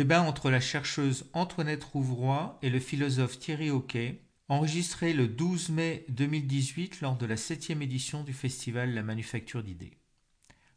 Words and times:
Débat 0.00 0.22
entre 0.22 0.48
la 0.48 0.60
chercheuse 0.60 1.26
Antoinette 1.34 1.84
Rouvroy 1.84 2.58
et 2.62 2.70
le 2.70 2.80
philosophe 2.80 3.38
Thierry 3.38 3.68
Hoquet, 3.68 4.22
enregistré 4.48 5.12
le 5.12 5.28
12 5.28 5.68
mai 5.68 6.06
2018 6.08 7.02
lors 7.02 7.18
de 7.18 7.26
la 7.26 7.36
septième 7.36 7.82
édition 7.82 8.24
du 8.24 8.32
festival 8.32 8.94
La 8.94 9.02
Manufacture 9.02 9.62
d'idées. 9.62 9.98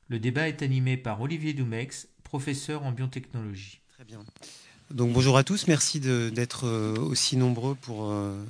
Le 0.10 0.20
débat 0.20 0.50
est 0.50 0.62
animé 0.62 0.98
par 0.98 1.22
Olivier 1.22 1.54
Doumex, 1.54 2.10
professeur 2.26 2.84
en 2.84 2.92
biotechnologie. 2.92 3.80
Très 3.94 4.04
bien. 4.04 4.26
Donc 4.92 5.14
bonjour 5.14 5.38
à 5.38 5.46
tous, 5.46 5.68
merci 5.68 6.02
d'être 6.02 6.68
euh, 6.68 6.94
aussi 6.98 7.38
nombreux 7.38 7.76
pour 7.76 8.12
euh, 8.12 8.44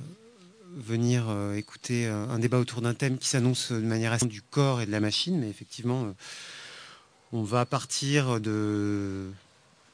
venir 0.76 1.28
euh, 1.28 1.54
écouter 1.54 2.06
un 2.06 2.40
débat 2.40 2.58
autour 2.58 2.82
d'un 2.82 2.94
thème 2.94 3.18
qui 3.18 3.28
s'annonce 3.28 3.70
de 3.70 3.78
manière 3.78 4.12
assez 4.12 4.26
du 4.26 4.42
corps 4.42 4.80
et 4.80 4.86
de 4.86 4.90
la 4.90 4.98
machine, 4.98 5.38
mais 5.38 5.48
effectivement, 5.48 6.12
on 7.30 7.44
va 7.44 7.64
partir 7.64 8.40
de, 8.40 9.30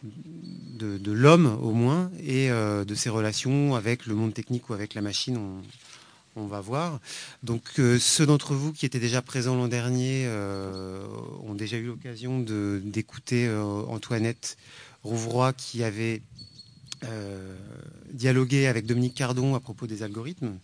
de, 0.03 1.12
l'homme 1.12 1.59
au 1.62 1.73
moins 1.73 2.11
et 2.23 2.48
de 2.48 2.95
ses 2.95 3.11
relations 3.11 3.75
avec 3.75 4.06
le 4.06 4.15
monde 4.15 4.33
technique 4.33 4.70
ou 4.70 4.75
avec 4.75 4.95
la 4.95 5.02
machine. 5.02 5.38
On, 6.37 6.47
va 6.47 6.61
voir. 6.61 7.01
Donc 7.42 7.80
ceux 7.98 8.25
d'entre 8.25 8.55
vous 8.55 8.73
qui 8.73 8.87
étaient 8.87 9.01
déjà 9.01 9.20
présents 9.20 9.56
l'an 9.56 9.69
dernier 9.69 10.27
ont 10.27 11.55
déjà 11.55 11.77
eu 11.77 11.87
l'occasion 11.87 12.41
d'écouter 12.41 13.51
Antoinette 13.89 14.56
Rouvroy 15.02 15.52
qui 15.52 15.83
avait 15.83 16.23
euh, 17.05 17.56
dialogué 18.12 18.67
avec 18.67 18.84
Dominique 18.84 19.14
Cardon 19.14 19.55
à 19.55 19.61
propos 19.61 19.87
des 19.87 20.03
algorithmes. 20.03 20.59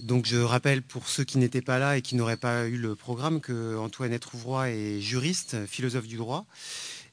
Donc 0.00 0.24
je 0.26 0.36
rappelle 0.36 0.82
pour 0.82 1.08
ceux 1.08 1.24
qui 1.24 1.38
n'étaient 1.38 1.62
pas 1.62 1.78
là 1.78 1.96
et 1.96 2.02
qui 2.02 2.14
n'auraient 2.14 2.36
pas 2.36 2.68
eu 2.68 2.76
le 2.76 2.94
programme 2.94 3.40
que 3.40 3.76
Antoinette 3.76 4.24
Rouvroy 4.26 4.70
est 4.70 5.00
juriste, 5.00 5.66
philosophe 5.66 6.06
du 6.06 6.16
droit, 6.16 6.46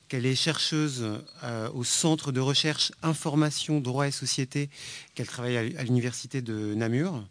qu'elle 0.08 0.26
est 0.26 0.36
chercheuse 0.36 1.06
euh, 1.44 1.70
au 1.72 1.84
Centre 1.84 2.32
de 2.32 2.40
recherche 2.40 2.92
Information, 3.04 3.80
Droit 3.80 4.08
et 4.08 4.12
Société, 4.12 4.70
qu'elle 5.16 5.28
travaille 5.28 5.58
à 5.58 5.84
l'Université 5.84 6.42
de 6.42 6.74
Namur, 6.76 7.24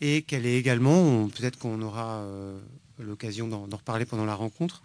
et 0.00 0.22
qu'elle 0.22 0.46
est 0.46 0.56
également, 0.56 1.28
peut-être 1.28 1.58
qu'on 1.58 1.80
aura 1.82 2.20
euh, 2.20 2.58
l'occasion 2.98 3.48
d'en 3.48 3.76
reparler 3.76 4.04
pendant 4.04 4.24
la 4.24 4.34
rencontre, 4.34 4.82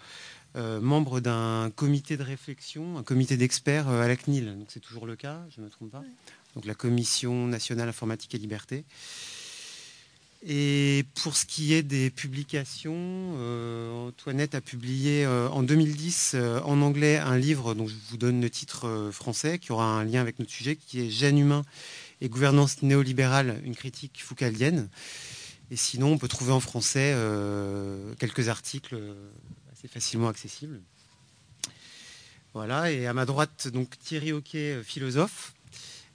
euh, 0.55 0.79
membre 0.79 1.19
d'un 1.19 1.69
comité 1.75 2.15
de 2.15 2.23
réflexion, 2.23 2.97
un 2.97 3.03
comité 3.03 3.35
d'experts 3.35 3.89
à 3.89 4.07
la 4.07 4.15
CNIL. 4.15 4.57
Donc 4.57 4.67
c'est 4.69 4.79
toujours 4.79 5.05
le 5.05 5.15
cas, 5.15 5.41
je 5.49 5.59
ne 5.59 5.65
me 5.65 5.69
trompe 5.69 5.91
pas. 5.91 6.03
Donc 6.55 6.65
la 6.65 6.75
Commission 6.75 7.47
nationale 7.47 7.89
informatique 7.89 8.33
et 8.35 8.37
liberté. 8.37 8.85
Et 10.47 11.05
pour 11.15 11.35
ce 11.35 11.45
qui 11.45 11.73
est 11.73 11.81
des 11.81 12.11
publications, 12.11 12.93
euh, 12.93 14.07
Antoinette 14.07 14.53
a 14.53 14.61
publié 14.61 15.25
en 15.25 15.63
2010 15.63 16.35
en 16.63 16.81
anglais 16.81 17.17
un 17.17 17.37
livre 17.37 17.73
dont 17.73 17.87
je 17.87 17.95
vous 18.09 18.17
donne 18.17 18.41
le 18.41 18.49
titre 18.49 19.09
français, 19.11 19.57
qui 19.57 19.71
aura 19.71 19.85
un 19.85 20.03
lien 20.03 20.21
avec 20.21 20.37
notre 20.37 20.51
sujet, 20.51 20.75
qui 20.75 21.01
est 21.01 21.09
Gène 21.09 21.39
humain 21.39 21.63
et 22.21 22.29
gouvernance 22.29 22.83
néolibérale, 22.83 23.59
une 23.65 23.75
critique 23.75 24.21
foucaldienne. 24.23 24.87
Et 25.71 25.75
sinon, 25.75 26.11
on 26.11 26.17
peut 26.19 26.27
trouver 26.27 26.51
en 26.51 26.59
français 26.59 27.15
quelques 28.19 28.49
articles 28.49 28.95
facilement 29.87 30.27
accessible. 30.27 30.81
Voilà, 32.53 32.91
et 32.91 33.05
à 33.05 33.13
ma 33.13 33.25
droite, 33.25 33.67
donc 33.67 33.99
Thierry 33.99 34.31
Hoquet, 34.31 34.75
euh, 34.75 34.83
philosophe, 34.83 35.53
euh, 35.53 35.54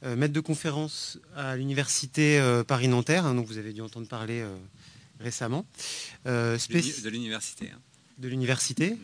maître 0.03 0.33
de 0.33 0.41
conférence 0.41 1.19
à 1.37 1.57
l'université 1.57 2.39
euh, 2.39 2.65
Paris-Nanterre, 2.65 3.27
hein, 3.27 3.35
dont 3.35 3.43
vous 3.43 3.59
avez 3.59 3.73
dû 3.73 3.81
entendre 3.81 4.09
parler 4.09 4.45
récemment. 5.19 5.67
de 7.03 7.11
l'université. 7.11 7.71
Hein. 7.71 7.81
De 8.19 8.29
l'université. 8.29 8.97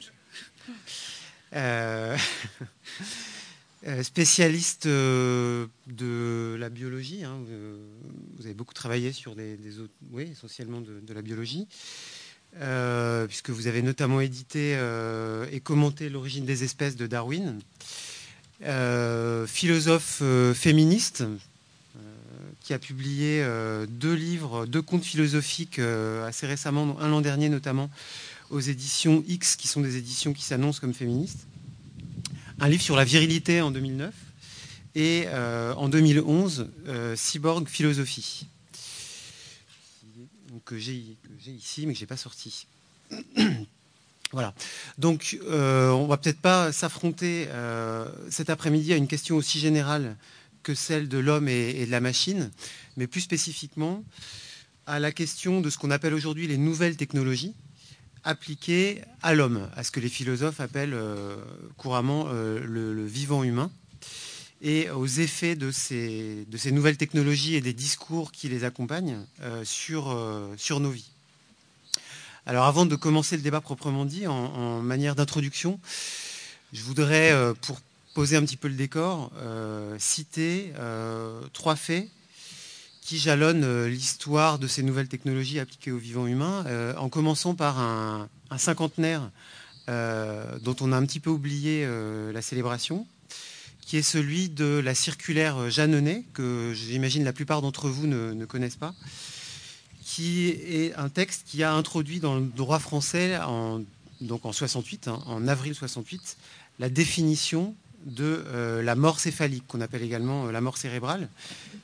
spécialiste 4.02 4.86
de 4.86 6.56
la 6.58 6.69
biologie. 6.69 7.24
Hein, 7.24 7.39
vous 8.36 8.44
avez 8.44 8.55
beaucoup 8.55 8.74
travaillé 8.74 9.12
sur 9.12 9.36
des, 9.36 9.78
autres, 9.78 9.94
oui, 10.11 10.28
essentiellement 10.33 10.80
de 10.80 11.14
la 11.14 11.22
biologie. 11.22 11.68
Euh, 12.61 13.27
puisque 13.27 13.51
vous 13.51 13.67
avez 13.67 13.83
notamment 13.83 14.20
édité 14.20 14.77
euh, 14.77 15.46
et 15.52 15.61
commenté 15.61 16.08
l'origine 16.08 16.46
des 16.46 16.64
espèces 16.64 16.96
de 16.96 17.06
Darwin. 17.06 17.58
Euh, 18.62 19.46
philosophe 19.46 20.22
féministe, 20.55 21.24
qui 22.62 22.74
a 22.74 22.78
publié 22.78 23.44
deux 23.89 24.14
livres, 24.14 24.67
deux 24.67 24.83
contes 24.83 25.05
philosophiques 25.05 25.78
assez 25.78 26.46
récemment, 26.46 26.96
un 27.00 27.08
l'an 27.08 27.20
dernier 27.20 27.48
notamment, 27.48 27.90
aux 28.50 28.61
éditions 28.61 29.22
X, 29.28 29.56
qui 29.56 29.68
sont 29.68 29.80
des 29.80 29.96
éditions 29.96 30.33
qui 30.33 30.42
s'annoncent 30.42 30.80
comme 30.80 30.94
féministes. 30.94 31.46
Un 32.58 32.68
livre 32.68 32.83
sur 32.83 32.96
la 32.96 33.05
virilité 33.05 33.61
en 33.61 33.70
2009 33.70 34.12
et 34.96 35.27
en 35.77 35.88
2011, 35.88 36.68
Cyborg 37.14 37.68
Philosophie 37.68 38.48
que 40.67 40.78
j'ai 40.78 41.17
ici, 41.46 41.86
mais 41.86 41.92
que 41.92 41.98
je 41.98 42.05
n'ai 42.05 42.08
pas 42.08 42.17
sorti. 42.17 42.67
Voilà. 44.33 44.55
Donc, 44.98 45.39
euh, 45.45 45.91
on 45.91 46.07
va 46.07 46.17
peut-être 46.17 46.41
pas 46.41 46.73
s'affronter 46.73 47.47
euh, 47.48 48.09
cet 48.31 48.51
après-midi 48.51 48.92
à 48.92 48.97
une 48.97 49.07
question 49.07 49.37
aussi 49.37 49.59
générale 49.59 50.17
que 50.63 50.75
celle 50.75 51.09
de 51.09 51.19
l'homme 51.19 51.48
et, 51.48 51.87
de 51.87 51.91
la 51.91 52.01
machine, 52.01 52.51
mais 52.97 53.07
plus 53.07 53.20
spécifiquement 53.20 54.03
à 54.86 54.98
la 54.98 55.13
question 55.13 55.61
de 55.61 55.70
ce 55.70 55.79
qu'on 55.79 55.91
appelle 55.91 56.15
aujourd'hui 56.15 56.47
les 56.47 56.59
nouvelles 56.59 56.97
technologies 56.97 57.55
appliquées 58.25 59.03
à 59.23 59.35
l'homme, 59.35 59.69
à 59.77 59.85
ce 59.85 59.92
que 59.92 60.01
les 60.01 60.09
philosophes 60.09 60.61
appellent 60.61 60.95
euh, 60.95 61.36
couramment 61.77 62.25
le, 62.33 63.07
vivant 63.07 63.45
humain 63.45 63.70
et 64.63 64.91
aux 64.91 65.07
effets 65.07 65.57
de 65.57 65.70
ces, 65.70 66.47
nouvelles 66.73 66.97
technologies 66.97 67.55
et 67.55 67.61
des 67.61 67.73
discours 67.73 68.33
qui 68.33 68.48
les 68.48 68.65
accompagnent 68.65 69.25
euh, 69.42 69.65
euh, 69.91 70.55
sur 70.57 70.81
nos 70.81 70.91
vies. 70.91 71.11
Alors 72.46 72.64
avant 72.64 72.86
de 72.86 72.95
commencer 72.95 73.36
le 73.36 73.42
débat 73.42 73.61
proprement 73.61 74.05
dit, 74.05 74.27
en, 74.27 74.80
manière 74.80 75.17
d'introduction, 75.17 75.80
je 76.73 76.83
voudrais, 76.83 77.33
euh, 77.33 77.55
pour 77.61 77.80
poser 78.14 78.36
un 78.36 78.42
petit 78.42 78.57
peu 78.57 78.68
le 78.68 78.74
décor, 78.74 79.30
citer 79.98 80.73
trois 81.52 81.77
faits 81.77 82.08
qui 83.02 83.18
jalonnent 83.18 83.85
l'histoire 83.85 84.58
de 84.58 84.67
ces 84.67 84.83
nouvelles 84.83 85.08
technologies 85.08 85.61
appliquées 85.61 85.92
au 85.92 85.98
vivant 85.98 86.27
humain, 86.27 86.64
en 86.96 87.11
commençant 87.11 87.55
par 87.55 87.79
un, 87.79 88.30
un 88.51 88.58
cinquantenaire 88.58 89.29
dont 89.86 90.77
on 90.80 90.92
a 90.92 90.96
un 90.96 91.05
petit 91.05 91.20
peu 91.20 91.29
oublié 91.29 91.86
la 92.33 92.40
célébration, 92.40 93.06
qui 93.86 93.96
est 93.96 94.02
celui 94.02 94.48
de 94.48 94.80
la 94.85 94.95
circulaire 94.95 95.70
Jeanneney, 95.70 96.24
que 96.35 96.73
j'imagine 96.74 97.23
la 97.23 97.33
plupart 97.33 97.62
d'entre 97.62 97.89
vous 97.89 98.08
ne, 98.08 98.45
connaissent 98.45 98.77
pas, 98.77 98.95
qui 100.17 100.49
est 100.49 100.95
un 100.95 101.11
texte 101.11 101.43
qui 101.45 101.63
a 101.63 101.75
introduit 101.75 102.21
dans 102.21 102.37
le 102.37 102.47
droit 102.47 102.79
français, 102.79 103.37
en, 103.37 103.83
donc 104.23 104.47
en 104.47 104.53
68, 104.53 105.09
hein, 105.09 105.21
en 105.27 105.47
avril 105.47 105.75
68, 105.75 106.39
la 106.79 106.89
définition 106.89 107.75
de 108.07 108.43
euh, 108.47 108.83
la 108.83 108.95
mort 108.95 109.21
céphalique, 109.21 109.67
qu'on 109.67 109.83
appelle 109.83 110.03
également 110.03 110.47
euh, 110.47 110.53
la 110.53 110.63
mort 110.63 110.79
cérébrale, 110.79 111.29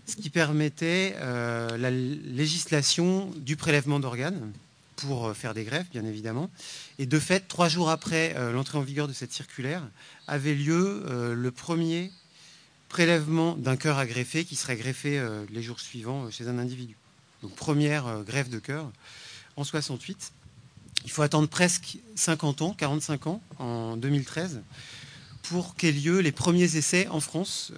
ce 0.06 0.16
qui 0.16 0.31
permettait 0.31 1.15
euh, 1.19 1.76
la 1.76 1.91
législation 1.91 3.31
du 3.37 3.56
prélèvement 3.56 4.00
d'organes 4.00 4.50
pour 4.97 5.37
faire 5.37 5.53
des 5.53 5.64
greffes, 5.64 5.91
bien 5.91 6.06
évidemment. 6.06 6.49
Et 6.99 7.04
de 7.04 7.19
fait, 7.19 7.49
trois 7.49 7.69
jours 7.69 7.91
après 7.91 8.34
l'entrée 8.53 8.78
en 8.78 8.82
vigueur 8.82 9.09
de 9.09 9.12
cette 9.12 9.32
circulaire, 9.32 9.82
avait 10.28 10.54
lieu 10.54 11.34
le 11.34 11.50
premier 11.50 12.12
prélèvement 12.88 13.56
d'un 13.56 13.76
cœur 13.76 13.99
à 13.99 14.06
greffer 14.06 14.44
qui 14.44 14.54
serait 14.54 14.76
greffé 14.76 15.20
les 15.50 15.62
jours 15.62 15.81
suivants 15.81 16.31
chez 16.31 16.47
un 16.47 16.56
individu. 16.56 16.97
Donc 17.42 17.54
première 17.54 18.22
greffe 18.25 18.50
de 18.50 18.58
cœur 18.58 18.91
en 19.56 19.64
68. 19.64 20.32
Il 21.04 21.10
faut 21.10 21.22
attendre 21.22 21.48
presque 21.48 21.98
50 22.14 22.62
ans, 22.62 22.75
45 22.75 23.26
ans, 23.26 23.42
en 23.58 23.97
2013, 23.97 24.60
pour 25.42 25.75
qu'aient 25.75 25.91
lieu 25.91 26.20
les 26.20 26.31
premiers 26.31 26.76
essais 26.76 27.08
en 27.08 27.19
France 27.19 27.72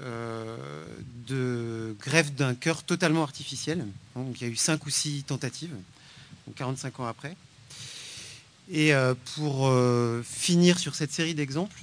de 1.27 1.97
greffe 2.01 2.35
d'un 2.35 2.55
cœur 2.55 2.83
totalement 2.83 3.23
artificiel. 3.23 3.87
Donc, 4.15 4.41
il 4.41 4.47
y 4.47 4.51
a 4.51 4.53
eu 4.53 4.57
5 4.57 4.85
ou 4.85 4.91
6 4.91 5.25
tentatives, 5.25 5.75
45 6.55 7.01
ans 7.01 7.07
après. 7.07 7.35
Et 8.71 8.93
pour 9.37 9.73
finir 10.23 10.79
sur 10.79 10.95
cette 10.95 11.13
série 11.13 11.35
d'exemples, 11.35 11.81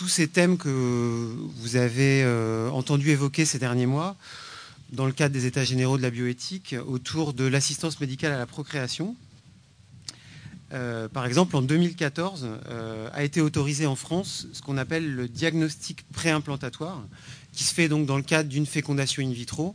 tous 0.00 0.08
ces 0.08 0.28
thèmes 0.28 0.56
que 0.56 1.36
vous 1.56 1.76
avez 1.76 2.22
euh, 2.24 2.70
entendu 2.70 3.10
évoquer 3.10 3.44
ces 3.44 3.58
derniers 3.58 3.84
mois 3.84 4.16
dans 4.92 5.06
le 5.06 5.12
cadre 5.12 5.32
des 5.32 5.46
États 5.46 5.64
généraux 5.64 5.96
de 5.96 6.02
la 6.02 6.10
bioéthique 6.10 6.74
autour 6.86 7.32
de 7.32 7.44
l'assistance 7.44 8.00
médicale 8.00 8.32
à 8.32 8.38
la 8.38 8.46
procréation. 8.46 9.16
Euh, 10.72 11.08
par 11.08 11.26
exemple, 11.26 11.56
en 11.56 11.62
2014, 11.62 12.48
euh, 12.68 13.08
a 13.12 13.24
été 13.24 13.40
autorisé 13.40 13.86
en 13.86 13.96
France 13.96 14.46
ce 14.52 14.62
qu'on 14.62 14.78
appelle 14.78 15.14
le 15.14 15.28
diagnostic 15.28 16.04
préimplantatoire, 16.12 17.02
qui 17.52 17.64
se 17.64 17.74
fait 17.74 17.88
donc 17.88 18.06
dans 18.06 18.16
le 18.16 18.22
cadre 18.22 18.48
d'une 18.48 18.66
fécondation 18.66 19.22
in 19.22 19.32
vitro, 19.32 19.74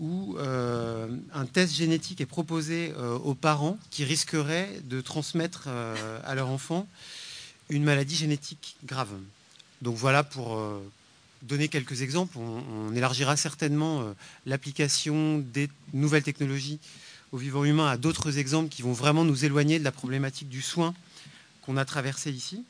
où 0.00 0.36
un 0.38 1.46
test 1.46 1.72
génétique 1.72 2.20
est 2.20 2.26
proposé 2.26 2.92
aux 3.22 3.34
parents 3.34 3.78
qui 3.90 4.02
risqueraient 4.02 4.80
de 4.86 5.00
transmettre 5.00 5.68
à 6.24 6.34
leur 6.34 6.48
enfant 6.48 6.88
une 7.70 7.84
maladie 7.84 8.16
génétique 8.16 8.76
grave. 8.84 9.12
Donc 9.82 9.94
voilà 9.94 10.24
pour 10.24 10.58
donner 11.44 11.68
quelques 11.68 12.02
exemples. 12.02 12.38
On, 12.38 12.94
élargira 12.94 13.36
certainement 13.36 14.14
l'application 14.46 15.38
des 15.38 15.68
nouvelles 15.92 16.22
technologies 16.22 16.78
au 17.32 17.36
vivant 17.36 17.64
humain 17.64 17.88
à 17.88 17.96
d'autres 17.96 18.38
exemples 18.38 18.68
qui 18.68 18.82
vont 18.82 18.92
vraiment 18.92 19.24
nous 19.24 19.44
éloigner 19.44 19.78
de 19.78 19.84
la 19.84 19.92
problématique 19.92 20.48
du 20.48 20.62
soin 20.62 20.94
qu'on 21.62 21.76
a 21.76 21.84
traversé 21.84 22.30
ici. 22.30 22.64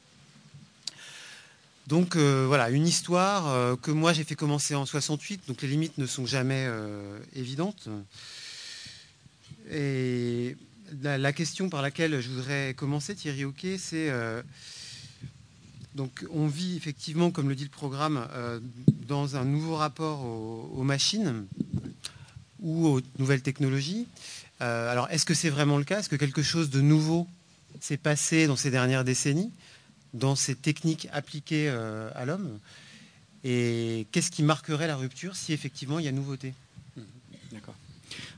Donc 1.86 2.16
voilà, 2.16 2.70
une 2.70 2.86
histoire 2.86 3.78
que 3.80 3.90
moi 3.90 4.12
j'ai 4.12 4.24
fait 4.24 4.36
commencer 4.36 4.74
en 4.74 4.86
68, 4.86 5.42
donc 5.48 5.60
les 5.62 5.68
limites 5.68 5.98
ne 5.98 6.06
sont 6.06 6.26
jamais 6.26 6.66
évidentes. 7.34 7.88
Et 9.70 10.56
la, 11.02 11.32
question 11.32 11.68
par 11.68 11.82
laquelle 11.82 12.20
je 12.20 12.28
voudrais 12.28 12.74
commencer, 12.74 13.14
Thierry 13.14 13.44
Hockey, 13.44 13.78
c'est 13.78 14.10
euh, 14.10 14.42
donc 15.94 16.24
on 16.30 16.46
vit 16.46 16.76
effectivement, 16.76 17.30
comme 17.30 17.48
le 17.48 17.54
dit 17.54 17.64
le 17.64 17.70
programme, 17.70 18.26
euh, 18.32 18.60
dans 19.06 19.36
un 19.36 19.44
nouveau 19.44 19.76
rapport 19.76 20.24
aux, 20.24 20.82
machines 20.82 21.46
ou 22.60 22.86
aux 22.86 23.00
nouvelles 23.18 23.42
technologies. 23.42 24.06
Euh, 24.60 24.90
alors, 24.90 25.08
est-ce 25.10 25.24
que 25.24 25.34
c'est 25.34 25.50
vraiment 25.50 25.78
le 25.78 25.84
cas? 25.84 26.00
Est-ce 26.00 26.08
que 26.08 26.16
quelque 26.16 26.42
chose 26.42 26.70
de 26.70 26.80
nouveau 26.80 27.28
s'est 27.80 27.96
passé 27.96 28.46
dans 28.46 28.56
ces 28.56 28.70
dernières 28.70 29.04
décennies, 29.04 29.52
dans 30.14 30.36
ces 30.36 30.54
techniques 30.54 31.08
appliquées 31.12 31.68
à 31.68 32.24
l'homme? 32.24 32.58
Et 33.44 34.06
qu'est-ce 34.10 34.30
qui 34.30 34.42
marquerait 34.42 34.86
la 34.86 34.96
rupture 34.96 35.36
si 35.36 35.52
effectivement 35.52 35.98
il 35.98 36.06
y 36.06 36.08
a 36.08 36.12
nouveauté? 36.12 36.54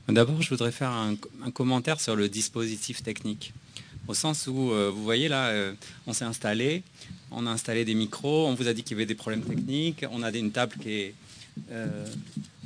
D'abord, 0.09 0.41
je 0.41 0.49
voudrais 0.49 0.71
faire 0.71 0.91
un, 0.91 1.15
commentaire 1.51 1.99
sur 1.99 2.15
le 2.15 2.29
dispositif 2.29 3.03
technique. 3.03 3.53
Au 4.07 4.13
sens 4.13 4.47
où, 4.47 4.71
euh, 4.71 4.89
vous 4.93 5.03
voyez 5.03 5.27
là, 5.27 5.47
euh, 5.47 5.73
on 6.05 6.13
s'est 6.13 6.25
installé, 6.25 6.83
on 7.29 7.45
a 7.45 7.49
installé 7.49 7.83
des 7.83 7.93
micros, 7.93 8.47
on 8.47 8.53
vous 8.53 8.67
a 8.67 8.73
dit 8.73 8.83
qu'il 8.83 8.95
y 8.95 8.97
avait 8.99 9.05
des 9.05 9.15
problèmes 9.15 9.43
techniques, 9.43 10.05
on 10.11 10.23
a 10.23 10.31
une 10.31 10.51
table 10.51 10.75
qui 10.81 10.93
est 10.93 11.15
euh, 11.71 12.05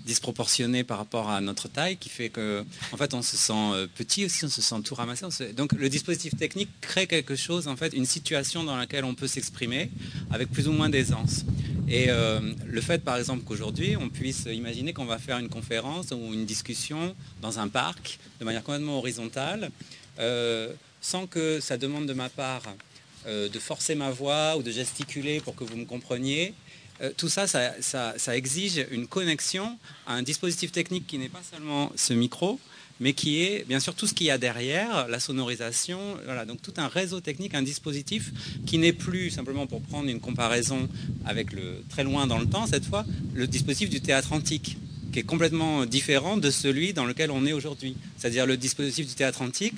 disproportionnée 0.06 0.84
par 0.84 1.00
rapport 1.00 1.32
à 1.32 1.42
notre 1.42 1.68
taille, 1.68 1.98
qui 1.98 2.10
fait 2.10 2.30
que, 2.30 2.64
en 2.92 2.98
fait, 2.98 3.16
on 3.16 3.24
se 3.24 3.38
sent 3.38 3.88
petit 3.96 4.26
aussi, 4.26 4.46
on 4.46 4.50
se 4.50 4.62
sent 4.62 4.82
tout 4.84 4.94
ramassé. 4.94 5.54
Donc, 5.54 5.74
le 5.74 5.90
dispositif 5.90 6.36
technique 6.36 6.70
crée 6.80 7.08
quelque 7.08 7.36
chose, 7.36 7.68
en 7.68 7.76
fait, 7.76 7.94
une 7.94 8.06
situation 8.06 8.64
dans 8.64 8.78
laquelle 8.78 9.06
on 9.06 9.16
peut 9.16 9.28
s'exprimer 9.28 9.90
avec 10.30 10.52
plus 10.52 10.68
ou 10.68 10.74
moins 10.74 10.90
d'aisance. 10.90 11.46
Et 11.88 12.08
le 12.08 12.82
fait, 12.82 13.04
par 13.04 13.18
exemple, 13.18 13.44
qu'aujourd'hui, 13.44 13.96
on 13.96 14.10
puisse 14.10 14.46
imaginer 14.52 14.92
qu'on 14.92 15.06
va 15.06 15.20
faire 15.20 15.38
une 15.38 15.50
conférence 15.50 16.08
ou 16.12 16.34
une 16.34 16.46
discussion 16.46 17.16
dans 17.42 17.60
un 17.60 17.68
parc 17.68 18.18
de 18.40 18.46
manière 18.46 18.64
complètement 18.64 18.98
horizontale, 18.98 19.70
sans 21.02 21.28
que 21.28 21.60
ça 21.60 21.78
demande 21.78 22.06
de 22.06 22.14
ma 22.14 22.30
part 22.30 22.64
euh, 23.28 23.50
de 23.50 23.60
forcer 23.60 23.96
ma 23.96 24.12
voix 24.12 24.58
ou 24.58 24.64
de 24.64 24.72
gesticuler 24.72 25.42
pour 25.42 25.56
que 25.56 25.64
vous 25.64 25.78
me 25.78 25.86
compreniez. 25.86 26.54
tout 27.18 27.30
ça 27.30 27.48
ça, 27.48 28.38
exige 28.38 28.86
une 28.92 29.08
connexion 29.08 29.78
à 30.06 30.14
un 30.14 30.22
dispositif 30.22 30.72
technique 30.72 31.08
qui 31.08 31.18
n'est 31.18 31.30
pas 31.30 31.42
seulement 31.52 31.92
ce 31.96 32.14
micro, 32.14 32.60
mais 33.02 33.14
qui 33.14 33.42
est 33.42 33.68
bien 33.68 33.80
sûr 33.80 33.96
tout 33.96 34.06
ce 34.06 34.14
qu'il 34.14 34.28
y 34.28 34.32
a 34.32 34.38
derrière, 34.38 35.08
la 35.08 35.20
sonorisation, 35.20 36.00
voilà, 36.26 36.46
donc 36.46 36.62
tout 36.62 36.74
un 36.78 36.88
réseau 36.88 37.20
technique, 37.20 37.56
un 37.56 37.64
dispositif 37.64 38.32
qui 38.68 38.78
n'est 38.78 38.94
plus 38.94 39.32
simplement 39.32 39.66
pour 39.66 39.82
prendre 39.82 40.08
une 40.08 40.20
comparaison 40.20 40.88
avec 41.26 41.52
le 41.52 41.84
très 41.90 42.04
loin 42.04 42.28
dans 42.28 42.38
le 42.38 42.46
temps 42.46 42.68
cette 42.68 42.86
fois, 42.86 43.04
le 43.34 43.48
dispositif 43.48 43.90
du 43.90 44.02
théâtre 44.02 44.34
antique 44.34 44.78
qui 45.12 45.20
est 45.20 45.24
complètement 45.24 45.86
différent 45.86 46.38
de 46.38 46.50
celui 46.50 46.94
dans 46.94 47.06
lequel 47.06 47.32
on 47.32 47.46
est 47.46 47.54
aujourd'hui. 47.54 47.98
C'est-à-dire 48.18 48.46
le 48.46 48.56
dispositif 48.56 49.08
du 49.08 49.14
théâtre 49.14 49.42
antique, 49.42 49.76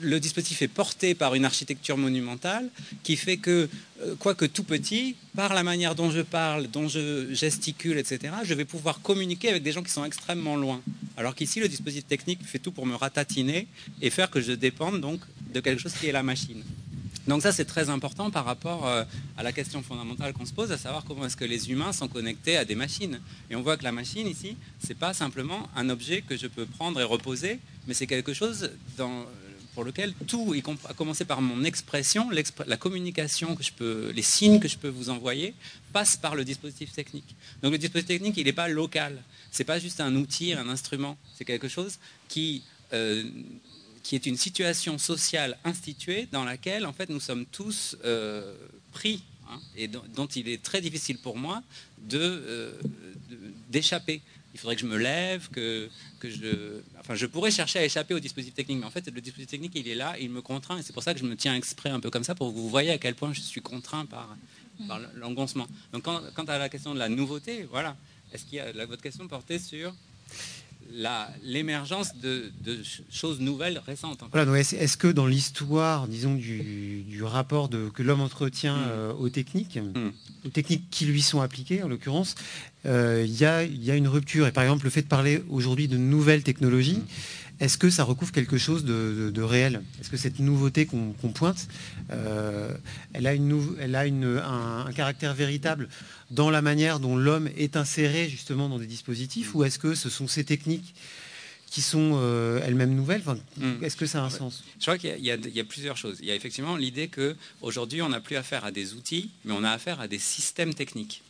le 0.00 0.20
dispositif 0.20 0.62
est 0.62 0.68
porté 0.68 1.14
par 1.14 1.34
une 1.34 1.44
architecture 1.44 1.96
monumentale 1.96 2.68
qui 3.02 3.16
fait 3.16 3.36
que, 3.36 3.68
euh, 4.02 4.14
quoique 4.18 4.44
tout 4.44 4.62
petit, 4.62 5.16
par 5.34 5.54
la 5.54 5.62
manière 5.62 5.94
dont 5.94 6.10
je 6.10 6.20
parle, 6.20 6.68
dont 6.68 6.88
je 6.88 7.32
gesticule, 7.34 7.98
etc., 7.98 8.34
je 8.44 8.54
vais 8.54 8.64
pouvoir 8.64 9.00
communiquer 9.00 9.48
avec 9.50 9.62
des 9.62 9.72
gens 9.72 9.82
qui 9.82 9.90
sont 9.90 10.04
extrêmement 10.04 10.56
loin. 10.56 10.80
Alors 11.16 11.34
qu'ici, 11.34 11.60
le 11.60 11.68
dispositif 11.68 12.06
technique 12.06 12.44
fait 12.44 12.58
tout 12.58 12.72
pour 12.72 12.86
me 12.86 12.94
ratatiner 12.94 13.66
et 14.00 14.10
faire 14.10 14.30
que 14.30 14.40
je 14.40 14.52
dépende 14.52 15.00
donc 15.00 15.20
de 15.52 15.60
quelque 15.60 15.80
chose 15.80 15.94
qui 15.94 16.06
est 16.06 16.12
la 16.12 16.22
machine. 16.22 16.62
Donc 17.26 17.42
ça, 17.42 17.52
c'est 17.52 17.66
très 17.66 17.90
important 17.90 18.30
par 18.30 18.46
rapport 18.46 18.86
euh, 18.86 19.04
à 19.36 19.42
la 19.42 19.52
question 19.52 19.82
fondamentale 19.82 20.32
qu'on 20.32 20.46
se 20.46 20.54
pose, 20.54 20.72
à 20.72 20.78
savoir 20.78 21.04
comment 21.04 21.26
est-ce 21.26 21.36
que 21.36 21.44
les 21.44 21.70
humains 21.70 21.92
sont 21.92 22.08
connectés 22.08 22.56
à 22.56 22.64
des 22.64 22.74
machines. 22.74 23.20
Et 23.50 23.56
on 23.56 23.60
voit 23.60 23.76
que 23.76 23.84
la 23.84 23.92
machine 23.92 24.26
ici, 24.26 24.56
c'est 24.78 24.96
pas 24.96 25.12
simplement 25.12 25.68
un 25.76 25.90
objet 25.90 26.22
que 26.22 26.38
je 26.38 26.46
peux 26.46 26.64
prendre 26.64 26.98
et 27.00 27.04
reposer, 27.04 27.60
mais 27.86 27.92
c'est 27.92 28.06
quelque 28.06 28.32
chose 28.32 28.70
dans 28.96 29.26
pour 29.78 29.84
lequel 29.84 30.12
tout, 30.26 30.56
à 30.88 30.92
commencer 30.92 31.24
par 31.24 31.40
mon 31.40 31.62
expression, 31.62 32.30
la 32.66 32.76
communication 32.76 33.54
que 33.54 33.62
je 33.62 33.72
peux, 33.72 34.10
les 34.12 34.22
signes 34.22 34.58
que 34.58 34.66
je 34.66 34.76
peux 34.76 34.88
vous 34.88 35.08
envoyer, 35.08 35.54
passe 35.92 36.16
par 36.16 36.34
le 36.34 36.44
dispositif 36.44 36.90
technique. 36.90 37.36
Donc 37.62 37.70
le 37.70 37.78
dispositif 37.78 38.08
technique, 38.08 38.36
il 38.38 38.46
n'est 38.46 38.52
pas 38.52 38.66
local. 38.66 39.22
C'est 39.52 39.62
pas 39.62 39.78
juste 39.78 40.00
un 40.00 40.16
outil, 40.16 40.52
un 40.52 40.68
instrument. 40.68 41.16
C'est 41.36 41.44
quelque 41.44 41.68
chose 41.68 42.00
qui 42.26 42.64
euh, 42.92 43.22
qui 44.02 44.16
est 44.16 44.26
une 44.26 44.36
situation 44.36 44.98
sociale 44.98 45.56
instituée 45.62 46.26
dans 46.32 46.42
laquelle 46.42 46.84
en 46.84 46.92
fait 46.92 47.08
nous 47.08 47.20
sommes 47.20 47.46
tous 47.46 47.96
euh, 48.04 48.56
pris 48.90 49.22
hein, 49.48 49.60
et 49.76 49.86
dont, 49.86 50.26
il 50.34 50.48
est 50.48 50.60
très 50.60 50.80
difficile 50.80 51.18
pour 51.18 51.36
moi 51.36 51.62
euh, 52.14 52.72
d'échapper 53.70 54.22
il 54.54 54.60
faudrait 54.60 54.76
que 54.76 54.82
je 54.82 54.86
me 54.86 54.96
lève, 54.96 55.48
que, 55.50 55.88
que 56.20 56.30
je... 56.30 56.80
Enfin, 56.98 57.14
je 57.14 57.26
pourrais 57.26 57.50
chercher 57.50 57.78
à 57.80 57.84
échapper 57.84 58.14
au 58.14 58.20
dispositif 58.20 58.54
technique, 58.54 58.78
mais 58.78 58.86
en 58.86 58.90
fait, 58.90 59.06
le 59.06 59.20
dispositif 59.20 59.50
technique, 59.50 59.72
il 59.74 59.88
est 59.88 59.94
là, 59.94 60.16
il 60.18 60.30
me 60.30 60.42
contraint, 60.42 60.78
et 60.78 60.82
c'est 60.82 60.92
pour 60.92 61.02
ça 61.02 61.14
que 61.14 61.20
je 61.20 61.24
me 61.24 61.36
tiens 61.36 61.54
exprès 61.54 61.90
un 61.90 62.00
peu 62.00 62.10
comme 62.10 62.24
ça, 62.24 62.34
pour 62.34 62.52
que 62.52 62.58
vous 62.58 62.68
voyez 62.68 62.90
à 62.90 62.98
quel 62.98 63.14
point 63.14 63.32
je 63.32 63.40
suis 63.40 63.60
contraint 63.60 64.06
par, 64.06 64.36
par 64.86 65.00
l'engoncement. 65.14 65.66
Donc, 65.92 66.04
quant, 66.04 66.44
à 66.44 66.58
la 66.58 66.68
question 66.68 66.94
de 66.94 66.98
la 66.98 67.08
nouveauté, 67.08 67.68
voilà. 67.70 67.96
Est-ce 68.32 68.44
qu'il 68.44 68.56
y 68.56 68.60
a 68.60 68.86
votre 68.86 69.02
question 69.02 69.26
portée 69.26 69.58
sur 69.58 69.94
l'émergence 71.42 72.16
de, 72.16 72.50
choses 73.10 73.40
nouvelles 73.40 73.80
récentes. 73.84 74.20
est-ce 74.54 74.96
que 74.96 75.08
dans 75.08 75.26
l'histoire, 75.26 76.08
disons, 76.08 76.34
du, 76.34 77.22
rapport 77.22 77.68
que 77.92 78.02
l'homme 78.02 78.20
entretient 78.20 78.76
mm. 78.76 78.88
euh, 78.88 79.12
aux 79.12 79.28
techniques, 79.28 79.76
mm. 79.76 80.12
aux 80.46 80.48
techniques 80.48 80.84
qui 80.90 81.04
lui 81.04 81.20
sont 81.20 81.40
appliquées 81.40 81.82
en 81.82 81.88
l'occurrence, 81.88 82.36
euh, 82.86 83.24
il 83.26 83.34
y, 83.36 83.44
a, 83.44 83.62
une 83.96 84.08
rupture 84.08 84.46
Et 84.46 84.52
par 84.52 84.62
exemple, 84.62 84.84
le 84.84 84.90
fait 84.90 85.02
de 85.02 85.08
parler 85.08 85.42
aujourd'hui 85.50 85.88
de 85.88 85.96
nouvelles 85.96 86.42
technologies, 86.42 86.98
mm. 86.98 87.47
Est-ce 87.60 87.76
que 87.76 87.90
ça 87.90 88.04
recouvre 88.04 88.32
quelque 88.32 88.58
chose 88.58 88.84
de, 88.84 89.42
réel? 89.42 89.82
Est-ce 90.00 90.10
que 90.10 90.16
cette 90.16 90.38
nouveauté 90.38 90.86
qu'on 90.86 91.12
pointe, 91.34 91.68
euh, 92.10 92.72
elle 93.12 93.26
a, 93.26 94.02
un, 94.02 94.92
caractère 94.92 95.34
véritable 95.34 95.88
dans 96.30 96.50
la 96.50 96.62
manière 96.62 97.00
dont 97.00 97.16
l'homme 97.16 97.48
est 97.56 97.76
inséré 97.76 98.28
justement 98.28 98.68
dans 98.68 98.78
des 98.78 98.86
dispositifs? 98.86 99.54
Ou 99.54 99.64
est-ce 99.64 99.78
que 99.78 99.94
ce 99.94 100.08
sont 100.08 100.28
ces 100.28 100.44
techniques 100.44 100.94
qui 101.70 101.82
sont 101.82 102.12
euh, 102.14 102.60
elles-mêmes 102.64 102.94
nouvelles? 102.94 103.22
Hmm. 103.56 103.82
Est-ce 103.82 103.96
que 103.96 104.06
ça 104.06 104.22
a 104.22 104.26
un 104.26 104.30
sens? 104.30 104.62
Je 104.78 104.84
crois 104.84 104.98
qu'il 104.98 105.18
y, 105.18 105.30
a 105.30 105.64
plusieurs 105.64 105.96
choses. 105.96 106.18
Il 106.20 106.26
y 106.26 106.30
a 106.30 106.34
effectivement 106.34 106.76
l'idée 106.76 107.08
qu'aujourd'hui, 107.08 108.02
on 108.02 108.08
n'a 108.08 108.20
plus 108.20 108.36
affaire 108.36 108.64
à 108.64 108.70
des 108.70 108.94
outils, 108.94 109.30
mais 109.44 109.52
on 109.52 109.64
a 109.64 109.70
affaire 109.70 110.00
à 110.00 110.06
des 110.06 110.18
systèmes 110.18 110.74
techniques. 110.74 111.22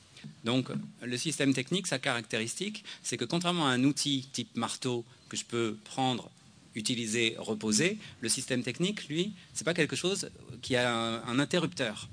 Donc, 0.45 0.69
le 1.03 1.17
système 1.17 1.55
technique, 1.55 1.87
sa 1.87 1.99
caractéristique, 1.99 2.85
c'est 3.03 3.17
que 3.17 3.25
contrairement 3.25 3.67
à 3.67 3.71
un 3.71 3.85
outil 3.85 4.29
type 4.33 4.57
marteau 4.57 5.05
que 5.29 5.37
je 5.37 5.45
peux 5.45 5.77
prendre, 5.85 6.31
utiliser, 6.75 7.37
reposer, 7.39 7.99
le 8.21 8.29
système 8.29 8.63
technique, 8.63 9.09
lui, 9.09 9.33
c'est 9.55 9.65
pas 9.65 9.75
quelque 9.75 9.97
chose 9.97 10.31
qui 10.63 10.77
a 10.77 10.93
un, 10.93 11.39
interrupteur. 11.39 12.09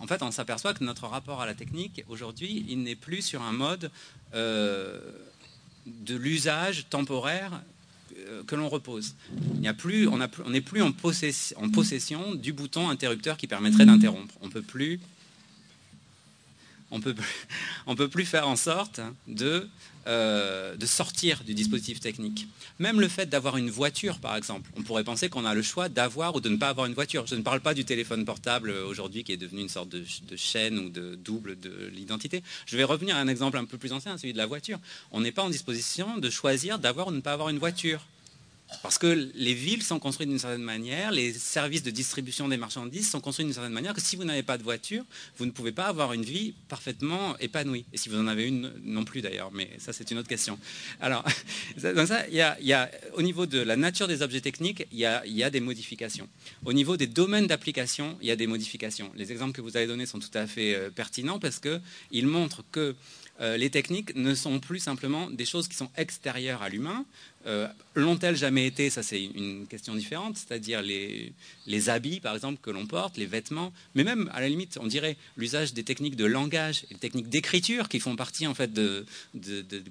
En 0.00 0.06
fait, 0.06 0.22
on 0.22 0.30
s'aperçoit 0.30 0.74
que 0.74 0.84
notre 0.84 1.06
rapport 1.06 1.40
à 1.40 1.46
la 1.46 1.54
technique, 1.54 2.04
aujourd'hui, 2.08 2.64
il 2.68 2.82
n'est 2.82 2.94
plus 2.94 3.22
sur 3.22 3.42
un 3.42 3.52
mode 3.52 3.90
euh, 4.34 5.00
de 5.86 6.14
l'usage 6.14 6.86
temporaire 6.88 7.60
euh, 8.16 8.44
que 8.44 8.54
l'on 8.54 8.68
repose. 8.68 9.14
Il 9.54 9.60
n'y 9.60 9.68
a 9.68 9.74
plus, 9.74 10.06
on 10.06 10.18
n'est 10.50 10.60
plus 10.60 10.82
en 10.82 10.92
possession, 10.92 11.58
en 11.60 11.68
possession, 11.68 12.34
du 12.34 12.52
bouton 12.52 12.88
interrupteur 12.88 13.36
qui 13.36 13.48
permettrait 13.48 13.86
d'interrompre. 13.86 14.34
On 14.40 14.50
peut 14.50 14.62
plus 14.62 15.00
on 16.90 17.00
peut 17.00 17.14
on 17.86 17.96
peut 17.96 18.08
plus 18.08 18.24
faire 18.24 18.48
en 18.48 18.56
sorte 18.56 19.00
de, 19.26 19.68
euh, 20.06 20.76
de 20.76 20.86
sortir 20.86 21.42
du 21.44 21.54
dispositif 21.54 22.00
technique. 22.00 22.48
Même 22.78 23.00
le 23.00 23.08
fait 23.08 23.26
d'avoir 23.26 23.56
une 23.56 23.70
voiture, 23.70 24.18
par 24.18 24.36
exemple, 24.36 24.70
on 24.76 24.82
pourrait 24.82 25.04
penser 25.04 25.28
qu'on 25.28 25.44
a 25.44 25.54
le 25.54 25.62
choix 25.62 25.88
d'avoir 25.88 26.34
ou 26.34 26.40
de 26.40 26.48
ne 26.48 26.56
pas 26.56 26.68
avoir 26.68 26.86
une 26.86 26.94
voiture. 26.94 27.26
Je 27.26 27.34
ne 27.34 27.42
parle 27.42 27.60
pas 27.60 27.74
du 27.74 27.84
téléphone 27.84 28.24
portable 28.24 28.70
aujourd'hui 28.70 29.24
qui 29.24 29.32
est 29.32 29.36
devenu 29.36 29.60
une 29.60 29.68
sorte 29.68 29.88
de, 29.88 30.04
chaîne 30.36 30.78
ou 30.78 30.88
de 30.88 31.14
double 31.16 31.58
de 31.60 31.90
l'identité. 31.92 32.42
Je 32.66 32.76
vais 32.76 32.84
revenir 32.84 33.16
à 33.16 33.20
un 33.20 33.28
exemple 33.28 33.58
un 33.58 33.64
peu 33.64 33.78
plus 33.78 33.92
ancien, 33.92 34.16
celui 34.16 34.32
de 34.32 34.38
la 34.38 34.46
voiture. 34.46 34.78
On 35.12 35.20
n'est 35.20 35.32
pas 35.32 35.42
en 35.42 35.50
disposition 35.50 36.18
de 36.18 36.30
choisir 36.30 36.78
d'avoir 36.78 37.08
ou 37.08 37.10
de 37.10 37.16
ne 37.16 37.20
pas 37.20 37.32
avoir 37.32 37.48
une 37.48 37.58
voiture. 37.58 38.06
Parce 38.82 38.98
que 38.98 39.30
les 39.34 39.54
villes 39.54 39.82
sont 39.82 39.98
construites 39.98 40.28
d'une 40.28 40.38
certaine 40.38 40.62
manière, 40.62 41.10
les 41.10 41.32
services 41.32 41.82
de 41.82 41.90
distribution 41.90 42.48
des 42.48 42.56
marchandises 42.56 43.10
sont 43.10 43.20
construits 43.20 43.44
d'une 43.44 43.54
certaine 43.54 43.72
manière 43.72 43.94
que 43.94 44.00
si 44.00 44.16
vous 44.16 44.24
n'avez 44.24 44.42
pas 44.42 44.58
de 44.58 44.62
voiture, 44.62 45.04
vous 45.36 45.44
ne 45.44 45.50
pouvez 45.50 45.72
pas 45.72 45.86
avoir 45.86 46.12
une 46.12 46.24
vie 46.24 46.54
parfaitement 46.68 47.36
épanouie. 47.38 47.84
Et 47.92 47.98
si 47.98 48.08
vous 48.08 48.18
en 48.18 48.26
avez 48.26 48.46
une, 48.46 48.72
non 48.82 49.04
plus 49.04 49.20
d'ailleurs, 49.20 49.50
mais 49.52 49.70
ça 49.78 49.92
c'est 49.92 50.10
une 50.10 50.18
autre 50.18 50.28
question. 50.28 50.58
Alors, 51.00 51.24
ça, 51.78 52.28
il 52.28 52.34
y, 52.34 52.72
a, 52.72 52.90
au 53.14 53.22
niveau 53.22 53.46
de 53.46 53.60
la 53.60 53.76
nature 53.76 54.08
des 54.08 54.22
objets 54.22 54.40
techniques, 54.40 54.86
il 54.92 54.98
y 54.98 55.04
a, 55.04 55.50
des 55.50 55.60
modifications. 55.60 56.28
Au 56.64 56.72
niveau 56.72 56.96
des 56.96 57.06
domaines 57.06 57.46
d'application, 57.46 58.16
il 58.20 58.28
y 58.28 58.30
a 58.30 58.36
des 58.36 58.46
modifications. 58.46 59.10
Les 59.16 59.32
exemples 59.32 59.52
que 59.52 59.60
vous 59.60 59.76
avez 59.76 59.86
donnés 59.86 60.06
sont 60.06 60.20
tout 60.20 60.30
à 60.34 60.46
fait 60.46 60.74
euh, 60.74 60.90
pertinents 60.90 61.38
parce 61.38 61.58
qu'ils 61.58 62.26
montrent 62.26 62.62
que 62.70 62.94
euh, 63.40 63.56
les 63.56 63.70
techniques 63.70 64.14
ne 64.16 64.34
sont 64.34 64.60
plus 64.60 64.80
simplement 64.80 65.30
des 65.30 65.46
choses 65.46 65.66
qui 65.66 65.76
sont 65.76 65.90
extérieures 65.96 66.62
à 66.62 66.68
l'humain. 66.68 67.06
Euh, 67.46 67.66
l'ont-elles 67.94 68.36
jamais 68.36 68.66
été? 68.66 68.90
Ça, 68.90 69.02
c'est 69.02 69.22
une 69.22 69.66
question 69.66 69.94
différente, 69.94 70.36
c'est-à-dire 70.36 70.82
les, 70.82 71.32
habits, 71.88 72.20
par 72.20 72.34
exemple, 72.34 72.58
que 72.60 72.70
l'on 72.70 72.86
porte, 72.86 73.16
les 73.16 73.24
vêtements, 73.24 73.72
mais 73.94 74.04
même, 74.04 74.30
à 74.34 74.42
la 74.42 74.48
limite, 74.48 74.78
on 74.78 74.86
dirait 74.86 75.16
l'usage 75.38 75.72
des 75.72 75.84
techniques 75.84 76.16
de 76.16 76.26
langage 76.26 76.84
des 76.90 76.98
techniques 76.98 77.30
d'écriture 77.30 77.88
qui 77.88 77.98
font 77.98 78.14
partie, 78.14 78.46
en 78.46 78.52
fait, 78.52 78.74
de, 78.74 79.06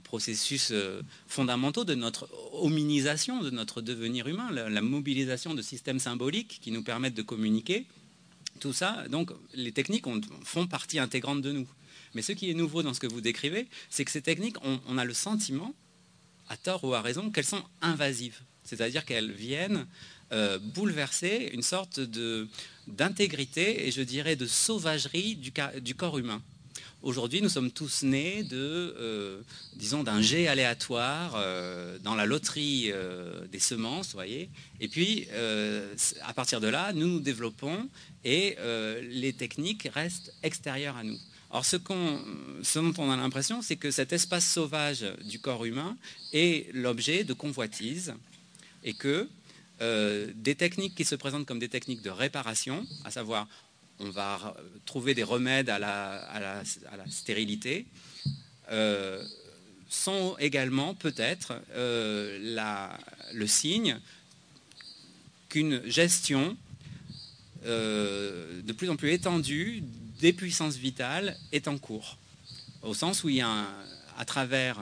processus 0.03 0.69
euh, 0.71 1.01
fondamentaux 1.27 1.85
de 1.85 1.95
notre 1.95 2.29
hominisation, 2.53 3.41
de 3.41 3.49
notre 3.49 3.81
devenir 3.81 4.27
humain, 4.27 4.51
la 4.51 4.81
mobilisation 4.81 5.55
de 5.55 5.63
systèmes 5.63 5.99
symboliques 5.99 6.59
qui 6.61 6.71
nous 6.71 6.83
permettent 6.83 7.15
de 7.15 7.23
communiquer. 7.23 7.85
Tout 8.59 8.73
ça, 8.73 9.05
donc, 9.09 9.31
les 9.53 9.71
techniques 9.71 10.05
font 10.43 10.67
partie 10.67 10.99
intégrante 10.99 11.41
de 11.41 11.51
nous. 11.51 11.67
Mais 12.13 12.21
ce 12.21 12.31
qui 12.31 12.49
est 12.49 12.53
nouveau 12.53 12.83
dans 12.83 12.93
ce 12.93 12.99
que 12.99 13.07
vous 13.07 13.21
décrivez, 13.21 13.67
c'est 13.89 14.05
que 14.05 14.11
ces 14.11 14.21
techniques, 14.21 14.57
on, 14.63 14.97
a 14.97 15.05
le 15.05 15.13
sentiment, 15.13 15.73
à 16.47 16.57
tort 16.57 16.83
ou 16.83 16.93
à 16.93 17.01
raison, 17.01 17.29
qu'elles 17.29 17.45
sont 17.45 17.63
invasives. 17.81 18.39
C'est-à-dire 18.63 19.05
qu'elles 19.05 19.31
viennent 19.31 19.87
euh, 20.31 20.59
bouleverser 20.59 21.51
une 21.53 21.63
sorte 21.63 21.99
d'intégrité 22.87 23.87
et 23.87 23.91
je 23.91 24.01
dirais 24.01 24.35
de 24.35 24.45
sauvagerie 24.45 25.35
du, 25.35 25.95
corps 25.95 26.17
humain. 26.17 26.41
Aujourd'hui, 27.01 27.41
nous 27.41 27.49
sommes 27.49 27.71
tous 27.71 28.03
nés 28.03 28.43
de, 28.43 28.57
euh, 28.57 29.41
disons, 29.75 30.03
d'un 30.03 30.21
jet 30.21 30.47
aléatoire 30.47 31.33
euh, 31.37 31.97
dans 31.99 32.13
la 32.13 32.25
loterie 32.25 32.91
des 33.51 33.59
semences, 33.59 34.13
voyez. 34.13 34.49
Et 34.79 34.87
puis, 34.87 35.27
à 36.23 36.33
partir 36.33 36.59
de 36.59 36.67
là, 36.67 36.91
nous 36.93 37.07
nous 37.07 37.19
développons 37.19 37.89
et 38.25 38.57
les 39.01 39.33
techniques 39.33 39.87
restent 39.93 40.33
extérieures 40.43 40.97
à 40.97 41.03
nous. 41.03 41.17
Alors 41.51 41.65
ce, 41.65 41.77
dont 41.77 42.93
on 42.99 43.11
a 43.11 43.17
l'impression, 43.17 43.61
c'est 43.61 43.75
que 43.75 43.89
cet 43.89 44.13
espace 44.13 44.45
sauvage 44.47 45.05
du 45.25 45.39
corps 45.39 45.65
humain 45.65 45.97
est 46.31 46.71
l'objet 46.75 47.23
de 47.23 47.33
convoitises 47.33 48.13
et 48.83 48.93
que 48.93 49.27
euh, 49.81 50.31
des 50.35 50.53
techniques 50.55 50.93
qui 50.93 51.05
se 51.05 51.15
présentent 51.15 51.47
comme 51.47 51.59
des 51.59 51.69
techniques 51.69 52.03
de 52.03 52.11
réparation, 52.11 52.85
à 53.03 53.11
savoir 53.11 53.47
on 53.99 54.11
va 54.11 54.55
trouver 54.85 55.13
des 55.13 55.23
remèdes 55.23 55.69
à 55.69 55.79
la, 55.79 56.63
stérilité, 57.09 57.85
euh, 58.71 59.21
sont 59.89 60.37
également 60.39 60.93
peut-être 60.93 61.59
euh, 61.73 62.37
le 63.33 63.47
signe 63.47 63.99
qu'une 65.49 65.81
gestion 65.89 66.55
de 67.65 68.71
plus 68.71 68.89
en 68.89 68.95
plus 68.95 69.11
étendue 69.11 69.83
des 70.19 70.33
puissances 70.33 70.75
vitales 70.75 71.35
est 71.51 71.67
en 71.67 71.77
cours, 71.77 72.17
au 72.81 72.93
sens 72.93 73.23
où 73.23 73.29
il 73.29 73.35
y 73.37 73.41
a, 73.41 73.67
à 74.17 74.25
travers 74.25 74.77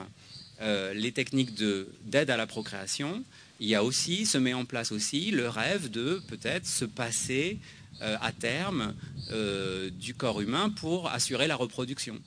euh, 0.60 0.92
les 0.92 1.12
techniques 1.12 1.54
d'aide 2.04 2.30
à 2.30 2.36
la 2.36 2.46
procréation, 2.46 3.24
il 3.60 3.68
y 3.68 3.74
a 3.74 3.84
aussi, 3.84 4.26
se 4.26 4.38
met 4.38 4.54
en 4.54 4.64
place 4.64 4.92
aussi 4.92 5.30
le 5.30 5.48
rêve 5.48 5.90
de 5.90 6.20
peut-être 6.28 6.66
se 6.66 6.84
passer 6.84 7.58
euh, 8.02 8.16
à 8.20 8.32
terme 8.32 8.94
euh, 9.30 9.90
du 9.90 10.14
corps 10.14 10.40
humain 10.40 10.70
pour 10.70 11.08
assurer 11.08 11.46
la 11.46 11.56
reproduction. 11.56 12.18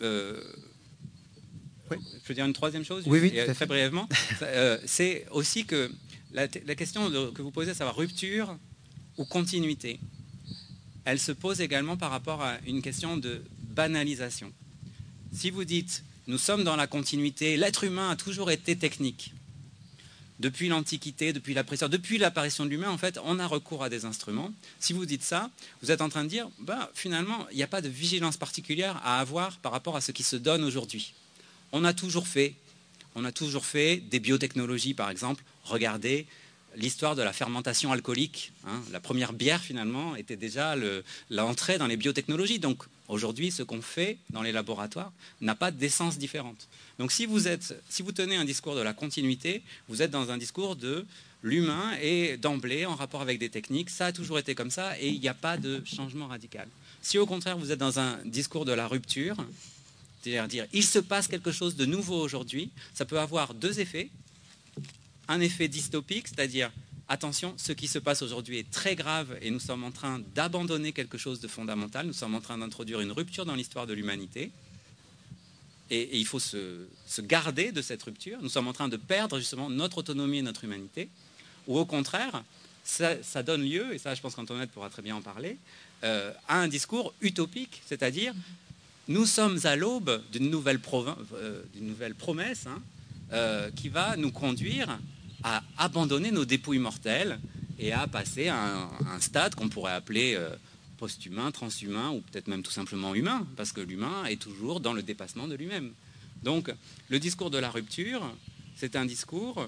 Je 0.00 0.42
peux 2.24 2.34
dire 2.34 2.44
une 2.44 2.52
troisième 2.52 2.84
chose 2.84 3.04
Oui, 3.06 3.32
très 3.54 3.66
brièvement. 3.66 4.08
c'est 4.84 5.26
aussi 5.30 5.64
que 5.64 5.90
la, 6.32 6.48
question 6.48 7.08
que 7.32 7.40
vous 7.40 7.50
posez, 7.50 7.72
savoir 7.72 7.96
rupture 7.96 8.58
ou 9.16 9.24
continuité 9.24 9.98
elle 11.06 11.20
se 11.20 11.32
pose 11.32 11.60
également 11.60 11.96
par 11.96 12.10
rapport 12.10 12.42
à 12.42 12.58
une 12.66 12.82
question 12.82 13.16
de 13.16 13.40
banalisation. 13.60 14.52
Si 15.32 15.50
vous 15.50 15.64
dites, 15.64 16.02
nous 16.26 16.36
sommes 16.36 16.64
dans 16.64 16.74
la 16.74 16.88
continuité, 16.88 17.56
l'être 17.56 17.84
humain 17.84 18.10
a 18.10 18.16
toujours 18.16 18.50
été 18.50 18.76
technique. 18.76 19.32
Depuis 20.40 20.68
l'Antiquité, 20.68 21.32
depuis 21.32 21.54
la 21.54 21.62
depuis 21.62 22.18
l'apparition 22.18 22.64
de 22.64 22.70
l'humain, 22.70 22.90
en 22.90 22.98
fait, 22.98 23.20
on 23.24 23.38
a 23.38 23.46
recours 23.46 23.84
à 23.84 23.88
des 23.88 24.04
instruments. 24.04 24.52
Si 24.80 24.92
vous 24.92 25.06
dites 25.06 25.22
ça, 25.22 25.48
vous 25.80 25.92
êtes 25.92 26.00
en 26.00 26.08
train 26.08 26.24
de 26.24 26.28
dire, 26.28 26.50
bah, 26.58 26.90
finalement, 26.92 27.46
il 27.52 27.56
n'y 27.56 27.62
a 27.62 27.68
pas 27.68 27.80
de 27.80 27.88
vigilance 27.88 28.36
particulière 28.36 29.00
à 29.04 29.20
avoir 29.20 29.58
par 29.58 29.70
rapport 29.70 29.96
à 29.96 30.00
ce 30.00 30.10
qui 30.10 30.24
se 30.24 30.36
donne 30.36 30.64
aujourd'hui. 30.64 31.14
On 31.70 31.84
a 31.84 31.94
toujours 31.94 32.26
fait, 32.26 32.54
on 33.14 33.24
a 33.24 33.30
toujours 33.30 33.64
fait 33.64 33.98
des 33.98 34.18
biotechnologies, 34.18 34.92
par 34.94 35.08
exemple. 35.08 35.44
Regardez, 35.62 36.26
l'histoire 36.76 37.16
de 37.16 37.22
la 37.22 37.32
fermentation 37.32 37.92
alcoolique. 37.92 38.52
Hein. 38.66 38.80
La 38.92 39.00
première 39.00 39.32
bière, 39.32 39.60
finalement, 39.60 40.14
était 40.16 40.36
déjà 40.36 40.74
l'entrée 41.30 41.78
dans 41.78 41.86
les 41.86 41.96
biotechnologies. 41.96 42.58
Donc, 42.58 42.84
aujourd'hui, 43.08 43.50
ce 43.50 43.62
qu'on 43.62 43.82
fait 43.82 44.18
dans 44.30 44.42
les 44.42 44.52
laboratoires 44.52 45.12
n'a 45.40 45.54
pas 45.54 45.70
d'essence 45.70 46.18
différente. 46.18 46.68
Donc, 46.98 47.12
si 47.12 47.26
vous, 47.26 47.48
êtes, 47.48 47.74
si 47.88 48.02
vous 48.02 48.12
tenez 48.12 48.36
un 48.36 48.44
discours 48.44 48.76
de 48.76 48.80
la 48.80 48.92
continuité, 48.92 49.62
vous 49.88 50.02
êtes 50.02 50.10
dans 50.10 50.30
un 50.30 50.38
discours 50.38 50.76
de 50.76 51.04
l'humain 51.42 51.96
et 52.00 52.36
d'emblée 52.36 52.86
en 52.86 52.94
rapport 52.94 53.22
avec 53.22 53.38
des 53.38 53.48
techniques. 53.48 53.90
Ça 53.90 54.06
a 54.06 54.12
toujours 54.12 54.38
été 54.38 54.54
comme 54.54 54.70
ça 54.70 54.98
et 55.00 55.08
il 55.08 55.20
n'y 55.20 55.28
a 55.28 55.34
pas 55.34 55.56
de 55.56 55.82
changement 55.84 56.26
radical. 56.26 56.68
Si 57.02 57.18
au 57.18 57.26
contraire, 57.26 57.56
vous 57.56 57.72
êtes 57.72 57.78
dans 57.78 58.00
un 58.00 58.18
discours 58.24 58.64
de 58.64 58.72
la 58.72 58.88
rupture, 58.88 59.36
c'est-à-dire 60.22 60.48
dire 60.48 60.66
il 60.72 60.84
se 60.84 60.98
passe 60.98 61.28
quelque 61.28 61.52
chose 61.52 61.76
de 61.76 61.86
nouveau 61.86 62.20
aujourd'hui, 62.20 62.70
ça 62.94 63.04
peut 63.04 63.20
avoir 63.20 63.54
deux 63.54 63.78
effets 63.78 64.10
un 65.28 65.40
effet 65.40 65.68
dystopique, 65.68 66.28
c'est-à-dire 66.28 66.70
attention, 67.08 67.54
ce 67.56 67.72
qui 67.72 67.88
se 67.88 67.98
passe 67.98 68.22
aujourd'hui 68.22 68.58
est 68.58 68.70
très 68.70 68.96
grave 68.96 69.36
et 69.40 69.50
nous 69.50 69.60
sommes 69.60 69.84
en 69.84 69.90
train 69.90 70.20
d'abandonner 70.34 70.92
quelque 70.92 71.18
chose 71.18 71.40
de 71.40 71.48
fondamental, 71.48 72.06
nous 72.06 72.12
sommes 72.12 72.34
en 72.34 72.40
train 72.40 72.58
d'introduire 72.58 73.00
une 73.00 73.12
rupture 73.12 73.44
dans 73.44 73.54
l'histoire 73.54 73.86
de 73.86 73.94
l'humanité. 73.94 74.50
Et, 75.90 76.18
il 76.18 76.26
faut 76.26 76.40
se, 76.40 76.86
garder 77.20 77.70
de 77.70 77.80
cette 77.80 78.02
rupture. 78.02 78.38
Nous 78.42 78.48
sommes 78.48 78.66
en 78.66 78.72
train 78.72 78.88
de 78.88 78.96
perdre 78.96 79.38
justement 79.38 79.70
notre 79.70 79.98
autonomie 79.98 80.38
et 80.38 80.42
notre 80.42 80.64
humanité. 80.64 81.08
Ou 81.68 81.78
au 81.78 81.84
contraire, 81.84 82.42
ça, 82.82 83.42
donne 83.44 83.62
lieu, 83.62 83.94
et 83.94 83.98
ça 83.98 84.14
je 84.14 84.20
pense 84.20 84.34
qu'Antoinette 84.34 84.70
pourra 84.70 84.90
très 84.90 85.02
bien 85.02 85.16
en 85.16 85.22
parler, 85.22 85.58
euh, 86.04 86.32
à 86.48 86.60
un 86.60 86.68
discours 86.68 87.14
utopique, 87.20 87.82
c'est-à-dire 87.86 88.34
nous 89.08 89.26
sommes 89.26 89.60
à 89.64 89.76
l'aube 89.76 90.22
d'une 90.32 90.50
nouvelle, 90.50 90.80
euh, 91.34 91.62
promesse 92.18 92.66
hein, 92.66 92.82
euh, 93.32 93.70
qui 93.70 93.88
va 93.88 94.16
nous 94.16 94.32
conduire 94.32 94.98
à 95.42 95.62
abandonner 95.78 96.30
nos 96.30 96.44
dépouilles 96.44 96.78
mortelles 96.78 97.38
et 97.78 97.92
à 97.92 98.06
passer 98.06 98.48
à 98.48 98.88
un, 99.06 99.20
stade 99.20 99.54
qu'on 99.54 99.68
pourrait 99.68 99.92
appeler 99.92 100.34
euh, 100.34 100.50
post-humain, 100.98 101.50
transhumain 101.50 102.10
ou 102.10 102.20
peut-être 102.20 102.48
même 102.48 102.62
tout 102.62 102.70
simplement 102.70 103.14
humain, 103.14 103.46
parce 103.56 103.72
que 103.72 103.80
l'humain 103.80 104.24
est 104.26 104.40
toujours 104.40 104.80
dans 104.80 104.92
le 104.92 105.02
dépassement 105.02 105.46
de 105.46 105.54
lui-même. 105.54 105.92
Donc 106.42 106.72
le 107.08 107.18
discours 107.18 107.50
de 107.50 107.58
la 107.58 107.70
rupture, 107.70 108.22
c'est 108.76 108.96
un 108.96 109.04
discours 109.04 109.66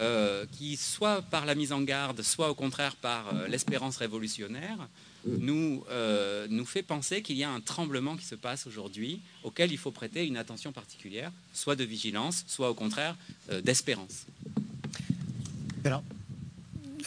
euh, 0.00 0.46
qui, 0.52 0.76
soit 0.76 1.22
par 1.22 1.44
la 1.44 1.54
mise 1.54 1.72
en 1.72 1.82
garde, 1.82 2.22
soit 2.22 2.50
au 2.50 2.54
contraire 2.54 2.96
par 2.96 3.34
euh, 3.34 3.48
l'espérance 3.48 3.96
révolutionnaire, 3.98 4.88
nous, 5.26 5.84
nous 6.48 6.64
fait 6.64 6.82
penser 6.82 7.20
qu'il 7.20 7.36
y 7.36 7.44
a 7.44 7.50
un 7.50 7.60
tremblement 7.60 8.16
qui 8.16 8.24
se 8.24 8.34
passe 8.34 8.66
aujourd'hui 8.66 9.20
auquel 9.44 9.70
il 9.70 9.76
faut 9.76 9.90
prêter 9.90 10.26
une 10.26 10.38
attention 10.38 10.72
particulière, 10.72 11.30
soit 11.52 11.76
de 11.76 11.84
vigilance, 11.84 12.42
soit 12.48 12.70
au 12.70 12.74
contraire 12.74 13.14
d'espérance. 13.62 14.24
Alors, 15.84 16.02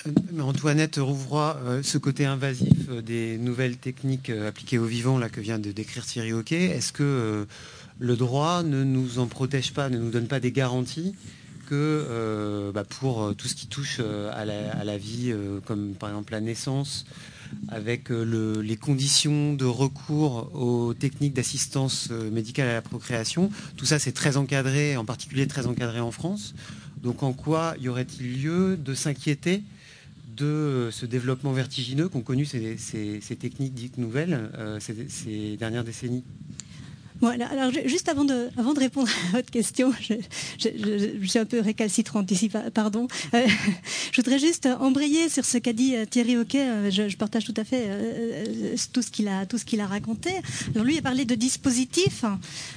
euh, 0.07 0.39
Antoinette 0.41 0.95
Rouvroy, 0.97 1.59
euh, 1.63 1.83
ce 1.83 1.99
côté 1.99 2.25
invasif 2.25 2.89
euh, 2.89 3.01
des 3.01 3.37
nouvelles 3.37 3.77
techniques 3.77 4.31
appliquées 4.31 4.79
au 4.79 4.85
vivant 4.85 5.19
là, 5.19 5.29
que 5.29 5.39
vient 5.39 5.59
de 5.59 5.71
décrire 5.71 6.05
Thierry 6.05 6.33
Hockey, 6.33 6.65
est-ce 6.65 6.91
que 6.91 7.45
le 7.99 8.15
droit 8.15 8.63
ne 8.63 8.83
nous 8.83 9.19
en 9.19 9.27
protège 9.27 9.73
pas, 9.73 9.89
ne 9.89 9.99
nous 9.99 10.09
donne 10.09 10.27
pas 10.27 10.39
des 10.39 10.51
garanties 10.51 11.15
que 11.69 12.71
bah, 12.73 12.83
pour 12.83 13.33
tout 13.37 13.47
ce 13.47 13.55
qui 13.55 13.67
touche 13.67 13.99
à 13.99 14.43
la, 14.45 14.97
vie, 14.97 15.33
comme 15.65 15.93
par 15.93 16.09
exemple 16.09 16.33
la 16.33 16.41
naissance, 16.41 17.05
avec 17.69 18.09
les 18.09 18.75
conditions 18.75 19.53
de 19.53 19.65
recours 19.65 20.53
aux 20.53 20.93
techniques 20.93 21.33
d'assistance 21.33 22.09
médicale 22.09 22.67
à 22.67 22.73
la 22.73 22.81
procréation, 22.81 23.49
tout 23.77 23.85
ça 23.85 23.97
c'est 23.97 24.11
très 24.11 24.35
encadré, 24.35 24.97
en 24.97 25.05
particulier 25.05 25.47
très 25.47 25.65
encadré 25.65 26.01
en 26.01 26.11
France. 26.11 26.53
Donc 27.03 27.21
en 27.21 27.33
quoi 27.33 27.75
y 27.81 27.89
aurait-il 27.89 28.41
lieu 28.41 28.77
de 28.77 28.93
s'inquiéter 28.93 29.61
de 30.37 30.89
ce 30.91 31.05
développement 31.05 31.51
vertigineux 31.51 32.07
qu'ont 32.07 32.21
connu 32.21 32.45
ces, 32.45 32.77
techniques 33.39 33.73
dites 33.73 33.97
nouvelles 33.97 34.49
euh, 34.57 34.79
ces, 34.79 35.57
dernières 35.57 35.83
décennies? 35.83 36.23
Alors 37.27 37.71
juste 37.85 38.09
avant 38.09 38.25
de, 38.25 38.49
répondre 38.77 39.09
à 39.29 39.37
votre 39.37 39.51
question, 39.51 39.91
je, 40.01 41.25
suis 41.25 41.39
un 41.39 41.45
peu 41.45 41.59
récalcitrante 41.59 42.29
ici, 42.31 42.49
pardon. 42.73 43.07
Euh, 43.33 43.45
je 44.11 44.21
voudrais 44.21 44.39
juste 44.39 44.67
embrayer 44.79 45.29
sur 45.29 45.45
ce 45.45 45.57
qu'a 45.57 45.73
dit 45.73 45.95
euh, 45.95 46.05
Thierry. 46.05 46.35
Euh, 46.35 46.89
je, 46.89 47.15
partage 47.17 47.45
tout 47.45 47.53
à 47.57 47.63
fait 47.63 47.87
tout 48.91 49.01
ce 49.01 49.11
qu'il 49.11 49.27
a, 49.27 49.87
raconté. 49.87 50.31
Alors 50.73 50.85
lui 50.85 50.97
a 50.97 51.01
parlé 51.01 51.25
de 51.25 51.35
dispositifs. 51.35 52.25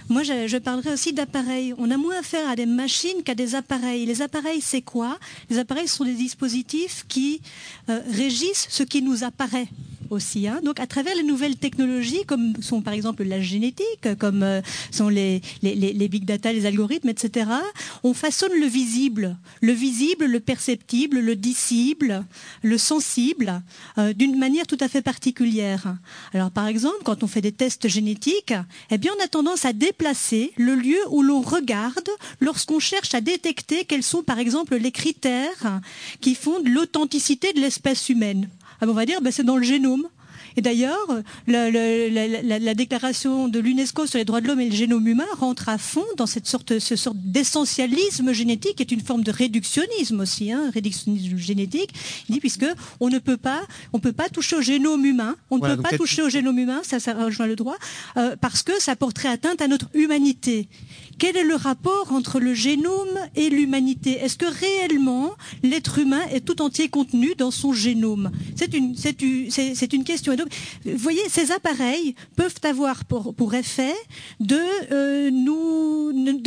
Moi, 0.09 0.23
je, 0.23 0.47
je 0.47 0.57
parlerai 0.59 0.93
aussi 0.93 1.13
d'appareils. 1.13 1.75
On 1.79 1.91
a 1.91 1.97
moins 1.97 2.19
affaire 2.19 2.49
à 2.49 2.57
des 2.57 2.67
machines 2.67 3.23
qu'à 3.25 3.35
des 3.35 3.55
appareils. 3.55 4.07
Les 4.07 4.23
appareils, 4.23 4.61
c'est 4.61 4.83
quoi? 4.83 5.19
Les 5.51 5.59
appareils 5.59 5.89
sont 5.89 6.05
des 6.05 6.15
dispositifs 6.15 7.05
qui 7.09 7.41
régissent 7.89 8.67
ce 8.69 8.83
qui 8.83 9.03
nous 9.03 9.25
apparaît 9.25 9.69
aussi. 10.11 10.49
Hein. 10.49 10.61
Donc 10.65 10.81
à 10.81 10.87
travers 10.87 11.15
les 11.15 11.23
nouvelles 11.23 11.57
technologies, 11.57 12.25
comme 12.27 12.55
sont 12.61 12.83
par 12.83 12.95
exemple 12.95 13.25
la 13.25 13.41
génétique, 13.41 14.09
comme 14.19 14.43
euh, 14.43 14.61
sont 14.91 15.09
les, 15.09 15.41
big 15.63 16.25
data, 16.25 16.53
les 16.53 16.67
algorithmes, 16.67 17.09
etc., 17.09 17.51
on 18.03 18.15
façonne 18.15 18.53
le 18.59 18.67
visible, 18.67 19.37
le 19.61 19.73
visible, 19.73 20.27
le 20.27 20.41
perceptible, 20.41 21.19
le 21.19 21.37
dissible, 21.37 22.25
le 22.63 22.79
sensible, 22.79 23.63
euh, 23.99 24.13
d'une 24.13 24.39
manière 24.39 24.67
tout 24.67 24.79
à 24.81 24.89
fait 24.89 25.03
particulière. 25.03 25.97
Alors 26.33 26.51
par 26.51 26.67
exemple, 26.67 26.99
quand 27.05 27.23
on 27.23 27.27
fait 27.27 27.41
des 27.41 27.53
tests 27.53 27.89
génétiques, 27.89 28.55
eh 28.91 28.99
bien 28.99 29.13
on 29.19 29.25
a 29.25 29.29
tendance 29.29 29.65
à 29.65 29.73
déplacer 29.73 30.53
le 30.57 30.75
lieu 30.75 30.99
où 31.11 31.23
l'on 31.23 31.41
regarde 31.41 32.09
lorsqu'on 32.41 32.79
cherche 32.79 33.15
à 33.15 33.21
détecter 33.21 33.85
quels 33.85 34.03
sont 34.03 34.23
par 34.23 34.39
exemple 34.39 34.77
les 34.77 34.93
critères 34.93 35.81
qui 36.21 36.35
fondent 36.35 36.69
l'authenticité 36.69 37.53
de 37.53 37.61
l'espèce 37.61 38.09
humaine. 38.09 38.49
Ah, 38.81 38.87
on 38.89 38.93
va 38.93 39.07
dire, 39.07 39.21
ben, 39.21 39.33
c'est 39.33 39.45
dans 39.45 39.57
le 39.57 39.63
génome. 39.63 40.07
Et 40.57 40.63
d'ailleurs, 40.63 41.07
la, 41.47 42.75
déclaration 42.75 43.49
de 43.49 43.59
l'UNESCO 43.59 44.07
sur 44.07 44.19
les 44.19 44.25
droits 44.25 44.41
de 44.41 44.49
l'homme 44.49 44.61
et 44.61 44.71
le 44.71 44.75
génome 44.75 45.07
humain 45.07 45.27
rentre 45.39 45.69
à 45.69 45.77
fond 45.77 46.05
dans 46.17 46.27
cette 46.27 46.47
sorte, 46.47 46.79
ce 46.79 46.97
sorte 46.97 47.19
d'essentialisme 47.19 48.33
génétique, 48.33 48.77
qui 48.77 48.83
est 48.83 48.93
une 48.93 49.03
forme 49.03 49.23
de 49.23 49.31
réductionnisme 49.31 50.21
aussi, 50.21 50.51
hein, 50.53 50.71
réductionnisme 50.73 51.37
génétique. 51.37 51.91
Il 52.29 52.35
dit 52.35 52.41
puisque 52.41 52.67
on 53.01 53.11
ne 53.11 53.19
peut 53.19 53.37
pas, 53.37 53.61
on 53.93 53.99
peut 53.99 54.13
pas 54.13 54.31
toucher 54.31 54.57
au 54.57 54.63
génome 54.63 55.05
humain, 55.05 55.37
on 55.51 55.59
ne 55.59 55.77
peut 55.77 55.83
pas 55.83 55.97
toucher 55.97 56.23
au 56.23 56.31
génome 56.31 56.59
humain, 56.59 56.81
ça, 56.83 57.01
ça 57.01 57.13
rejoint 57.13 57.47
le 57.47 57.57
droit, 57.57 57.77
euh, 58.17 58.35
parce 58.41 58.63
que 58.63 58.81
ça 58.81 58.97
porterait 58.97 59.29
atteinte 59.29 59.61
à 59.61 59.69
notre 59.69 59.89
humanité. 59.93 60.69
Quel 61.19 61.37
est 61.37 61.45
le 61.45 61.55
rapport 61.55 62.13
entre 62.13 62.41
le 62.41 62.53
génome 62.53 63.19
et 63.35 63.49
l'humanité? 63.49 64.13
Est-ce 64.13 64.37
que 64.37 64.47
réellement 64.47 65.33
l'être 65.63 65.99
humain 65.99 66.21
est 66.33 66.45
tout 66.45 66.61
entier 66.61 66.89
contenu 66.89 67.35
dans 67.37 67.51
son 67.51 67.73
génome? 67.73 68.31
C'est 68.55 68.75
une, 68.75 70.05
question. 70.05 70.35
Donc, 70.35 70.49
vous 70.85 70.97
voyez, 70.99 71.23
ces 71.29 71.53
appareils 71.53 72.15
peuvent 72.37 72.61
avoir 72.65 73.05
pour, 73.05 73.35
pour 73.35 73.55
effet 73.55 73.95
de 74.41 74.61
euh, 74.93 75.31
nous, 75.31 75.76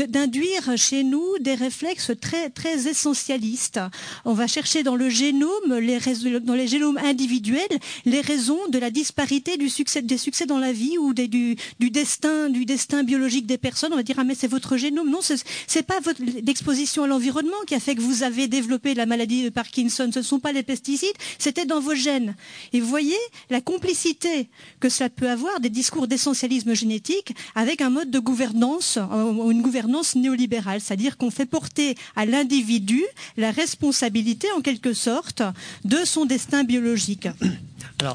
d'induire 0.01 0.77
chez 0.77 1.03
nous 1.03 1.25
des 1.39 1.55
réflexes 1.55 2.11
très, 2.19 2.49
très 2.49 2.87
essentialistes. 2.87 3.79
On 4.25 4.33
va 4.33 4.47
chercher 4.47 4.83
dans 4.83 4.95
le 4.95 5.09
génome, 5.09 5.75
les, 5.79 5.99
dans 6.41 6.53
les 6.53 6.67
génomes 6.67 6.97
individuels, 6.97 7.79
les 8.05 8.21
raisons 8.21 8.59
de 8.69 8.79
la 8.79 8.91
disparité 8.91 9.57
du 9.57 9.69
succès, 9.69 10.01
des 10.01 10.17
succès 10.17 10.45
dans 10.45 10.59
la 10.59 10.71
vie 10.71 10.97
ou 10.97 11.13
du, 11.13 11.55
du 11.79 11.89
destin, 11.89 12.49
du 12.49 12.65
destin 12.65 13.03
biologique 13.03 13.45
des 13.45 13.57
personnes. 13.57 13.93
On 13.93 13.97
va 13.97 14.03
dire 14.03 14.15
ah 14.19 14.23
mais 14.23 14.35
c'est 14.35 14.47
votre 14.47 14.77
génome. 14.77 15.09
Non, 15.09 15.21
ce 15.21 15.33
n'est 15.33 15.83
pas 15.83 15.99
votre 15.99 16.21
l'exposition 16.45 17.03
à 17.03 17.07
l'environnement 17.07 17.57
qui 17.67 17.75
a 17.75 17.79
fait 17.79 17.95
que 17.95 18.01
vous 18.01 18.23
avez 18.23 18.47
développé 18.47 18.93
la 18.93 19.05
maladie 19.05 19.43
de 19.43 19.49
Parkinson. 19.49 20.09
Ce 20.13 20.19
ne 20.19 20.23
sont 20.23 20.39
pas 20.39 20.51
les 20.51 20.63
pesticides, 20.63 21.15
c'était 21.37 21.65
dans 21.65 21.79
vos 21.79 21.95
gènes. 21.95 22.35
Et 22.73 22.79
vous 22.79 22.87
voyez 22.87 23.17
la 23.49 23.61
complicité 23.61 24.49
que 24.79 24.89
cela 24.89 25.09
peut 25.09 25.29
avoir 25.29 25.59
des 25.59 25.69
discours 25.69 26.07
d'essentialisme 26.07 26.73
génétique 26.73 27.35
avec 27.55 27.81
un 27.81 27.89
mode 27.89 28.11
de 28.11 28.19
gouvernance, 28.19 28.97
une 28.97 29.61
gouvernance 29.61 29.88
néolibérale, 30.15 30.81
c'est-à-dire 30.81 31.17
qu'on 31.17 31.31
fait 31.31 31.45
porter 31.45 31.95
à 32.15 32.25
l'individu 32.25 33.03
la 33.37 33.51
responsabilité, 33.51 34.47
en 34.57 34.61
quelque 34.61 34.93
sorte, 34.93 35.41
de 35.85 35.97
son 36.05 36.25
destin 36.25 36.63
biologique. 36.63 37.27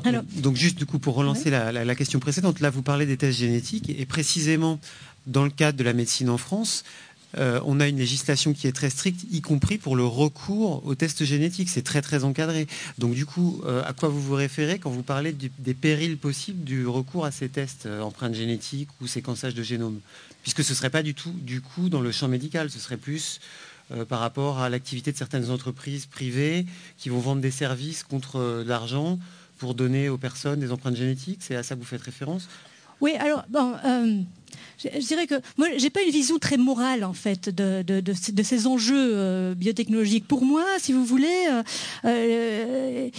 Alors, 0.04 0.22
donc 0.36 0.56
juste 0.56 0.78
du 0.78 0.86
coup 0.86 0.98
pour 0.98 1.14
relancer 1.14 1.50
la, 1.50 1.70
la, 1.70 1.94
question 1.94 2.18
précédente, 2.18 2.60
là 2.60 2.70
vous 2.70 2.80
parlez 2.80 3.04
des 3.04 3.18
tests 3.18 3.38
génétiques 3.38 3.90
et 3.90 4.06
précisément 4.06 4.80
dans 5.26 5.44
le 5.44 5.50
cadre 5.50 5.76
de 5.76 5.84
la 5.84 5.92
médecine 5.92 6.30
en 6.30 6.38
France, 6.38 6.84
euh, 7.38 7.60
on 7.64 7.80
a 7.80 7.88
une 7.88 7.98
législation 7.98 8.52
qui 8.52 8.66
est 8.66 8.72
très 8.72 8.90
stricte, 8.90 9.26
y 9.30 9.40
compris 9.40 9.78
pour 9.78 9.96
le 9.96 10.04
recours 10.04 10.84
aux 10.86 10.94
tests 10.94 11.24
génétiques. 11.24 11.68
C'est 11.68 11.82
très 11.82 12.02
très 12.02 12.24
encadré. 12.24 12.66
Donc 12.98 13.14
du 13.14 13.26
coup, 13.26 13.62
euh, 13.64 13.82
à 13.84 13.92
quoi 13.92 14.08
vous 14.08 14.20
vous 14.20 14.34
référez 14.34 14.78
quand 14.78 14.90
vous 14.90 15.02
parlez 15.02 15.32
des 15.32 15.74
périls 15.74 16.16
possibles 16.16 16.64
du 16.64 16.86
recours 16.86 17.24
à 17.24 17.30
ces 17.30 17.48
tests, 17.48 17.86
euh, 17.86 18.00
empreintes 18.00 18.34
génétiques 18.34 18.88
ou 19.00 19.06
séquençage 19.06 19.54
de 19.54 19.62
génome? 19.62 20.00
Puisque 20.42 20.62
ce 20.62 20.72
ne 20.72 20.76
serait 20.76 20.90
pas 20.90 21.02
du 21.02 21.14
tout 21.14 21.32
du 21.32 21.60
coup 21.60 21.88
dans 21.88 22.00
le 22.00 22.12
champ 22.12 22.28
médical, 22.28 22.70
ce 22.70 22.78
serait 22.78 22.96
plus 22.96 23.40
par 24.08 24.20
rapport 24.20 24.60
à 24.60 24.70
l'activité 24.70 25.12
de 25.12 25.16
certaines 25.16 25.50
entreprises 25.50 26.06
privées 26.06 26.64
qui 26.96 27.10
vont 27.10 27.18
vendre 27.18 27.42
des 27.42 27.50
services 27.50 28.02
contre 28.02 28.62
de 28.64 28.68
l'argent 28.68 29.18
pour 29.58 29.74
donner 29.74 30.08
aux 30.08 30.16
personnes 30.16 30.58
des 30.58 30.72
empreintes 30.72 30.96
génétiques. 30.96 31.40
C'est 31.42 31.54
à 31.54 31.62
ça 31.62 31.74
que 31.74 31.80
vous 31.80 31.86
faites 31.86 32.00
référence? 32.00 32.48
Oui, 33.02 33.12
alors 33.18 33.44
bon 33.50 33.74
je, 34.78 35.06
dirais 35.06 35.26
que 35.26 35.34
moi, 35.56 35.68
j'ai 35.76 35.90
pas 35.90 36.02
une 36.02 36.10
vision 36.10 36.38
très 36.38 36.56
morale 36.56 37.04
en 37.04 37.12
fait 37.12 37.48
de, 37.48 37.82
de, 37.82 38.42
ces 38.42 38.66
enjeux 38.66 39.12
euh, 39.14 39.54
biotechnologiques. 39.54 40.26
Pour 40.26 40.44
moi, 40.44 40.64
si 40.78 40.92
vous 40.92 41.04
voulez, 41.04 41.46
euh, 41.50 41.62
euh, 42.04 43.10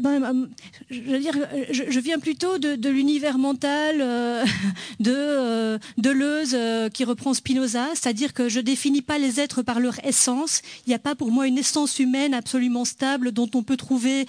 ben, 0.00 0.48
je, 0.90 1.00
veux 1.00 1.18
dire, 1.18 1.34
je, 1.70 2.00
viens 2.00 2.18
plutôt 2.18 2.58
de, 2.58 2.88
l'univers 2.88 3.38
mental 3.38 3.98
de 5.00 5.78
Deleuze 5.98 6.56
qui 6.92 7.04
reprend 7.04 7.34
Spinoza, 7.34 7.86
c'est-à-dire 7.94 8.32
que 8.32 8.48
je 8.48 8.60
définis 8.60 9.02
pas 9.02 9.18
les 9.18 9.40
êtres 9.40 9.62
par 9.62 9.80
leur 9.80 10.04
essence. 10.04 10.62
Il 10.86 10.90
n'y 10.90 10.94
a 10.94 10.98
pas 10.98 11.14
pour 11.14 11.30
moi 11.30 11.46
une 11.46 11.58
essence 11.58 11.98
humaine 11.98 12.34
absolument 12.34 12.84
stable 12.84 13.32
dont 13.32 13.50
on 13.54 13.62
peut 13.62 13.76
trouver 13.76 14.26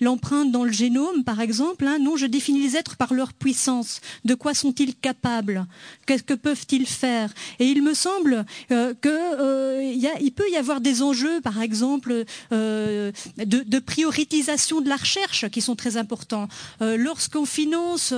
l'empreinte 0.00 0.50
dans 0.50 0.64
le 0.64 0.72
génome, 0.72 1.24
par 1.24 1.40
exemple. 1.40 1.86
Hein. 1.86 1.98
Non, 2.00 2.16
je 2.16 2.26
définis 2.26 2.60
les 2.60 2.76
êtres 2.76 2.96
par 2.96 3.14
leur 3.14 3.32
puissance. 3.32 4.00
De 4.24 4.34
quoi 4.34 4.54
sont-ils 4.76 4.94
capables? 4.94 5.66
Qu'est-ce 6.06 6.22
que 6.22 6.34
peuvent-ils 6.34 6.86
faire? 6.86 7.32
Et 7.58 7.66
il 7.66 7.82
me 7.82 7.94
semble 7.94 8.44
euh, 8.70 8.94
qu'il 9.00 9.10
euh, 9.10 10.30
peut 10.34 10.50
y 10.50 10.56
avoir 10.56 10.80
des 10.80 11.02
enjeux, 11.02 11.40
par 11.40 11.60
exemple, 11.62 12.24
euh, 12.52 13.12
de, 13.38 13.78
prioritisation 13.78 14.80
de 14.80 14.88
la 14.88 14.96
recherche 14.96 15.48
qui 15.48 15.60
sont 15.60 15.76
très 15.76 15.96
importants. 15.96 16.48
Lorsqu'on 16.80 17.44
finance 17.44 18.12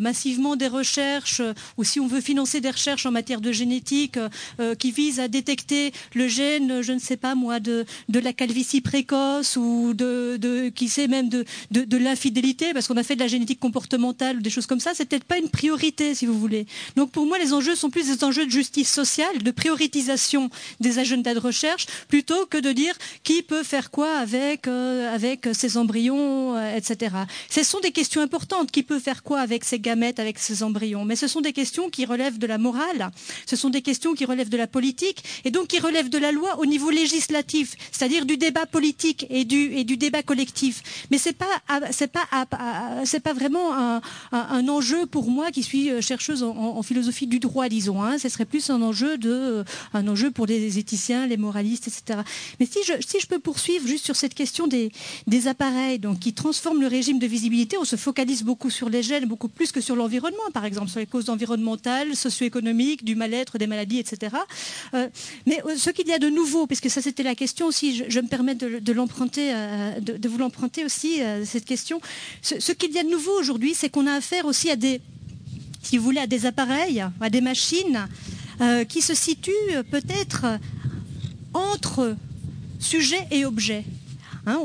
massivement 0.00 0.56
des 0.56 0.68
recherches, 0.68 1.42
ou 1.76 1.84
si 1.84 2.00
on 2.00 2.06
veut 2.06 2.20
financer 2.20 2.60
des 2.60 2.70
recherches 2.70 3.06
en 3.06 3.10
matière 3.10 3.40
de 3.40 3.52
génétique 3.52 4.18
qui 4.78 4.90
visent 4.92 5.20
à 5.20 5.28
détecter 5.28 5.92
le 6.14 6.26
gène, 6.26 6.80
je 6.82 6.92
ne 6.92 6.98
sais 6.98 7.16
pas 7.16 7.34
moi, 7.34 7.60
de, 7.60 7.84
la 8.08 8.32
calvitie 8.32 8.80
précoce 8.80 9.56
ou 9.56 9.92
de, 9.94 10.70
qui 10.70 10.88
sait 10.88 11.08
même 11.08 11.28
de, 11.28 11.44
de 11.70 11.96
l'infidélité, 11.96 12.72
parce 12.72 12.88
qu'on 12.88 12.96
a 12.96 13.02
fait 13.02 13.16
de 13.16 13.20
la 13.20 13.28
génétique 13.28 13.60
comportementale 13.60 14.38
ou 14.38 14.40
des 14.40 14.50
choses 14.50 14.66
comme 14.66 14.80
ça, 14.80 14.92
c'est 14.94 15.04
peut-être 15.04 15.24
pas 15.24 15.38
une 15.38 15.50
priorité 15.50 15.83
si 16.14 16.26
vous 16.26 16.38
voulez. 16.38 16.66
Donc 16.96 17.10
pour 17.10 17.26
moi, 17.26 17.38
les 17.38 17.52
enjeux 17.52 17.74
sont 17.74 17.90
plus 17.90 18.06
des 18.06 18.24
enjeux 18.24 18.46
de 18.46 18.50
justice 18.50 18.90
sociale, 18.90 19.42
de 19.42 19.50
prioritisation 19.50 20.50
des 20.80 20.98
agendas 20.98 21.34
de 21.34 21.38
recherche, 21.38 21.86
plutôt 22.08 22.46
que 22.46 22.58
de 22.58 22.72
dire 22.72 22.94
qui 23.22 23.42
peut 23.42 23.62
faire 23.62 23.90
quoi 23.90 24.16
avec, 24.16 24.66
euh, 24.66 25.14
avec 25.14 25.48
ces 25.52 25.76
embryons, 25.76 26.56
euh, 26.56 26.76
etc. 26.76 27.16
Ce 27.50 27.62
sont 27.62 27.80
des 27.80 27.92
questions 27.92 28.22
importantes. 28.22 28.70
Qui 28.70 28.82
peut 28.82 28.98
faire 28.98 29.22
quoi 29.22 29.40
avec 29.40 29.64
ces 29.64 29.78
gamètes, 29.78 30.18
avec 30.20 30.38
ces 30.38 30.62
embryons? 30.62 31.04
Mais 31.04 31.16
ce 31.16 31.26
sont 31.26 31.40
des 31.40 31.52
questions 31.52 31.90
qui 31.90 32.06
relèvent 32.06 32.38
de 32.38 32.46
la 32.46 32.58
morale, 32.58 33.10
ce 33.46 33.56
sont 33.56 33.70
des 33.70 33.82
questions 33.82 34.14
qui 34.14 34.24
relèvent 34.24 34.48
de 34.48 34.56
la 34.56 34.66
politique, 34.66 35.22
et 35.44 35.50
donc 35.50 35.68
qui 35.68 35.80
relèvent 35.80 36.08
de 36.08 36.18
la 36.18 36.32
loi 36.32 36.58
au 36.58 36.66
niveau 36.66 36.90
législatif, 36.90 37.74
c'est-à-dire 37.92 38.24
du 38.24 38.36
débat 38.36 38.66
politique 38.66 39.26
et 39.30 39.44
du, 39.44 39.72
et 39.74 39.84
du 39.84 39.96
débat 39.96 40.22
collectif. 40.22 40.82
Mais 41.10 41.18
c'est 41.18 41.32
pas, 41.36 41.46
c'est 41.90 42.10
pas, 42.10 42.26
c'est 43.04 43.20
pas 43.20 43.32
vraiment 43.32 43.74
un, 43.76 44.00
un 44.32 44.68
enjeu 44.68 45.06
pour 45.06 45.30
moi 45.30 45.50
qui 45.50 45.62
suis 45.64 45.90
euh, 45.90 46.00
chercheuse 46.00 46.42
en, 46.42 46.82
philosophie 46.82 47.26
du 47.26 47.38
droit, 47.38 47.68
disons. 47.68 48.02
Hein. 48.02 48.18
Ce 48.18 48.28
serait 48.28 48.44
plus 48.44 48.70
un 48.70 48.82
enjeu, 48.82 49.16
de, 49.16 49.30
euh, 49.30 49.64
un 49.92 50.06
enjeu 50.06 50.30
pour 50.30 50.46
les 50.46 50.78
éthiciens, 50.78 51.26
les 51.26 51.36
moralistes, 51.36 51.88
etc. 51.88 52.20
Mais 52.60 52.66
si 52.66 52.78
je, 52.84 53.26
peux 53.26 53.38
poursuivre 53.38 53.86
juste 53.86 54.04
sur 54.04 54.16
cette 54.16 54.34
question 54.34 54.66
des, 54.66 54.90
appareils 55.46 55.98
donc, 55.98 56.20
qui 56.20 56.32
transforment 56.32 56.80
le 56.80 56.86
régime 56.86 57.18
de 57.18 57.26
visibilité, 57.26 57.76
on 57.78 57.84
se 57.84 57.96
focalise 57.96 58.42
beaucoup 58.42 58.70
sur 58.70 58.88
les 58.88 59.02
gènes, 59.02 59.26
beaucoup 59.26 59.48
plus 59.48 59.72
que 59.72 59.80
sur 59.80 59.96
l'environnement, 59.96 60.50
par 60.52 60.64
exemple, 60.64 60.90
sur 60.90 61.00
les 61.00 61.06
causes 61.06 61.28
environnementales, 61.30 62.14
socio-économiques, 62.14 63.04
du 63.04 63.14
mal-être, 63.14 63.58
des 63.58 63.66
maladies, 63.66 63.98
etc. 63.98 64.36
Euh, 64.94 65.08
mais 65.46 65.60
ce 65.76 65.90
qu'il 65.90 66.08
y 66.08 66.12
a 66.12 66.18
de 66.18 66.28
nouveau, 66.28 66.66
puisque 66.66 66.90
ça 66.90 67.02
c'était 67.02 67.22
la 67.22 67.34
question 67.34 67.66
aussi, 67.66 68.04
je, 68.08 68.20
me 68.20 68.28
permets 68.28 68.54
de, 68.54 68.92
l'emprunter, 68.92 69.52
de, 70.00 70.28
vous 70.28 70.38
l'emprunter 70.38 70.84
aussi, 70.84 71.20
cette 71.44 71.64
question. 71.64 72.00
ce 72.42 72.72
qu'il 72.72 72.92
y 72.92 72.98
a 72.98 73.02
de 73.02 73.10
nouveau 73.10 73.32
aujourd'hui, 73.38 73.74
c'est 73.74 73.88
qu'on 73.88 74.06
a 74.06 74.12
affaire 74.12 74.46
aussi 74.46 74.70
à 74.70 74.76
des 74.76 75.00
si 75.84 75.98
vous 75.98 76.10
à 76.20 76.26
des 76.26 76.46
appareils, 76.46 77.04
à 77.20 77.30
des 77.30 77.40
machines 77.40 78.08
euh, 78.60 78.84
qui 78.84 79.02
se 79.02 79.14
situent 79.14 79.52
peut-être 79.90 80.46
entre 81.52 82.16
sujet 82.78 83.26
et 83.30 83.44
objet. 83.44 83.84
Hein, 84.46 84.58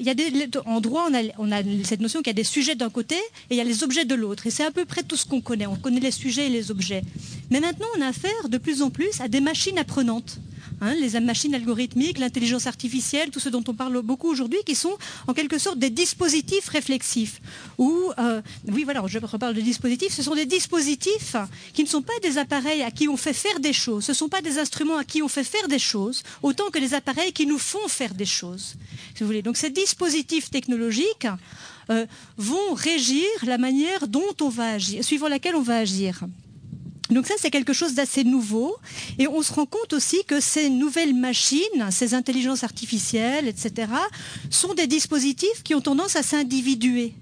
y 0.00 0.10
a 0.10 0.14
des, 0.14 0.50
en 0.66 0.80
droit, 0.80 1.08
on 1.38 1.52
a 1.52 1.62
cette 1.84 2.00
notion 2.00 2.20
qu'il 2.20 2.28
y 2.28 2.30
a 2.30 2.34
des 2.34 2.42
sujets 2.42 2.74
d'un 2.74 2.90
côté 2.90 3.14
et 3.14 3.54
il 3.54 3.56
y 3.56 3.60
a 3.60 3.64
les 3.64 3.84
objets 3.84 4.04
de 4.04 4.14
l'autre. 4.14 4.46
Et 4.46 4.50
c'est 4.50 4.64
à 4.64 4.72
peu 4.72 4.84
près 4.84 5.04
tout 5.04 5.16
ce 5.16 5.24
qu'on 5.24 5.40
connaît. 5.40 5.66
On 5.66 5.76
connaît 5.76 6.00
les 6.00 6.10
sujets 6.10 6.46
et 6.46 6.50
les 6.50 6.72
objets. 6.72 7.02
Mais 7.50 7.60
maintenant, 7.60 7.86
on 7.96 8.00
a 8.00 8.06
affaire 8.08 8.48
de 8.48 8.58
plus 8.58 8.82
en 8.82 8.90
plus 8.90 9.20
à 9.20 9.28
des 9.28 9.40
machines 9.40 9.78
apprenantes. 9.78 10.38
Hein, 10.80 10.94
les 11.00 11.18
machines 11.20 11.54
algorithmiques, 11.54 12.18
l'intelligence 12.18 12.66
artificielle, 12.66 13.30
tout 13.30 13.40
ce 13.40 13.48
dont 13.48 13.62
on 13.68 13.74
parle 13.74 14.02
beaucoup 14.02 14.28
aujourd'hui, 14.28 14.58
qui 14.66 14.74
sont 14.74 14.96
en 15.26 15.32
quelque 15.32 15.58
sorte 15.58 15.78
des 15.78 15.90
dispositifs 15.90 16.68
réflexifs. 16.68 17.40
Euh, 17.78 18.42
oui, 18.68 18.84
voilà, 18.84 19.02
je 19.06 19.18
reparle 19.18 19.54
de 19.54 19.60
dispositifs. 19.60 20.12
Ce 20.12 20.22
sont 20.22 20.34
des 20.34 20.46
dispositifs 20.46 21.36
qui 21.72 21.82
ne 21.82 21.88
sont 21.88 22.02
pas 22.02 22.18
des 22.22 22.38
appareils 22.38 22.82
à 22.82 22.90
qui 22.90 23.08
on 23.08 23.16
fait 23.16 23.32
faire 23.32 23.60
des 23.60 23.72
choses. 23.72 24.04
Ce 24.04 24.12
ne 24.12 24.16
sont 24.16 24.28
pas 24.28 24.42
des 24.42 24.58
instruments 24.58 24.96
à 24.96 25.04
qui 25.04 25.22
on 25.22 25.28
fait 25.28 25.44
faire 25.44 25.68
des 25.68 25.78
choses, 25.78 26.22
autant 26.42 26.70
que 26.70 26.78
des 26.78 26.94
appareils 26.94 27.32
qui 27.32 27.46
nous 27.46 27.58
font 27.58 27.88
faire 27.88 28.14
des 28.14 28.26
choses. 28.26 28.74
Donc 29.44 29.56
ces 29.56 29.70
dispositifs 29.70 30.50
technologiques 30.50 31.28
euh, 31.90 32.06
vont 32.36 32.74
régir 32.74 33.26
la 33.46 33.58
manière 33.58 34.08
dont 34.08 34.34
on 34.40 34.48
va 34.48 34.72
agir, 34.72 35.04
suivant 35.04 35.28
laquelle 35.28 35.56
on 35.56 35.62
va 35.62 35.76
agir. 35.78 36.20
Donc 37.10 37.26
ça, 37.26 37.34
c'est 37.38 37.50
quelque 37.50 37.72
chose 37.72 37.94
d'assez 37.94 38.24
nouveau. 38.24 38.76
Et 39.18 39.28
on 39.28 39.42
se 39.42 39.52
rend 39.52 39.66
compte 39.66 39.92
aussi 39.92 40.24
que 40.26 40.40
ces 40.40 40.70
nouvelles 40.70 41.14
machines, 41.14 41.90
ces 41.90 42.14
intelligences 42.14 42.64
artificielles, 42.64 43.46
etc., 43.48 43.88
sont 44.50 44.74
des 44.74 44.86
dispositifs 44.86 45.62
qui 45.62 45.74
ont 45.74 45.80
tendance 45.80 46.16
à 46.16 46.22
s'individuer. 46.22 47.14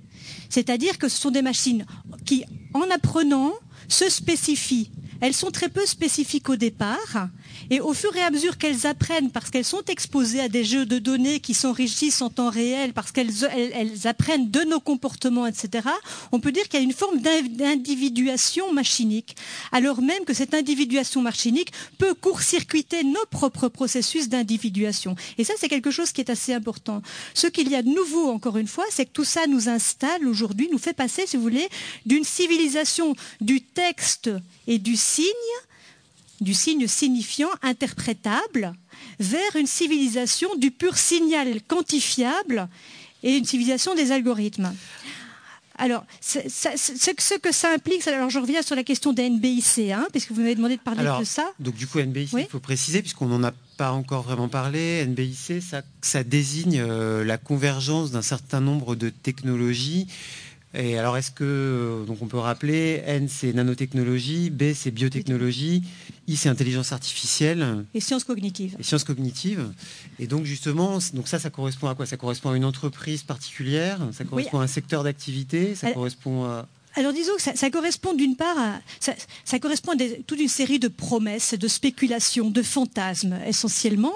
C'est-à-dire 0.49 0.99
que 0.99 1.09
ce 1.09 1.18
sont 1.18 1.31
des 1.31 1.42
machines 1.42 1.87
qui, 2.25 2.45
en 2.75 2.88
apprenant, 2.90 3.53
se 3.92 4.09
spécifient. 4.09 4.90
Elles 5.20 5.35
sont 5.35 5.52
très 5.52 5.68
peu 5.68 5.87
spécifiques 5.87 6.48
au 6.48 6.57
départ, 6.57 7.28
et 7.70 7.81
au 7.81 7.92
fur 7.94 8.14
et 8.16 8.22
à 8.22 8.31
mesure 8.31 8.59
qu'elles 8.59 8.88
apprennent, 8.88 9.31
parce 9.31 9.50
qu'elles 9.50 9.64
sont 9.64 9.85
exposées 9.87 10.40
à 10.40 10.48
des 10.48 10.64
jeux 10.64 10.85
de 10.85 10.98
données 10.98 11.38
qui 11.38 11.55
s'enrichissent 11.55 12.22
en 12.22 12.28
temps 12.28 12.50
réel, 12.50 12.92
parce 12.92 13.12
qu'elles 13.12 13.46
apprennent 14.05 14.50
de 14.50 14.62
nos 14.62 14.81
comportements, 14.81 15.46
etc., 15.46 15.88
on 16.33 16.40
peut 16.40 16.50
dire 16.50 16.64
qu'il 16.64 16.81
y 16.81 16.83
a 16.83 16.85
une 16.85 16.92
forme 16.92 17.20
d'individuation 17.20 18.72
machinique, 18.72 19.37
alors 19.70 20.02
même 20.02 20.24
que 20.24 20.35
cette 20.35 20.55
individuation 20.55 21.22
machinique 21.22 21.70
peut 21.98 22.14
court-circuiter 22.14 23.05
nos 23.05 23.24
propres 23.31 23.68
processus 23.68 24.28
d'individuation. 24.28 25.14
Et 25.38 25.44
ça, 25.44 25.55
c'est 25.57 25.68
quelque 25.68 25.92
chose 25.92 26.11
qui 26.11 26.20
est 26.20 26.31
assez 26.31 26.52
important. 26.52 27.00
Ce 27.35 27.46
qu'il 27.46 27.70
y 27.70 27.76
a 27.76 27.83
de 27.83 27.90
nouveau, 27.90 28.28
encore 28.31 28.57
une 28.57 28.66
fois, 28.66 28.87
c'est 28.90 29.07
que 29.07 29.12
tout 29.12 29.24
ça 29.24 29.46
nous 29.46 29.68
installe 29.68 30.26
aujourd'hui, 30.26 30.68
nous 30.72 30.78
fait 30.78 30.94
passer, 30.94 31.28
si 31.28 31.37
vous 31.37 31.44
voulez, 31.44 31.68
d'une 32.07 32.24
civilisation 32.24 33.14
du 33.40 33.61
texte 33.61 33.82
et 34.66 34.79
du 34.79 34.97
signe 34.97 35.27
du 36.40 36.55
signe 36.55 36.87
signifiant 36.88 37.51
interprétable 37.62 38.75
vers 39.21 39.57
une 39.57 39.66
civilisation 39.66 40.49
du 40.57 40.71
pur 40.71 40.99
signal 40.99 41.62
quantifiable 41.62 42.68
et 43.23 43.37
une 43.37 43.45
civilisation 43.45 43.95
des 43.95 44.11
algorithmes. 44.11 44.75
Alors, 45.79 46.05
ce, 46.21 47.38
que 47.38 47.53
ça 47.53 47.73
implique, 47.73 48.07
alors 48.07 48.29
je 48.29 48.38
reviens 48.38 48.62
sur 48.62 48.77
la 48.77 48.85
question 48.85 49.12
des 49.12 49.31
NBIC, 49.31 49.90
hein, 49.90 50.07
puisque 50.12 50.31
vous 50.33 50.40
m'avez 50.40 50.55
demandé 50.55 50.77
de 50.77 50.83
parler 50.83 51.03
de 51.18 51.25
ça. 51.25 51.51
Donc 51.61 51.75
du 51.77 51.87
coup, 51.87 51.99
NBIC, 51.99 52.33
il 52.35 52.47
faut 52.47 52.61
préciser, 52.61 53.01
puisqu'on 53.01 53.27
n'en 53.27 53.42
a 53.42 53.53
pas 53.77 53.92
encore 53.92 54.23
vraiment 54.23 54.49
parlé, 54.49 55.05
NBIC, 55.07 55.62
ça, 56.03 56.25
désigne 56.25 56.81
euh, 56.81 57.25
la 57.25 57.38
convergence 57.38 58.11
d'un 58.11 58.23
certain 58.23 58.61
nombre 58.61 58.95
de 58.97 59.09
technologies 59.09 60.09
et 60.74 60.98
alors, 60.98 61.16
est-ce 61.16 61.30
que, 61.30 61.44
euh, 61.44 62.04
donc 62.04 62.22
on 62.22 62.26
peut 62.26 62.38
rappeler, 62.38 63.02
N 63.06 63.28
c'est 63.28 63.52
nanotechnologie, 63.52 64.48
B 64.50 64.72
c'est 64.74 64.90
biotechnologie, 64.90 65.82
I 66.28 66.37
c'est 66.37 66.48
intelligence 66.48 66.92
artificielle. 66.92 67.85
Et 67.92 68.00
sciences 68.00 68.24
cognitives. 68.24 68.76
Et 68.78 68.82
sciences 68.82 69.04
cognitives. 69.04 69.70
Et 70.18 70.26
donc 70.26 70.44
justement, 70.44 70.98
donc 71.12 71.28
ça, 71.28 71.38
ça 71.38 71.50
correspond 71.50 71.88
à 71.88 71.94
quoi? 71.94 72.06
Ça 72.06 72.16
correspond 72.16 72.50
à 72.50 72.56
une 72.56 72.64
entreprise 72.64 73.22
particulière, 73.22 74.00
ça 74.12 74.24
correspond 74.24 74.61
à 74.61 74.64
un 74.64 74.68
secteur 74.68 75.04
d'activité, 75.04 75.74
ça 75.74 75.92
correspond 75.92 76.44
à 76.44 76.66
alors 76.94 77.12
disons 77.12 77.33
que 77.37 77.42
ça, 77.42 77.70
correspond 77.70 78.14
d'une 78.14 78.37
part 78.37 78.59
à, 78.59 78.81
ça, 79.00 79.59
correspond 79.59 79.92
à 79.92 79.96
toute 80.26 80.40
une 80.40 80.48
série 80.48 80.78
de 80.78 80.88
promesses, 80.88 81.55
de 81.55 81.68
spéculations, 81.68 82.50
de 82.50 82.62
fantasmes 82.62 83.38
essentiellement. 83.46 84.12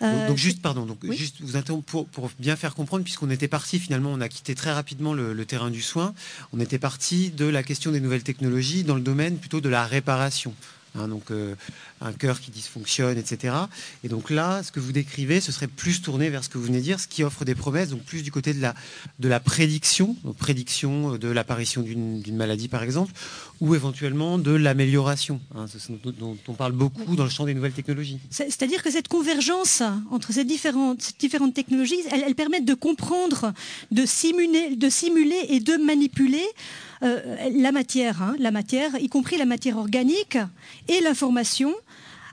donc, 0.00 0.10
euh, 0.30 0.36
juste, 0.36 0.60
pardon, 0.60 0.86
donc 0.86 0.98
juste 1.12 1.36
vous 1.40 1.82
pour, 1.82 2.06
pour, 2.06 2.30
bien 2.38 2.56
faire 2.56 2.74
comprendre, 2.74 3.04
puisqu'on 3.04 3.30
était 3.30 3.48
parti 3.48 3.78
finalement, 3.78 4.12
on 4.12 4.20
a 4.20 4.28
quitté 4.28 4.54
très 4.54 4.72
rapidement 4.72 5.12
le, 5.14 5.46
terrain 5.46 5.70
du 5.70 5.82
soin, 5.82 6.14
on 6.52 6.60
était 6.60 6.78
parti 6.78 7.30
de 7.30 7.44
la 7.44 7.62
question 7.62 7.92
des 7.92 8.00
nouvelles 8.00 8.24
technologies 8.24 8.82
dans 8.82 8.96
le 8.96 9.00
domaine 9.00 9.38
plutôt 9.38 9.60
de 9.60 9.68
la 9.68 9.84
réparation. 9.84 10.54
Hein, 10.98 11.08
donc 11.08 11.30
euh, 11.30 11.54
un 12.00 12.12
cœur 12.12 12.40
qui 12.40 12.50
dysfonctionne, 12.50 13.18
etc. 13.18 13.54
Et 14.04 14.08
donc 14.08 14.30
là, 14.30 14.62
ce 14.62 14.72
que 14.72 14.80
vous 14.80 14.92
décrivez, 14.92 15.40
ce 15.40 15.52
serait 15.52 15.66
plus 15.66 16.02
tourné 16.02 16.30
vers 16.30 16.44
ce 16.44 16.48
que 16.48 16.58
vous 16.58 16.64
venez 16.64 16.78
de 16.78 16.82
dire, 16.82 17.00
ce 17.00 17.08
qui 17.08 17.22
offre 17.22 17.44
des 17.44 17.54
promesses, 17.54 17.90
donc 17.90 18.02
plus 18.02 18.22
du 18.22 18.32
côté 18.32 18.54
de 18.54 18.60
la, 19.28 19.40
prédiction, 19.40 20.16
prédiction 20.38 21.14
euh, 21.14 21.18
de 21.18 21.28
l'apparition 21.28 21.82
d'une 21.82 22.36
maladie 22.36 22.68
par 22.68 22.82
exemple, 22.82 23.12
ou 23.60 23.74
éventuellement 23.74 24.38
de 24.38 24.52
l'amélioration, 24.52 25.40
hein, 25.54 25.66
dont, 26.18 26.36
on 26.48 26.54
parle 26.54 26.72
beaucoup 26.72 27.16
dans 27.16 27.24
le 27.24 27.30
champ 27.30 27.44
des 27.44 27.54
nouvelles 27.54 27.72
technologies. 27.72 28.18
C'est-à-dire 28.30 28.82
que 28.82 28.90
cette 28.90 29.08
convergence 29.08 29.82
entre 30.10 30.32
ces 30.32 30.44
différentes, 30.44 31.14
technologies, 31.54 31.96
elles, 32.10 32.24
elles, 32.26 32.34
permettent 32.34 32.64
de 32.64 32.74
comprendre, 32.74 33.52
de 33.90 34.04
simuler, 34.06 34.76
et 35.48 35.60
de 35.60 35.76
manipuler 35.76 36.44
la 37.02 37.72
matière, 37.72 38.22
hein, 38.22 38.34
la 38.38 38.50
matière, 38.50 38.98
y 38.98 39.08
compris 39.08 39.36
la 39.36 39.44
matière 39.46 39.78
organique 39.78 40.38
et 40.88 41.00
l'information, 41.00 41.74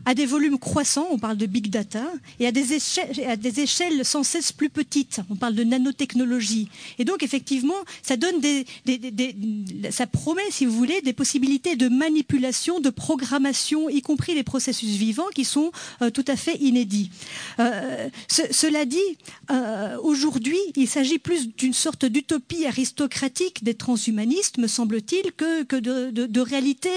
à 0.05 0.13
des 0.13 0.25
volumes 0.25 0.59
croissants, 0.59 1.07
on 1.11 1.17
parle 1.17 1.37
de 1.37 1.45
big 1.45 1.69
data, 1.69 2.05
et 2.39 2.47
à 2.47 2.51
des, 2.51 2.73
échelles, 3.59 4.05
sans 4.05 4.23
cesse 4.23 4.51
plus 4.51 4.69
petites, 4.69 5.21
on 5.29 5.35
parle 5.35 5.55
de 5.55 5.63
nanotechnologie. 5.63 6.69
Et 6.99 7.05
donc 7.05 7.23
effectivement, 7.23 7.73
ça 8.01 8.17
donne 8.17 8.39
des, 8.39 8.65
ça 9.91 10.07
promet, 10.07 10.41
si 10.49 10.65
vous 10.65 10.73
voulez, 10.73 11.01
des 11.01 11.13
possibilités 11.13 11.75
de 11.75 11.87
manipulation, 11.87 12.79
de 12.79 12.89
programmation, 12.89 13.89
y 13.89 14.01
compris 14.01 14.33
les 14.33 14.43
processus 14.43 14.91
vivants, 14.91 15.29
qui 15.33 15.45
sont 15.45 15.71
euh, 16.01 16.09
tout 16.09 16.25
à 16.27 16.35
fait 16.35 16.55
inédits. 16.55 17.09
Euh, 17.59 18.09
cela 18.27 18.85
dit, 18.85 18.97
euh, 19.51 19.97
aujourd'hui, 20.01 20.59
il 20.75 20.87
s'agit 20.87 21.19
plus 21.19 21.47
d'une 21.55 21.73
sorte 21.73 22.05
d'utopie 22.05 22.65
aristocratique 22.65 23.63
des 23.63 23.73
transhumanistes, 23.73 24.57
me 24.57 24.67
semble-t-il, 24.67 25.31
que, 25.31 25.63
que 25.63 25.75
de, 25.75 26.11
de 26.11 26.41
réalité 26.41 26.89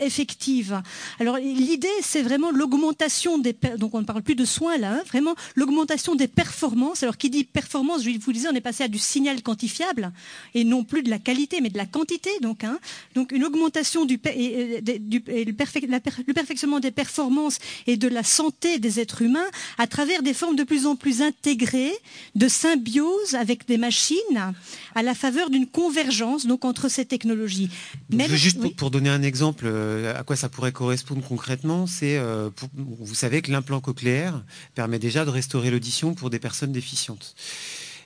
effective. 0.00 0.80
Alors 1.20 1.36
l'idée, 1.38 1.88
c'est 2.02 2.22
vraiment 2.22 2.35
l'augmentation 2.52 3.38
des 3.38 3.56
donc 3.78 3.94
on 3.94 4.00
ne 4.00 4.04
parle 4.04 4.22
plus 4.22 4.34
de 4.34 4.44
soins 4.44 4.78
là, 4.78 4.94
hein, 4.94 5.02
vraiment 5.06 5.34
l'augmentation 5.54 6.14
des 6.14 6.28
performances. 6.28 7.02
Alors 7.02 7.16
qui 7.16 7.30
dit 7.30 7.44
performance, 7.44 8.02
je 8.02 8.10
vous 8.18 8.32
disais, 8.32 8.48
on 8.50 8.54
est 8.54 8.60
passé 8.60 8.84
à 8.84 8.88
du 8.88 8.98
signal 8.98 9.42
quantifiable 9.42 10.12
et 10.54 10.64
non 10.64 10.84
plus 10.84 11.02
de 11.02 11.10
la 11.10 11.18
qualité, 11.18 11.60
mais 11.60 11.70
de 11.70 11.76
la 11.76 11.86
quantité. 11.86 12.30
Donc, 12.40 12.64
hein. 12.64 12.78
donc 13.14 13.32
une 13.32 13.44
augmentation 13.44 14.04
du, 14.04 14.20
et, 14.24 14.80
du 14.80 15.22
le, 15.26 16.32
perfectionnement 16.32 16.80
des 16.80 16.90
performances 16.90 17.58
et 17.86 17.96
de 17.96 18.08
la 18.08 18.22
santé 18.22 18.78
des 18.78 19.00
êtres 19.00 19.22
humains 19.22 19.46
à 19.78 19.86
travers 19.86 20.22
des 20.22 20.34
formes 20.34 20.56
de 20.56 20.64
plus 20.64 20.86
en 20.86 20.96
plus 20.96 21.22
intégrées 21.22 21.94
de 22.34 22.48
symbiose 22.48 23.34
avec 23.34 23.66
des 23.66 23.78
machines 23.78 24.54
à 24.94 25.02
la 25.02 25.14
faveur 25.14 25.50
d'une 25.50 25.66
convergence 25.66 26.46
donc 26.46 26.64
entre 26.64 26.88
ces 26.88 27.04
technologies. 27.04 27.70
juste 28.28 28.74
pour, 28.76 28.90
donner 28.90 29.10
un 29.10 29.22
exemple 29.22 29.64
euh, 29.66 30.18
à 30.18 30.22
quoi 30.22 30.36
ça 30.36 30.48
pourrait 30.48 30.72
correspondre 30.72 31.22
concrètement, 31.26 31.86
c'est 31.86 32.16
euh, 32.26 32.50
vous 32.74 33.14
savez 33.14 33.42
que 33.42 33.50
l'implant 33.50 33.80
cochléaire 33.80 34.42
permet 34.74 34.98
déjà 34.98 35.24
de 35.24 35.30
restaurer 35.30 35.70
l'audition 35.70 36.14
pour 36.14 36.30
des 36.30 36.38
personnes 36.38 36.72
déficientes. 36.72 37.34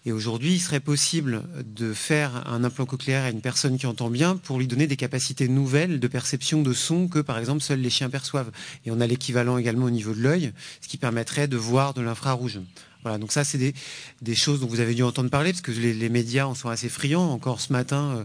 Et 0.06 0.12
aujourd'hui, 0.12 0.54
il 0.54 0.60
serait 0.60 0.80
possible 0.80 1.42
de 1.62 1.92
faire 1.92 2.48
un 2.48 2.64
implant 2.64 2.86
cochléaire 2.86 3.24
à 3.24 3.30
une 3.30 3.42
personne 3.42 3.76
qui 3.76 3.86
entend 3.86 4.08
bien 4.08 4.36
pour 4.36 4.58
lui 4.58 4.66
donner 4.66 4.86
des 4.86 4.96
capacités 4.96 5.46
nouvelles 5.46 6.00
de 6.00 6.08
perception 6.08 6.62
de 6.62 6.72
son 6.72 7.06
que, 7.06 7.18
par 7.18 7.38
exemple, 7.38 7.60
seuls 7.60 7.80
les 7.80 7.90
chiens 7.90 8.08
perçoivent. 8.08 8.50
Et 8.86 8.90
on 8.90 9.00
a 9.00 9.06
l'équivalent 9.06 9.58
également 9.58 9.86
au 9.86 9.90
niveau 9.90 10.14
de 10.14 10.20
l'œil, 10.20 10.52
ce 10.80 10.88
qui 10.88 10.96
permettrait 10.96 11.48
de 11.48 11.58
voir 11.58 11.92
de 11.92 12.00
l'infrarouge. 12.00 12.60
Voilà, 13.02 13.18
donc 13.18 13.30
ça, 13.30 13.44
c'est 13.44 13.58
des, 13.58 14.34
choses 14.34 14.60
dont 14.60 14.66
vous 14.66 14.80
avez 14.80 14.94
dû 14.94 15.02
entendre 15.02 15.28
parler, 15.28 15.52
parce 15.52 15.62
que 15.62 15.70
les, 15.70 16.08
médias 16.08 16.46
en 16.46 16.54
sont 16.54 16.70
assez 16.70 16.88
friands. 16.88 17.30
Encore 17.30 17.60
ce 17.60 17.72
matin, 17.72 18.16
euh, 18.16 18.24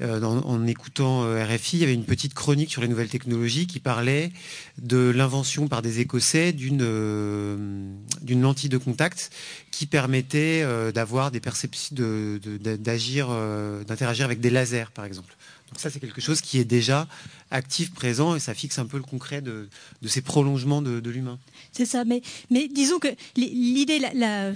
euh, 0.00 0.20
en 0.22 0.66
écoutant 0.66 1.22
euh, 1.22 1.44
RFI, 1.44 1.76
il 1.76 1.80
y 1.80 1.84
avait 1.84 1.94
une 1.94 2.04
petite 2.04 2.34
chronique 2.34 2.70
sur 2.70 2.82
les 2.82 2.88
nouvelles 2.88 3.08
technologies 3.08 3.68
qui 3.68 3.78
parlait 3.78 4.32
de 4.78 5.12
l'invention 5.14 5.68
par 5.68 5.82
des 5.82 6.00
Écossais 6.00 6.52
d'une 6.52 6.82
euh, 6.82 7.94
lentille 8.28 8.68
de 8.68 8.78
contact 8.78 9.30
qui 9.70 9.86
permettait 9.86 10.64
d'avoir 10.92 11.30
des 11.30 11.40
perceptions, 11.40 11.94
d'agir, 11.94 13.28
d'interagir 13.86 14.24
avec 14.24 14.40
des 14.40 14.50
lasers, 14.50 14.90
par 14.92 15.04
exemple. 15.04 15.36
Donc 15.68 15.80
ça, 15.80 15.90
c'est 15.90 16.00
quelque 16.00 16.20
chose 16.20 16.40
qui 16.40 16.58
est 16.58 16.64
déjà 16.64 17.08
actif, 17.50 17.92
présent, 17.92 18.34
et 18.34 18.40
ça 18.40 18.54
fixe 18.54 18.78
un 18.78 18.86
peu 18.86 18.96
le 18.96 19.02
concret 19.02 19.42
de, 19.42 19.68
ces 20.06 20.22
prolongements 20.22 20.82
de, 20.82 21.10
l'humain. 21.10 21.38
C'est 21.72 21.86
ça, 21.86 22.04
mais, 22.04 22.22
disons 22.68 22.98
que 22.98 23.08
l'idée, 23.36 23.98
la 23.98 24.52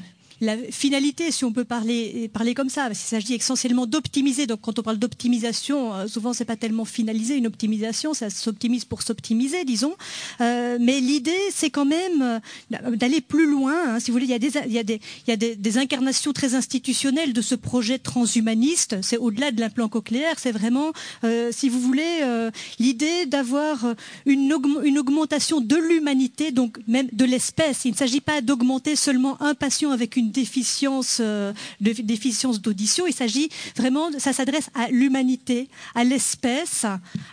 finalité, 0.71 1.31
si 1.31 1.45
on 1.45 1.53
peut 1.53 1.65
parler, 1.65 2.31
parler 2.33 2.55
comme 2.55 2.69
ça, 2.69 2.87
parce 2.87 2.99
qu'il 2.99 3.09
s'agit 3.09 3.35
essentiellement 3.35 3.87
d'optimiser. 3.87 4.47
Donc 4.47 4.61
quand 4.61 4.79
on 4.79 4.83
parle 4.83 4.99
d'optimisation, 4.99 5.95
euh, 5.95 6.07
souvent 6.07 6.33
c'est 6.33 6.45
pas 6.45 6.57
tellement 6.57 6.85
finaliser 6.85 7.37
une 7.37 7.47
optimisation, 7.47 8.15
ça 8.15 8.31
s'optimise 8.31 8.85
pour 8.85 9.03
s'optimiser, 9.03 9.65
disons. 9.65 9.95
Euh, 10.41 10.79
mais 10.81 11.01
l'idée, 11.01 11.33
c'est 11.53 11.71
quand 11.71 11.85
même 11.85 12.23
euh, 12.23 12.97
d'aller 12.97 13.21
plus 13.21 13.51
loin. 13.51 13.75
Hein. 13.87 14.01
si 14.01 14.11
vous 14.11 14.15
voulez, 14.15 14.27
il 14.27 14.31
y 14.31 14.35
a, 14.35 14.39
des, 14.39 14.53
il 14.67 14.73
y 14.73 14.79
a, 14.79 14.83
des, 14.83 15.01
il 15.27 15.31
y 15.31 15.33
a 15.33 15.37
des, 15.37 15.79
incarnations 15.79 16.33
très 16.33 16.55
institutionnelles 16.55 17.33
de 17.33 17.43
ce 17.43 17.55
projet 17.55 17.99
transhumaniste. 17.99 18.97
C'est 19.03 19.19
au-delà 19.19 19.51
de 19.51 19.61
l'implant 19.61 19.89
cochléaire, 19.89 20.39
c'est 20.39 20.53
vraiment, 20.53 20.93
euh, 21.25 21.51
si 21.53 21.69
vous 21.69 21.81
voulez, 21.81 22.21
euh, 22.23 22.51
l'idée 22.79 23.27
d'avoir 23.27 23.95
une, 24.27 24.53
une 24.85 24.99
augmentation 24.99 25.61
de 25.61 25.77
l'humanité, 25.77 26.51
donc 26.53 26.79
même 26.87 27.09
de 27.13 27.25
l'espèce. 27.25 27.85
Il 27.85 27.93
ne 27.93 27.97
s'agit 27.97 28.21
pas 28.21 28.41
d'augmenter 28.41 28.97
seulement 28.97 29.41
un 29.43 29.55
patient 29.55 29.91
avec 29.91 30.17
une 30.17 30.28
déficience, 30.29 31.19
euh, 31.21 31.53
déficience 31.81 32.61
d'audition. 32.61 33.07
Il 33.07 33.15
s'agit 33.15 33.49
vraiment, 33.77 34.11
ça 34.19 34.33
s'adresse 34.33 34.71
à 34.75 34.89
l'humanité, 34.89 35.69
à 35.95 36.05
l'espèce. 36.05 36.87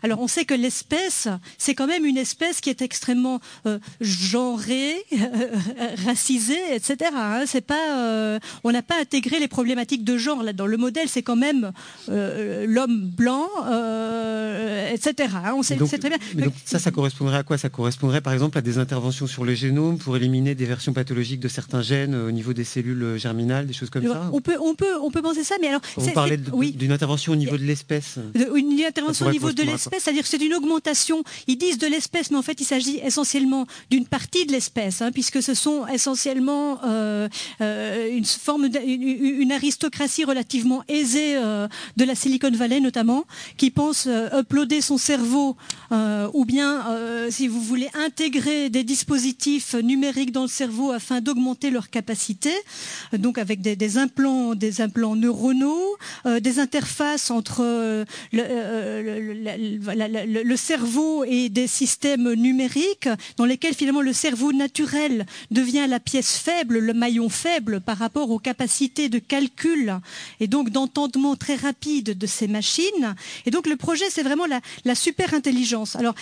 Alors 0.03 0.19
on 0.19 0.27
sait 0.27 0.45
que 0.45 0.53
l'espèce, 0.53 1.27
c'est 1.57 1.75
quand 1.75 1.87
même 1.87 2.05
une 2.05 2.17
espèce 2.17 2.61
qui 2.61 2.69
est 2.69 2.81
extrêmement 2.81 3.39
euh, 3.65 3.79
genrée, 4.01 4.95
racisée, 6.05 6.75
etc. 6.75 7.11
Hein. 7.15 7.43
C'est 7.45 7.65
pas, 7.65 7.97
euh, 7.97 8.39
on 8.63 8.71
n'a 8.71 8.81
pas 8.81 8.99
intégré 8.99 9.39
les 9.39 9.47
problématiques 9.47 10.03
de 10.03 10.17
genre 10.17 10.43
là 10.43 10.53
dans 10.53 10.67
le 10.67 10.77
modèle. 10.77 11.07
C'est 11.07 11.23
quand 11.23 11.35
même 11.35 11.71
euh, 12.09 12.65
l'homme 12.67 13.09
blanc, 13.09 13.47
euh, 13.65 14.93
etc. 14.93 15.29
Hein. 15.43 15.53
On 15.55 15.63
sait, 15.63 15.75
donc, 15.75 15.89
très 15.89 16.09
bien. 16.09 16.17
Donc, 16.35 16.53
ça, 16.65 16.79
ça 16.79 16.91
correspondrait 16.91 17.37
à 17.37 17.43
quoi? 17.43 17.57
Ça 17.57 17.69
correspondrait 17.69 18.21
par 18.21 18.33
exemple 18.33 18.57
à 18.57 18.61
des 18.61 18.77
interventions 18.77 19.27
sur 19.27 19.43
le 19.45 19.53
génome 19.53 19.97
pour 19.97 20.15
éliminer 20.15 20.55
des 20.55 20.65
versions 20.65 20.93
pathologiques 20.93 21.39
de 21.39 21.47
certains 21.47 21.81
gènes 21.81 22.15
au 22.15 22.31
niveau 22.31 22.53
des 22.53 22.63
cellules 22.63 22.84
germinales, 23.17 23.67
des 23.67 23.73
choses 23.73 23.89
comme 23.89 24.03
ça 24.03 24.29
On 24.33 24.41
peut, 24.41 24.57
on 24.61 24.75
peut, 24.75 24.95
on 25.01 25.11
peut 25.11 25.21
penser 25.21 25.43
ça, 25.43 25.55
mais 25.61 25.67
alors. 25.67 25.81
Vous 25.97 26.11
parlez 26.11 26.37
d'une 26.37 26.91
intervention 26.91 27.33
au 27.33 27.35
niveau 27.35 27.57
de 27.57 27.63
l'espèce. 27.63 28.19
Une 28.55 28.64
intervention 28.85 29.27
au 29.27 29.31
niveau 29.31 29.51
de 29.51 29.63
l'espèce, 29.63 30.03
c'est-à-dire 30.03 30.23
que 30.23 30.29
c'est 30.29 30.43
une 30.43 30.53
augmentation. 30.53 31.23
Ils 31.47 31.57
disent 31.57 31.77
de 31.77 31.87
l'espèce, 31.87 32.31
mais 32.31 32.37
en 32.37 32.41
fait, 32.41 32.59
il 32.61 32.65
s'agit 32.65 32.99
essentiellement 33.03 33.65
d'une 33.89 34.05
partie 34.05 34.45
de 34.45 34.51
l'espèce, 34.51 35.01
hein, 35.01 35.11
puisque 35.11 35.41
ce 35.41 35.53
sont 35.53 35.87
essentiellement 35.87 36.79
euh, 36.83 37.27
euh, 37.61 38.15
une 38.15 38.25
forme, 38.25 38.69
une, 38.85 39.51
aristocratie 39.51 40.23
relativement 40.23 40.83
aisée 40.87 41.35
euh, 41.37 41.67
de 41.97 42.03
la 42.03 42.15
Silicon 42.15 42.51
Valley 42.51 42.79
notamment, 42.79 43.25
qui 43.57 43.71
pense 43.71 44.07
uploader 44.07 44.81
son 44.81 44.97
cerveau 44.97 45.55
ou 46.33 46.45
bien, 46.45 46.83
si 47.29 47.47
vous 47.47 47.61
voulez, 47.61 47.89
intégrer 47.93 48.69
des 48.69 48.83
dispositifs 48.83 49.75
numériques 49.75 50.31
dans 50.31 50.41
le 50.43 50.47
cerveau 50.47 50.91
afin 50.91 51.21
d'augmenter 51.21 51.69
leur 51.69 51.89
capacité, 51.89 52.51
donc 53.13 53.37
avec 53.37 53.61
des, 53.61 53.75
des 53.75 53.97
implants, 53.97 54.55
des 54.55 54.81
implants 54.81 55.15
neuronaux, 55.15 55.95
des 56.41 56.59
interfaces 56.59 57.31
entre 57.31 57.61
le, 58.33 58.74
le, 58.75 60.43
le, 60.43 60.57
cerveau 60.57 61.23
et 61.23 61.49
des 61.49 61.67
systèmes 61.67 62.33
numériques 62.33 63.09
dans 63.37 63.45
lesquels 63.45 63.73
finalement 63.73 64.01
le 64.01 64.13
cerveau 64.13 64.53
naturel 64.53 65.25
devient 65.51 65.85
la 65.87 65.99
pièce 65.99 66.37
faible, 66.37 66.79
le 66.79 66.93
maillon 66.93 67.29
faible 67.29 67.81
par 67.81 67.97
rapport 67.97 68.31
aux 68.31 68.39
capacités 68.39 69.09
de 69.09 69.19
calcul 69.19 69.99
et 70.39 70.47
donc 70.47 70.69
d'entendement 70.69 71.35
très 71.35 71.55
rapide 71.55 72.17
de 72.17 72.27
ces 72.27 72.47
machines. 72.47 73.15
Et 73.45 73.51
donc 73.51 73.67
le 73.67 73.75
projet, 73.75 74.05
c'est 74.09 74.23
vraiment 74.23 74.45
la, 74.45 74.61
la 74.85 74.95
super 74.95 75.33
intelligence. 75.33 75.95
Alors 75.95 76.15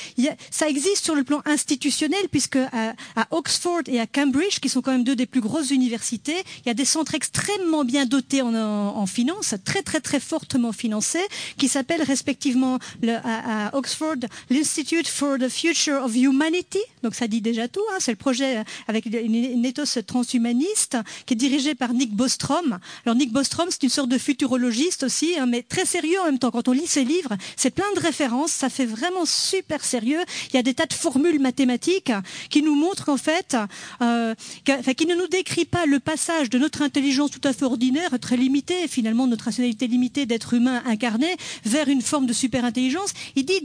ça 0.51 0.69
existe 0.69 1.03
sur 1.03 1.15
le 1.15 1.23
plan 1.23 1.41
institutionnel 1.45 2.27
puisque 2.31 2.57
à, 2.57 2.93
Oxford 3.31 3.81
et 3.87 3.99
à 3.99 4.07
Cambridge, 4.07 4.59
qui 4.59 4.69
sont 4.69 4.81
quand 4.81 4.91
même 4.91 5.03
deux 5.03 5.15
des 5.15 5.25
plus 5.25 5.41
grosses 5.41 5.71
universités, 5.71 6.35
il 6.65 6.67
y 6.67 6.71
a 6.71 6.73
des 6.73 6.85
centres 6.85 7.15
extrêmement 7.15 7.83
bien 7.83 8.05
dotés 8.05 8.41
en, 8.41 8.53
en, 8.53 8.97
en 8.97 9.05
finances, 9.05 9.55
très 9.63 9.81
très 9.81 10.01
très 10.01 10.19
fortement 10.19 10.71
financés, 10.71 11.25
qui 11.57 11.67
s'appellent 11.67 12.03
respectivement 12.03 12.42
le, 12.51 13.15
à, 13.23 13.75
Oxford 13.75 14.15
l'Institute 14.49 15.07
for 15.07 15.37
the 15.37 15.49
Future 15.49 16.03
of 16.03 16.15
Humanity. 16.15 16.79
Donc 17.03 17.15
ça 17.15 17.27
dit 17.27 17.41
déjà 17.41 17.67
tout. 17.67 17.83
Hein, 17.91 17.97
c'est 17.99 18.11
le 18.11 18.17
projet 18.17 18.63
avec 18.87 19.05
une, 19.05 19.65
ethos 19.65 20.01
transhumaniste 20.05 20.97
qui 21.25 21.33
est 21.33 21.37
dirigé 21.37 21.75
par 21.75 21.93
Nick 21.93 22.15
Bostrom. 22.15 22.79
Alors 23.05 23.15
Nick 23.15 23.31
Bostrom, 23.31 23.67
c'est 23.69 23.83
une 23.83 23.89
sorte 23.89 24.09
de 24.09 24.17
futurologiste 24.17 25.03
aussi, 25.03 25.37
hein, 25.37 25.45
mais 25.45 25.63
très 25.63 25.85
sérieux 25.85 26.19
en 26.21 26.25
même 26.25 26.39
temps. 26.39 26.51
Quand 26.51 26.67
on 26.67 26.71
lit 26.71 26.87
ses 26.87 27.03
livres, 27.03 27.35
c'est 27.55 27.71
plein 27.71 27.91
de 27.95 27.99
références, 27.99 28.51
ça 28.51 28.69
fait 28.69 28.85
vraiment 28.85 29.25
super 29.25 29.83
sérieux. 29.83 30.21
Il 30.49 30.55
y 30.55 30.59
a 30.59 30.63
des 30.63 30.73
tas 30.73 30.85
de 30.85 30.93
formules 30.93 31.39
mathématiques 31.39 32.11
qui 32.49 32.61
nous 32.61 32.75
montrent 32.75 33.05
qu'en 33.05 33.17
fait, 33.17 33.55
euh, 34.01 34.35
qui 34.65 35.05
ne 35.05 35.15
nous 35.15 35.27
décrit 35.27 35.65
pas 35.65 35.85
le 35.85 35.99
passage 35.99 36.49
de 36.49 36.57
notre 36.57 36.81
intelligence 36.81 37.31
tout 37.31 37.47
à 37.47 37.53
fait 37.53 37.65
ordinaire, 37.65 38.11
très 38.19 38.37
limitée, 38.37 38.87
finalement 38.87 39.27
notre 39.27 39.45
rationalité 39.45 39.87
limitée 39.87 40.25
d'être 40.25 40.53
humain 40.53 40.83
incarné, 40.85 41.35
vers 41.65 41.87
une 41.87 42.01
forme 42.01 42.25
de 42.25 42.32
super 42.33 42.65
intelligence. 42.65 43.13
Il 43.35 43.45
dit 43.45 43.61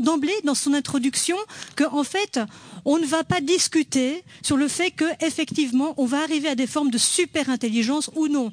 d'emblée 0.00 0.34
dans 0.44 0.54
son 0.54 0.74
introduction 0.74 1.36
qu'en 1.76 2.00
en 2.00 2.04
fait, 2.04 2.40
on 2.84 2.98
ne 2.98 3.06
va 3.06 3.24
pas 3.24 3.40
discuter 3.40 4.24
sur 4.42 4.56
le 4.56 4.68
fait 4.68 4.90
que 4.90 5.04
effectivement, 5.24 5.94
on 5.96 6.06
va 6.06 6.22
arriver 6.22 6.48
à 6.48 6.54
des 6.54 6.66
formes 6.66 6.90
de 6.90 6.98
super 6.98 7.50
intelligence 7.50 8.10
ou 8.14 8.28
non 8.28 8.52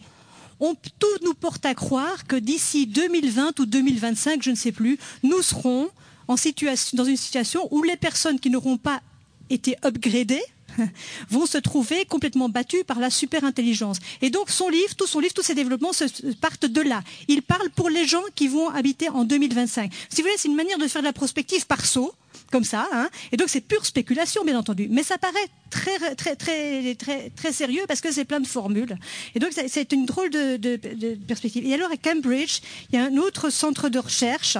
on, 0.59 0.75
tout 0.75 1.07
nous 1.23 1.33
porte 1.33 1.65
à 1.65 1.73
croire 1.73 2.27
que 2.27 2.35
d'ici 2.35 2.85
2020 2.87 3.59
ou 3.59 3.65
2025, 3.65 4.43
je 4.43 4.51
ne 4.51 4.55
sais 4.55 4.71
plus, 4.71 4.99
nous 5.23 5.41
serons 5.41 5.89
en 6.27 6.37
situation, 6.37 6.97
dans 6.97 7.05
une 7.05 7.17
situation 7.17 7.67
où 7.71 7.81
les 7.83 7.97
personnes 7.97 8.39
qui 8.39 8.49
n'auront 8.49 8.77
pas 8.77 9.01
été 9.49 9.75
upgradées 9.85 10.43
vont 11.29 11.45
se 11.45 11.57
trouver 11.57 12.05
complètement 12.05 12.49
battues 12.49 12.83
par 12.83 12.99
la 12.99 13.09
super 13.09 13.43
intelligence. 13.43 13.97
Et 14.21 14.29
donc 14.29 14.49
son 14.49 14.69
livre, 14.69 14.95
tout 14.95 15.07
son 15.07 15.19
livre, 15.19 15.33
tous 15.33 15.43
ses 15.43 15.55
développements 15.55 15.93
se, 15.93 16.05
partent 16.33 16.65
de 16.65 16.81
là. 16.81 17.01
Il 17.27 17.41
parle 17.41 17.69
pour 17.69 17.89
les 17.89 18.07
gens 18.07 18.23
qui 18.35 18.47
vont 18.47 18.69
habiter 18.69 19.09
en 19.09 19.23
2025. 19.23 19.91
Si 20.09 20.17
vous 20.17 20.27
voulez, 20.27 20.37
c'est 20.37 20.47
une 20.47 20.55
manière 20.55 20.77
de 20.77 20.87
faire 20.87 21.01
de 21.01 21.07
la 21.07 21.13
prospective 21.13 21.65
par 21.65 21.85
saut 21.85 22.13
comme 22.51 22.63
ça. 22.63 22.87
Hein. 22.91 23.09
Et 23.31 23.37
donc 23.37 23.49
c'est 23.49 23.61
pure 23.61 23.85
spéculation, 23.85 24.43
bien 24.43 24.57
entendu. 24.57 24.87
Mais 24.89 25.03
ça 25.03 25.17
paraît 25.17 25.49
très, 25.69 26.15
très, 26.15 26.35
très, 26.35 26.95
très, 26.95 27.29
très 27.29 27.53
sérieux 27.53 27.83
parce 27.87 28.01
que 28.01 28.11
c'est 28.11 28.25
plein 28.25 28.39
de 28.39 28.47
formules. 28.47 28.97
Et 29.35 29.39
donc 29.39 29.51
c'est 29.67 29.91
une 29.91 30.05
drôle 30.05 30.29
de, 30.29 30.57
de, 30.57 30.75
de, 30.75 31.15
perspective. 31.27 31.65
Et 31.65 31.73
alors 31.73 31.91
à 31.91 31.97
Cambridge, 31.97 32.59
il 32.91 32.99
y 32.99 33.01
a 33.01 33.05
un 33.05 33.17
autre 33.17 33.49
centre 33.49 33.89
de 33.89 33.99
recherche 33.99 34.57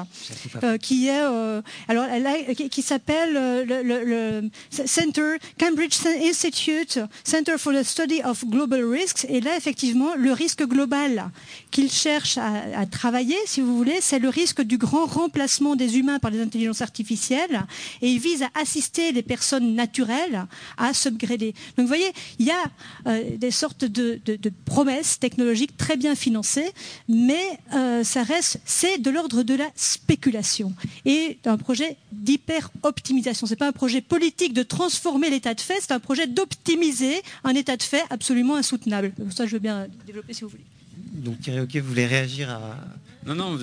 euh, 0.64 0.78
qui 0.78 1.08
est 1.08 1.22
euh, 1.22 1.62
alors 1.88 2.06
là, 2.08 2.54
qui, 2.56 2.70
qui 2.70 2.82
s'appelle 2.82 3.36
euh, 3.36 3.66
le, 3.66 3.84
le, 3.84 4.04
le, 4.04 4.50
Center 4.70 5.38
Cambridge 5.60 5.98
Institute 6.06 7.00
Center 7.24 7.58
for 7.58 7.74
the 7.74 7.84
Study 7.84 8.22
of 8.24 8.46
Global 8.46 8.84
Risks. 8.84 9.26
Et 9.30 9.42
là, 9.42 9.58
effectivement, 9.58 10.16
le 10.16 10.32
risque 10.32 10.64
global 10.64 11.30
qu'il 11.72 11.92
cherche 11.92 12.38
à, 12.38 12.64
à 12.76 12.86
travailler, 12.86 13.38
si 13.46 13.62
vous 13.62 13.76
voulez, 13.76 14.00
c'est 14.02 14.20
le 14.20 14.30
risque 14.30 14.62
du 14.62 14.78
grand 14.78 15.06
remplacement 15.06 15.76
des 15.76 15.98
humains 15.98 16.20
par 16.20 16.32
les 16.32 16.42
intelligences 16.42 16.82
artificielles 16.82 17.66
et 18.02 18.10
il 18.10 18.20
vise 18.20 18.44
à 18.44 18.50
assister 18.60 19.12
les 19.12 19.24
personnes 19.24 19.74
naturelles 19.76 20.46
à 20.78 20.94
s'upgrader. 21.00 21.54
Donc 21.78 21.86
vous 21.86 21.88
voyez, 21.88 22.12
il 22.40 22.46
y 22.46 22.52
a 22.52 22.64
euh, 23.08 23.38
des 23.38 23.52
sortes 23.52 23.86
de, 23.86 24.20
de, 24.26 24.36
de, 24.36 24.52
promesses 24.66 25.20
technologiques 25.20 25.78
très 25.78 25.98
bien 25.98 26.16
financées, 26.16 26.72
mais 27.08 27.60
euh, 27.74 28.04
ça 28.04 28.24
reste, 28.24 28.60
c'est 28.66 28.98
de 28.98 29.10
l'ordre 29.10 29.44
de 29.44 29.56
la 29.56 29.70
spéculation 29.76 30.74
et 31.06 31.38
un 31.46 31.58
projet 31.58 31.98
d'hyper-optimisation. 32.12 33.48
C'est 33.48 33.56
pas 33.56 33.68
un 33.68 33.72
projet 33.72 34.02
politique 34.02 34.54
de 34.54 34.64
transformer 34.64 35.30
l'état 35.30 35.54
de 35.54 35.62
fait, 35.62 35.78
c'est 35.80 35.92
un 35.92 36.00
projet 36.00 36.28
d'optimiser 36.28 37.22
un 37.44 37.56
état 37.56 37.78
de 37.78 37.84
fait 37.84 38.04
absolument 38.10 38.56
insoutenable. 38.56 39.14
Ça, 39.36 39.46
je 39.46 39.54
veux 39.54 39.60
bien 39.60 39.88
développer 40.06 40.34
si 40.34 40.42
vous 40.42 40.50
voulez. 40.50 40.66
Donc 41.14 41.40
Thierry 41.42 41.62
Ok, 41.62 41.76
vous 41.76 41.90
voulez 41.90 42.06
réagir 42.06 42.50
à... 42.50 42.78
Non, 43.26 43.36
non, 43.36 43.60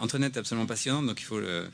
Antoinette 0.00 0.36
est 0.36 0.40
absolument 0.40 0.66
passionnante, 0.66 1.06
donc 1.06 1.20
il 1.20 1.24
faut 1.24 1.38
le, 1.38 1.66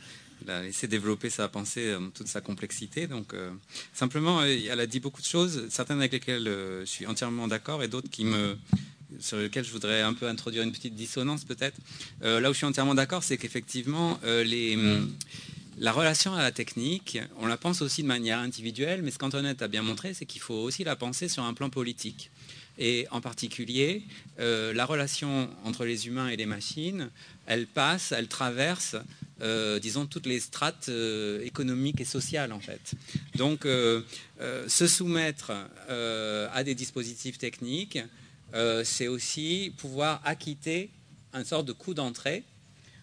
la 0.49 0.63
laisser 0.63 0.89
développer 0.89 1.31
sa 1.31 1.49
pensée 1.49 1.93
dans 1.93 2.11
toute 2.11 2.27
sa 2.27 2.41
complexité. 2.41 3.07
Donc, 3.07 3.35
euh, 3.35 3.51
simplement, 3.93 4.41
euh, 4.41 4.59
elle 4.71 4.81
a 4.81 4.87
dit 4.87 5.01
beaucoup 5.01 5.21
de 5.21 5.27
choses, 5.27 5.67
certaines 5.71 5.99
avec 5.99 6.13
lesquelles 6.13 6.49
euh, 6.49 6.81
je 6.81 6.91
suis 6.91 7.07
entièrement 7.07 7.47
d'accord 7.47 7.83
et 7.83 7.89
d'autres 7.89 8.11
qui 8.11 8.25
me 8.25 8.57
sur 9.21 9.39
lesquelles 9.39 9.65
je 9.65 9.73
voudrais 9.73 10.03
un 10.03 10.13
peu 10.13 10.29
introduire 10.29 10.63
une 10.63 10.73
petite 10.73 10.95
dissonance 10.95 11.45
peut-être. 11.45 11.79
Euh, 12.23 12.41
là 12.41 12.51
où 12.51 12.53
je 12.53 12.59
suis 12.59 12.67
entièrement 12.67 12.95
d'accord, 12.95 13.23
c'est 13.23 13.39
qu'effectivement, 13.39 14.21
euh, 14.25 14.45
les, 14.45 14.79
la 15.79 15.93
relation 15.93 16.35
à 16.35 16.43
la 16.43 16.53
technique, 16.53 17.19
on 17.39 17.47
la 17.47 17.57
pense 17.57 17.83
aussi 17.83 18.03
de 18.03 18.09
manière 18.09 18.39
individuelle, 18.39 19.03
mais 19.03 19.11
ce 19.11 19.19
qu'Antoinette 19.19 19.63
a 19.63 19.69
bien 19.69 19.83
montré, 19.83 20.13
c'est 20.13 20.27
qu'il 20.27 20.41
faut 20.43 20.55
aussi 20.55 20.85
la 20.85 20.97
penser 20.97 21.29
sur 21.29 21.45
un 21.45 21.55
plan 21.55 21.71
politique. 21.71 22.31
Et 22.79 23.07
en 23.11 23.21
particulier, 23.21 24.03
euh, 24.39 24.73
la 24.73 24.87
relation 24.87 25.51
entre 25.65 25.85
les 25.85 26.07
humains 26.07 26.29
et 26.29 26.37
les 26.37 26.47
machines, 26.47 27.11
elle 27.47 27.67
passe, 27.67 28.13
elle 28.13 28.29
traverse 28.29 28.97
euh, 29.41 29.79
disons, 29.79 30.07
toutes 30.07 30.27
les 30.27 30.41
strates 30.41 30.89
euh, 30.89 31.45
économiques 31.45 32.01
et 32.01 32.05
sociales, 32.05 32.53
en 32.53 32.59
fait. 32.59 32.95
Donc, 33.37 33.65
se 33.65 34.87
soumettre 34.87 35.53
à 35.89 36.65
des 36.65 36.75
dispositifs 36.75 37.39
techniques, 37.39 37.99
c'est 38.85 39.09
aussi 39.09 39.73
pouvoir 39.77 40.21
acquitter 40.25 40.91
un 41.33 41.45
sort 41.45 41.63
de 41.63 41.73
coût 41.73 41.95
d'entrée 41.95 42.43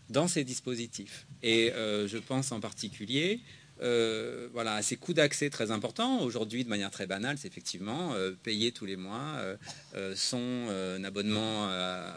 dans 0.09 0.27
ces 0.27 0.43
dispositifs. 0.43 1.25
Et 1.41 1.71
je 1.73 2.17
pense 2.17 2.51
en 2.51 2.59
particulier 2.59 3.39
euh, 3.81 4.47
voilà, 4.53 4.81
ces 4.81 4.95
coûts 4.95 5.13
d'accès 5.13 5.49
très 5.49 5.71
importants. 5.71 6.21
Aujourd'hui, 6.21 6.63
de 6.63 6.69
manière 6.69 6.91
très 6.91 7.07
banale, 7.07 7.37
c'est 7.37 7.47
effectivement 7.47 8.13
euh, 8.13 8.31
payer 8.43 8.71
tous 8.71 8.85
les 8.85 8.95
mois 8.95 9.15
son 10.15 10.67
abonnement 11.05 11.69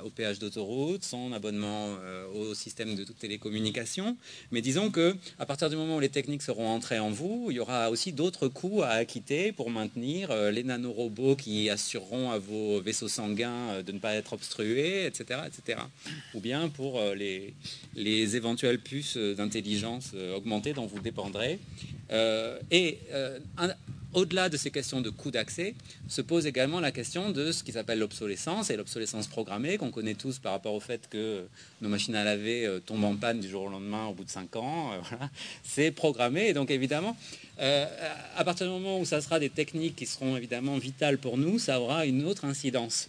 au 0.04 0.10
péage 0.10 0.40
d'autoroute, 0.40 1.04
son 1.04 1.32
abonnement 1.32 1.96
au 2.34 2.52
système 2.54 2.96
de 2.96 3.04
télécommunication. 3.04 4.16
Mais 4.50 4.60
disons 4.60 4.90
que 4.90 5.14
à 5.38 5.46
partir 5.46 5.70
du 5.70 5.76
moment 5.76 5.96
où 5.96 6.00
les 6.00 6.08
techniques 6.08 6.42
seront 6.42 6.68
entrées 6.68 6.98
en 6.98 7.10
vous, 7.10 7.48
il 7.50 7.56
y 7.56 7.60
aura 7.60 7.90
aussi 7.90 8.12
d'autres 8.12 8.48
coûts 8.48 8.82
à 8.82 8.90
acquitter 8.90 9.52
pour 9.52 9.70
maintenir 9.70 10.34
les 10.50 10.64
nanorobots 10.64 11.36
qui 11.36 11.70
assureront 11.70 12.32
à 12.32 12.38
vos 12.38 12.80
vaisseaux 12.80 13.08
sanguins 13.08 13.82
de 13.82 13.92
ne 13.92 14.00
pas 14.00 14.14
être 14.14 14.32
obstrués, 14.32 15.06
etc., 15.06 15.40
etc. 15.46 15.78
Ou 16.34 16.40
bien 16.40 16.68
pour 16.68 17.00
les, 17.14 17.54
les 17.94 18.34
éventuelles 18.34 18.80
puces 18.80 19.16
d'intelligence 19.16 20.14
augmentée 20.34 20.72
dont 20.72 20.86
vous 20.86 21.00
dépendrez 21.00 21.47
euh, 22.10 22.58
et 22.70 22.98
euh, 23.12 23.38
au-delà 24.14 24.48
de 24.48 24.56
ces 24.56 24.70
questions 24.70 25.00
de 25.00 25.10
coût 25.10 25.30
d'accès, 25.30 25.74
se 26.08 26.22
pose 26.22 26.46
également 26.46 26.80
la 26.80 26.90
question 26.90 27.30
de 27.30 27.52
ce 27.52 27.62
qui 27.62 27.72
s'appelle 27.72 27.98
l'obsolescence 27.98 28.70
et 28.70 28.76
l'obsolescence 28.76 29.26
programmée, 29.26 29.76
qu'on 29.76 29.90
connaît 29.90 30.14
tous 30.14 30.38
par 30.38 30.52
rapport 30.52 30.74
au 30.74 30.80
fait 30.80 31.08
que 31.10 31.46
nos 31.82 31.88
machines 31.88 32.14
à 32.14 32.24
laver 32.24 32.66
euh, 32.66 32.80
tombent 32.80 33.04
en 33.04 33.16
panne 33.16 33.40
du 33.40 33.48
jour 33.48 33.64
au 33.64 33.68
lendemain 33.68 34.06
au 34.06 34.14
bout 34.14 34.24
de 34.24 34.30
5 34.30 34.56
ans. 34.56 34.92
C'est 35.62 35.90
programmé. 35.90 36.48
Et 36.48 36.54
donc 36.54 36.70
évidemment, 36.70 37.16
à 37.58 38.44
partir 38.44 38.66
du 38.66 38.72
moment 38.72 39.00
où 39.00 39.04
ça 39.04 39.20
sera 39.20 39.40
des 39.40 39.50
techniques 39.50 39.96
qui 39.96 40.06
seront 40.06 40.36
évidemment 40.36 40.78
vitales 40.78 41.18
pour 41.18 41.36
nous, 41.36 41.58
ça 41.58 41.80
aura 41.80 42.06
une 42.06 42.24
autre 42.24 42.44
incidence. 42.44 43.08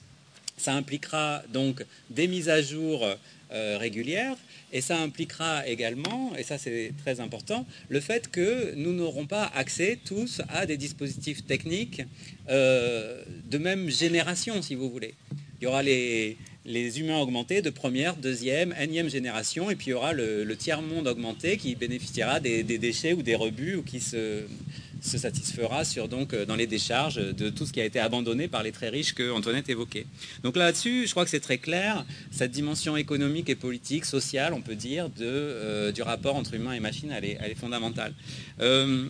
Ça 0.60 0.74
impliquera 0.74 1.41
donc 1.52 1.84
des 2.10 2.28
mises 2.28 2.50
à 2.50 2.62
jour 2.62 3.06
régulières, 3.52 4.38
et 4.72 4.82
ça 4.82 5.00
impliquera 5.00 5.67
également, 5.67 6.34
et 6.38 6.43
ça 6.43 6.58
c'est 6.58 6.93
très 7.04 7.19
important, 7.19 7.65
le 7.89 8.00
fait 8.00 8.30
que 8.30 8.74
nous 8.76 8.93
n'aurons 8.93 9.26
pas 9.26 9.52
accès 9.56 9.98
tous 10.04 10.41
à 10.50 10.65
des 10.65 10.78
dispositifs 10.78 11.45
techniques 11.45 12.04
euh, 12.50 13.24
de 13.50 13.58
même 13.58 13.89
génération, 13.89 14.62
si 14.62 14.76
vous 14.76 14.89
voulez. 14.89 15.15
Il 15.60 15.65
y 15.65 15.67
aura 15.67 15.84
les, 15.84 16.38
les 16.65 17.00
humains 17.00 17.17
augmentés 17.17 17.62
de 17.62 17.69
première, 17.69 18.15
deuxième, 18.15 18.74
énième 18.80 19.10
génération, 19.10 19.72
et 19.72 19.76
puis 19.76 19.88
il 19.88 19.91
y 19.91 19.93
aura 19.93 20.13
le, 20.13 20.56
tiers-monde 20.56 21.08
augmenté 21.08 21.58
qui 21.58 21.76
bénéficiera 21.76 22.39
des, 22.39 22.63
des, 22.63 22.78
déchets 22.78 23.13
ou 23.13 23.24
des 23.24 23.36
rebuts 23.36 23.76
ou 23.76 23.84
qui 23.84 24.00
se, 24.00 24.43
se 25.01 25.17
satisfera 25.17 25.85
sur, 25.85 26.07
donc, 26.07 26.33
euh, 26.33 26.45
dans 26.45 26.55
les 26.55 26.67
décharges 26.67 27.15
de 27.15 27.49
tout 27.49 27.65
ce 27.65 27.73
qui 27.73 27.81
a 27.81 27.85
été 27.85 27.99
abandonné 27.99 28.47
par 28.47 28.63
les 28.63 28.71
très 28.71 28.89
riches 28.89 29.13
que 29.13 29.31
Antoinette 29.31 29.69
évoquait. 29.69 30.05
Donc 30.43 30.55
là-dessus, 30.57 31.05
je 31.07 31.12
crois 31.12 31.23
que 31.23 31.29
c'est 31.29 31.39
très 31.39 31.57
clair, 31.57 32.05
cette 32.31 32.51
dimension 32.51 32.97
économique 32.97 33.49
et 33.49 33.55
politique, 33.55 34.05
sociale, 34.05 34.53
on 34.53 34.62
peut 34.62 34.75
dire, 34.75 35.09
de, 35.09 35.25
euh, 35.25 35.91
du 35.91 36.01
rapport 36.01 36.35
entre 36.35 36.53
humain 36.53 36.73
et 36.73 36.79
machine, 36.79 37.12
elle 37.12 37.25
est, 37.25 37.38
elle 37.41 37.51
est 37.51 37.55
fondamentale. 37.55 38.13
Euh, 38.59 39.07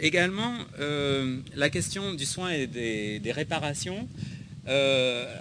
également, 0.00 0.54
la 1.54 1.70
question 1.70 2.14
du 2.14 2.26
soin 2.26 2.50
et 2.50 2.66
des, 2.66 3.32
réparations. 3.32 4.08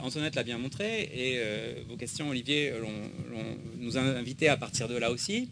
Antoinette 0.01 0.35
l'a 0.35 0.43
bien 0.43 0.57
montré 0.57 1.09
et 1.13 1.39
vos 1.89 1.97
questions, 1.97 2.29
Olivier, 2.29 2.71
nous 3.79 3.97
a 3.97 4.01
invités 4.01 4.47
à 4.47 4.55
partir 4.55 4.87
de 4.87 4.95
là 4.95 5.11
aussi. 5.11 5.49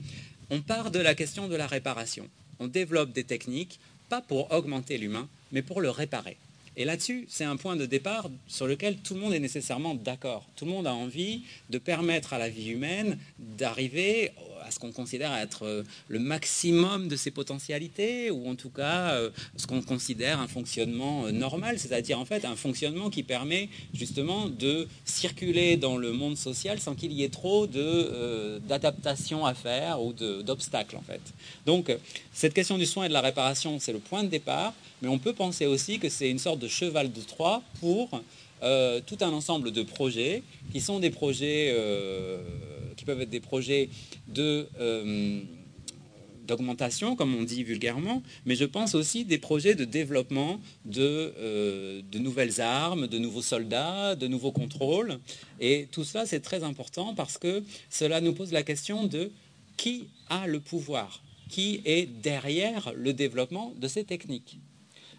On 0.49 0.61
part 0.61 0.89
de 0.89 0.99
la 0.99 1.15
question 1.15 1.49
de 1.49 1.55
la 1.55 1.67
réparation. 1.67 2.29
On 2.59 2.67
développe 2.67 3.11
des 3.11 3.23
techniques 3.23 3.79
pas 4.13 4.21
pour 4.21 4.52
augmenter 4.52 4.99
l'humain, 4.99 5.28
mais 5.52 5.63
pour 5.63 5.82
le 5.82 5.89
réparer. 5.89 6.38
Et 6.78 6.86
là-dessus, 6.86 7.26
c'est 7.30 7.45
un 7.45 7.56
point 7.56 7.76
de 7.76 7.88
départ 7.88 8.30
sur 8.47 8.67
lequel 8.67 8.97
tout 8.97 9.15
le 9.15 9.19
monde 9.19 9.34
est 9.34 9.39
nécessairement 9.39 9.95
d'accord. 9.95 10.45
Tout 10.56 10.65
le 10.65 10.71
monde 10.71 10.86
a 10.86 10.93
envie 10.93 11.41
de 11.71 11.80
permettre 11.80 12.32
à 12.34 12.38
la 12.38 12.47
vie 12.47 12.69
humaine 12.69 13.17
d'arriver 13.39 14.32
à 14.65 14.71
ce 14.71 14.80
qu'on 14.80 14.91
considère 14.91 15.34
être 15.36 15.63
euh, 15.63 15.84
le 16.08 16.19
maximum 16.19 17.08
de 17.08 17.15
ses 17.15 17.32
potentialités, 17.32 18.32
ou 18.32 18.47
en 18.49 18.56
tout 18.56 18.69
cas 18.69 19.12
euh, 19.12 19.30
ce 19.58 19.67
qu'on 19.67 19.82
considère 19.82 20.39
un 20.39 20.47
fonctionnement 20.47 21.26
euh, 21.26 21.32
normal, 21.32 21.80
c'est-à-dire 21.80 22.19
en 22.19 22.26
fait 22.26 22.45
un 22.45 22.56
fonctionnement 22.56 23.10
qui 23.10 23.23
permet 23.23 23.69
justement 23.93 24.47
de 24.47 24.88
circuler 25.06 25.78
dans 25.78 25.97
le 25.97 26.12
monde 26.12 26.38
social 26.38 26.80
sans 26.80 26.95
qu'il 26.95 27.12
y 27.12 27.23
ait 27.23 27.30
trop 27.30 27.67
d'adaptations 27.67 29.45
à 29.45 29.54
faire 29.54 30.02
ou 30.02 30.13
d'obstacles 30.13 30.97
en 30.97 31.02
fait. 31.02 31.21
Donc 31.65 31.91
cette 32.34 32.54
question 32.54 32.78
du 32.78 32.86
soin 32.86 33.06
et 33.06 33.08
de 33.10 33.13
la 33.13 33.21
réparation, 33.21 33.78
c'est 33.80 33.93
le 33.93 33.99
point 33.99 34.23
de 34.23 34.30
départ, 34.30 34.73
mais 35.02 35.08
on 35.08 35.19
peut 35.19 35.34
penser 35.34 35.65
aussi 35.65 35.99
que 35.99 36.10
c'est 36.10 36.30
une 36.30 36.39
sorte 36.39 36.60
de 36.60 36.67
cheval 36.67 37.12
de 37.12 37.21
Troie 37.21 37.62
pour 37.80 38.21
tout 39.06 39.17
un 39.21 39.34
ensemble 39.34 39.71
de 39.71 39.84
projets 39.84 40.43
qui 40.71 40.80
sont 40.80 40.99
des 40.99 41.10
projets 41.10 41.76
qui 42.95 43.06
peuvent 43.06 43.21
être 43.21 43.30
des 43.30 43.39
projets 43.39 43.89
de 44.28 44.67
euh, 44.80 45.41
d'augmentation, 46.45 47.15
comme 47.15 47.34
on 47.36 47.43
dit 47.43 47.63
vulgairement, 47.63 48.21
mais 48.45 48.56
je 48.56 48.65
pense 48.65 48.95
aussi 48.95 49.23
des 49.23 49.38
projets 49.38 49.76
de 49.76 49.86
développement 49.86 50.60
de, 50.84 51.34
euh, 51.38 52.02
de, 52.12 52.19
nouvelles 52.19 52.60
armes, 52.60 53.08
de 53.08 53.17
nouveaux 53.17 53.41
soldats, 53.41 54.15
de 54.15 54.28
nouveaux 54.28 54.52
contrôles. 54.52 55.19
Et 55.62 55.88
tout 55.91 56.04
cela, 56.04 56.26
c'est 56.26 56.41
très 56.41 56.63
important 56.63 57.15
parce 57.15 57.38
que 57.38 57.63
cela 57.89 58.19
nous 58.19 58.34
pose 58.34 58.52
la 58.52 58.63
question 58.63 59.06
de 59.06 59.32
qui 59.78 60.08
a 60.30 60.45
le 60.45 60.60
pouvoir, 60.60 61.23
qui 61.47 61.82
est 61.86 62.08
derrière 62.08 62.91
le 62.93 63.13
développement 63.13 63.73
de 63.78 63.88
ces 63.88 64.04
techniques. 64.04 64.60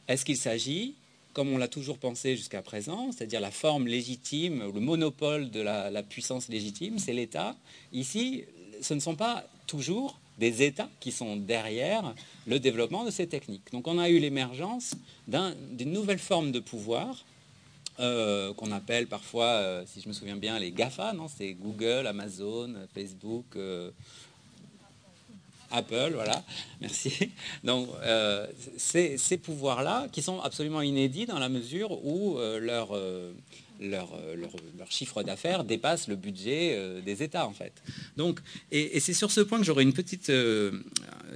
Est-ce 0.09 0.27
qu'il 0.27 0.37
s'agit 0.37 0.95
comme 1.35 1.53
on 1.53 1.59
l'a 1.59 1.69
toujours 1.69 1.99
pensé 1.99 2.37
jusqu'à 2.37 2.63
présent, 2.63 3.11
c'est-à-dire 3.13 3.41
la 3.41 3.51
forme 3.51 3.87
légitime, 3.87 4.71
le 4.73 4.81
monopole 4.81 5.51
de 5.51 5.61
la, 5.61 6.03
puissance 6.03 6.49
légitime, 6.49 6.99
c'est 6.99 7.13
l'État. 7.13 7.57
Ici, 7.93 8.45
ce 8.81 8.95
ne 8.95 9.01
sont 9.01 9.17
pas 9.17 9.45
toujours 9.67 10.19
des 10.39 10.63
États 10.63 10.89
qui 11.01 11.13
sont 11.13 11.37
derrière 11.37 12.15
le 12.47 12.59
développement 12.59 13.05
de 13.05 13.11
ces 13.11 13.27
techniques. 13.27 13.71
Donc 13.73 13.87
on 13.89 13.99
a 13.99 14.09
eu 14.09 14.19
l'émergence 14.19 14.95
d'une 15.27 15.93
nouvelle 15.93 16.19
forme 16.19 16.53
de 16.53 16.61
pouvoir 16.61 17.25
euh, 18.01 18.53
qu'on 18.55 18.73
appelle 18.73 19.07
parfois, 19.07 19.47
euh, 19.47 19.85
si 19.87 20.01
je 20.01 20.09
me 20.09 20.13
souviens 20.13 20.37
bien, 20.37 20.59
les 20.59 20.73
GAFA, 20.73 21.13
non 21.13 21.29
C'est 21.29 21.53
Google, 21.53 22.07
Amazon, 22.07 22.75
Facebook, 22.93 23.45
euh, 23.57 23.91
Apple, 25.71 26.13
voilà, 26.15 26.45
merci. 26.81 27.31
Donc, 27.63 27.89
euh, 28.03 28.47
ces, 28.77 29.39
pouvoirs-là, 29.39 30.09
qui 30.13 30.23
sont 30.23 30.41
absolument 30.41 30.83
inédits 30.83 31.27
dans 31.27 31.39
la 31.39 31.49
mesure 31.49 32.05
où 32.05 32.39
euh, 32.39 32.59
leur, 32.61 32.91
euh, 32.93 33.33
leur, 33.81 34.11
chiffre 34.91 35.23
d'affaires 35.23 35.65
dépasse 35.65 36.09
le 36.09 36.17
budget 36.17 37.01
des 37.05 37.23
États, 37.23 37.47
en 37.47 37.53
fait. 37.53 37.73
Donc, 38.17 38.41
et, 38.71 39.01
c'est 39.01 39.15
sur 39.15 39.31
ce 39.31 39.41
point 39.41 39.59
que 39.59 39.65
j'aurais 39.65 39.83
une 39.83 39.93
petite 39.93 40.31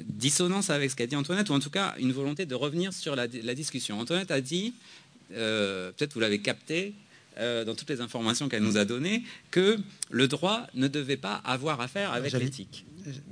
dissonance 0.04 0.70
avec 0.70 0.90
ce 0.90 0.96
qu'a 0.96 1.06
dit 1.06 1.16
Antoinette, 1.16 1.50
ou 1.50 1.54
en 1.54 1.60
tout 1.60 1.70
cas 1.70 1.94
une 1.98 2.12
volonté 2.12 2.46
de 2.46 2.54
revenir 2.54 2.92
sur 2.92 3.16
la 3.16 3.26
discussion. 3.26 3.98
Antoinette 3.98 4.30
a 4.30 4.40
dit, 4.40 4.74
peut-être 5.30 6.14
vous 6.14 6.20
l'avez 6.20 6.40
capté, 6.40 6.94
dans 7.38 7.74
toutes 7.74 7.90
les 7.90 8.00
informations 8.00 8.48
qu'elle 8.48 8.62
nous 8.62 8.76
a 8.76 8.84
données, 8.84 9.22
que 9.50 9.78
le 10.10 10.28
droit 10.28 10.66
ne 10.74 10.88
devait 10.88 11.16
pas 11.16 11.40
avoir 11.44 11.80
affaire 11.80 12.12
avec 12.12 12.32
l'éthique 12.32 12.84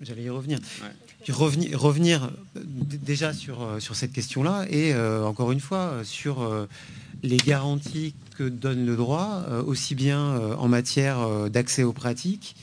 j'allais 0.03 0.23
y 0.23 0.31
revenir. 0.31 0.59
revenir. 1.29 1.81
Revenir 1.81 2.25
euh, 2.57 2.61
déjà 3.03 3.33
sur, 3.33 3.63
euh, 3.63 3.81
sur 3.81 3.97
cette 3.97 4.13
question-là 4.13 4.67
et 4.71 4.95
euh, 4.95 5.25
encore 5.25 5.53
une 5.53 5.61
fois 5.61 6.01
sur 6.05 6.67
les 7.23 7.37
garanties 7.39 8.15
que 8.37 8.45
donne 8.45 8.85
le 8.85 8.97
droit, 8.97 9.45
aussi 9.67 9.95
bien 9.95 10.39
en 10.59 10.69
matière 10.69 11.49
d'accès 11.49 11.83
aux 11.83 11.95
pratiques, 11.95 12.57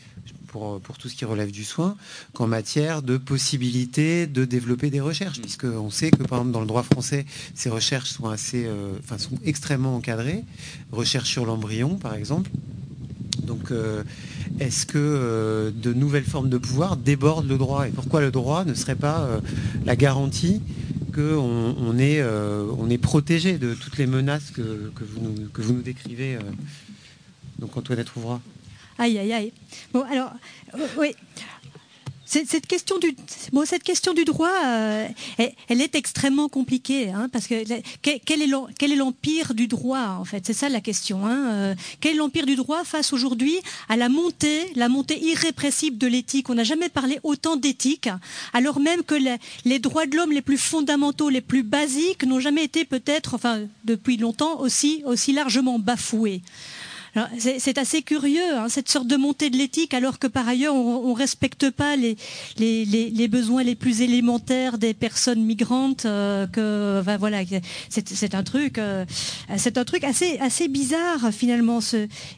pour, 0.53 0.79
pour, 0.79 0.97
tout 0.97 1.09
ce 1.09 1.15
qui 1.15 1.25
relève 1.25 1.51
du 1.51 1.65
soin, 1.65 1.97
qu'en 2.33 2.47
matière 2.47 3.01
de 3.01 3.17
possibilité 3.17 4.27
de 4.27 4.45
développer 4.45 4.89
des 4.89 5.01
recherches, 5.01 5.41
puisqu'on 5.41 5.89
sait 5.89 6.11
que 6.11 6.23
par 6.23 6.39
exemple 6.39 6.53
dans 6.53 6.61
le 6.61 6.67
droit 6.67 6.83
français, 6.83 7.25
ces 7.55 7.69
recherches 7.69 8.11
sont 8.11 8.29
assez, 8.29 8.69
enfin, 8.99 9.17
sont 9.17 9.37
extrêmement 9.43 9.95
encadrées. 9.95 10.45
Recherche 10.91 11.29
sur 11.29 11.45
l'embryon, 11.45 11.97
par 11.97 12.13
exemple. 12.13 12.49
Donc, 13.43 13.71
euh, 13.71 14.03
est-ce 14.59 14.85
que 14.85 14.97
euh, 14.97 15.71
de 15.71 15.93
nouvelles 15.93 16.23
formes 16.23 16.49
de 16.49 16.57
pouvoir 16.57 16.97
débordent 16.97 17.47
le 17.47 17.57
droit? 17.57 17.87
Et 17.87 17.91
pourquoi 17.91 18.21
le 18.21 18.31
droit 18.31 18.65
ne 18.65 18.73
serait 18.73 18.95
pas 18.95 19.21
euh, 19.21 19.39
la 19.85 19.95
garantie 19.95 20.61
qu'on 21.13 21.75
on 21.77 21.97
est, 21.99 22.23
on 22.23 22.89
est 22.89 22.97
protégé 22.97 23.59
de 23.59 23.75
toutes 23.75 23.99
les 23.99 24.07
menaces 24.07 24.49
que, 24.49 24.61
vous, 24.61 25.21
nous, 25.21 25.47
que 25.49 25.61
vous 25.61 25.73
nous 25.73 25.83
décrivez 25.83 26.39
Donc, 27.59 27.77
Antoinette 27.77 28.07
trouvera. 28.07 28.41
Aïe, 28.97 29.17
aïe, 29.17 29.34
aïe. 29.34 29.53
Bon, 29.93 30.01
alors, 30.03 30.32
oui. 30.97 31.15
Cette 32.25 32.65
question 32.65 32.97
du, 32.97 33.15
bon, 33.51 33.63
cette 33.63 33.84
question 33.84 34.13
du 34.13 34.25
droit, 34.25 34.49
euh, 34.65 35.08
elle, 35.67 35.82
est 35.82 35.93
extrêmement 35.93 36.49
compliquée, 36.49 37.12
hein, 37.12 37.29
parce 37.32 37.45
que 37.45 37.63
quel 38.01 38.41
est 38.41 38.95
l'empire 38.95 39.53
du 39.53 39.67
droit 39.67 40.17
en 40.19 40.25
fait? 40.25 40.43
C'est 40.43 40.53
ça 40.53 40.67
la 40.67 40.82
question. 40.82 41.27
Hein, 41.27 41.51
euh, 41.51 41.75
quel 41.99 42.13
est 42.13 42.17
l'empire 42.17 42.47
du 42.47 42.56
droit 42.56 42.84
face 42.86 43.13
aujourd'hui 43.13 43.56
à 43.88 43.97
la 43.97 44.10
montée, 44.10 44.71
la 44.75 44.89
montée 44.89 45.21
irrépressible 45.23 45.99
de 45.99 46.08
l'éthique? 46.08 46.49
On 46.49 46.56
n'a 46.56 46.63
jamais 46.63 46.89
parlé 46.89 47.19
autant 47.21 47.56
d'éthique, 47.56 48.10
alors 48.53 48.79
même 48.79 49.03
que 49.03 49.15
les, 49.15 49.36
les 49.65 49.77
droits 49.77 50.08
de 50.08 50.15
l'homme 50.15 50.32
les 50.32 50.41
plus 50.41 50.58
fondamentaux, 50.58 51.29
les 51.29 51.41
plus 51.41 51.62
basiques, 51.62 52.23
n'ont 52.23 52.39
jamais 52.39 52.63
été 52.63 52.84
peut-être, 52.84 53.36
enfin 53.36 53.60
depuis 53.84 54.17
longtemps, 54.17 54.60
aussi 54.60 55.03
aussi 55.06 55.34
largement 55.34 55.77
bafoués. 55.77 56.41
C'est 57.38 57.78
assez 57.78 58.02
curieux, 58.02 58.56
hein, 58.56 58.69
cette 58.69 58.89
sorte 58.89 59.08
de 59.08 59.15
montée 59.17 59.52
de 59.52 59.58
l'éthique, 59.58 59.93
alors 59.93 60.17
que 60.17 60.26
par 60.26 60.47
ailleurs, 60.47 60.73
on 60.73 61.10
ne 61.10 61.15
respecte 61.15 61.69
pas 61.69 61.95
les, 61.95 63.28
besoins 63.28 63.63
les 63.63 63.76
plus 63.76 64.02
élémentaires 64.02 64.78
des 64.80 64.93
personnes 64.95 65.43
migrantes. 65.43 66.06
Euh, 66.06 66.47
que, 66.47 67.02
voilà, 67.17 67.39
c'est 67.90 68.35
un 68.35 68.44
truc, 68.44 68.77
euh, 68.77 69.06
un 69.50 69.83
truc 69.83 70.04
assez, 70.04 70.67
bizarre 70.67 71.31
finalement. 71.31 71.79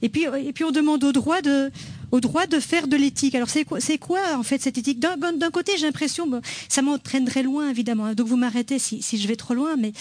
Et 0.01 0.09
puis, 0.09 0.25
et 0.43 0.51
puis 0.51 0.63
on 0.65 0.71
demande 0.71 1.03
au 1.03 1.11
droit 1.13 1.41
de 1.41 1.71
au 2.11 2.19
droit 2.19 2.47
de 2.47 2.59
faire 2.59 2.87
de 2.87 2.95
l'éthique. 2.95 3.35
Alors 3.35 3.49
c'est 3.49 3.97
quoi, 3.97 4.19
en 4.35 4.43
fait 4.43 4.61
cette 4.61 4.77
éthique? 4.77 4.99
D'un 4.99 5.51
côté, 5.51 5.73
j'ai 5.77 5.85
l'impression, 5.85 6.41
ça 6.69 6.81
m'entraînerait 6.81 7.43
loin 7.43 7.69
évidemment, 7.69 8.05
hein, 8.05 8.13
donc 8.13 8.27
vous 8.27 8.37
m'arrêtez 8.37 8.79
si, 8.79 9.01
je 9.01 9.27
vais 9.27 9.35
trop 9.35 9.53
loin, 9.53 9.75
mais 9.77 9.93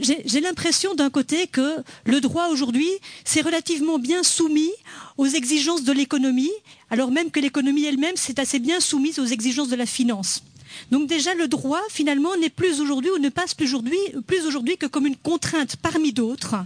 j'ai 0.00 0.40
l'impression 0.40 0.94
d'un 0.94 1.10
côté 1.10 1.46
que 1.46 1.76
le 2.04 2.20
droit 2.20 2.48
aujourd'hui, 2.48 2.90
c'est 3.24 3.42
relativement 3.42 3.98
bien 3.98 4.22
soumis 4.22 4.72
aux 5.16 5.26
exigences 5.26 5.84
de 5.84 5.92
l'économie, 5.92 6.50
alors 6.90 7.10
même 7.10 7.30
que 7.30 7.40
l'économie 7.40 7.84
elle-même, 7.84 8.14
c'est 8.16 8.38
assez 8.38 8.58
bien 8.58 8.80
soumise 8.80 9.18
aux 9.18 9.26
exigences 9.26 9.68
de 9.68 9.76
la 9.76 9.86
finance. 9.86 10.42
Donc 10.90 11.08
déjà, 11.08 11.34
le 11.34 11.48
droit, 11.48 11.80
finalement, 11.90 12.36
n'est 12.36 12.50
plus 12.50 12.80
aujourd'hui 12.80 13.10
ou 13.10 13.18
ne 13.18 13.30
passe 13.30 13.54
plus 13.54 13.74
aujourd'hui 13.74 14.76
que 14.76 14.86
comme 14.86 15.06
une 15.06 15.16
contrainte 15.16 15.76
parmi 15.76 16.12
d'autres 16.12 16.56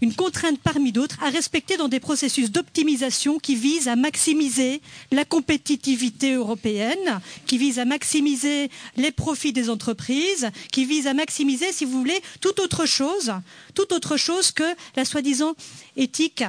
une 0.00 0.14
contrainte 0.14 0.58
parmi 0.60 0.92
d'autres 0.92 1.16
à 1.22 1.30
respecter 1.30 1.76
dans 1.76 1.88
des 1.88 2.00
processus 2.00 2.50
d'optimisation 2.50 3.38
qui 3.38 3.54
visent 3.56 3.88
à 3.88 3.96
maximiser 3.96 4.80
la 5.10 5.24
compétitivité 5.24 6.34
européenne, 6.34 7.20
qui 7.46 7.58
visent 7.58 7.78
à 7.78 7.84
maximiser 7.84 8.70
les 8.96 9.12
profits 9.12 9.52
des 9.52 9.70
entreprises, 9.70 10.50
qui 10.72 10.84
visent 10.84 11.06
à 11.06 11.14
maximiser, 11.14 11.72
si 11.72 11.84
vous 11.84 11.98
voulez, 11.98 12.20
toute 12.40 12.60
autre 12.60 12.86
chose, 12.86 13.32
toute 13.74 13.92
autre 13.92 14.16
chose 14.16 14.52
que 14.52 14.64
la 14.96 15.04
soi-disant 15.04 15.54
éthique 15.96 16.44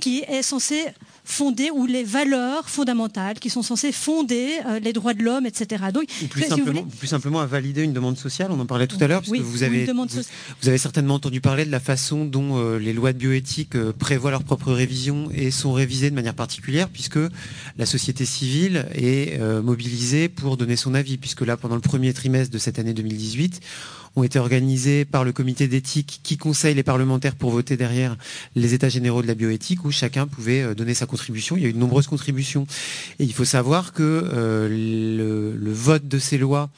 qui 0.00 0.20
est 0.28 0.42
censée 0.42 0.84
fonder 1.30 1.70
ou 1.70 1.86
les 1.86 2.04
valeurs 2.04 2.68
fondamentales 2.68 3.38
qui 3.38 3.50
sont 3.50 3.62
censées 3.62 3.92
fonder 3.92 4.58
euh, 4.66 4.80
les 4.80 4.92
droits 4.92 5.14
de 5.14 5.22
l'homme, 5.22 5.46
etc. 5.46 5.84
Donc, 5.92 6.06
plus, 6.28 6.42
simplement, 6.42 6.82
plus, 6.98 7.06
simplement, 7.06 7.40
à 7.40 7.46
valider 7.46 7.82
une 7.82 7.92
demande 7.92 8.18
sociale, 8.18 8.50
on 8.50 8.60
en 8.60 8.66
parlait 8.66 8.86
tout 8.86 8.98
à 9.00 9.06
l'heure, 9.06 9.22
puisque 9.22 9.44
vous, 9.44 9.62
avez, 9.62 9.86
vous, 9.86 10.68
avez 10.68 10.78
certainement 10.78 11.14
entendu 11.14 11.40
parler 11.40 11.64
de 11.64 11.70
la 11.70 11.80
façon 11.80 12.24
dont 12.24 12.58
euh, 12.58 12.78
les 12.78 12.92
lois 12.92 13.12
de 13.12 13.18
bioéthique 13.18 13.76
euh, 13.76 13.92
prévoient 13.96 14.30
leur 14.30 14.44
propre 14.44 14.72
révision 14.72 15.30
et 15.32 15.50
sont 15.50 15.72
révisées 15.72 16.10
de 16.10 16.14
manière 16.14 16.34
particulière, 16.34 16.88
puisque 16.88 17.18
la 17.78 17.86
société 17.86 18.24
civile 18.24 18.86
est 18.94 19.40
mobilisée 19.62 20.28
pour 20.28 20.56
donner 20.56 20.76
son 20.76 20.94
avis, 20.94 21.16
puisque 21.16 21.42
là, 21.42 21.56
pendant 21.56 21.74
le 21.74 21.80
premier 21.80 22.12
trimestre 22.12 22.52
de 22.52 22.58
cette 22.58 22.78
année 22.78 22.92
2018, 22.92 23.60
ont 24.16 24.24
été 24.24 24.38
organisés 24.38 25.04
par 25.04 25.24
le 25.24 25.32
comité 25.32 25.68
d'éthique 25.68 26.20
qui 26.22 26.36
conseille 26.36 26.74
les 26.74 26.82
parlementaires 26.82 27.36
pour 27.36 27.50
voter 27.50 27.76
derrière 27.76 28.16
les 28.56 28.74
états 28.74 28.88
généraux 28.88 29.22
de 29.22 29.26
la 29.26 29.34
bioéthique 29.34 29.84
où 29.84 29.90
chacun 29.90 30.26
pouvait 30.26 30.62
euh, 30.62 30.74
donner 30.74 30.94
sa 30.94 31.06
contribution. 31.06 31.56
Il 31.56 31.62
y 31.62 31.66
a 31.66 31.68
eu 31.68 31.72
de 31.72 31.78
nombreuses 31.78 32.06
contributions. 32.06 32.66
Et 33.18 33.24
il 33.24 33.32
faut 33.32 33.44
savoir 33.44 33.92
que 33.92 34.02
euh, 34.02 34.68
le, 34.68 35.72
vote 35.72 36.08
de 36.08 36.18
ces 36.18 36.36
lois 36.36 36.70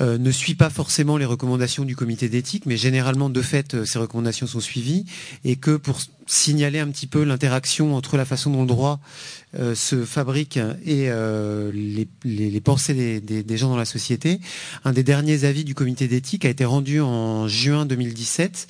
euh, 0.00 0.16
ne 0.16 0.30
suit 0.30 0.54
pas 0.54 0.70
forcément 0.70 1.16
les 1.16 1.26
recommandations 1.26 1.84
du 1.84 1.94
comité 1.94 2.28
d'éthique, 2.28 2.64
mais 2.66 2.76
généralement, 2.76 3.28
de 3.28 3.42
fait, 3.42 3.84
ces 3.84 3.98
recommandations 3.98 4.46
sont 4.46 4.60
suivies, 4.60 5.04
et 5.44 5.56
que 5.56 5.76
pour 5.76 5.98
signaler 6.26 6.78
un 6.78 6.88
petit 6.88 7.06
peu 7.06 7.24
l'interaction 7.24 7.94
entre 7.94 8.16
la 8.16 8.24
façon 8.24 8.50
dont 8.50 8.62
le 8.62 8.68
droit 8.68 9.00
euh, 9.58 9.74
se 9.74 10.06
fabrique 10.06 10.56
et 10.56 11.10
euh, 11.10 11.70
les, 11.74 12.60
pensées 12.60 13.20
des, 13.20 13.56
gens 13.58 13.68
dans 13.68 13.76
la 13.76 13.84
société. 13.84 14.40
Un 14.84 14.92
des 14.92 15.02
derniers 15.02 15.44
avis 15.44 15.64
du 15.64 15.74
comité 15.74 16.08
d'éthique 16.08 16.46
a 16.46 16.48
été 16.48 16.64
rendu 16.64 17.02
en 17.02 17.48
juin 17.48 17.84
2017 17.84 18.66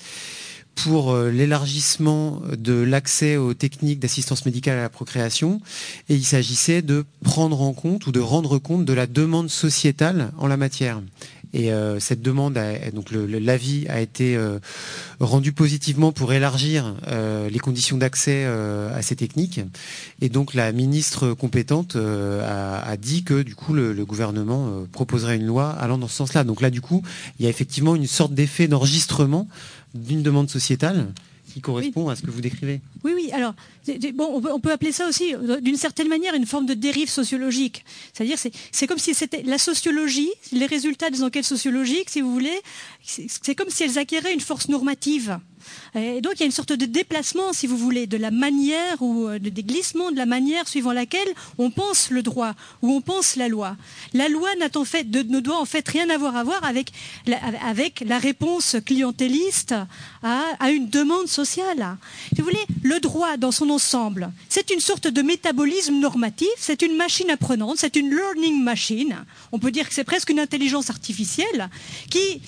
pour 0.74 1.12
euh, 1.12 1.30
l'élargissement 1.30 2.42
de 2.50 2.72
l'accès 2.72 3.36
aux 3.36 3.54
techniques 3.54 4.00
d'assistance 4.00 4.44
médicale 4.44 4.78
à 4.78 4.82
la 4.82 4.88
procréation 4.88 5.60
et 6.08 6.16
il 6.16 6.24
s'agissait 6.24 6.82
de 6.82 7.04
prendre 7.22 7.62
en 7.62 7.74
compte 7.74 8.08
ou 8.08 8.12
de 8.12 8.20
rendre 8.20 8.58
compte 8.58 8.84
de 8.84 8.92
la 8.92 9.06
demande 9.06 9.50
sociétale 9.50 10.32
en 10.36 10.48
la 10.48 10.56
matière. 10.56 11.00
Et 11.54 11.72
euh, 11.72 12.00
cette 12.00 12.22
demande, 12.22 12.58
donc 12.94 13.10
l'avis 13.10 13.86
a 13.88 14.00
été 14.00 14.36
euh, 14.36 14.58
rendu 15.20 15.52
positivement 15.52 16.10
pour 16.10 16.32
élargir 16.32 16.94
euh, 17.08 17.50
les 17.50 17.58
conditions 17.58 17.98
d'accès 17.98 18.44
à 18.44 19.02
ces 19.02 19.16
techniques. 19.16 19.60
Et 20.20 20.28
donc 20.28 20.54
la 20.54 20.72
ministre 20.72 21.34
compétente 21.34 21.96
a, 21.96 22.96
dit 22.96 23.24
que 23.24 23.42
du 23.42 23.54
coup 23.54 23.74
le, 23.74 23.92
le 23.92 24.04
gouvernement 24.04 24.84
proposerait 24.92 25.36
une 25.36 25.46
loi 25.46 25.70
allant 25.70 25.98
dans 25.98 26.08
ce 26.08 26.16
sens-là. 26.16 26.44
Donc 26.44 26.60
là 26.60 26.70
du 26.70 26.80
coup, 26.80 27.02
il 27.38 27.44
y 27.44 27.46
a 27.46 27.50
effectivement 27.50 27.94
une 27.94 28.06
sorte 28.06 28.32
d'effet 28.32 28.68
d'enregistrement 28.68 29.48
d'une 29.94 30.22
demande 30.22 30.48
sociétale 30.48 31.08
qui 31.52 31.60
correspond 31.60 32.08
à 32.08 32.16
ce 32.16 32.22
que 32.22 32.30
vous 32.30 32.40
décrivez. 32.40 32.80
Oui, 33.04 33.12
oui. 33.14 33.30
Alors, 33.32 33.54
on 34.18 34.60
peut, 34.60 34.72
appeler 34.72 34.92
ça 34.92 35.08
aussi, 35.08 35.34
euh, 35.34 35.60
d'une 35.60 35.76
certaine 35.76 36.08
manière, 36.08 36.34
une 36.34 36.46
forme 36.46 36.66
de 36.66 36.74
dérive 36.74 37.08
sociologique. 37.08 37.84
C'est-à-dire, 38.12 38.38
c'est 38.70 38.86
comme 38.86 38.98
si 38.98 39.14
c'était 39.14 39.42
la 39.42 39.58
sociologie, 39.58 40.30
les 40.52 40.66
résultats 40.66 41.10
des 41.10 41.22
enquêtes 41.22 41.44
sociologiques, 41.44 42.10
si 42.10 42.20
vous 42.20 42.32
voulez, 42.32 42.60
c'est 43.02 43.54
comme 43.54 43.70
si 43.70 43.84
elles 43.84 43.98
acquéraient 43.98 44.32
une 44.32 44.40
force 44.40 44.68
normative. 44.68 45.38
Et 45.94 46.20
donc 46.20 46.34
il 46.36 46.40
y 46.40 46.42
a 46.42 46.46
une 46.46 46.52
sorte 46.52 46.72
de 46.72 46.86
déplacement, 46.86 47.52
si 47.52 47.66
vous 47.66 47.76
voulez, 47.76 48.06
de 48.06 48.16
la 48.16 48.30
manière 48.30 49.00
ou 49.00 49.28
euh, 49.28 49.38
des 49.38 49.62
glissements 49.62 50.10
de 50.10 50.16
la 50.16 50.26
manière 50.26 50.68
suivant 50.68 50.92
laquelle 50.92 51.28
on 51.58 51.70
pense 51.70 52.10
le 52.10 52.22
droit 52.22 52.54
ou 52.82 52.92
on 52.92 53.00
pense 53.00 53.36
la 53.36 53.48
loi. 53.48 53.76
La 54.14 54.28
loi 54.28 54.50
en 54.74 54.84
fait, 54.84 55.04
ne 55.04 55.40
doit 55.40 55.60
en 55.60 55.64
fait 55.64 55.86
rien 55.88 56.08
avoir 56.10 56.36
à 56.36 56.44
voir 56.44 56.62
avec 56.64 56.92
la, 57.26 58.18
réponse 58.18 58.76
clientéliste 58.84 59.74
à 60.22 60.70
une 60.70 60.88
demande 60.88 61.26
sociale. 61.26 61.96
Si 62.34 62.40
vous 62.40 62.44
voulez, 62.44 62.64
le 62.82 63.00
droit 63.00 63.36
dans 63.36 63.50
son 63.52 63.70
ensemble, 63.70 64.32
c'est 64.48 64.70
une 64.70 64.80
sorte 64.80 65.08
de 65.08 65.22
métabolisme 65.22 65.98
normatif, 65.98 66.48
c'est 66.58 66.82
une 66.82 66.96
machine 66.96 67.30
apprenante, 67.30 67.78
c'est 67.78 67.96
une 67.96 68.10
learning 68.10 68.62
machine. 68.62 69.24
On 69.52 69.58
peut 69.58 69.70
dire 69.70 69.88
que 69.88 69.94
c'est 69.94 70.04
presque 70.04 70.30
une 70.30 70.40
intelligence 70.40 70.90
artificielle 70.90 71.68
qui 72.10 72.40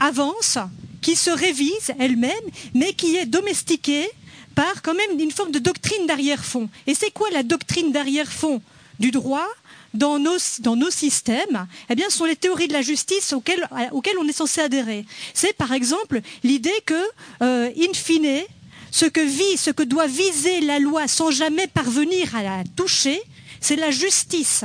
avance 0.00 0.58
qui 1.00 1.16
se 1.16 1.30
révise 1.30 1.92
elle-même, 1.98 2.32
mais 2.74 2.92
qui 2.92 3.16
est 3.16 3.26
domestiquée 3.26 4.08
par 4.54 4.82
quand 4.82 4.94
même 4.94 5.20
une 5.20 5.30
forme 5.30 5.52
de 5.52 5.58
doctrine 5.58 6.06
d'arrière-fond. 6.06 6.68
Et 6.86 6.94
c'est 6.94 7.12
quoi 7.12 7.28
la 7.30 7.42
doctrine 7.42 7.92
d'arrière-fond 7.92 8.60
du 8.98 9.10
droit 9.10 9.46
dans 9.94 10.18
nos, 10.18 10.90
systèmes, 10.90 11.66
eh 11.88 11.94
bien, 11.94 12.06
ce 12.10 12.18
sont 12.18 12.24
les 12.24 12.36
théories 12.36 12.68
de 12.68 12.72
la 12.72 12.82
justice 12.82 13.32
auxquelles, 13.32 13.66
auxquelles 13.92 14.18
on 14.18 14.28
est 14.28 14.32
censé 14.32 14.60
adhérer. 14.60 15.06
C'est 15.34 15.54
par 15.54 15.72
exemple 15.72 16.20
l'idée 16.44 16.82
que, 16.84 17.02
euh, 17.42 17.70
in 17.78 17.94
fine, 17.94 18.42
ce 18.90 19.06
que 19.06 19.20
vit, 19.20 19.56
ce 19.56 19.70
que 19.70 19.82
doit 19.82 20.06
viser 20.06 20.60
la 20.60 20.78
loi 20.78 21.08
sans 21.08 21.30
jamais 21.30 21.66
parvenir 21.68 22.34
à 22.34 22.42
la 22.42 22.64
toucher, 22.76 23.20
c'est 23.60 23.76
la 23.76 23.90
justice 23.90 24.64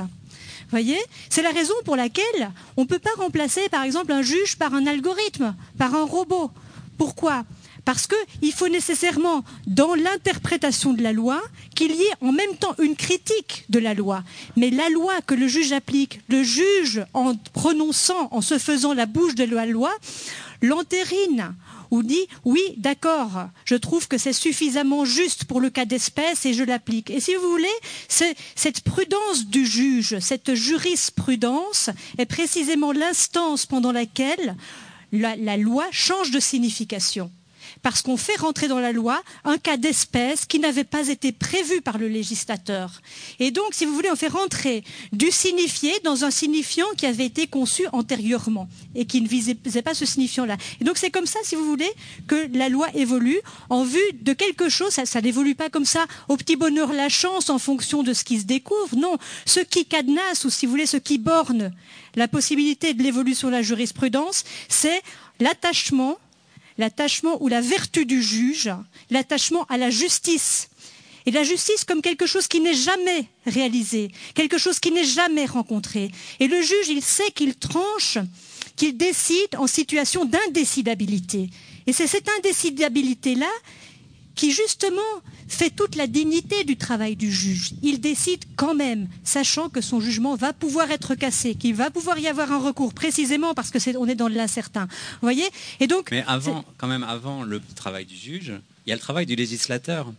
voyez 0.74 1.00
C'est 1.30 1.42
la 1.42 1.52
raison 1.52 1.74
pour 1.86 1.96
laquelle 1.96 2.52
on 2.78 2.82
ne 2.82 2.88
peut 2.88 3.00
pas 3.00 3.12
remplacer, 3.18 3.70
par 3.70 3.84
exemple, 3.84 4.12
un 4.12 4.22
juge 4.22 4.58
par 4.58 4.74
un 4.74 4.86
algorithme, 4.88 5.56
par 5.78 5.96
un 5.96 6.04
robot. 6.04 6.52
Pourquoi? 6.98 7.44
Parce 7.86 8.08
qu'il 8.08 8.54
faut 8.54 8.70
nécessairement, 8.70 9.44
dans 9.68 9.94
l'interprétation 9.94 10.94
de 10.94 11.04
la 11.04 11.12
loi, 11.12 11.42
qu'il 11.76 11.92
y 11.92 12.02
ait 12.04 12.16
en 12.22 12.32
même 12.32 12.56
temps 12.58 12.76
une 12.82 12.96
critique 12.96 13.66
de 13.70 13.80
la 13.80 13.94
loi. 13.94 14.24
Mais 14.56 14.70
la 14.70 14.90
loi 14.90 15.14
que 15.26 15.34
le 15.34 15.48
juge 15.48 15.74
applique, 15.74 16.22
le 16.30 16.44
juge, 16.44 17.06
en 17.14 17.36
prononçant, 17.54 18.30
en 18.32 18.42
se 18.42 18.58
faisant 18.58 18.94
la 18.94 19.06
bouche 19.06 19.36
de 19.36 19.44
la 19.44 19.66
loi, 19.66 19.92
l'entérine 20.62 21.56
ou 21.94 22.02
dit 22.02 22.28
oui, 22.44 22.60
d'accord, 22.78 23.50
je 23.66 23.76
trouve 23.76 24.08
que 24.08 24.18
c'est 24.18 24.34
suffisamment 24.34 25.06
juste 25.06 25.46
pour 25.46 25.62
le 25.62 25.70
cas 25.70 25.86
d'espèce 25.86 26.44
et 26.48 26.56
je 26.56 26.64
l'applique. 26.64 27.12
Et 27.12 27.20
si 27.20 27.36
vous 27.36 27.48
voulez, 27.48 27.68
cette 28.08 28.82
prudence 28.82 29.46
du 29.46 29.64
juge, 29.64 30.18
cette 30.18 30.56
jurisprudence 30.56 31.92
est 32.18 32.26
précisément 32.26 32.94
l'instance 32.94 33.68
pendant 33.68 33.92
laquelle 33.92 34.56
la 35.12 35.56
loi 35.56 35.86
change 35.92 36.32
de 36.32 36.40
signification 36.40 37.30
parce 37.84 38.02
qu'on 38.02 38.18
fait 38.18 38.38
rentrer 38.38 38.68
dans 38.68 38.80
la 38.80 38.92
loi 38.92 39.22
un 39.44 39.58
cas 39.58 39.78
d'espèce 39.78 40.46
qui 40.46 40.58
n'avait 40.60 40.86
pas 40.86 41.10
été 41.10 41.32
prévu 41.32 41.82
par 41.82 41.98
le 41.98 42.08
législateur. 42.08 43.02
Et 43.40 43.52
donc, 43.52 43.74
si 43.74 43.86
vous 43.86 43.94
voulez, 43.94 44.10
on 44.10 44.16
fait 44.16 44.30
rentrer 44.30 44.84
du 45.12 45.30
signifié 45.30 45.92
dans 46.04 46.24
un 46.24 46.32
signifiant 46.32 46.88
qui 46.98 47.06
avait 47.06 47.26
été 47.26 47.46
conçu 47.46 47.86
antérieurement 47.92 48.68
et 48.96 49.06
qui 49.06 49.22
ne 49.22 49.28
visait 49.28 49.82
pas 49.84 49.94
ce 49.94 50.06
signifiant-là. 50.06 50.58
Et 50.80 50.86
donc, 50.86 50.98
c'est 50.98 51.12
comme 51.12 51.26
ça, 51.26 51.40
si 51.44 51.56
vous 51.56 51.66
voulez, 51.66 51.92
que 52.28 52.48
la 52.58 52.70
loi 52.70 52.88
évolue 52.96 53.40
en 53.70 53.84
vue 53.84 54.00
de 54.22 54.34
quelque 54.34 54.70
chose. 54.70 54.94
Ça, 54.94 55.22
n'évolue 55.22 55.56
pas 55.56 55.70
comme 55.70 55.86
ça 55.86 56.06
au 56.30 56.38
petit 56.38 56.56
bonheur 56.56 56.94
la 56.94 57.10
chance 57.10 57.50
en 57.50 57.60
fonction 57.60 58.02
de 58.02 58.14
ce 58.14 58.24
qui 58.24 58.40
se 58.40 58.46
découvre. 58.46 58.96
Non, 58.96 59.18
ce 59.46 59.60
qui 59.60 59.86
cadenasse 59.86 60.46
ou, 60.46 60.50
si 60.50 60.66
vous 60.66 60.72
voulez, 60.72 60.86
ce 60.86 60.98
qui 60.98 61.18
borne 61.18 61.74
la 62.16 62.30
possibilité 62.30 62.94
de 62.94 63.04
l'évolution 63.04 63.50
de 63.50 63.54
la 63.54 63.62
jurisprudence, 63.62 64.46
c'est 64.70 65.02
l'attachement 65.40 66.18
l'attachement 66.78 67.42
ou 67.42 67.48
la 67.48 67.62
vertu 67.62 68.06
du 68.06 68.22
juge, 68.22 68.72
l'attachement 69.10 69.66
à 69.70 69.78
la 69.78 69.90
justice. 69.90 70.70
Et 71.26 71.32
la 71.32 71.44
justice 71.44 71.86
comme 71.86 72.02
quelque 72.02 72.26
chose 72.26 72.48
qui 72.48 72.60
n'est 72.60 72.74
jamais 72.74 73.28
réalisé, 73.46 74.12
quelque 74.36 74.58
chose 74.58 74.80
qui 74.80 74.92
n'est 74.92 75.06
jamais 75.06 75.46
rencontré. 75.46 76.12
Et 76.40 76.48
le 76.48 76.62
juge, 76.62 76.90
il 76.90 77.02
sait 77.02 77.32
qu'il 77.32 77.56
tranche, 77.56 78.18
qu'il 78.76 78.98
décide 78.98 79.56
en 79.58 79.68
situation 79.68 80.26
d'indécidabilité. 80.26 81.50
Et 81.88 81.94
c'est 81.94 82.08
cette 82.08 82.28
indécidabilité-là 82.40 83.52
qui, 84.36 84.52
justement, 84.52 85.02
fait 85.48 85.70
toute 85.70 85.96
la 85.96 86.08
dignité 86.08 86.64
du 86.64 86.78
travail 86.78 87.16
du 87.16 87.32
juge. 87.32 87.74
Il 87.82 88.00
décide 88.00 88.44
quand 88.56 88.76
même, 88.76 89.08
sachant 89.24 89.70
que 89.70 89.82
son 89.82 90.00
jugement 90.00 90.36
va 90.36 90.54
pouvoir 90.54 90.92
être 90.92 91.16
cassé, 91.16 91.56
qu'il 91.56 91.76
va 91.76 91.90
pouvoir 91.90 92.20
y 92.20 92.28
avoir 92.28 92.52
un 92.52 92.60
recours, 92.60 92.94
précisément 92.94 93.54
parce 93.54 93.70
que 93.70 93.80
c'est 93.80 93.96
on 93.96 94.08
est 94.08 94.16
dans 94.16 94.28
l'incertain. 94.28 94.88
Vous 95.14 95.28
voyez? 95.28 95.46
Et 95.80 95.88
donc. 95.88 96.10
Mais 96.12 96.24
avant, 96.28 96.66
quand 96.78 96.88
même, 96.88 97.04
avant 97.04 97.44
le 97.44 97.62
travail 97.76 98.06
du 98.06 98.16
juge, 98.16 98.54
il 98.86 98.90
y 98.90 98.94
a 98.94 98.96
le 98.96 99.02
travail 99.02 99.26
du 99.26 99.36
législateur. 99.36 100.12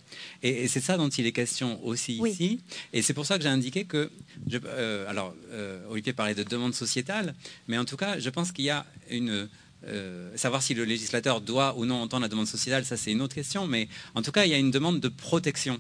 Et, 0.43 0.69
c'est 0.69 0.81
ça 0.81 0.97
dont 0.97 1.09
il 1.09 1.27
est 1.27 1.33
question 1.33 1.85
aussi 1.85 2.21
ici. 2.25 2.61
Et 2.93 3.03
c'est 3.03 3.13
pour 3.13 3.27
ça 3.27 3.37
que 3.37 3.43
j'ai 3.43 3.51
indiqué 3.51 3.85
que, 3.85 4.11
euh, 4.53 5.09
alors, 5.09 5.35
euh, 5.53 5.81
Olivier 5.91 6.13
parlait 6.13 6.35
de 6.35 6.43
demande 6.43 6.75
sociétale, 6.75 7.35
mais 7.69 7.79
en 7.79 7.85
tout 7.85 7.97
cas, 7.97 8.19
je 8.19 8.31
pense 8.31 8.53
qu'il 8.53 8.65
y 8.65 8.71
a 8.71 8.87
une... 9.11 9.49
Euh, 9.87 10.31
savoir 10.37 10.63
si 10.63 10.75
le 10.75 10.85
législateur 10.85 11.41
doit 11.41 11.77
ou 11.77 11.85
non 11.85 11.97
entendre 11.97 12.23
la 12.23 12.29
demande 12.29 12.47
sociétale, 12.47 12.85
ça 12.85 12.97
c'est 12.97 13.13
une 13.13 13.21
autre 13.21 13.35
question, 13.35 13.67
mais 13.67 13.89
en 14.15 14.23
tout 14.23 14.33
cas, 14.33 14.45
il 14.45 14.51
y 14.51 14.55
a 14.55 14.59
une 14.59 14.71
demande 14.71 15.01
de 15.01 15.09
protection. 15.09 15.79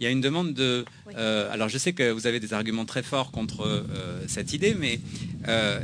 Il 0.00 0.04
y 0.04 0.06
a 0.06 0.10
une 0.10 0.20
demande 0.20 0.52
de... 0.54 0.84
alors 1.16 1.68
je 1.68 1.78
sais 1.78 1.92
que 1.92 2.10
vous 2.10 2.26
avez 2.26 2.40
des 2.40 2.54
arguments 2.54 2.86
très 2.86 3.04
forts 3.04 3.30
contre 3.30 3.84
cette 4.26 4.52
idée, 4.52 4.74
mais 4.74 4.98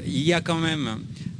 il 0.06 0.22
y 0.22 0.32
a 0.32 0.40
quand 0.40 0.58
même 0.58 0.98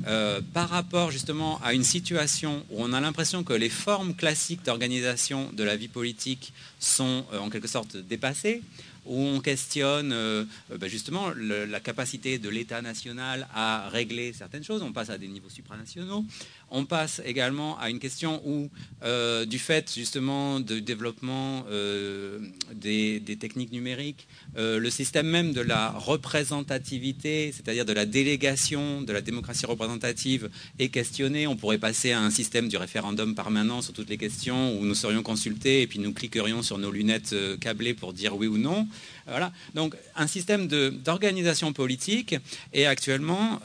euh, 0.08 0.40
par 0.54 0.70
rapport 0.70 1.10
justement 1.10 1.60
à 1.62 1.74
une 1.74 1.84
situation 1.84 2.64
où 2.70 2.76
on 2.78 2.94
a 2.94 3.00
l'impression 3.00 3.44
que 3.44 3.52
les 3.52 3.68
formes 3.68 4.14
classiques 4.14 4.64
d'organisation 4.64 5.50
de 5.52 5.64
la 5.64 5.76
vie 5.76 5.88
politique 5.88 6.54
sont 6.80 7.26
euh, 7.34 7.38
en 7.40 7.50
quelque 7.50 7.68
sorte 7.68 7.96
dépassées, 7.96 8.62
où 9.08 9.18
on 9.18 9.40
questionne 9.40 10.12
euh, 10.12 10.44
bah, 10.78 10.86
justement 10.88 11.30
la 11.36 11.80
capacité 11.80 12.38
de 12.38 12.48
l'État 12.48 12.82
national 12.82 13.48
à 13.54 13.88
régler 13.88 14.32
certaines 14.32 14.64
choses, 14.64 14.82
on 14.82 14.92
passe 14.92 15.10
à 15.10 15.18
des 15.18 15.28
niveaux 15.28 15.48
supranationaux, 15.48 16.24
on 16.70 16.84
passe 16.84 17.22
également 17.24 17.78
à 17.78 17.90
une 17.90 17.98
question 17.98 18.42
où, 18.44 18.68
euh, 19.02 19.44
du 19.44 19.58
fait 19.58 19.92
justement 19.94 20.60
du 20.60 20.82
développement 20.82 21.64
euh, 21.70 22.38
des, 22.74 23.20
techniques 23.40 23.72
numériques, 23.72 24.26
euh, 24.56 24.78
le 24.78 24.90
système 24.90 25.26
même 25.26 25.52
de 25.52 25.60
la 25.60 25.90
représentativité, 25.90 27.52
c'est-à-dire 27.52 27.84
de 27.84 27.92
la 27.92 28.06
délégation, 28.06 29.02
de 29.02 29.12
la 29.12 29.20
démocratie 29.20 29.66
représentative, 29.66 30.50
est 30.78 30.88
questionné. 30.88 31.46
On 31.46 31.56
pourrait 31.56 31.78
passer 31.78 32.12
à 32.12 32.20
un 32.20 32.30
système 32.30 32.68
du 32.68 32.76
référendum 32.76 33.34
permanent 33.34 33.80
sur 33.82 33.94
toutes 33.94 34.10
les 34.10 34.18
questions 34.18 34.78
où 34.78 34.84
nous 34.84 34.94
serions 34.94 35.22
consultés 35.22 35.82
et 35.82 35.86
puis 35.86 35.98
nous 35.98 36.12
cliquerions 36.12 36.62
sur 36.62 36.78
nos 36.78 36.90
lunettes 36.90 37.34
câblées 37.60 37.94
pour 37.94 38.12
dire 38.12 38.36
oui 38.36 38.46
ou 38.46 38.58
non. 38.58 38.86
Voilà. 39.26 39.52
Donc 39.74 39.94
un 40.16 40.26
système 40.26 40.66
d'organisation 40.66 41.72
politique 41.72 42.34
est 42.72 42.86
actuellement 42.86 43.60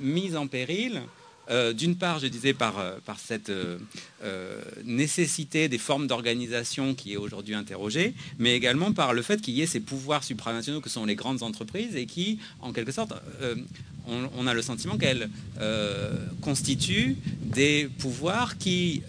mis 0.00 0.36
en 0.36 0.46
péril 0.46 1.02
euh, 1.50 1.72
d'une 1.72 1.96
part, 1.96 2.18
je 2.18 2.26
disais, 2.26 2.52
par, 2.54 2.78
euh, 2.78 2.98
cette 3.18 3.50
euh, 3.50 3.78
nécessité 4.84 5.68
des 5.68 5.78
formes 5.78 6.06
d'organisation 6.06 6.94
qui 6.94 7.12
est 7.12 7.16
aujourd'hui 7.16 7.54
interrogée, 7.54 8.14
mais 8.38 8.56
également 8.56 8.92
par 8.92 9.12
le 9.12 9.22
fait 9.22 9.40
qu'il 9.40 9.54
y 9.54 9.62
ait 9.62 9.66
ces 9.66 9.80
pouvoirs 9.80 10.24
supranationaux 10.24 10.80
que 10.80 10.88
sont 10.88 11.04
les 11.04 11.16
grandes 11.16 11.42
entreprises 11.42 11.96
et 11.96 12.06
qui, 12.06 12.38
en 12.60 12.72
quelque 12.72 12.92
sorte, 12.92 13.12
on, 14.06 14.46
a 14.46 14.54
le 14.54 14.62
sentiment 14.62 14.96
qu'elles 14.96 15.28
constituent 16.40 17.16
des 17.44 17.88
pouvoirs 17.98 18.58
qui 18.58 19.02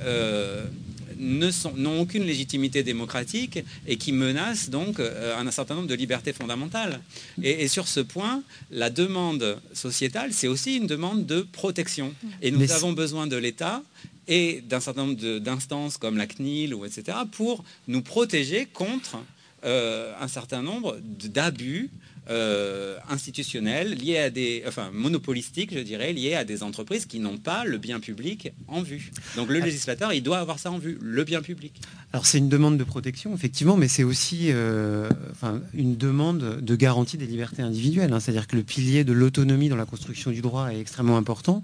n'ont 1.23 2.01
aucune 2.01 2.23
légitimité 2.23 2.83
démocratique 2.83 3.59
et 3.87 3.97
qui 3.97 4.11
menacent 4.11 4.69
donc 4.69 4.99
euh, 4.99 5.37
un 5.37 5.51
certain 5.51 5.75
nombre 5.75 5.87
de 5.87 5.95
libertés 5.95 6.33
fondamentales. 6.33 6.99
Et, 7.41 7.67
sur 7.67 7.87
ce 7.87 7.99
point, 7.99 8.43
la 8.71 8.89
demande 8.89 9.59
sociétale, 9.73 10.33
c'est 10.33 10.47
aussi 10.47 10.77
une 10.77 10.87
demande 10.87 11.25
de 11.25 11.41
protection. 11.41 12.13
Et 12.41 12.51
nous 12.51 12.71
avons 12.71 12.93
besoin 12.93 13.27
de 13.27 13.35
l'État 13.35 13.81
et 14.27 14.61
d'un 14.61 14.79
certain 14.79 15.05
nombre 15.05 15.39
d'instances 15.39 15.97
comme 15.97 16.17
la 16.17 16.27
CNIL 16.27 16.73
ou 16.73 16.85
etc. 16.85 17.17
pour 17.31 17.63
nous 17.87 18.01
protéger 18.01 18.65
contre 18.65 19.17
euh, 19.65 20.13
un 20.19 20.27
certain 20.27 20.61
nombre 20.61 20.97
d'abus 21.01 21.89
euh, 22.29 22.97
institutionnels 23.09 23.95
liés 23.95 24.17
à 24.17 24.29
des, 24.29 24.63
enfin 24.67 24.91
monopolistiques, 24.93 25.73
je 25.73 25.79
dirais, 25.79 26.13
liés 26.13 26.35
à 26.35 26.45
des 26.45 26.63
entreprises 26.63 27.05
qui 27.05 27.19
n'ont 27.19 27.37
pas 27.37 27.65
le 27.65 27.77
bien 27.77 27.99
public 27.99 28.51
en 28.67 28.81
vue. 28.81 29.11
Donc 29.35 29.49
le 29.49 29.59
législateur, 29.59 30.13
il 30.13 30.23
doit 30.23 30.39
avoir 30.39 30.59
ça 30.59 30.71
en 30.71 30.77
vue, 30.77 30.97
le 31.01 31.23
bien 31.23 31.41
public. 31.41 31.81
Alors 32.13 32.25
c'est 32.25 32.37
une 32.37 32.49
demande 32.49 32.77
de 32.77 32.83
protection, 32.83 33.33
effectivement, 33.33 33.75
mais 33.75 33.87
c'est 33.87 34.03
aussi 34.03 34.47
euh, 34.51 35.09
enfin, 35.31 35.61
une 35.73 35.97
demande 35.97 36.61
de 36.61 36.75
garantie 36.75 37.17
des 37.17 37.25
libertés 37.25 37.61
individuelles. 37.61 38.13
Hein. 38.13 38.19
C'est-à-dire 38.19 38.47
que 38.47 38.55
le 38.55 38.63
pilier 38.63 39.03
de 39.03 39.13
l'autonomie 39.13 39.69
dans 39.69 39.75
la 39.75 39.85
construction 39.85 40.31
du 40.31 40.41
droit 40.41 40.71
est 40.71 40.79
extrêmement 40.79 41.17
important. 41.17 41.61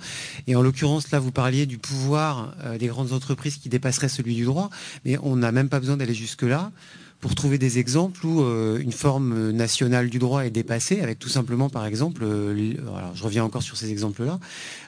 Et 0.48 0.56
en 0.56 0.62
l'occurrence, 0.62 1.12
là, 1.12 1.20
vous 1.20 1.32
parliez 1.32 1.66
du 1.66 1.78
pouvoir 1.78 2.56
euh, 2.64 2.78
des 2.78 2.88
grandes 2.88 3.14
entreprises 3.14 3.58
qui 3.58 3.70
dépasserait 3.70 4.10
celui 4.10 4.36
du 4.36 4.46
droit, 4.46 4.70
mais 5.06 5.18
on 5.24 5.36
n'a 5.36 5.52
même 5.52 5.70
pas 5.70 5.80
besoin 5.80 5.98
d'aller 5.98 6.14
jusque-là 6.14 6.72
pour 7.20 7.36
trouver 7.36 7.58
des 7.58 7.80
exemples 7.80 8.26
où 8.26 8.42
euh, 8.42 8.80
une 8.80 8.94
forme 8.94 9.52
nationale 9.52 10.10
du 10.10 10.20
droit 10.20 10.46
est 10.46 10.52
dépassée, 10.52 11.02
avec 11.02 11.20
tout 11.20 11.28
simplement, 11.28 11.70
par 11.70 11.86
exemple, 11.86 12.24
euh, 12.24 12.74
je 13.14 13.24
reviens 13.24 13.44
encore 13.44 13.62
sur 13.62 13.76
ces 13.76 13.92
exemples-là, 13.92 14.40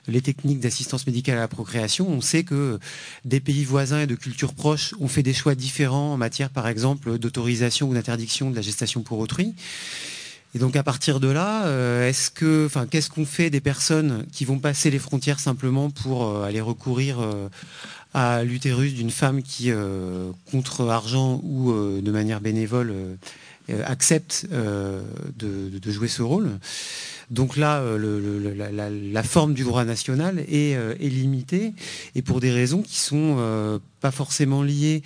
les 0.08 0.22
techniques 0.22 0.62
d'assistance 0.62 1.06
médicale 1.08 1.38
à 1.38 1.42
la 1.42 1.48
procréation. 1.50 2.08
On 2.08 2.22
sait 2.22 2.44
que 2.44 2.80
des 3.26 3.42
pays 3.42 3.66
voisins 3.66 4.02
et 4.02 4.08
de 4.08 4.16
cultures 4.16 4.54
proches 4.54 4.94
ont 5.00 5.10
fait 5.10 5.24
des 5.24 5.34
choix 5.34 5.56
différents 5.56 6.14
en 6.14 6.18
matière, 6.18 6.50
par 6.50 6.68
exemple, 6.68 7.18
d'autorisation 7.18 7.90
ou 7.90 7.94
d'interdiction 7.94 8.50
de 8.50 8.56
la 8.56 8.62
gestation 8.62 9.02
pour 9.02 9.20
autrui. 9.20 9.54
Et 10.54 10.60
donc 10.60 10.76
à 10.76 10.84
partir 10.84 11.22
de 11.22 11.30
là, 11.30 11.66
euh, 11.66 12.10
est-ce 12.10 12.30
que, 12.30 12.66
enfin, 12.66 12.86
qu'est-ce 12.86 13.10
qu'on 13.10 13.26
fait 13.26 13.50
des 13.50 13.62
personnes 13.62 14.26
qui 14.34 14.44
vont 14.44 14.60
passer 14.60 14.90
les 14.90 15.00
frontières 15.00 15.40
simplement 15.40 15.90
pour 15.90 16.44
aller 16.44 16.60
recourir 16.60 17.20
à 18.14 18.44
l'utérus 18.44 18.94
d'une 18.94 19.12
femme 19.12 19.42
qui, 19.42 19.72
euh, 19.72 20.32
contre 20.52 20.88
argent 20.90 21.40
ou 21.44 21.72
euh, 21.72 22.02
de 22.02 22.12
manière 22.12 22.42
bénévole, 22.42 22.92
euh, 22.92 23.16
accepte 23.86 24.48
de, 24.52 25.92
jouer 25.92 26.10
ce 26.10 26.22
rôle. 26.22 26.50
Donc 27.30 27.56
là, 27.56 27.82
la, 27.98 29.24
forme 29.24 29.54
du 29.54 29.64
droit 29.64 29.86
national 29.86 30.40
est, 30.40 31.00
limitée 31.00 31.74
et 32.16 32.22
pour 32.22 32.42
des 32.42 32.52
raisons 32.52 32.82
qui 32.82 32.98
sont 32.98 33.80
pas 34.02 34.12
forcément 34.12 34.62
liées 34.64 35.04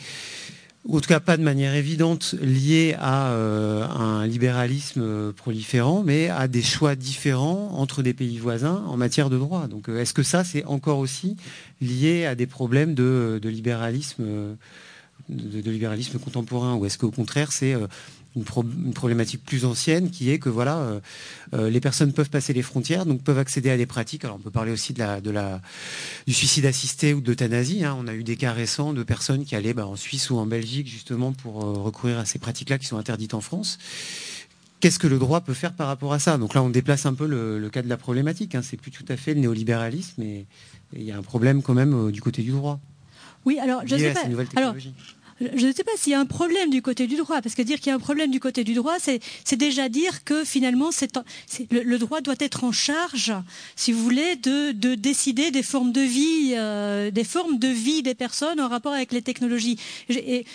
en 0.92 1.00
tout 1.00 1.10
cas 1.10 1.20
pas 1.20 1.38
de 1.38 1.44
manière 1.44 1.76
évidente 1.76 2.36
liée 2.42 2.96
à 3.00 3.32
un 3.32 4.26
libéralisme 4.26 5.34
proliférant, 5.34 6.02
mais 6.04 6.30
à 6.30 6.48
des 6.48 6.64
choix 6.64 6.96
différents 6.96 7.72
entre 7.74 8.02
des 8.02 8.14
pays 8.14 8.40
voisins 8.40 8.84
en 8.88 8.98
matière 8.98 9.30
de 9.30 9.38
droit. 9.38 9.68
Donc 9.68 9.90
est-ce 9.90 10.14
que 10.14 10.24
ça, 10.24 10.44
c'est 10.44 10.64
encore 10.66 10.98
aussi 11.00 11.38
lié 11.82 12.26
à 12.26 12.36
des 12.36 12.48
problèmes 12.48 12.94
de, 12.94 13.40
libéralisme 13.44 14.58
de, 15.30 15.72
libéralisme 15.72 16.20
contemporain 16.20 16.76
ou 16.76 16.86
est-ce 16.86 16.98
qu'au 16.98 17.12
contraire 17.12 17.52
c'est 17.52 17.74
euh, 17.74 17.88
une, 18.36 18.94
problématique 18.94 19.44
plus 19.44 19.66
ancienne 19.66 20.12
qui 20.12 20.30
est 20.30 20.40
que 20.40 20.50
voilà, 20.50 20.78
euh, 20.78 21.00
euh, 21.54 21.70
les 21.70 21.80
personnes 21.80 22.12
peuvent 22.12 22.30
passer 22.30 22.54
les 22.54 22.62
frontières, 22.62 23.06
donc 23.06 23.24
peuvent 23.24 23.40
accéder 23.40 23.70
à 23.70 23.78
des 23.78 23.86
pratiques. 23.86 24.26
Alors 24.26 24.36
on 24.36 24.40
peut 24.40 24.52
parler 24.52 24.72
aussi 24.72 24.94
de 24.94 25.32
la, 25.32 25.62
du 26.28 26.34
suicide 26.34 26.66
assisté 26.66 27.14
ou 27.14 27.22
de 27.22 27.28
l'euthanasie. 27.30 27.86
Hein. 27.86 27.96
On 27.98 28.08
a 28.08 28.14
eu 28.14 28.24
des 28.24 28.36
cas 28.36 28.52
récents 28.52 28.94
de 28.94 29.04
personnes 29.04 29.46
qui 29.46 29.56
allaient 29.56 29.74
bah, 29.74 29.88
en 29.88 29.96
Suisse 29.96 30.30
ou 30.30 30.38
en 30.38 30.46
Belgique 30.46 30.88
justement 30.88 31.32
pour 31.32 31.56
recourir 31.64 32.20
à 32.20 32.26
ces 32.26 32.40
pratiques-là 32.40 32.78
qui 32.78 32.86
sont 32.86 32.98
interdites 32.98 33.34
en 33.34 33.42
France. 33.42 33.78
Qu'est-ce 34.82 35.00
que 35.00 35.08
le 35.08 35.18
droit 35.18 35.42
peut 35.42 35.54
faire 35.54 35.74
par 35.74 35.88
rapport 35.88 36.14
à 36.14 36.20
ça? 36.20 36.38
Donc 36.38 36.54
là, 36.54 36.62
on 36.62 36.70
déplace 36.70 37.06
un 37.06 37.14
peu 37.14 37.26
le, 37.26 37.70
cas 37.70 37.82
de 37.82 37.90
la 37.90 37.98
problématique. 37.98 38.54
Hein. 38.54 38.62
C'est 38.62 38.78
plus 38.78 38.92
tout 38.92 39.06
à 39.08 39.16
fait 39.18 39.34
le 39.34 39.40
néolibéralisme, 39.40 40.22
il 40.96 41.04
y 41.04 41.12
a 41.12 41.18
un 41.18 41.22
problème 41.22 41.62
quand 41.62 41.74
même 41.74 42.12
du 42.12 42.22
côté 42.22 42.42
du 42.42 42.52
droit. 42.52 42.80
Oui, 43.46 43.60
alors 43.60 43.82
je 43.86 43.96
sais 43.96 44.14
pas. 44.14 44.22
Alors, 44.56 44.76
je 45.42 45.68
ne 45.68 45.74
sais 45.74 45.84
pas 45.84 45.92
s'il 45.98 46.14
y 46.14 46.16
a 46.16 46.20
un 46.20 46.26
problème 46.26 46.70
du 46.70 46.82
côté 46.82 47.08
du 47.08 47.18
droit, 47.18 47.42
parce 47.42 47.56
que 47.56 47.62
dire 47.62 47.80
qu'il 47.80 47.88
y 47.88 47.92
a 47.92 47.96
un 47.96 48.00
problème 48.00 48.32
du 48.32 48.40
côté 48.40 48.64
du 48.64 48.74
droit, 48.74 48.96
c'est 49.00 49.20
déjà 49.56 49.90
dire 49.90 50.24
que 50.24 50.46
finalement, 50.46 50.92
le, 51.72 51.98
droit 51.98 52.22
doit 52.22 52.36
être 52.40 52.64
en 52.64 52.72
charge, 52.72 53.34
si 53.76 53.92
vous 53.92 54.02
voulez, 54.02 54.38
de, 54.38 54.72
décider 54.96 55.52
des 55.52 55.64
formes 55.64 55.92
de 55.92 56.02
vie, 56.02 56.54
euh, 56.56 57.12
des 57.12 57.26
formes 57.26 57.60
de 57.60 57.68
vie 57.68 58.02
des 58.02 58.16
personnes 58.16 58.62
en 58.62 58.70
rapport 58.70 58.94
avec 58.94 59.12
les 59.12 59.22
technologies. 59.22 59.78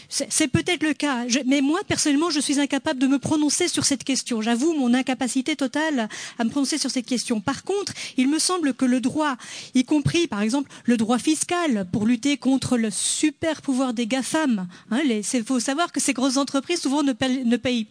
C'est 0.09 0.49
peut-être 0.49 0.83
le 0.83 0.95
cas, 0.95 1.27
mais 1.47 1.61
moi 1.61 1.81
personnellement, 1.87 2.31
je 2.31 2.41
suis 2.41 2.59
incapable 2.59 2.99
de 2.99 3.07
me 3.07 3.19
prononcer 3.19 3.69
sur 3.69 3.85
cette 3.85 4.05
question. 4.05 4.41
J'avoue 4.41 4.73
mon 4.73 4.95
incapacité 4.95 5.57
totale 5.57 6.09
à 6.39 6.45
me 6.45 6.51
prononcer 6.51 6.79
sur 6.79 6.91
cette 6.91 7.07
question. 7.07 7.41
Par 7.41 7.65
contre, 7.65 7.93
il 8.17 8.29
me 8.29 8.39
semble 8.39 8.73
que 8.73 8.87
le 8.87 9.01
droit, 9.01 9.37
y 9.75 9.85
compris 9.85 10.27
par 10.27 10.41
exemple 10.41 10.71
le 10.85 10.97
droit 10.97 11.19
fiscal, 11.19 11.87
pour 11.93 12.07
lutter 12.07 12.39
contre 12.39 12.79
le 12.79 12.91
super 12.91 13.61
pouvoir 13.61 13.93
des 13.93 14.07
GAFAM, 14.07 14.69
il 14.93 15.13
hein, 15.13 15.43
faut 15.47 15.61
savoir 15.61 15.93
que 15.93 16.01
ces 16.01 16.13
grosses 16.13 16.37
entreprises 16.37 16.81
souvent 16.81 17.03
ne 17.03 17.13
payent, 17.13 17.87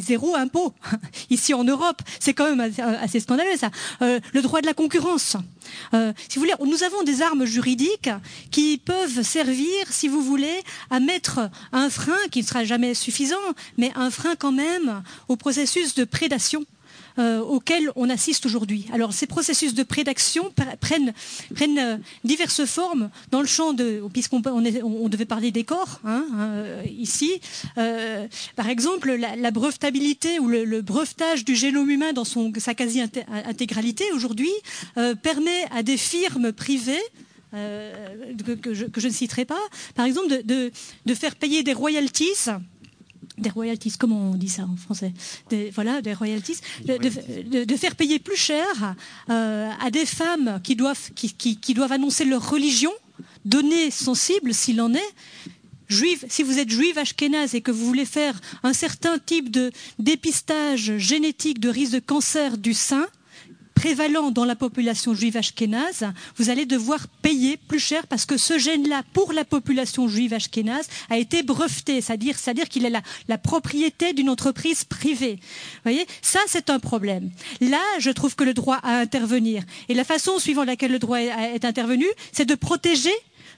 zéro 0.00 0.36
impôt. 0.36 0.72
Ici 1.30 1.54
en 1.54 1.64
Europe, 1.64 2.02
c'est 2.20 2.34
quand 2.34 2.54
même 2.54 2.72
assez, 3.00 3.20
scandaleux 3.20 3.56
ça. 3.56 3.70
Euh, 4.02 4.20
le 4.32 4.42
droit 4.42 4.60
de 4.60 4.66
la 4.66 4.74
concurrence. 4.74 5.36
Euh, 5.94 6.12
si 6.28 6.38
vous 6.38 6.44
voulez, 6.44 6.54
nous 6.64 6.82
avons 6.82 7.02
des 7.02 7.22
armes 7.22 7.44
juridiques 7.44 8.10
qui 8.50 8.78
peuvent 8.78 9.22
servir, 9.22 9.68
si 9.90 10.08
vous 10.08 10.22
voulez, 10.22 10.62
à 10.90 11.00
mettre 11.00 11.50
un 11.72 11.90
frein 11.90 12.18
qui 12.30 12.40
ne 12.40 12.46
sera 12.46 12.64
jamais 12.64 12.94
suffisant, 12.94 13.36
mais 13.76 13.92
un 13.94 14.10
frein 14.10 14.34
quand 14.36 14.52
même 14.52 15.02
au 15.28 15.36
processus 15.36 15.94
de 15.94 16.04
prédation 16.04 16.64
auxquels 17.18 17.90
on 17.96 18.08
assiste 18.10 18.46
aujourd'hui. 18.46 18.86
Alors 18.92 19.12
ces 19.12 19.26
processus 19.26 19.74
de 19.74 19.82
prédation 19.82 20.52
prennent, 20.80 21.12
prennent 21.54 22.00
diverses 22.24 22.64
formes 22.64 23.10
dans 23.30 23.40
le 23.40 23.46
champ 23.46 23.72
de, 23.72 24.02
puisqu'on 24.12 24.42
on, 24.46 25.08
devait 25.08 25.24
parler 25.24 25.50
des 25.50 25.64
corps 25.64 26.00
hein, 26.04 26.24
ici. 26.86 27.40
par 28.56 28.68
exemple, 28.68 29.12
la, 29.12 29.50
brevetabilité 29.50 30.38
ou 30.38 30.48
le, 30.48 30.80
brevetage 30.80 31.44
du 31.44 31.56
génome 31.56 31.90
humain 31.90 32.12
dans 32.12 32.24
sa 32.24 32.74
quasi-intégralité 32.74 34.04
aujourd'hui 34.14 34.52
permet 35.22 35.64
à 35.72 35.82
des 35.82 35.96
firmes 35.96 36.52
privées 36.52 37.02
euh, 37.54 38.34
que, 38.62 38.74
je, 38.74 38.84
ne 38.84 39.12
citerai 39.12 39.46
pas, 39.46 39.60
par 39.94 40.04
exemple 40.04 40.28
de, 40.44 40.70
faire 41.14 41.34
payer 41.34 41.62
des 41.62 41.72
royalties 41.72 42.50
des 43.38 43.50
royalties, 43.50 43.92
comment 43.98 44.30
on 44.30 44.34
dit 44.34 44.48
ça 44.48 44.64
en 44.64 44.76
français. 44.76 45.12
Des, 45.50 45.70
Voilà, 45.70 46.02
des 46.02 46.14
royalties, 46.14 46.58
de, 46.84 47.76
faire 47.76 47.96
payer 47.96 48.18
plus 48.18 48.36
cher 48.36 48.94
euh, 49.30 49.70
à 49.80 49.90
des 49.90 50.06
femmes 50.06 50.60
qui 50.62 50.76
doivent, 50.76 51.10
qui, 51.14 51.74
doivent 51.74 51.92
annoncer 51.92 52.24
leur 52.24 52.50
religion, 52.50 52.92
données 53.44 53.90
sensibles 53.90 54.54
s'il 54.54 54.80
en 54.80 54.94
est. 54.94 55.14
Juive, 55.88 56.26
si 56.28 56.42
vous 56.42 56.58
êtes 56.58 56.68
juive 56.68 56.98
ashkénaze 56.98 57.54
et 57.54 57.62
que 57.62 57.70
vous 57.70 57.86
voulez 57.86 58.04
faire 58.04 58.38
un 58.62 58.74
certain 58.74 59.18
type 59.18 59.50
de 59.50 59.72
dépistage 59.98 60.98
génétique 60.98 61.60
de 61.60 61.70
risque 61.70 61.94
de 61.94 61.98
cancer 62.00 62.58
du 62.58 62.74
sein, 62.74 63.06
prévalent 63.78 64.32
dans 64.32 64.44
la 64.44 64.56
population 64.56 65.14
juive 65.14 65.36
ashkénaze, 65.36 66.04
vous 66.36 66.50
allez 66.50 66.66
devoir 66.66 67.06
payer 67.22 67.56
plus 67.56 67.78
cher 67.78 68.08
parce 68.08 68.26
que 68.26 68.36
ce 68.36 68.58
gène-là, 68.58 69.04
pour 69.12 69.32
la 69.32 69.44
population 69.44 70.08
juive 70.08 70.34
ashkénaze, 70.34 70.88
a 71.10 71.16
été 71.16 71.44
breveté, 71.44 72.00
c'est-à-dire, 72.00 72.36
qu'il 72.68 72.84
est 72.84 72.90
la, 72.90 73.02
la 73.28 73.38
propriété 73.38 74.12
d'une 74.14 74.30
entreprise 74.30 74.82
privée. 74.82 75.38
Vous 75.40 75.80
voyez, 75.84 76.06
ça 76.22 76.40
c'est 76.48 76.70
un 76.70 76.80
problème. 76.80 77.30
Là, 77.60 77.80
je 78.00 78.10
trouve 78.10 78.34
que 78.34 78.42
le 78.42 78.52
droit 78.52 78.80
à 78.82 78.98
intervenir 78.98 79.62
et 79.88 79.94
la 79.94 80.04
façon 80.04 80.40
suivant 80.40 80.64
laquelle 80.64 80.90
le 80.90 80.98
droit 80.98 81.20
est 81.20 81.64
intervenu, 81.64 82.06
c'est 82.32 82.46
de 82.46 82.56
protéger 82.56 83.14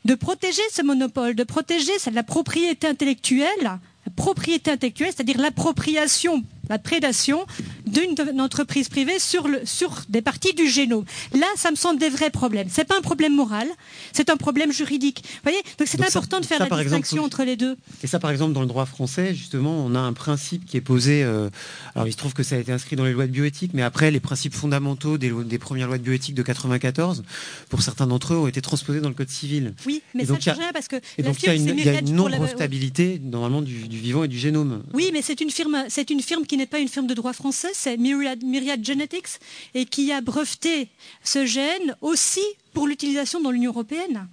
de 0.07 0.15
protéger 0.15 0.63
ce 0.73 0.81
monopole, 0.83 1.35
de 1.35 1.45
protéger 1.45 1.93
la 2.13 2.23
propriété 2.23 2.87
intellectuelle, 2.87 3.63
la 3.63 3.79
propriété 4.17 4.71
intellectuelle, 4.71 5.13
c'est-à-dire 5.15 5.39
l'appropriation 5.39 6.43
la 6.71 6.79
prédation 6.79 7.45
d'une 7.85 8.15
entreprise 8.41 8.89
privée 8.89 9.19
sur, 9.19 9.49
le, 9.49 9.61
sur 9.65 10.03
des 10.09 10.23
parties 10.23 10.55
du 10.55 10.69
génome. 10.69 11.05
Là, 11.35 11.47
ça 11.57 11.73
me 11.73 11.77
semble 11.77 11.99
des 11.99 12.09
vrais 12.09 12.31
problèmes. 12.31 12.69
Ce 12.71 12.81
n'est 12.81 12.85
pas 12.85 12.97
un 12.97 13.03
problème 13.03 13.35
moral, 13.35 13.67
c'est 14.13 14.31
un 14.31 14.37
problème 14.37 14.73
juridique. 14.73 15.23
Vous 15.25 15.51
voyez? 15.51 15.61
Donc 15.79 15.89
c'est 15.89 16.01
important 16.01 16.39
de 16.39 16.47
faire 16.47 16.61
la 16.61 16.83
distinction 16.83 17.25
entre 17.25 17.43
les 17.43 17.57
deux. 17.57 17.77
Et 18.05 18.07
ça, 18.07 18.21
par 18.21 18.31
exemple, 18.31 18.53
dans 18.53 18.61
le 18.61 18.69
droit 18.69 18.87
français, 18.87 19.35
justement, 19.35 19.85
on 19.85 19.97
a 19.97 19.99
un 19.99 20.13
principe 20.13 20.65
qui 20.65 20.77
est 20.77 20.81
posé. 20.81 21.25
Euh, 21.25 21.51
alors, 21.97 22.07
il 22.07 22.13
se 22.13 22.17
trouve 22.17 22.35
que 22.35 22.45
ça 22.45 22.55
a 22.55 22.59
été 22.59 22.71
inscrit 22.71 22.95
dans 22.95 23.05
les 23.05 23.13
lois 23.13 23.27
de 23.27 23.33
bioéthique, 23.33 23.73
mais 23.75 23.83
après, 23.83 24.13
les 24.13 24.21
principes 24.21 24.55
fondamentaux 24.55 25.19
des, 25.19 25.33
des 25.45 25.59
premières 25.59 25.89
lois 25.89 25.99
de 25.99 26.05
bioéthique 26.05 26.37
de 26.37 26.43
94, 26.43 27.25
pour 27.69 27.83
certains 27.83 28.07
d'entre 28.07 28.35
eux, 28.35 28.39
ont 28.39 28.47
été 28.47 28.63
transposés 28.63 29.01
dans 29.01 29.09
le 29.09 29.15
code 29.17 29.29
civil. 29.29 29.75
Oui, 29.87 30.03
mais 30.15 30.25
ça 30.25 30.35
ne 30.35 30.41
change 30.41 30.59
rien 30.59 30.73
parce 30.73 30.87
que. 30.87 30.97
Et 31.19 31.25
donc, 31.25 31.43
il 31.43 31.47
y 31.47 31.49
a 31.49 31.55
une, 31.55 32.15
non-brevetabilité, 32.15 33.21
normalement, 33.21 33.61
du, 33.61 33.89
du, 33.89 33.99
vivant 33.99 34.23
et 34.23 34.29
du 34.29 34.39
génome. 34.39 34.85
Oui, 34.93 35.11
mais 35.13 35.23
c'est 35.23 35.41
une 35.41 35.51
firme, 35.51 35.85
c'est 35.89 36.11
une 36.11 36.23
firme 36.23 36.47
qui 36.47 36.60
n'est 36.61 36.67
pas 36.67 36.79
une 36.79 36.89
firme 36.89 37.07
de 37.07 37.15
droit 37.15 37.33
français, 37.33 37.71
c'est 37.73 37.97
Myriad, 37.97 38.85
Genetics, 38.85 39.41
et 39.75 39.87
qui 39.87 40.13
a 40.13 40.21
breveté 40.21 40.89
ce 41.25 41.45
gène 41.47 41.97
aussi 42.01 42.45
pour 42.73 42.87
l'utilisation 42.87 43.41
dans 43.41 43.51
l'Union 43.51 43.73
européenne. 43.73 44.29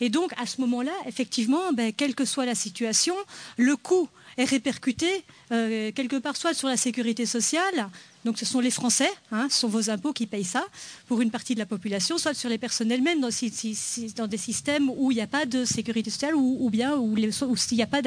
Et 0.00 0.08
donc, 0.08 0.32
à 0.38 0.46
ce 0.46 0.60
moment-là, 0.62 0.92
effectivement, 1.06 1.72
ben, 1.72 1.92
quelle 1.92 2.14
que 2.14 2.24
soit 2.24 2.46
la 2.46 2.54
situation, 2.54 3.14
le 3.56 3.76
coût 3.76 4.08
est 4.36 4.44
répercuté 4.44 5.24
euh, 5.52 5.92
quelque 5.92 6.16
part 6.16 6.36
soit 6.36 6.54
sur 6.54 6.68
la 6.68 6.76
sécurité 6.76 7.26
sociale, 7.26 7.90
donc 8.24 8.38
ce 8.38 8.44
sont 8.44 8.60
les 8.60 8.70
Français, 8.70 9.10
hein, 9.32 9.48
ce 9.50 9.60
sont 9.60 9.68
vos 9.68 9.90
impôts 9.90 10.12
qui 10.12 10.26
payent 10.26 10.44
ça 10.44 10.64
pour 11.06 11.20
une 11.20 11.30
partie 11.30 11.54
de 11.54 11.58
la 11.58 11.66
population, 11.66 12.18
soit 12.18 12.34
sur 12.34 12.48
les 12.48 12.58
personnes 12.58 12.90
elles-mêmes 12.90 13.20
dans, 13.20 14.26
des 14.26 14.36
systèmes 14.36 14.90
où 14.90 15.10
il 15.10 15.14
n'y 15.16 15.20
a 15.20 15.26
pas 15.26 15.46
de 15.46 15.64
sécurité 15.64 16.10
sociale 16.10 16.34
ou, 16.34 16.68
bien 16.70 16.96
où, 16.96 17.16
s'il 17.56 17.76
n'y 17.76 17.82
a 17.82 17.86
pas 17.86 18.00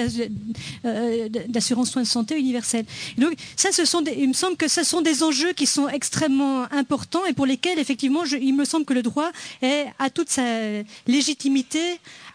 euh, 0.85 1.29
d'assurance 1.47 1.91
soins 1.91 2.03
de 2.03 2.07
santé 2.07 2.37
universelle. 2.37 2.85
donc 3.17 3.33
ça, 3.55 3.71
ce 3.71 3.85
sont 3.85 4.03
il 4.05 4.27
me 4.27 4.33
semble 4.33 4.57
que 4.57 4.67
ce 4.67 4.83
sont 4.83 5.01
des 5.01 5.23
enjeux 5.23 5.53
qui 5.53 5.65
sont 5.65 5.87
extrêmement 5.87 6.63
importants 6.71 7.25
et 7.25 7.33
pour 7.33 7.45
lesquels 7.45 7.79
effectivement 7.79 8.23
il 8.25 8.55
me 8.55 8.65
semble 8.65 8.85
que 8.85 8.93
le 8.93 9.01
droit 9.01 9.31
est, 9.61 9.85
a 9.99 10.09
toute 10.09 10.29
sa 10.29 10.43
légitimité 11.07 11.79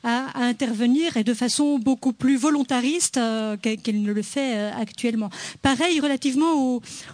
à, 0.04 0.42
intervenir 0.42 1.16
et 1.16 1.24
de 1.24 1.34
façon 1.34 1.78
beaucoup 1.78 2.12
plus 2.12 2.36
volontariste 2.36 3.16
euh, 3.16 3.56
qu'elle 3.56 4.02
ne 4.02 4.12
le 4.12 4.22
fait 4.22 4.56
euh, 4.56 4.70
actuellement. 4.80 5.30
Pareil 5.62 6.00
relativement 6.00 6.52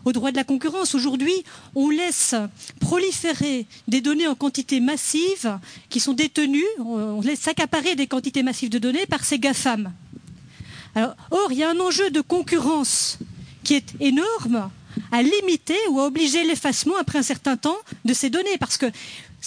au, 0.05 0.13
droit 0.13 0.31
de 0.31 0.37
la 0.37 0.45
concurrence. 0.55 0.95
Aujourd'hui, 0.95 1.35
on 1.75 1.91
laisse 1.91 2.35
proliférer 2.81 3.67
des 3.89 4.01
données 4.01 4.29
en 4.29 4.37
quantité 4.37 4.79
massive 4.81 5.59
qui 5.91 5.99
sont 5.99 6.13
détenues, 6.13 6.63
on 6.79 7.21
laisse 7.21 7.41
s'accaparer 7.41 7.97
des 7.97 8.07
quantités 8.07 8.43
massives 8.45 8.71
de 8.71 8.79
données 8.79 9.07
par 9.07 9.25
ces 9.25 9.39
GAFAM. 9.39 9.93
Or, 10.97 11.49
il 11.51 11.59
y 11.59 11.65
a 11.65 11.71
un 11.71 11.81
enjeu 11.81 12.11
de 12.11 12.21
concurrence 12.21 13.19
qui 13.65 13.75
est 13.75 13.95
énorme 13.99 14.71
à 15.11 15.23
limiter 15.23 15.79
ou 15.91 15.99
à 16.01 16.07
obliger 16.07 16.45
l'effacement 16.45 16.95
après 17.01 17.19
un 17.19 17.23
certain 17.25 17.57
temps 17.57 17.79
de 18.05 18.15
ces 18.15 18.31
données. 18.31 18.59
Parce 18.61 18.77
que 18.79 18.87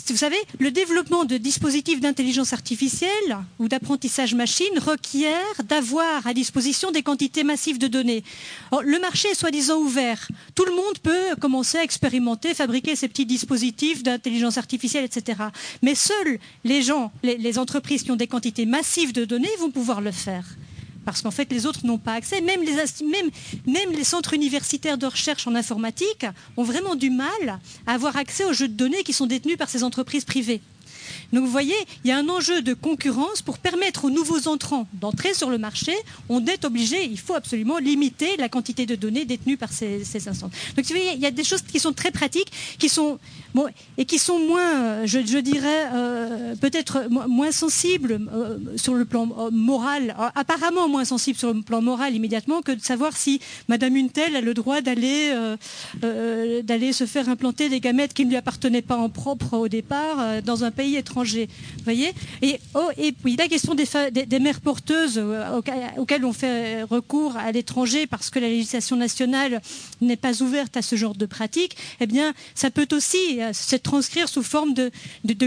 vous 0.09 0.17
savez, 0.17 0.37
le 0.59 0.71
développement 0.71 1.25
de 1.25 1.37
dispositifs 1.37 1.99
d'intelligence 1.99 2.53
artificielle 2.53 3.37
ou 3.59 3.67
d'apprentissage 3.67 4.35
machine 4.35 4.79
requiert 4.79 5.63
d'avoir 5.67 6.25
à 6.25 6.33
disposition 6.33 6.91
des 6.91 7.03
quantités 7.03 7.43
massives 7.43 7.77
de 7.77 7.87
données. 7.87 8.23
le 8.83 8.99
marché 8.99 9.29
est 9.29 9.35
soi-disant 9.35 9.77
ouvert. 9.77 10.27
Tout 10.55 10.65
le 10.65 10.75
monde 10.75 10.99
peut 11.01 11.35
commencer 11.39 11.77
à 11.77 11.83
expérimenter, 11.83 12.53
fabriquer 12.53 12.95
ces 12.95 13.07
petits 13.07 13.25
dispositifs 13.25 14.03
d'intelligence 14.03 14.57
artificielle, 14.57 15.05
etc. 15.05 15.39
Mais 15.81 15.95
seuls 15.95 16.39
les 16.63 16.81
gens, 16.81 17.11
les 17.23 17.59
entreprises 17.59 18.03
qui 18.03 18.11
ont 18.11 18.15
des 18.15 18.27
quantités 18.27 18.65
massives 18.65 19.13
de 19.13 19.25
données 19.25 19.49
vont 19.59 19.71
pouvoir 19.71 20.01
le 20.01 20.11
faire 20.11 20.45
parce 21.08 21.22
qu'en 21.22 21.32
fait 21.32 21.49
les 21.53 21.66
autres 21.66 21.86
n'ont 21.86 21.97
pas 21.97 22.16
accès. 22.16 22.41
Même 22.41 22.60
les, 22.66 24.03
centres 24.03 24.34
universitaires 24.34 24.97
de 24.97 25.05
recherche 25.05 25.47
en 25.47 25.55
informatique 25.55 26.26
ont 26.58 26.64
vraiment 26.64 26.95
du 26.95 27.10
mal 27.10 27.60
à 27.86 27.93
avoir 27.93 28.18
accès 28.18 28.43
aux 28.43 28.51
jeux 28.51 28.68
de 28.68 28.74
données 28.74 29.03
qui 29.03 29.14
sont 29.14 29.26
détenus 29.26 29.55
par 29.55 29.70
ces 29.70 29.86
entreprises 29.86 30.26
privées. 30.26 30.60
Donc 31.34 31.45
vous 31.45 31.51
voyez, 31.51 31.76
il 32.03 32.10
y 32.10 32.12
a 32.12 32.18
un 32.18 32.30
enjeu 32.30 32.62
de 32.62 32.74
concurrence 32.74 33.41
pour 33.41 33.58
permettre 33.58 34.05
aux 34.05 34.10
nouveaux 34.10 34.47
entrants 34.47 34.88
d'entrer 34.93 35.34
sur 35.34 35.49
le 35.49 35.58
marché. 35.58 35.93
On 36.30 36.45
est 36.45 36.66
obligé, 36.66 37.05
il 37.05 37.20
faut 37.20 37.36
absolument 37.36 37.78
limiter 37.78 38.38
la 38.38 38.49
quantité 38.49 38.86
de 38.86 38.95
données 38.95 39.26
détenues 39.26 39.58
par 39.58 39.72
ces, 39.72 40.01
instances. 40.16 40.39
Donc 40.39 40.51
vous 40.78 40.84
voyez, 40.89 41.14
il 41.14 41.20
y 41.20 41.26
a 41.26 41.32
des 41.32 41.43
choses 41.43 41.62
qui 41.62 41.80
sont 41.80 41.93
très 41.93 42.12
pratiques, 42.12 42.51
qui 42.80 42.89
sont 42.89 43.20
et 43.97 44.05
qui 44.05 44.20
sont 44.20 44.39
moins, 44.39 45.05
je, 45.05 45.39
dirais, 45.39 45.88
euh, 45.93 46.55
peut-être 46.55 47.08
moins 47.10 47.51
sensibles 47.51 48.20
euh, 48.32 48.58
sur 48.76 48.93
le 48.93 49.05
plan 49.05 49.28
euh, 49.38 49.49
moral, 49.51 50.16
apparemment 50.36 50.88
moins 50.88 51.05
sensibles 51.05 51.38
sur 51.38 51.53
le 51.53 51.62
plan 51.62 51.82
moral 51.82 52.16
immédiatement 52.16 52.62
que 52.62 52.72
de 52.72 52.82
savoir 52.82 53.16
si 53.16 53.39
Madame 53.68 53.95
Untel 53.95 54.36
a 54.36 54.41
le 54.41 54.53
droit 54.53 54.82
d'aller 54.82 55.34
se 56.91 57.05
faire 57.05 57.30
implanter 57.30 57.70
des 57.70 57.80
gamètes 57.80 58.14
qui 58.14 58.26
ne 58.26 58.30
lui 58.30 58.38
appartenaient 58.38 58.82
pas 58.82 58.97
en 58.97 59.10
propre 59.10 59.58
au 59.58 59.68
départ 59.68 60.41
dans 60.43 60.64
un 60.64 60.72
pays 60.72 60.96
étranger 60.97 61.47
voyez 61.83 62.13
et, 62.41 62.59
oh, 62.73 62.89
et 62.97 63.11
puis 63.11 63.35
la 63.35 63.47
question 63.47 63.75
des, 63.75 64.39
mères 64.39 64.61
porteuses 64.61 65.17
euh, 65.17 65.61
auxquelles 65.97 66.25
on 66.25 66.33
fait 66.33 66.83
recours 66.83 67.37
à 67.37 67.51
l'étranger 67.51 68.07
parce 68.07 68.29
que 68.29 68.39
la 68.39 68.47
législation 68.47 68.95
nationale 68.95 69.61
n'est 70.01 70.17
pas 70.17 70.41
ouverte 70.41 70.77
à 70.77 70.81
ce 70.81 70.95
genre 70.95 71.15
de 71.15 71.25
pratique, 71.25 71.77
eh 71.99 72.05
bien, 72.05 72.33
ça 72.55 72.69
peut 72.69 72.87
aussi 72.91 73.41
euh, 73.41 73.53
se 73.53 73.75
transcrire 73.75 74.29
sous 74.29 74.43
forme 74.43 74.73
de, 74.73 74.91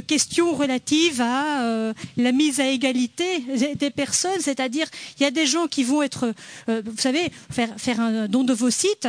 questions 0.01 0.55
relatives 0.55 1.20
à 1.20 1.62
euh, 1.62 1.92
la 2.16 2.32
mise 2.32 2.59
à 2.59 2.66
égalité 2.66 3.44
des 3.78 3.90
personnes, 3.90 4.40
c'est-à-dire 4.40 4.86
il 5.18 5.22
y 5.22 5.26
a 5.26 5.30
des 5.30 5.46
gens 5.46 5.66
qui 5.66 5.84
vont 5.84 6.03
être, 6.03 6.32
vous 6.66 6.96
savez, 6.96 7.30
faire, 7.51 7.68
faire 7.76 8.01
un 8.01 8.28
don 8.28 8.44
de 8.44 8.55
vos 8.55 8.70
sites 8.70 9.09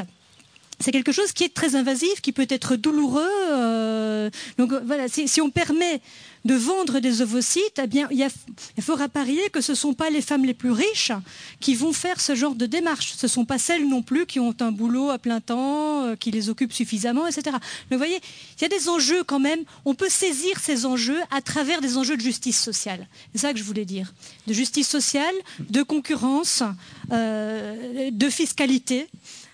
c'est 0.79 0.91
quelque 0.91 1.11
chose 1.11 1.31
qui 1.31 1.43
est 1.43 1.53
très 1.53 1.75
invasif, 1.75 2.21
qui 2.21 2.31
peut 2.31 2.47
être 2.49 2.75
douloureux. 2.75 4.31
donc 4.57 4.73
voilà, 4.85 5.07
si, 5.07 5.39
on 5.39 5.51
permet 5.51 6.01
de 6.45 6.55
vendre 6.55 6.99
des 6.99 7.21
ovocytes, 7.21 7.79
eh 7.79 8.05
il, 8.11 8.83
faudra 8.83 9.07
parier 9.07 9.49
que 9.51 9.61
ce 9.61 9.73
ne 9.73 9.77
sont 9.77 9.93
pas 9.93 10.09
les 10.09 10.21
femmes 10.21 10.45
les 10.45 10.53
plus 10.53 10.71
riches 10.71 11.11
qui 11.59 11.75
vont 11.75 11.93
faire 11.93 12.19
ce 12.19 12.35
genre 12.35 12.55
de 12.55 12.65
démarche. 12.65 13.13
Ce 13.15 13.25
ne 13.25 13.29
sont 13.29 13.45
pas 13.45 13.57
celles 13.57 13.87
non 13.87 14.01
plus 14.01 14.25
qui 14.25 14.39
ont 14.39 14.55
un 14.59 14.71
boulot 14.71 15.09
à 15.09 15.19
plein 15.19 15.39
temps, 15.39 16.05
euh, 16.05 16.15
qui 16.15 16.31
les 16.31 16.49
occupent 16.49 16.73
suffisamment, 16.73 17.27
etc. 17.27 17.55
Mais 17.89 17.97
vous 17.97 17.99
voyez, 17.99 18.19
il 18.57 18.61
y 18.61 18.65
a 18.65 18.69
des 18.69 18.89
enjeux 18.89 19.23
quand 19.23 19.39
même. 19.39 19.59
On 19.85 19.93
peut 19.93 20.09
saisir 20.09 20.59
ces 20.59 20.85
enjeux 20.85 21.19
à 21.29 21.41
travers 21.41 21.81
des 21.81 21.97
enjeux 21.97 22.17
de 22.17 22.21
justice 22.21 22.59
sociale. 22.59 23.07
C'est 23.33 23.41
ça 23.41 23.53
que 23.53 23.59
je 23.59 23.63
voulais 23.63 23.85
dire. 23.85 24.13
De 24.47 24.53
justice 24.53 24.87
sociale, 24.87 25.35
de 25.59 25.83
concurrence, 25.83 26.63
euh, 27.11 28.09
de 28.11 28.29
fiscalité. 28.29 29.07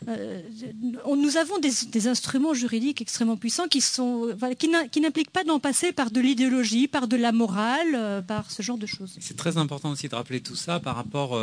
Nous 0.06 1.38
avons 1.38 1.58
des, 1.60 2.08
instruments 2.08 2.54
juridiques 2.54 3.02
extrêmement 3.02 3.38
puissants 3.38 3.68
qui, 3.68 3.82
sont, 3.82 4.30
qui 4.58 5.02
n'impliquent 5.02 5.32
pas 5.32 5.44
d'en 5.44 5.60
passer 5.60 5.92
par 5.92 6.12
de 6.12 6.22
l'idéologie, 6.22 6.88
par 6.88 7.08
de 7.08 7.18
la 7.18 7.32
morale, 7.32 8.24
par 8.28 8.52
ce 8.52 8.62
genre 8.62 8.78
de 8.78 8.86
choses. 8.86 9.16
C'est 9.20 9.38
très 9.38 9.58
important 9.58 9.92
aussi 9.92 10.08
de 10.08 10.16
rappeler 10.16 10.40
tout 10.40 10.56
ça 10.56 10.80
par 10.80 10.96
rapport 10.96 11.40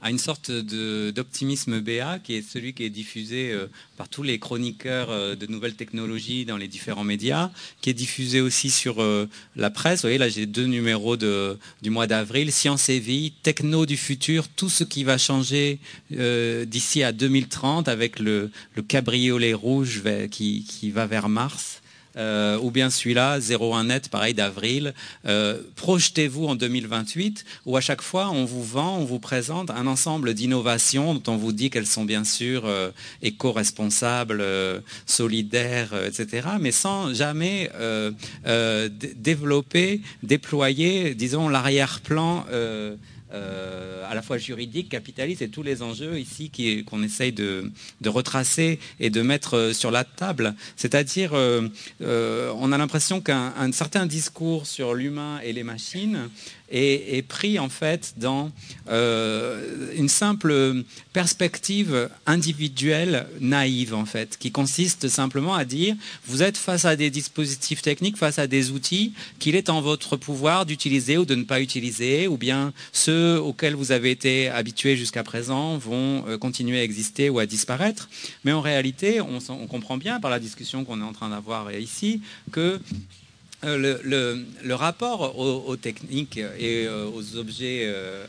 à 0.00 0.10
une 0.10 0.18
sorte 0.18 0.50
d'optimisme 0.50 1.80
BA 1.80 2.18
qui 2.18 2.34
est 2.34 2.42
celui 2.42 2.74
qui 2.74 2.84
est 2.84 2.90
diffusé 2.90 3.56
par 3.96 4.08
tous 4.08 4.22
les 4.22 4.38
chroniqueurs 4.38 5.36
de 5.36 5.46
nouvelles 5.46 5.74
technologies 5.74 6.44
dans 6.44 6.56
les 6.56 6.68
différents 6.68 7.04
médias, 7.04 7.50
qui 7.80 7.90
est 7.90 7.94
diffusé 7.94 8.40
aussi 8.40 8.70
sur 8.70 9.04
la 9.56 9.70
presse. 9.70 10.00
Vous 10.00 10.08
voyez, 10.08 10.18
là 10.18 10.28
j'ai 10.28 10.46
deux 10.46 10.66
numéros 10.66 11.16
du 11.16 11.90
mois 11.90 12.06
d'avril, 12.06 12.52
Science 12.52 12.88
et 12.88 12.98
Vie, 12.98 13.32
Techno 13.42 13.86
du 13.86 13.96
futur, 13.96 14.48
tout 14.48 14.68
ce 14.68 14.84
qui 14.84 15.04
va 15.04 15.18
changer 15.18 15.78
d'ici 16.10 17.02
à 17.02 17.12
2030 17.12 17.77
avec 17.86 18.18
le, 18.18 18.50
cabriolet 18.88 19.54
rouge 19.54 20.02
qui, 20.30 20.90
va 20.90 21.06
vers 21.06 21.28
Mars. 21.28 21.80
Euh, 22.16 22.58
ou 22.60 22.70
bien 22.72 22.90
celui-là, 22.90 23.38
01 23.38 23.84
net, 23.84 24.08
pareil 24.08 24.34
d'avril. 24.34 24.92
Euh, 25.26 25.60
projetez-vous 25.76 26.46
en 26.46 26.56
2028, 26.56 27.44
où 27.64 27.76
à 27.76 27.80
chaque 27.80 28.02
fois 28.02 28.30
on 28.30 28.44
vous 28.44 28.64
vend, 28.64 28.98
on 28.98 29.04
vous 29.04 29.20
présente 29.20 29.70
un 29.70 29.86
ensemble 29.86 30.34
d'innovations 30.34 31.14
dont 31.14 31.32
on 31.32 31.36
vous 31.36 31.52
dit 31.52 31.70
qu'elles 31.70 31.86
sont 31.86 32.04
bien 32.04 32.24
sûr 32.24 32.64
euh, 32.64 32.90
éco-responsables, 33.22 34.42
solidaires, 35.06 35.94
etc., 36.06 36.48
mais 36.60 36.72
sans 36.72 37.14
jamais 37.14 37.70
développer, 39.16 40.00
déployer, 40.22 41.14
disons, 41.14 41.48
l'arrière-plan 41.48 42.46
euh, 43.32 44.04
à 44.08 44.14
la 44.14 44.22
fois 44.22 44.38
juridique, 44.38 44.88
capitaliste 44.88 45.42
et 45.42 45.50
tous 45.50 45.62
les 45.62 45.82
enjeux 45.82 46.18
ici 46.18 46.50
qu'on 46.86 47.02
essaye 47.02 47.32
de, 47.32 47.70
retracer 48.06 48.78
et 49.00 49.10
de 49.10 49.20
mettre 49.20 49.56
euh, 49.56 49.72
sur 49.72 49.90
la 49.90 50.04
table. 50.04 50.54
C'est-à-dire, 50.76 51.32
euh, 51.34 51.68
on 52.00 52.72
a 52.72 52.78
l'impression 52.78 53.20
qu'un 53.20 53.72
certain 53.72 54.06
discours 54.06 54.66
sur 54.66 54.94
l'humain 54.94 55.40
et 55.44 55.52
les 55.52 55.62
machines 55.62 56.30
est, 56.70 57.26
pris 57.26 57.58
en 57.58 57.68
fait 57.68 58.14
dans 58.16 58.50
euh, 58.88 59.92
une 59.96 60.08
simple 60.08 60.84
perspective 61.12 62.08
individuelle 62.26 63.26
naïve 63.40 63.94
en 63.94 64.04
fait, 64.04 64.36
qui 64.38 64.50
consiste 64.50 65.08
simplement 65.08 65.54
à 65.54 65.64
dire 65.64 65.96
vous 66.26 66.42
êtes 66.42 66.56
face 66.56 66.84
à 66.84 66.96
des 66.96 67.10
dispositifs 67.10 67.82
techniques, 67.82 68.16
face 68.16 68.38
à 68.38 68.46
des 68.46 68.70
outils 68.70 69.12
qu'il 69.38 69.56
est 69.56 69.68
en 69.68 69.80
votre 69.80 70.16
pouvoir 70.16 70.66
d'utiliser 70.66 71.16
ou 71.16 71.24
de 71.24 71.34
ne 71.34 71.44
pas 71.44 71.60
utiliser, 71.60 72.28
ou 72.28 72.36
bien 72.36 72.72
ceux 72.92 73.40
auxquels 73.40 73.74
vous 73.74 73.92
avez 73.92 74.10
été 74.10 74.48
habitués 74.48 74.96
jusqu'à 74.96 75.22
présent 75.22 75.78
vont 75.78 76.24
euh, 76.28 76.38
continuer 76.38 76.80
à 76.80 76.82
exister 76.82 77.30
ou 77.30 77.38
à 77.38 77.46
disparaître. 77.46 78.08
Mais 78.44 78.52
en 78.52 78.60
réalité, 78.60 79.20
on 79.20 79.66
comprend 79.66 79.96
bien 79.96 80.20
par 80.20 80.30
la 80.30 80.38
discussion 80.38 80.84
qu'on 80.84 81.00
est 81.00 81.04
en 81.04 81.12
train 81.12 81.30
d'avoir 81.30 81.72
ici 81.72 82.20
que 82.52 82.80
euh, 83.64 83.98
le, 84.62 84.74
rapport 84.74 85.36
aux, 85.36 85.76
techniques 85.76 86.36
et 86.36 86.86
euh, 86.86 87.08
aux 87.12 87.36
objets 87.36 87.82
euh, 87.86 88.24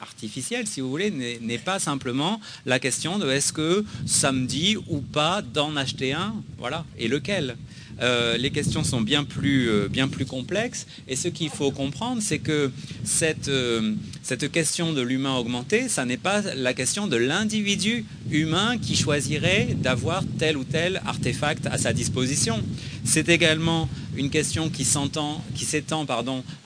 artificiels, 0.00 0.66
si 0.66 0.80
vous 0.80 0.88
voulez, 0.88 1.10
n'est 1.10 1.58
pas 1.58 1.78
simplement 1.78 2.40
la 2.64 2.78
question 2.78 3.18
de 3.18 3.28
est-ce 3.30 3.52
que 3.52 3.84
ça 4.06 4.32
me 4.32 4.46
dit 4.46 4.78
ou 4.88 5.00
pas 5.02 5.42
d'en 5.42 5.76
acheter 5.76 6.14
un, 6.14 6.34
voilà, 6.56 6.86
et 6.98 7.06
lequel? 7.06 7.56
Euh, 8.00 8.36
les 8.36 8.50
questions 8.50 8.84
sont 8.84 9.00
bien 9.00 9.24
plus, 9.24 9.68
euh, 9.68 9.88
bien 9.88 10.08
plus 10.08 10.26
complexes. 10.26 10.86
Et 11.08 11.16
ce 11.16 11.28
qu'il 11.28 11.50
faut 11.50 11.70
comprendre, 11.70 12.20
c'est 12.22 12.38
que 12.38 12.70
cette, 13.04 13.48
euh, 13.48 13.94
cette 14.22 14.50
question 14.52 14.92
de 14.92 15.00
l'humain 15.00 15.36
augmenté, 15.36 15.88
ça 15.88 16.04
n'est 16.04 16.16
pas 16.16 16.42
la 16.42 16.74
question 16.74 17.06
de 17.06 17.16
l'individu 17.16 18.04
humain 18.30 18.76
qui 18.78 18.96
choisirait 18.96 19.68
d'avoir 19.76 20.24
tel 20.38 20.56
ou 20.56 20.64
tel 20.64 21.00
artefact 21.06 21.66
à 21.66 21.78
sa 21.78 21.92
disposition. 21.92 22.62
C'est 23.04 23.28
également 23.28 23.88
une 24.16 24.30
question 24.30 24.70
qui 24.70 24.84
s'étend 24.84 25.42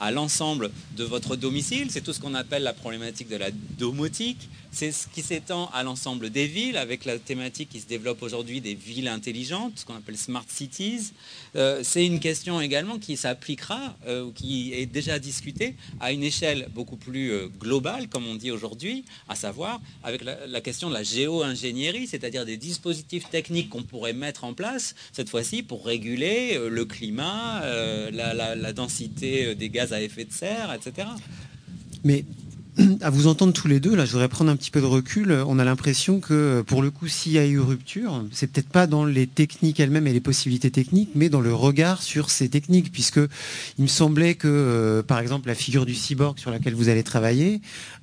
à 0.00 0.10
l'ensemble 0.10 0.70
de 0.96 1.04
votre 1.04 1.36
domicile. 1.36 1.88
C'est 1.90 2.00
tout 2.00 2.12
ce 2.12 2.20
qu'on 2.20 2.34
appelle 2.34 2.62
la 2.62 2.72
problématique 2.72 3.28
de 3.28 3.36
la 3.36 3.50
domotique. 3.78 4.48
C'est 4.72 4.92
ce 4.92 5.08
qui 5.08 5.22
s'étend 5.22 5.68
à 5.74 5.82
l'ensemble 5.82 6.30
des 6.30 6.46
villes, 6.46 6.76
avec 6.76 7.04
la 7.04 7.18
thématique 7.18 7.70
qui 7.70 7.80
se 7.80 7.86
développe 7.86 8.22
aujourd'hui 8.22 8.60
des 8.60 8.74
villes 8.74 9.08
intelligentes, 9.08 9.80
ce 9.80 9.84
qu'on 9.84 9.96
appelle 9.96 10.16
smart 10.16 10.44
cities. 10.48 11.12
Euh, 11.56 11.80
c'est 11.82 12.06
une 12.06 12.20
question 12.20 12.60
également 12.60 12.98
qui 12.98 13.16
s'appliquera, 13.16 13.96
euh, 14.06 14.30
qui 14.34 14.72
est 14.72 14.86
déjà 14.86 15.18
discutée 15.18 15.74
à 15.98 16.12
une 16.12 16.22
échelle 16.22 16.68
beaucoup 16.74 16.96
plus 16.96 17.32
euh, 17.32 17.48
globale, 17.48 18.08
comme 18.08 18.26
on 18.26 18.34
dit 18.34 18.50
aujourd'hui, 18.50 19.04
à 19.28 19.34
savoir 19.34 19.80
avec 20.02 20.22
la, 20.24 20.60
question 20.60 20.88
de 20.88 20.94
la 20.94 21.02
géo-ingénierie, 21.02 22.06
c'est-à-dire 22.06 22.44
des 22.44 22.56
dispositifs 22.56 23.28
techniques 23.30 23.70
qu'on 23.70 23.82
pourrait 23.82 24.12
mettre 24.12 24.44
en 24.44 24.54
place, 24.54 24.94
cette 25.12 25.28
fois-ci, 25.28 25.62
pour 25.62 25.84
réguler 25.84 26.58
le 26.68 26.84
climat, 26.84 27.62
la, 28.12 28.34
la, 28.54 28.72
densité 28.72 29.54
des 29.54 29.70
gaz 29.70 29.92
à 29.92 30.02
effet 30.02 30.24
de 30.24 30.32
serre, 30.32 30.72
etc. 30.72 31.08
Mais 32.04 32.24
à 33.00 33.10
vous 33.10 33.26
entendre 33.26 33.52
tous 33.52 33.68
les 33.68 33.80
deux, 33.80 33.94
là, 33.94 34.04
je 34.04 34.12
voudrais 34.12 34.28
prendre 34.28 34.50
un 34.50 34.56
petit 34.56 34.70
peu 34.70 34.80
de 34.80 34.86
recul. 34.86 35.32
On 35.46 35.58
a 35.58 35.64
l'impression 35.64 36.20
que, 36.20 36.62
pour 36.66 36.82
le 36.82 36.90
coup, 36.90 37.08
s'il 37.08 37.32
y 37.32 37.38
a 37.38 37.46
eu 37.46 37.58
rupture, 37.58 38.24
c'est 38.32 38.50
peut-être 38.50 38.68
pas 38.68 38.86
dans 38.86 39.04
les 39.04 39.26
techniques 39.26 39.80
elles-mêmes 39.80 40.06
et 40.06 40.12
les 40.12 40.20
possibilités 40.20 40.70
techniques, 40.70 41.10
mais 41.14 41.28
dans 41.28 41.40
le 41.40 41.54
regard 41.54 42.02
sur 42.02 42.30
ces 42.30 42.48
techniques, 42.48 42.92
puisque 42.92 43.20
il 43.78 43.82
me 43.82 43.88
semblait 43.88 44.34
que, 44.34 44.48
euh, 44.48 45.02
par 45.02 45.18
exemple, 45.18 45.48
la 45.48 45.54
figure 45.54 45.86
du 45.86 45.94
cyborg 45.94 46.38
sur 46.38 46.50
laquelle 46.50 46.74
vous 46.74 46.88
allez 46.88 47.02
travailler 47.02 47.60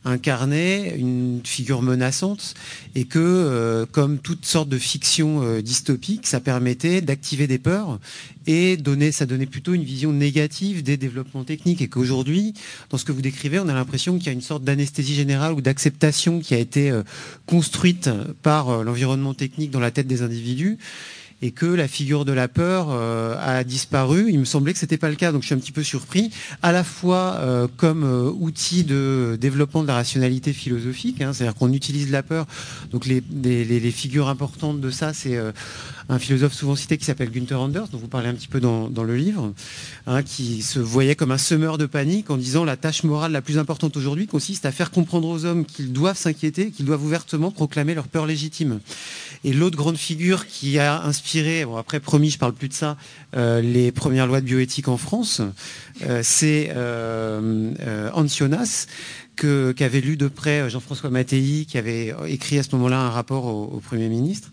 incarnait 0.07 0.95
une 0.97 1.41
figure 1.43 1.81
menaçante 1.81 2.53
et 2.95 3.05
que, 3.05 3.19
euh, 3.19 3.85
comme 3.85 4.19
toute 4.19 4.45
sorte 4.45 4.69
de 4.69 4.77
fiction 4.77 5.43
euh, 5.43 5.61
dystopique, 5.61 6.27
ça 6.27 6.39
permettait 6.39 7.01
d'activer 7.01 7.47
des 7.47 7.59
peurs 7.59 7.99
et 8.47 8.77
ça 9.11 9.25
donnait 9.25 9.45
plutôt 9.45 9.73
une 9.73 9.83
vision 9.83 10.13
négative 10.13 10.81
des 10.81 10.95
développements 10.95 11.43
techniques 11.43 11.81
et 11.81 11.89
qu'aujourd'hui, 11.89 12.53
dans 12.89 12.97
ce 12.97 13.03
que 13.03 13.11
vous 13.11 13.21
décrivez, 13.21 13.59
on 13.59 13.67
a 13.67 13.73
l'impression 13.73 14.17
qu'il 14.17 14.27
y 14.27 14.29
a 14.29 14.33
une 14.33 14.41
sorte 14.41 14.63
d'anesthésie 14.63 15.15
générale 15.15 15.53
ou 15.53 15.61
d'acceptation 15.61 16.39
qui 16.39 16.53
a 16.53 16.57
été 16.57 16.89
euh, 16.89 17.03
construite 17.45 18.09
par 18.41 18.83
l'environnement 18.83 19.33
technique 19.33 19.71
dans 19.71 19.79
la 19.79 19.91
tête 19.91 20.07
des 20.07 20.21
individus 20.21 20.77
et 21.41 21.51
que 21.51 21.65
la 21.65 21.87
figure 21.87 22.25
de 22.25 22.31
la 22.31 22.47
peur 22.47 22.87
euh, 22.89 23.35
a 23.39 23.63
disparu. 23.63 24.27
Il 24.29 24.39
me 24.39 24.45
semblait 24.45 24.73
que 24.73 24.79
ce 24.79 24.85
n'était 24.85 24.97
pas 24.97 25.09
le 25.09 25.15
cas, 25.15 25.31
donc 25.31 25.41
je 25.43 25.47
suis 25.47 25.55
un 25.55 25.59
petit 25.59 25.71
peu 25.71 25.83
surpris, 25.83 26.31
à 26.63 26.71
la 26.71 26.83
fois 26.83 27.35
euh, 27.37 27.67
comme 27.77 28.03
euh, 28.03 28.31
outil 28.31 28.83
de 28.83 29.37
développement 29.39 29.83
de 29.83 29.87
la 29.87 29.95
rationalité 29.95 30.53
philosophique, 30.53 31.21
hein, 31.21 31.33
c'est-à-dire 31.33 31.55
qu'on 31.55 31.73
utilise 31.73 32.11
la 32.11 32.23
peur. 32.23 32.47
Donc 32.91 33.05
les, 33.05 33.21
figures 33.91 34.27
importantes 34.27 34.81
de 34.81 34.91
ça, 34.91 35.13
c'est 35.13 35.39
un 36.09 36.19
philosophe 36.19 36.53
souvent 36.53 36.75
cité 36.75 36.97
qui 36.97 37.05
s'appelle 37.05 37.31
Günther 37.31 37.59
Anders, 37.59 37.87
dont 37.87 37.97
vous 37.97 38.07
parlez 38.07 38.27
un 38.27 38.33
petit 38.33 38.47
peu 38.47 38.59
dans, 38.59 38.89
le 38.89 39.15
livre, 39.15 39.53
hein, 40.05 40.23
qui 40.23 40.61
se 40.61 40.79
voyait 40.79 41.15
comme 41.15 41.31
un 41.31 41.37
semeur 41.37 41.77
de 41.77 41.85
panique 41.85 42.29
en 42.29 42.37
disant 42.37 42.65
la 42.65 42.75
tâche 42.75 43.03
morale 43.03 43.31
la 43.31 43.41
plus 43.41 43.57
importante 43.57 43.95
aujourd'hui 43.97 44.27
consiste 44.27 44.65
à 44.65 44.71
faire 44.71 44.91
comprendre 44.91 45.27
aux 45.27 45.45
hommes 45.45 45.65
qu'ils 45.65 45.93
doivent 45.93 46.17
s'inquiéter, 46.17 46.71
qu'ils 46.71 46.85
doivent 46.85 47.03
ouvertement 47.03 47.49
proclamer 47.49 47.95
leur 47.95 48.07
peur 48.07 48.25
légitime. 48.25 48.79
Et 49.43 49.53
l'autre 49.53 49.77
grande 49.77 49.97
figure 49.97 50.47
qui 50.47 50.79
a 50.79 51.03
inspiré, 51.03 51.65
bon 51.65 51.77
après 51.77 51.99
promis, 51.99 52.29
je 52.29 52.37
parle 52.37 52.53
plus 52.53 52.69
de 52.69 52.73
ça, 52.73 52.97
euh, 53.35 53.61
les 53.61 53.91
premières 53.91 54.27
lois 54.27 54.41
de 54.41 54.45
bioéthique 54.45 54.87
en 54.87 54.97
France, 54.97 55.41
euh, 56.03 56.21
c'est 56.23 56.71
euh, 56.75 58.09
Ancionas, 58.13 58.87
qu'avait 59.35 60.01
lu 60.01 60.17
de 60.17 60.27
près 60.27 60.67
Jean-François 60.69 61.11
Mattei, 61.11 61.65
qui 61.67 61.77
avait 61.77 62.15
écrit 62.27 62.57
à 62.57 62.63
ce 62.63 62.69
moment-là 62.75 62.99
un 62.99 63.11
rapport 63.11 63.45
au 63.45 63.79
Premier 63.79 64.09
ministre 64.09 64.51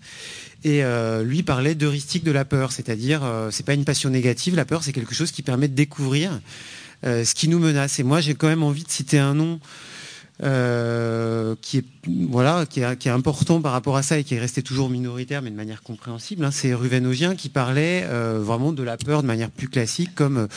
et 0.65 0.83
euh, 0.83 1.23
lui 1.23 1.43
parlait 1.43 1.75
d'heuristique 1.75 2.25
de 2.25 2.33
la 2.33 2.45
peur, 2.45 2.73
c'est-à-dire 2.73 3.23
euh, 3.23 3.51
c'est 3.51 3.67
pas 3.67 3.75
une 3.75 3.85
passion 3.85 4.11
négative, 4.11 4.57
la 4.57 4.65
peur 4.65 4.83
c'est 4.83 4.93
quelque 4.93 5.15
chose 5.15 5.31
qui 5.31 5.43
permet 5.43 5.69
de 5.69 5.75
découvrir 5.75 6.41
euh, 7.05 7.25
ce 7.25 7.35
qui 7.35 7.49
nous 7.49 7.59
menace. 7.59 8.01
Et 8.01 8.03
moi 8.03 8.21
j'ai 8.21 8.35
quand 8.35 8.49
même 8.49 8.63
envie 8.63 8.83
de 8.83 8.91
citer 8.91 9.19
un 9.19 9.35
nom 9.35 9.61
qui 10.41 11.79
est 11.79 11.85
voilà 12.29 12.67
qui 12.67 12.81
est, 12.81 13.07
important 13.09 13.61
par 13.61 13.73
rapport 13.73 13.97
à 13.97 14.03
ça 14.03 14.19
et 14.19 14.25
qui 14.25 14.35
est 14.35 14.41
resté 14.41 14.63
toujours 14.63 14.91
minoritaire 14.91 15.43
mais 15.43 15.51
de 15.51 15.57
manière 15.57 15.83
compréhensible. 15.83 16.45
Hein. 16.45 16.51
c'est 16.51 16.75
Ruven 16.75 17.07
Ogien 17.07 17.35
qui 17.35 17.49
parlait 17.49 18.05
vraiment 18.05 18.73
de 18.73 18.83
la 18.83 18.97
peur 18.97 19.23
de 19.23 19.29
manière 19.29 19.51
plus 19.51 19.69
classique 19.69 20.15
comme 20.15 20.49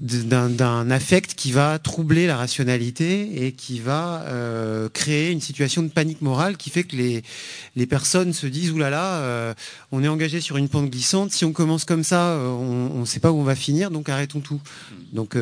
d'un 0.00 0.90
affect 0.92 1.34
qui 1.34 1.50
va 1.50 1.80
troubler 1.80 2.28
la 2.28 2.36
rationalité 2.36 3.46
et 3.46 3.52
qui 3.52 3.80
va 3.80 4.22
euh, 4.28 4.88
créer 4.88 5.32
une 5.32 5.40
situation 5.40 5.82
de 5.82 5.88
panique 5.88 6.22
morale 6.22 6.56
qui 6.56 6.70
fait 6.70 6.84
que 6.84 6.94
les, 6.94 7.24
les 7.74 7.86
personnes 7.86 8.32
se 8.32 8.46
disent 8.46 8.70
oulala, 8.70 8.90
là 8.90 8.96
là, 8.96 9.14
euh, 9.22 9.54
on 9.90 10.04
est 10.04 10.08
engagé 10.08 10.40
sur 10.40 10.56
une 10.56 10.68
pente 10.68 10.88
glissante, 10.88 11.32
si 11.32 11.44
on 11.44 11.52
commence 11.52 11.84
comme 11.84 12.04
ça, 12.04 12.28
euh, 12.28 12.46
on 12.46 13.00
ne 13.00 13.04
sait 13.04 13.18
pas 13.18 13.32
où 13.32 13.38
on 13.38 13.42
va 13.42 13.56
finir, 13.56 13.90
donc 13.90 14.08
arrêtons 14.08 14.40
tout. 14.40 14.60
Donc, 15.12 15.36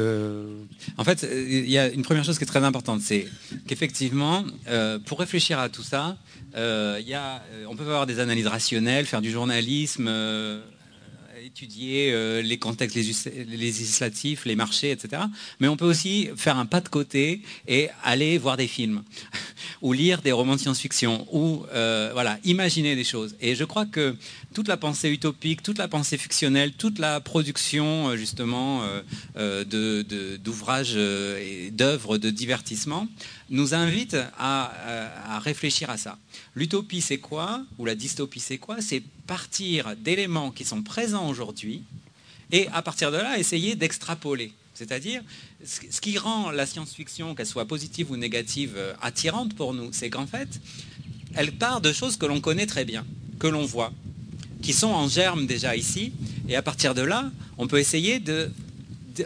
En 0.96 1.04
fait, 1.04 1.28
il 1.30 1.68
y 1.68 1.76
a 1.76 1.88
une 1.88 2.02
première 2.02 2.24
chose 2.24 2.38
qui 2.38 2.44
est 2.44 2.46
très 2.46 2.64
importante, 2.64 3.00
c'est 3.02 3.26
qu'effectivement, 3.66 4.44
pour 5.06 5.18
réfléchir 5.18 5.58
à 5.58 5.68
tout 5.68 5.82
ça, 5.82 6.16
y 6.54 7.14
a, 7.14 7.42
on 7.68 7.76
peut 7.76 7.82
avoir 7.82 8.06
des 8.06 8.20
analyses 8.20 8.46
rationnelles, 8.46 9.06
faire 9.06 9.20
du 9.20 9.30
journalisme 9.30 10.08
étudier 11.56 12.12
euh, 12.12 12.42
les 12.42 12.58
contextes 12.58 12.96
législatifs, 12.96 14.44
les 14.44 14.56
marchés, 14.56 14.90
etc. 14.90 15.22
Mais 15.58 15.68
on 15.68 15.76
peut 15.78 15.86
aussi 15.86 16.28
faire 16.36 16.58
un 16.58 16.66
pas 16.66 16.82
de 16.82 16.90
côté 16.90 17.40
et 17.66 17.88
aller 18.04 18.36
voir 18.36 18.58
des 18.58 18.66
films 18.66 19.02
ou 19.80 19.94
lire 19.94 20.20
des 20.20 20.32
romans 20.32 20.56
de 20.56 20.60
science-fiction 20.60 21.26
ou 21.32 21.64
euh, 21.72 22.10
voilà, 22.12 22.38
imaginer 22.44 22.94
des 22.94 23.04
choses. 23.04 23.36
Et 23.40 23.54
je 23.54 23.64
crois 23.64 23.86
que 23.86 24.16
toute 24.52 24.68
la 24.68 24.76
pensée 24.76 25.08
utopique, 25.08 25.62
toute 25.62 25.78
la 25.78 25.88
pensée 25.88 26.18
fictionnelle, 26.18 26.72
toute 26.72 26.98
la 26.98 27.20
production 27.20 28.10
euh, 28.10 28.16
justement 28.16 28.82
d'ouvrages 29.34 30.96
et 30.96 31.70
d'œuvres 31.70 32.18
de 32.18 32.28
divertissement 32.28 33.08
nous 33.50 33.74
invite 33.74 34.16
à, 34.38 35.40
réfléchir 35.42 35.90
à 35.90 35.96
ça. 35.96 36.18
L'utopie, 36.54 37.00
c'est 37.00 37.18
quoi 37.18 37.64
Ou 37.78 37.84
la 37.84 37.94
dystopie, 37.94 38.40
c'est 38.40 38.58
quoi? 38.58 38.80
C'est 38.80 39.02
partir 39.26 39.94
d'éléments 39.96 40.50
qui 40.50 40.64
sont 40.64 40.82
présents 40.82 41.28
aujourd'hui 41.28 41.84
et 42.52 42.68
à 42.68 42.82
partir 42.82 43.10
de 43.10 43.16
là, 43.16 43.38
essayer 43.38 43.74
d'extrapoler. 43.74 44.52
C'est-à-dire, 44.74 45.22
ce 45.64 46.00
qui 46.00 46.18
rend 46.18 46.50
la 46.50 46.66
science-fiction, 46.66 47.34
qu'elle 47.34 47.46
soit 47.46 47.64
positive 47.64 48.10
ou 48.10 48.16
négative, 48.16 48.74
euh, 48.76 48.92
attirante 49.00 49.54
pour 49.54 49.72
nous, 49.72 49.88
c'est 49.92 50.10
qu'en 50.10 50.26
fait, 50.26 50.48
elle 51.34 51.52
part 51.52 51.80
de 51.80 51.92
choses 51.92 52.16
que 52.16 52.26
l'on 52.26 52.40
connaît 52.40 52.66
très 52.66 52.84
bien, 52.84 53.06
que 53.38 53.46
l'on 53.46 53.64
voit, 53.64 53.92
qui 54.60 54.74
sont 54.74 54.88
en 54.88 55.08
germe 55.08 55.46
déjà 55.46 55.76
ici, 55.76 56.12
et 56.48 56.56
à 56.56 56.62
partir 56.62 56.94
de 56.94 57.02
là, 57.02 57.30
on 57.56 57.66
peut 57.66 57.78
essayer 57.78 58.20
de 58.20 58.50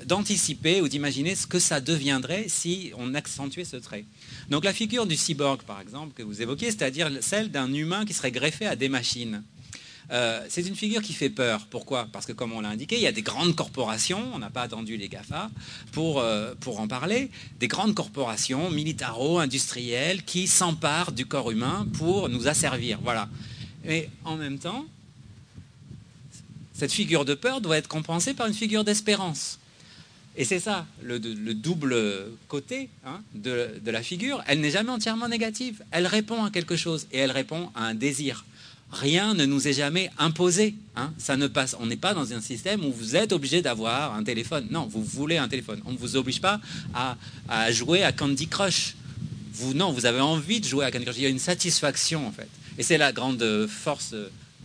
d'anticiper 0.07 0.81
ou 0.81 0.89
d'imaginer 0.89 1.35
ce 1.35 1.47
que 1.47 1.59
ça 1.59 1.81
deviendrait 1.81 2.47
si 2.49 2.93
on 2.97 3.15
accentuait 3.15 3.65
ce 3.65 3.77
trait. 3.77 4.05
Donc 4.49 4.65
la 4.65 4.73
figure 4.73 5.07
du 5.07 5.17
cyborg, 5.17 5.63
par 5.63 5.81
exemple, 5.81 6.15
que 6.15 6.23
vous 6.23 6.43
évoquez, 6.43 6.67
c'est-à-dire 6.67 7.11
celle 7.21 7.51
d'un 7.51 7.73
humain 7.73 8.05
qui 8.05 8.15
serait 8.15 8.33
greffé 8.33 8.67
à 8.67 8.77
des 8.77 8.89
machines. 8.89 9.43
Euh, 10.13 10.45
c'est 10.49 10.67
une 10.67 10.75
figure 10.75 11.03
qui 11.03 11.13
fait 11.13 11.31
peur. 11.31 11.67
Pourquoi? 11.71 12.09
Parce 12.13 12.27
que 12.27 12.33
comme 12.33 12.53
on 12.53 12.61
l'a 12.61 12.71
indiqué, 12.71 12.97
il 12.97 13.03
y 13.03 13.07
a 13.07 13.13
des 13.13 13.23
grandes 13.23 13.55
corporations, 13.55 14.23
on 14.35 14.39
n'a 14.39 14.51
pas 14.51 14.63
attendu 14.63 14.97
les 14.97 15.09
GAFA 15.09 15.51
pour, 15.93 16.21
euh, 16.21 16.55
en 16.67 16.89
parler, 16.89 17.31
des 17.61 17.69
grandes 17.69 17.95
corporations 17.95 18.71
militaro-industrielles 18.71 20.25
qui 20.25 20.49
s'emparent 20.49 21.13
du 21.13 21.27
corps 21.27 21.51
humain 21.51 21.87
pour 21.95 22.29
nous 22.29 22.49
asservir. 22.49 22.99
Voilà. 23.03 23.29
Et 23.87 24.09
en 24.25 24.37
même 24.37 24.59
temps, 24.59 24.85
cette 26.75 26.93
figure 26.93 27.25
de 27.25 27.35
peur 27.35 27.61
doit 27.61 27.77
être 27.77 27.89
compensée 27.89 28.35
par 28.35 28.49
une 28.49 28.55
figure 28.55 28.83
d'espérance. 28.83 29.60
Et 30.37 30.45
c'est 30.45 30.61
ça, 30.61 30.87
le, 31.03 31.19
double 31.19 31.97
côté 32.49 32.89
hein, 33.05 33.21
de, 33.35 33.91
la 33.91 34.03
figure. 34.03 34.43
Elle 34.47 34.61
n'est 34.61 34.71
jamais 34.71 34.91
entièrement 34.91 35.29
négative. 35.29 35.83
Elle 35.91 36.07
répond 36.07 36.45
à 36.45 36.51
quelque 36.51 36.77
chose 36.77 37.07
et 37.13 37.19
elle 37.19 37.33
répond 37.33 37.71
à 37.75 37.85
un 37.85 37.95
désir. 37.95 38.45
Rien 38.93 39.35
ne 39.35 39.45
nous 39.45 39.69
est 39.69 39.73
jamais 39.73 40.11
imposé. 40.19 40.75
Hein. 40.97 41.13
Ça 41.19 41.37
ne 41.37 41.47
passe. 41.47 41.77
On 41.79 41.87
n'est 41.87 41.97
pas 41.97 42.15
dans 42.15 42.33
un 42.33 42.41
système 42.41 42.85
où 42.85 42.93
vous 42.93 43.17
êtes 43.17 43.33
obligé 43.33 43.63
d'avoir 43.63 44.15
un 44.15 44.23
téléphone. 44.23 44.67
Non, 44.71 44.87
vous 44.87 45.03
voulez 45.03 45.37
un 45.37 45.49
téléphone. 45.49 45.81
On 45.85 45.93
ne 45.93 45.99
vous 45.99 46.17
oblige 46.17 46.41
pas 46.41 46.61
à, 46.95 47.17
à, 47.49 47.71
jouer 47.73 48.03
à 48.03 48.13
Candy 48.13 48.49
Crush. 48.49 48.97
Vous, 49.53 49.75
non, 49.75 49.93
vous 49.93 50.07
avez 50.07 50.21
envie 50.21 50.61
de 50.61 50.67
jouer 50.67 50.85
à 50.85 50.91
Candy 50.91 51.05
Crush. 51.05 51.19
Il 51.19 51.23
y 51.23 51.27
a 51.27 51.31
une 51.31 51.39
satisfaction 51.39 52.27
en 52.27 52.33
fait. 52.33 52.49
Et 52.79 52.83
c'est 52.83 52.99
la 52.99 53.13
grande 53.13 53.67
force 53.69 54.15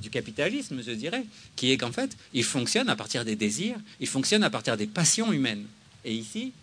du 0.05 0.11
capitalisme, 0.11 0.83
je 0.85 0.91
dirais, 0.91 1.25
qui 1.55 1.71
est 1.71 1.77
qu'en 1.77 1.91
fait, 1.91 2.15
il 2.31 2.43
fonctionne 2.43 2.89
à 2.89 2.95
partir 2.95 3.25
des 3.25 3.35
désirs, 3.35 3.77
il 3.99 4.07
fonctionne 4.07 4.43
à 4.43 4.51
partir 4.51 4.77
des 4.77 4.85
passions 4.85 5.33
humaines. 5.33 5.65
Et 6.05 6.13
ici, 6.13 6.53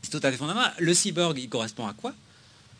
c'est 0.00 0.10
tout 0.10 0.24
à 0.24 0.30
fait 0.30 0.36
fondamental. 0.36 0.72
Le 0.78 0.94
cyborg, 0.94 1.36
il 1.36 1.48
correspond 1.48 1.88
à 1.88 1.92
quoi? 1.92 2.14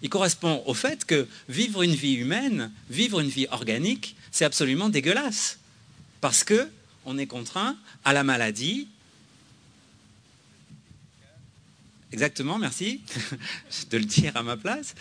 Il 0.03 0.09
correspond 0.09 0.63
au 0.67 0.75
fait 0.75 1.05
que 1.05 1.27
vivre 1.49 1.83
une 1.83 1.97
vie 1.97 2.15
humaine, 2.15 2.71
vivre 2.91 3.19
une 3.19 3.29
vie 3.29 3.49
organique, 3.51 4.15
c'est 4.31 4.45
absolument 4.45 4.89
dégueulasse. 4.89 5.59
Parce 6.21 6.45
que 6.45 6.69
on 7.05 7.19
est 7.19 7.27
contraint 7.27 7.77
à 8.05 8.13
la 8.13 8.23
maladie. 8.23 8.87
Exactement, 12.13 12.57
merci 12.57 13.01
de 13.91 13.99
le 13.99 14.05
dire 14.05 14.37
à 14.37 14.45
ma 14.45 14.57
place. 14.57 14.95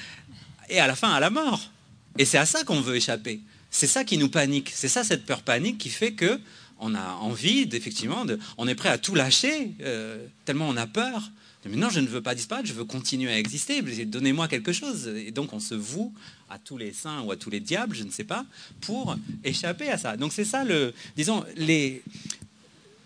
Et 0.70 0.80
à 0.80 0.88
la 0.88 0.96
fin, 0.96 1.14
à 1.14 1.20
la 1.20 1.30
mort. 1.30 1.70
Et 2.18 2.26
c'est 2.26 2.40
à 2.40 2.48
ça 2.48 2.64
qu'on 2.64 2.82
veut 2.82 2.96
échapper. 2.96 3.42
C'est 3.74 3.88
ça 3.88 4.04
qui 4.04 4.20
nous 4.20 4.30
panique. 4.30 4.72
C'est 4.74 4.88
ça, 4.88 5.04
cette 5.04 5.26
peur 5.26 5.42
panique 5.42 5.80
qui 5.80 5.90
fait 5.90 6.14
que 6.14 6.40
on 6.80 6.94
a 6.94 7.14
envie, 7.16 7.66
d'effectivement, 7.66 8.24
de, 8.24 8.38
on 8.58 8.68
est 8.68 8.76
prêt 8.76 8.90
à 8.90 9.00
tout 9.00 9.16
lâcher, 9.16 9.72
euh, 9.82 10.24
tellement 10.46 10.70
on 10.70 10.78
a 10.78 10.86
peur. 10.86 11.32
Mais 11.66 11.78
non, 11.78 11.90
je 11.90 12.00
ne 12.00 12.08
veux 12.08 12.22
pas 12.22 12.36
disparaître, 12.36 12.68
je 12.68 12.74
veux 12.74 12.86
continuer 12.86 13.32
à 13.32 13.40
exister. 13.40 13.82
Donnez-moi 14.06 14.48
quelque 14.48 14.74
chose. 14.74 15.08
Et 15.08 15.32
donc, 15.32 15.54
on 15.54 15.60
se 15.60 15.74
voue 15.74 16.14
à 16.50 16.60
tous 16.60 16.78
les 16.78 16.94
saints 16.94 17.22
ou 17.22 17.32
à 17.32 17.36
tous 17.36 17.50
les 17.50 17.62
diables, 17.62 17.96
je 17.96 18.04
ne 18.04 18.12
sais 18.12 18.26
pas, 18.26 18.46
pour 18.82 19.16
échapper 19.44 19.90
à 19.90 19.98
ça. 19.98 20.18
Donc, 20.18 20.34
c'est 20.34 20.46
ça 20.46 20.64
le, 20.64 20.94
disons, 21.16 21.44
les, 21.56 22.04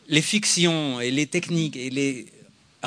les 0.09 0.21
fictions 0.21 0.99
et 0.99 1.11
les 1.11 1.27
techniques 1.27 1.77
et 1.77 1.91
les 1.91 2.25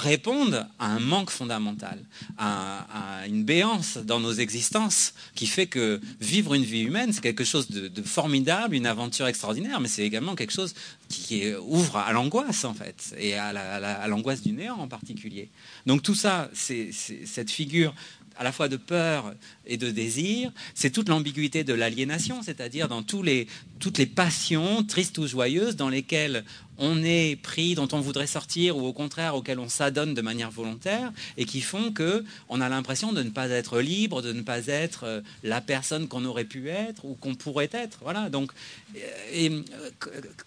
répondent 0.01 0.67
à 0.79 0.87
un 0.87 0.99
manque 0.99 1.31
fondamental, 1.31 1.99
à, 2.39 3.25
une 3.27 3.45
béance 3.45 3.99
dans 3.99 4.19
nos 4.19 4.33
existences 4.33 5.15
qui 5.35 5.47
fait 5.47 5.67
que 5.67 6.01
vivre 6.21 6.55
une 6.55 6.65
vie 6.65 6.81
humaine, 6.81 7.13
c'est 7.13 7.21
quelque 7.21 7.45
chose 7.45 7.69
de, 7.71 8.03
formidable, 8.03 8.75
une 8.75 8.87
aventure 8.87 9.27
extraordinaire, 9.27 9.81
mais 9.81 9.89
c'est 9.89 10.05
également 10.05 10.35
quelque 10.35 10.53
chose 10.53 10.75
qui 11.09 11.53
ouvre 11.55 11.99
à 11.99 12.13
l'angoisse 12.13 12.65
en 12.65 12.75
fait, 12.75 13.15
et 13.19 13.35
à 13.35 14.09
l'angoisse 14.09 14.43
du 14.43 14.53
néant 14.53 14.79
en 14.79 14.89
particulier. 14.89 15.49
Donc 15.87 16.03
tout 16.03 16.15
ça, 16.15 16.51
c'est 16.55 16.91
cette 16.93 17.51
figure 17.51 17.95
à 18.41 18.43
la 18.43 18.53
fois 18.53 18.69
de 18.69 18.79
peur 18.79 19.35
et 19.67 19.77
de 19.77 19.91
désir, 19.91 20.51
c'est 20.75 20.89
toute 20.89 21.11
l'ambiguïté 21.11 21.63
de 21.63 21.75
l'aliénation, 21.75 22.43
c'est-à-dire 22.43 22.89
dans 22.89 23.03
toutes 23.03 23.27
les 23.27 24.07
passions, 24.07 24.83
tristes 24.83 25.19
ou 25.19 25.27
joyeuses, 25.27 25.77
dans 25.77 25.91
lesquelles 25.91 26.45
on 26.79 27.05
est 27.05 27.37
pris, 27.37 27.75
dont 27.75 27.89
on 27.93 28.01
voudrait 28.01 28.27
sortir, 28.27 28.79
ou 28.79 28.87
au 28.87 28.95
contraire 28.95 29.35
auxquelles 29.35 29.59
on 29.59 29.69
s'adonne 29.69 30.15
de 30.15 30.23
manière 30.23 30.51
volontaire, 30.51 31.13
et 31.37 31.45
qui 31.45 31.61
font 31.61 31.93
que 31.93 32.25
on 32.49 32.63
a 32.63 32.71
l'impression 32.71 33.13
de 33.13 33.23
ne 33.23 33.29
pas 33.29 33.51
être 33.51 33.79
libre, 33.79 34.23
de 34.23 34.33
ne 34.33 34.41
pas 34.41 34.69
être 34.69 35.05
euh, 35.05 35.21
la 35.43 35.61
personne 35.61 36.09
qu'on 36.09 36.25
aurait 36.25 36.45
pu 36.45 36.71
être 36.71 37.05
ou 37.05 37.17
qu'on 37.17 37.35
pourrait 37.35 37.69
être. 37.75 37.99
Voilà. 38.01 38.31
Donc, 38.31 38.53
euh, 38.97 39.01
et 39.35 39.51
euh, 39.51 39.61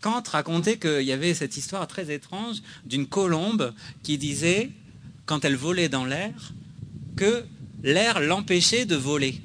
Kant 0.02 0.24
racontait 0.28 0.80
qu'il 0.80 1.04
y 1.04 1.12
avait 1.12 1.36
cette 1.36 1.58
histoire 1.58 1.88
très 1.88 2.12
étrange 2.12 2.64
d'une 2.88 3.06
colombe 3.06 3.72
qui 4.02 4.18
disait, 4.18 4.72
quand 5.28 5.46
elle 5.46 5.56
volait 5.56 5.90
dans 5.90 6.06
l'air, 6.06 6.34
que 7.16 7.46
l'air 7.84 8.20
l'empêchait 8.20 8.86
de 8.86 8.96
voler. 8.96 9.42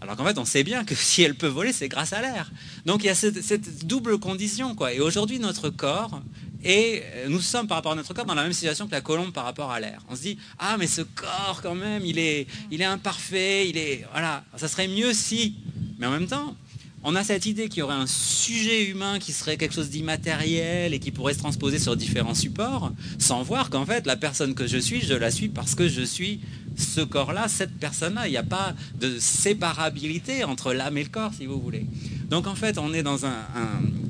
Alors 0.00 0.16
qu'en 0.16 0.24
fait, 0.24 0.36
on 0.36 0.44
sait 0.44 0.64
bien 0.64 0.84
que 0.84 0.94
si 0.94 1.22
elle 1.22 1.34
peut 1.34 1.48
voler, 1.48 1.72
c'est 1.72 1.88
grâce 1.88 2.12
à 2.12 2.20
l'air. 2.20 2.52
Donc 2.84 3.02
il 3.02 3.06
y 3.06 3.10
a 3.10 3.14
cette, 3.14 3.86
double 3.86 4.18
condition. 4.18 4.74
Quoi. 4.74 4.92
Et 4.92 5.00
aujourd'hui, 5.00 5.38
notre 5.38 5.70
corps, 5.70 6.20
et 6.62 7.02
euh, 7.14 7.28
nous 7.28 7.40
sommes 7.40 7.66
par 7.66 7.78
rapport 7.78 7.92
à 7.92 7.94
notre 7.94 8.12
corps 8.12 8.26
dans 8.26 8.34
la 8.34 8.42
même 8.42 8.52
situation 8.52 8.86
que 8.86 8.92
la 8.92 9.00
colombe 9.00 9.32
par 9.32 9.44
rapport 9.44 9.70
à 9.70 9.80
l'air. 9.80 10.00
On 10.10 10.16
se 10.16 10.22
dit, 10.22 10.38
ah 10.58 10.76
mais 10.78 10.86
ce 10.86 11.00
corps 11.00 11.60
quand 11.62 11.74
même, 11.74 12.04
il 12.04 12.18
est, 12.18 12.46
il 12.70 12.82
est 12.82 12.86
imparfait, 12.86 13.68
il 13.68 13.78
est... 13.78 14.04
Voilà, 14.12 14.44
ça 14.56 14.68
serait 14.68 14.88
mieux 14.88 15.14
si... 15.14 15.56
Mais 15.98 16.06
en 16.06 16.10
même 16.10 16.26
temps, 16.26 16.54
on 17.02 17.14
a 17.16 17.22
cette 17.22 17.44
idée 17.44 17.68
qu'il 17.68 17.80
y 17.80 17.82
aurait 17.82 17.94
un 17.94 18.06
sujet 18.06 18.86
humain 18.86 19.18
qui 19.18 19.32
serait 19.32 19.58
quelque 19.58 19.74
chose 19.74 19.90
d'immatériel 19.90 20.94
et 20.94 20.98
qui 20.98 21.10
pourrait 21.10 21.34
se 21.34 21.38
transposer 21.38 21.78
sur 21.78 21.96
différents 21.96 22.34
supports, 22.34 22.92
sans 23.18 23.42
voir 23.42 23.68
qu'en 23.68 23.84
fait, 23.84 24.06
la 24.06 24.16
personne 24.16 24.54
que 24.54 24.66
je 24.66 24.78
suis, 24.78 25.02
je 25.02 25.12
la 25.12 25.30
suis 25.30 25.48
parce 25.48 25.74
que 25.74 25.86
je 25.86 26.02
suis 26.02 26.40
ce 26.76 27.00
corps-là, 27.00 27.48
cette 27.48 27.76
personne-là. 27.78 28.26
Il 28.26 28.30
n'y 28.30 28.36
a 28.36 28.42
pas 28.42 28.74
de 29.00 29.18
séparabilité 29.18 30.44
entre 30.44 30.72
l'âme 30.72 30.96
et 30.98 31.04
le 31.04 31.08
corps, 31.08 31.32
si 31.34 31.46
vous 31.46 31.60
voulez. 31.60 31.86
Donc 32.30 32.46
en 32.46 32.54
fait, 32.54 32.78
on 32.78 32.92
est 32.92 33.02
dans 33.02 33.18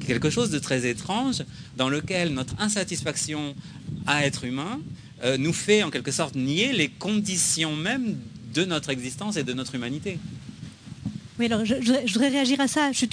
quelque 0.06 0.30
chose 0.30 0.50
de 0.50 0.58
très 0.58 0.88
étrange 0.88 1.44
dans 1.76 1.88
lequel 1.88 2.32
notre 2.32 2.54
insatisfaction 2.58 3.54
à 4.06 4.24
être 4.26 4.44
humain 4.44 4.80
euh, 5.24 5.36
nous 5.38 5.52
fait 5.52 5.82
en 5.82 5.90
quelque 5.90 6.10
sorte 6.10 6.34
nier 6.34 6.72
les 6.72 6.88
conditions 6.88 7.76
même 7.76 8.16
de 8.52 8.64
notre 8.64 8.90
existence 8.90 9.36
et 9.36 9.44
de 9.44 9.52
notre 9.52 9.74
humanité. 9.74 10.18
Oui, 11.38 11.46
alors 11.46 11.64
je, 11.64 11.74
voudrais 12.12 12.28
réagir 12.28 12.60
à 12.60 12.68
ça. 12.68 12.92
Je 12.92 12.98
suis 12.98 13.08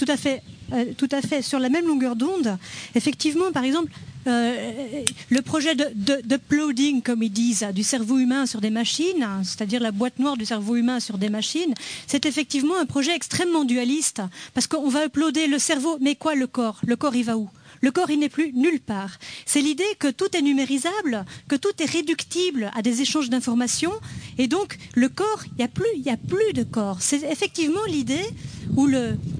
euh, 0.72 0.84
tout 0.96 1.08
à 1.10 1.20
fait 1.20 1.42
sur 1.42 1.58
la 1.58 1.68
même 1.68 1.86
longueur 1.86 2.14
d'onde. 2.14 2.56
Effectivement, 2.94 3.50
par 3.52 3.64
exemple, 3.64 3.90
euh, 4.26 5.02
le 5.30 5.42
projet 5.42 5.74
de, 5.74 7.00
comme 7.04 7.22
ils 7.22 7.32
disent, 7.32 7.66
du 7.74 7.82
cerveau 7.82 8.18
humain 8.18 8.46
sur 8.46 8.60
des 8.60 8.70
machines, 8.70 9.26
c'est-à-dire 9.42 9.80
la 9.80 9.92
boîte 9.92 10.18
noire 10.18 10.36
du 10.36 10.44
cerveau 10.44 10.76
humain 10.76 11.00
sur 11.00 11.18
des 11.18 11.28
machines, 11.28 11.74
c'est 12.06 12.26
effectivement 12.26 12.78
un 12.78 12.86
projet 12.86 13.14
extrêmement 13.14 13.64
dualiste, 13.64 14.22
parce 14.54 14.66
qu'on 14.66 14.88
va 14.88 15.06
uploader 15.06 15.46
le 15.46 15.58
cerveau, 15.58 15.98
mais 16.00 16.14
quoi 16.14 16.34
le 16.34 16.46
corps? 16.46 16.80
Le 16.86 16.96
corps, 16.96 17.16
il 17.16 17.24
va 17.24 17.36
où? 17.36 17.48
Le 17.80 17.90
corps, 17.90 18.10
il 18.10 18.20
n'est 18.20 18.28
plus 18.28 18.52
nulle 18.52 18.80
part. 18.80 19.18
C'est 19.44 19.60
l'idée 19.60 19.82
que 19.98 20.06
tout 20.06 20.36
est 20.36 20.42
numérisable, 20.42 21.24
que 21.48 21.56
tout 21.56 21.72
est 21.80 21.90
réductible 21.90 22.70
à 22.76 22.82
des 22.82 23.02
échanges 23.02 23.28
d'informations. 23.28 23.92
Et 24.38 24.46
donc, 24.46 24.78
le 24.94 25.08
corps, 25.08 25.42
il 25.46 25.56
n'y 25.58 26.10
a 26.10 26.16
plus 26.16 26.52
de 26.52 26.62
corps. 26.62 26.98
C'est 27.00 27.24
effectivement 27.24 27.84
l'idée 27.88 28.24
ou 28.76 28.88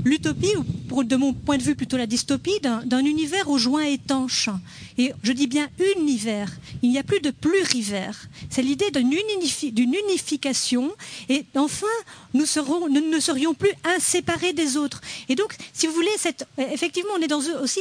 l'utopie, 0.04 0.54
ou 0.90 1.04
de 1.04 1.16
mon 1.16 1.32
point 1.32 1.58
de 1.58 1.62
vue 1.62 1.74
plutôt 1.74 1.96
la 1.96 2.06
dystopie, 2.06 2.60
d'un 2.60 3.04
univers 3.04 3.48
aux 3.48 3.58
joints 3.58 3.84
étanches. 3.84 4.48
Et 4.98 5.12
je 5.22 5.32
dis 5.32 5.46
bien 5.46 5.68
univers. 5.96 6.50
Il 6.82 6.90
n'y 6.90 6.98
a 6.98 7.02
plus 7.02 7.20
de 7.20 7.30
plurivers. 7.30 8.28
C'est 8.50 8.62
l'idée 8.62 8.90
d'une 8.90 9.12
unification. 9.94 10.92
Et 11.28 11.44
enfin, 11.56 11.86
nous, 12.34 12.44
ne 12.44 13.20
serions 13.20 13.54
plus 13.54 13.72
inséparés 13.84 14.52
des 14.52 14.76
autres. 14.76 15.00
Et 15.28 15.34
donc, 15.34 15.56
si 15.72 15.86
vous 15.86 15.94
voulez, 15.94 16.10
effectivement, 16.72 17.12
on 17.18 17.22
est 17.22 17.28
dans 17.28 17.40
aussi 17.62 17.80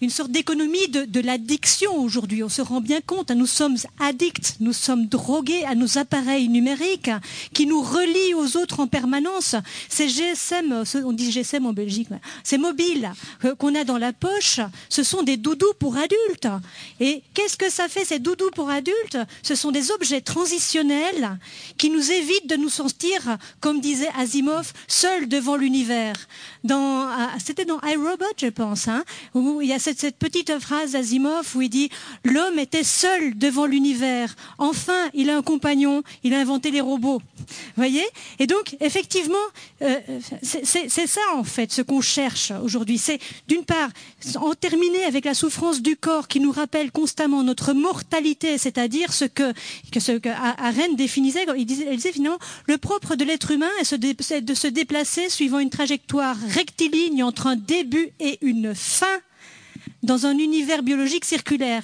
une 0.00 0.10
sorte 0.10 0.30
d'économie 0.30 0.88
de, 0.88 1.04
de 1.04 1.20
l'addiction 1.20 1.94
aujourd'hui. 1.96 2.42
On 2.42 2.48
se 2.48 2.62
rend 2.62 2.80
bien 2.80 3.00
compte, 3.00 3.30
hein, 3.30 3.34
nous 3.34 3.46
sommes 3.46 3.76
addicts, 4.00 4.56
nous 4.60 4.72
sommes 4.72 5.06
drogués 5.06 5.64
à 5.64 5.74
nos 5.74 5.98
appareils 5.98 6.48
numériques 6.48 7.10
qui 7.52 7.66
nous 7.66 7.82
relient 7.82 8.34
aux 8.34 8.56
autres 8.56 8.80
en 8.80 8.86
permanence. 8.86 9.54
Ces 9.88 10.08
GSM, 10.08 10.84
on 11.04 11.12
dit 11.12 11.30
GSM 11.30 11.66
en 11.66 11.72
Belgique, 11.72 12.08
ces 12.44 12.58
mobiles 12.58 13.10
qu'on 13.58 13.74
a 13.74 13.84
dans 13.84 13.98
la 13.98 14.12
poche, 14.12 14.60
ce 14.88 15.02
sont 15.02 15.22
des 15.22 15.36
doudous 15.36 15.74
pour 15.78 15.96
adultes. 15.96 16.48
Et 17.00 17.22
qu'est-ce 17.34 17.56
que 17.56 17.70
ça 17.70 17.88
fait 17.88 18.04
ces 18.04 18.18
doudous 18.18 18.50
pour 18.50 18.70
adultes? 18.70 19.18
Ce 19.42 19.54
sont 19.54 19.70
des 19.70 19.90
objets 19.90 20.20
transitionnels 20.20 21.38
qui 21.76 21.90
nous 21.90 22.10
évitent 22.10 22.48
de 22.48 22.56
nous 22.56 22.68
sentir, 22.68 23.38
comme 23.60 23.80
disait 23.80 24.10
Asimov, 24.16 24.72
seuls 24.86 25.28
devant 25.28 25.56
l'univers. 25.56 26.14
C'était 27.44 27.64
dans 27.64 27.80
iRobot, 27.82 28.24
je 28.36 28.48
pense, 28.48 28.88
hein, 28.88 29.04
où 29.34 29.60
il 29.60 29.68
y 29.68 29.72
a 29.72 29.78
cette, 29.78 30.00
cette 30.00 30.16
petite 30.16 30.58
phrase 30.58 30.92
d'Asimov 30.92 31.56
où 31.56 31.62
il 31.62 31.70
dit 31.70 31.90
L'homme 32.24 32.58
était 32.58 32.84
seul 32.84 33.36
devant 33.38 33.66
l'univers. 33.66 34.34
Enfin, 34.58 35.08
il 35.14 35.30
a 35.30 35.36
un 35.36 35.42
compagnon, 35.42 36.02
il 36.24 36.34
a 36.34 36.40
inventé 36.40 36.70
les 36.70 36.80
robots. 36.80 37.22
voyez? 37.76 38.04
Et 38.38 38.46
donc, 38.46 38.76
effectivement, 38.80 39.36
euh, 39.82 39.98
c'est 40.42 41.06
ça, 41.06 41.20
en 41.34 41.44
fait, 41.44 41.72
ce 41.72 41.82
qu'on 41.82 42.00
cherche 42.00 42.52
aujourd'hui. 42.62 42.98
C'est, 42.98 43.18
d'une 43.46 43.64
part, 43.64 43.90
en 44.36 44.54
terminer 44.54 45.04
avec 45.04 45.24
la 45.24 45.34
souffrance 45.34 45.82
du 45.82 45.96
corps 45.96 46.28
qui 46.28 46.40
nous 46.40 46.52
rappelle 46.52 46.90
constamment 46.90 47.42
notre 47.42 47.72
mortalité, 47.72 48.58
c'est-à-dire 48.58 49.12
ce 49.12 49.24
que, 49.24 49.52
que, 49.92 50.00
ce 50.00 50.12
que 50.12 50.28
Arène 50.28 50.96
définissait, 50.96 51.44
il 51.56 51.66
elle 51.86 51.96
disait 51.96 52.12
finalement, 52.12 52.38
le 52.66 52.78
propre 52.78 53.14
de 53.14 53.24
l'être 53.24 53.50
humain 53.50 53.70
est 53.80 53.94
de 53.94 54.54
se 54.54 54.66
déplacer 54.66 55.28
suivant 55.28 55.58
une 55.58 55.70
trajectoire 55.70 56.36
rectiligne 56.48 57.22
entre 57.22 57.46
un 57.46 57.56
début 57.56 58.10
et 58.20 58.38
une 58.42 58.74
fin 58.74 59.06
dans 60.02 60.26
un 60.26 60.38
univers 60.38 60.82
biologique 60.82 61.24
circulaire. 61.24 61.82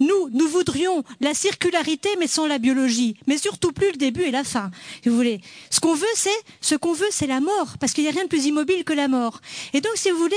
Nous, 0.00 0.28
nous 0.32 0.48
voudrions 0.48 1.04
la 1.20 1.34
circularité 1.34 2.08
mais 2.18 2.26
sans 2.26 2.46
la 2.46 2.58
biologie, 2.58 3.16
mais 3.26 3.38
surtout 3.38 3.72
plus 3.72 3.90
le 3.92 3.96
début 3.96 4.22
et 4.22 4.30
la 4.30 4.44
fin. 4.44 4.70
Si 5.02 5.08
vous 5.08 5.16
voulez, 5.16 5.40
ce 5.70 5.80
qu'on 5.80 5.94
veut, 5.94 6.06
c'est 6.14 6.30
ce 6.60 6.74
qu'on 6.74 6.92
veut, 6.92 7.08
c'est 7.10 7.26
la 7.26 7.40
mort, 7.40 7.76
parce 7.80 7.92
qu'il 7.92 8.04
n'y 8.04 8.10
a 8.10 8.12
rien 8.12 8.24
de 8.24 8.28
plus 8.28 8.46
immobile 8.46 8.84
que 8.84 8.92
la 8.92 9.08
mort. 9.08 9.40
Et 9.72 9.80
donc, 9.80 9.92
si 9.96 10.10
vous 10.10 10.18
voulez, 10.18 10.36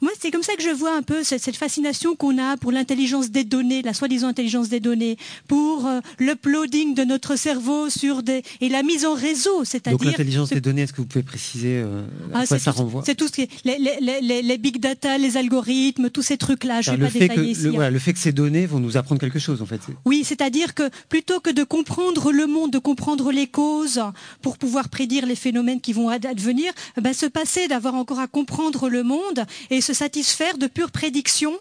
moi, 0.00 0.12
c'est 0.20 0.30
comme 0.30 0.42
ça 0.42 0.54
que 0.54 0.62
je 0.62 0.70
vois 0.70 0.94
un 0.94 1.02
peu 1.02 1.24
cette, 1.24 1.56
fascination 1.56 2.14
qu'on 2.14 2.38
a 2.38 2.56
pour 2.56 2.70
l'intelligence 2.70 3.30
des 3.30 3.42
données, 3.42 3.82
la 3.82 3.94
soi-disant 3.94 4.28
intelligence 4.28 4.68
des 4.68 4.78
données, 4.78 5.16
pour 5.48 5.86
euh, 5.86 6.00
l'uploading 6.20 6.94
de 6.94 7.02
notre 7.02 7.36
cerveau 7.36 7.90
sur 7.90 8.22
des 8.22 8.42
et 8.60 8.68
la 8.68 8.82
mise 8.82 9.04
en 9.04 9.14
réseau, 9.14 9.64
c'est-à-dire. 9.64 9.98
Donc 9.98 10.06
l'intelligence 10.06 10.50
des 10.50 10.60
données, 10.60 10.82
est-ce 10.82 10.92
que 10.92 10.98
vous 10.98 11.06
pouvez 11.06 11.24
préciser 11.24 11.82
euh, 11.82 12.02
à 12.32 12.40
ah, 12.40 12.46
quoi 12.46 12.58
ça 12.58 12.70
renvoie 12.70 13.02
C'est 13.04 13.16
tout 13.16 13.26
ce 13.26 13.32
qui 13.32 13.42
est 13.42 13.50
les, 13.64 14.58
big 14.58 14.78
data, 14.78 15.18
les 15.18 15.36
algorithmes, 15.36 16.10
tous 16.10 16.22
ces 16.22 16.36
trucs-là. 16.36 16.80
Je 16.80 16.92
vais 16.92 16.98
pas 16.98 17.10
détailler 17.10 17.50
ici. 17.50 17.62
Le, 17.64 17.80
hein. 17.80 17.90
le 17.90 17.98
fait 17.98 18.12
que 18.12 18.18
ces 18.20 18.32
données 18.32 18.66
vont 18.66 18.78
nous 18.78 18.96
apprendre 18.96 19.20
quelque 19.20 19.38
chose, 19.38 19.62
en 19.62 19.66
fait. 19.66 19.80
Oui, 20.04 20.22
c'est-à-dire 20.24 20.74
que 20.74 20.88
plutôt 21.08 21.40
que 21.40 21.50
de 21.50 21.64
comprendre 21.64 22.30
le 22.30 22.46
monde, 22.46 22.70
de 22.70 22.78
comprendre 22.78 23.32
les 23.32 23.48
causes 23.48 24.00
pour 24.42 24.58
pouvoir 24.58 24.88
prédire 24.88 25.26
les 25.26 25.34
phénomènes 25.34 25.80
qui 25.80 25.92
vont 25.92 26.08
advenir, 26.08 26.72
ben, 27.00 27.12
se 27.12 27.26
passer 27.26 27.66
d'avoir 27.66 27.94
encore 27.94 28.20
à 28.20 28.28
comprendre 28.28 28.88
le 28.88 29.02
monde 29.02 29.44
et 29.70 29.80
se 29.88 29.94
satisfaire 29.94 30.58
de 30.58 30.66
pures 30.66 30.90
prédictions 30.90 31.56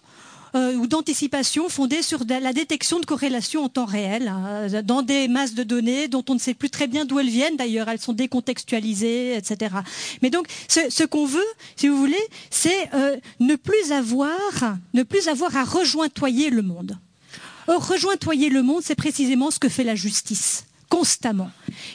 euh, 0.54 0.74
ou 0.74 0.86
d'anticipation 0.86 1.70
fondées 1.70 2.02
sur 2.02 2.26
la 2.28 2.52
détection 2.52 3.00
de 3.00 3.06
corrélations 3.06 3.64
en 3.64 3.70
temps 3.70 3.86
réel 3.86 4.28
hein, 4.28 4.68
dans 4.84 5.02
des 5.02 5.30
masses 5.30 5.54
de 5.54 5.64
données 5.64 6.10
dont 6.10 6.26
on 6.28 6.34
ne 6.34 6.40
sait 6.40 6.54
plus 6.54 6.70
très 6.70 6.88
bien 6.88 7.06
d'où 7.06 7.20
elles 7.20 7.30
viennent 7.30 7.56
d'ailleurs, 7.56 7.88
elles 7.88 8.02
sont 8.02 8.12
décontextualisées, 8.12 9.38
etc. 9.38 9.76
Mais 10.22 10.30
donc 10.30 10.48
ce, 10.68 11.06
qu'on 11.06 11.26
veut, 11.26 11.52
si 11.78 11.88
vous 11.88 11.98
voulez, 11.98 12.26
c'est 12.50 12.94
euh, 12.94 13.16
ne 13.40 13.56
plus 13.56 13.94
avoir, 13.94 14.76
ne 14.94 15.04
plus 15.04 15.30
avoir 15.30 15.56
à 15.56 15.64
rejointoyer 15.64 16.50
le 16.50 16.64
monde. 16.64 16.98
Or, 17.70 17.88
rejointoyer 17.88 18.50
le 18.50 18.62
monde, 18.62 18.82
c'est 18.84 18.96
précisément 18.96 19.52
ce 19.52 19.60
que 19.60 19.70
fait 19.70 19.86
la 19.86 19.96
justice 19.96 20.67
constamment. 20.90 21.50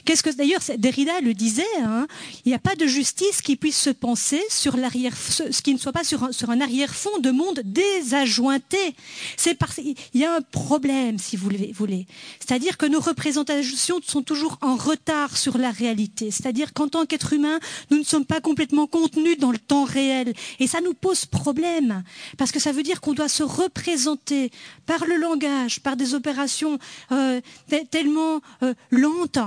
Qu'est-ce 0.04 0.22
que 0.22 0.30
d'ailleurs 0.30 0.60
Derrida 0.78 1.20
le 1.20 1.34
disait 1.34 1.62
hein, 1.82 2.06
Il 2.44 2.48
n'y 2.48 2.54
a 2.54 2.58
pas 2.58 2.74
de 2.74 2.86
justice 2.86 3.42
qui 3.42 3.56
puisse 3.56 3.78
se 3.78 3.90
penser 3.90 4.40
sur 4.48 4.76
l'arrière, 4.76 5.16
ce 5.16 5.62
qui 5.62 5.72
ne 5.72 5.78
soit 5.78 5.92
pas 5.92 6.04
sur 6.04 6.24
un, 6.24 6.32
sur 6.32 6.50
un 6.50 6.60
arrière-fond 6.60 7.18
de 7.18 7.30
monde 7.30 7.60
désajouinté. 7.64 8.94
C'est 9.36 9.54
parce 9.54 9.78
il 9.78 10.20
y 10.20 10.24
a 10.24 10.36
un 10.36 10.42
problème, 10.42 11.18
si 11.18 11.36
vous 11.36 11.50
voulez. 11.74 12.06
C'est-à-dire 12.40 12.76
que 12.76 12.86
nos 12.86 13.00
représentations 13.00 14.00
sont 14.04 14.22
toujours 14.22 14.58
en 14.60 14.76
retard 14.76 15.36
sur 15.36 15.58
la 15.58 15.70
réalité. 15.70 16.30
C'est-à-dire 16.30 16.72
qu'en 16.72 16.88
tant 16.88 17.06
qu'être 17.06 17.32
humain, 17.32 17.58
nous 17.90 17.98
ne 17.98 18.04
sommes 18.04 18.26
pas 18.26 18.40
complètement 18.40 18.86
contenus 18.86 19.38
dans 19.38 19.52
le 19.52 19.58
temps 19.58 19.84
réel, 19.84 20.32
et 20.58 20.66
ça 20.66 20.80
nous 20.80 20.94
pose 20.94 21.24
problème 21.26 22.02
parce 22.38 22.52
que 22.52 22.60
ça 22.60 22.72
veut 22.72 22.82
dire 22.82 23.00
qu'on 23.00 23.12
doit 23.12 23.28
se 23.28 23.42
représenter 23.42 24.50
par 24.86 25.04
le 25.06 25.16
langage, 25.16 25.80
par 25.80 25.96
des 25.96 26.14
opérations 26.14 26.78
euh, 27.10 27.40
tellement 27.90 28.40
euh, 28.62 28.74
lente, 28.92 29.38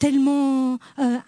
tellement 0.00 0.78
euh, 0.98 1.18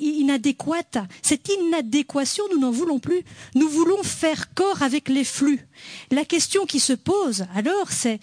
inadéquate. 0.00 0.98
Cette 1.22 1.48
inadéquation, 1.48 2.44
nous 2.52 2.60
n'en 2.60 2.70
voulons 2.70 3.00
plus. 3.00 3.22
Nous 3.54 3.68
voulons 3.68 4.02
faire 4.02 4.54
corps 4.54 4.82
avec 4.82 5.08
les 5.08 5.24
flux. 5.24 5.66
La 6.10 6.24
question 6.24 6.66
qui 6.66 6.78
se 6.78 6.92
pose 6.92 7.46
alors, 7.54 7.90
c'est 7.90 8.20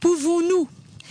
pouvons-nous 0.00 0.68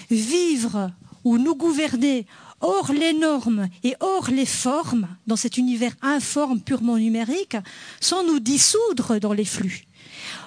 vivre 0.10 0.92
ou 1.24 1.38
nous 1.38 1.56
gouverner 1.56 2.26
hors 2.62 2.92
les 2.94 3.14
normes 3.14 3.68
et 3.84 3.96
hors 4.00 4.30
les 4.30 4.46
formes, 4.46 5.08
dans 5.28 5.36
cet 5.36 5.58
univers 5.58 5.94
informe 6.02 6.62
purement 6.62 6.98
numérique, 6.98 7.58
sans 8.00 8.24
nous 8.24 8.40
dissoudre 8.40 9.20
dans 9.20 9.34
les 9.34 9.46
flux? 9.46 9.86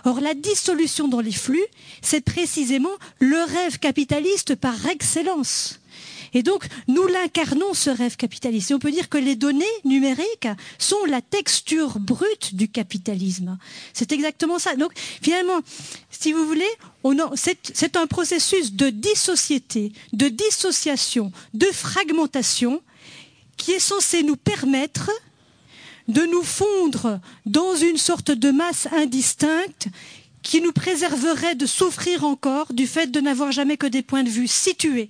Or, 0.05 0.21
la 0.21 0.35
dissolution 0.35 1.09
dans 1.09 1.21
les 1.21 1.33
flux, 1.33 1.65
c'est 2.01 2.23
précisément 2.23 2.97
le 3.19 3.43
rêve 3.45 3.79
capitaliste 3.79 4.55
par 4.55 4.87
excellence. 4.87 5.81
Et 6.37 6.43
donc, 6.43 6.67
nous 6.87 7.07
l'incarnons, 7.07 7.73
ce 7.73 7.89
rêve 7.89 8.17
capitaliste. 8.17 8.71
Et 8.71 8.75
on 8.75 8.79
peut 8.79 8.91
dire 8.91 9.09
que 9.09 9.17
les 9.17 9.37
données 9.37 9.65
numériques 9.87 10.49
sont 10.79 11.03
la 11.09 11.23
texture 11.23 11.99
brute 11.99 12.55
du 12.55 12.69
capitalisme. 12.69 13.57
C'est 13.95 14.13
exactement 14.13 14.59
ça. 14.59 14.77
Donc, 14.77 14.93
finalement, 14.99 15.59
si 16.11 16.35
vous 16.35 16.47
voulez, 16.47 16.69
c'est 17.73 17.97
un 17.97 18.07
processus 18.07 18.75
de 18.75 18.91
dissociété, 18.91 19.95
de 20.13 20.29
dissociation, 20.29 21.33
de 21.55 21.65
fragmentation 21.73 22.83
qui 23.57 23.73
est 23.73 23.81
censé 23.81 24.23
nous 24.23 24.37
permettre 24.37 25.11
de 26.07 26.21
nous 26.21 26.43
fondre 26.43 27.19
dans 27.47 27.77
une 27.77 27.97
sorte 27.97 28.31
de 28.31 28.51
masse 28.51 28.89
indistincte 28.93 29.89
qui 30.43 30.61
nous 30.61 30.73
préserverait 30.73 31.55
de 31.55 31.65
souffrir 31.65 32.25
encore 32.27 32.75
du 32.75 32.87
fait 32.87 33.07
de 33.07 33.21
n'avoir 33.23 33.53
jamais 33.53 33.79
que 33.79 33.87
des 33.87 34.03
points 34.03 34.23
de 34.23 34.29
vue 34.29 34.49
situés 34.49 35.09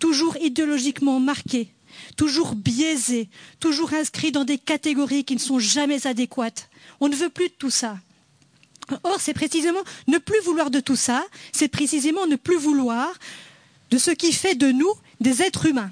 toujours 0.00 0.36
idéologiquement 0.38 1.20
marqués, 1.20 1.72
toujours 2.16 2.56
biaisés, 2.56 3.28
toujours 3.60 3.92
inscrits 3.92 4.32
dans 4.32 4.44
des 4.44 4.58
catégories 4.58 5.24
qui 5.24 5.34
ne 5.34 5.40
sont 5.40 5.60
jamais 5.60 6.06
adéquates. 6.06 6.68
On 6.98 7.08
ne 7.08 7.14
veut 7.14 7.28
plus 7.28 7.48
de 7.48 7.54
tout 7.56 7.70
ça. 7.70 7.98
Or, 9.04 9.20
c'est 9.20 9.34
précisément 9.34 9.78
ne 10.08 10.18
plus 10.18 10.40
vouloir 10.40 10.70
de 10.70 10.80
tout 10.80 10.96
ça, 10.96 11.24
c'est 11.52 11.68
précisément 11.68 12.26
ne 12.26 12.34
plus 12.34 12.58
vouloir 12.58 13.08
de 13.92 13.98
ce 13.98 14.10
qui 14.10 14.32
fait 14.32 14.56
de 14.56 14.72
nous 14.72 14.92
des 15.20 15.42
êtres 15.42 15.66
humains. 15.66 15.90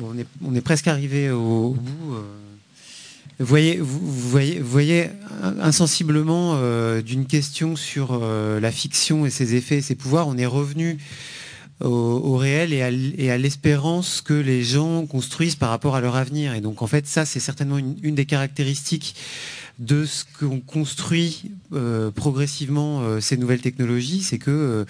on, 0.00 0.54
est, 0.54 0.60
presque 0.60 0.88
arrivé 0.88 1.30
au, 1.30 1.70
bout. 1.70 2.14
Euh, 2.14 2.51
vous 3.42 4.68
voyez, 4.68 5.10
insensiblement 5.60 6.54
euh, 6.56 7.02
d'une 7.02 7.26
question 7.26 7.76
sur 7.76 8.10
euh, 8.12 8.60
la 8.60 8.70
fiction 8.70 9.26
et 9.26 9.30
ses 9.30 9.54
effets 9.54 9.78
et 9.78 9.82
ses 9.82 9.94
pouvoirs, 9.94 10.28
on 10.28 10.36
est 10.36 10.46
revenu 10.46 10.98
au, 11.80 12.36
réel 12.36 12.72
et 12.72 13.30
à, 13.30 13.38
l'espérance 13.38 14.20
que 14.20 14.34
les 14.34 14.62
gens 14.62 15.04
construisent 15.04 15.56
par 15.56 15.70
rapport 15.70 15.96
à 15.96 16.00
leur 16.00 16.14
avenir. 16.14 16.54
Et 16.54 16.60
donc 16.60 16.80
en 16.80 16.86
fait, 16.86 17.08
ça, 17.08 17.24
c'est 17.24 17.40
certainement 17.40 17.76
une 17.78 18.14
des 18.14 18.24
caractéristiques 18.24 19.16
de 19.78 20.04
ce 20.04 20.24
qu'on 20.38 20.60
construit 20.60 21.50
euh, 21.72 22.10
progressivement 22.10 23.00
euh, 23.00 23.20
ces 23.20 23.36
nouvelles 23.36 23.60
technologies, 23.60 24.22
c'est 24.22 24.38
que 24.38 24.50
euh, 24.50 24.84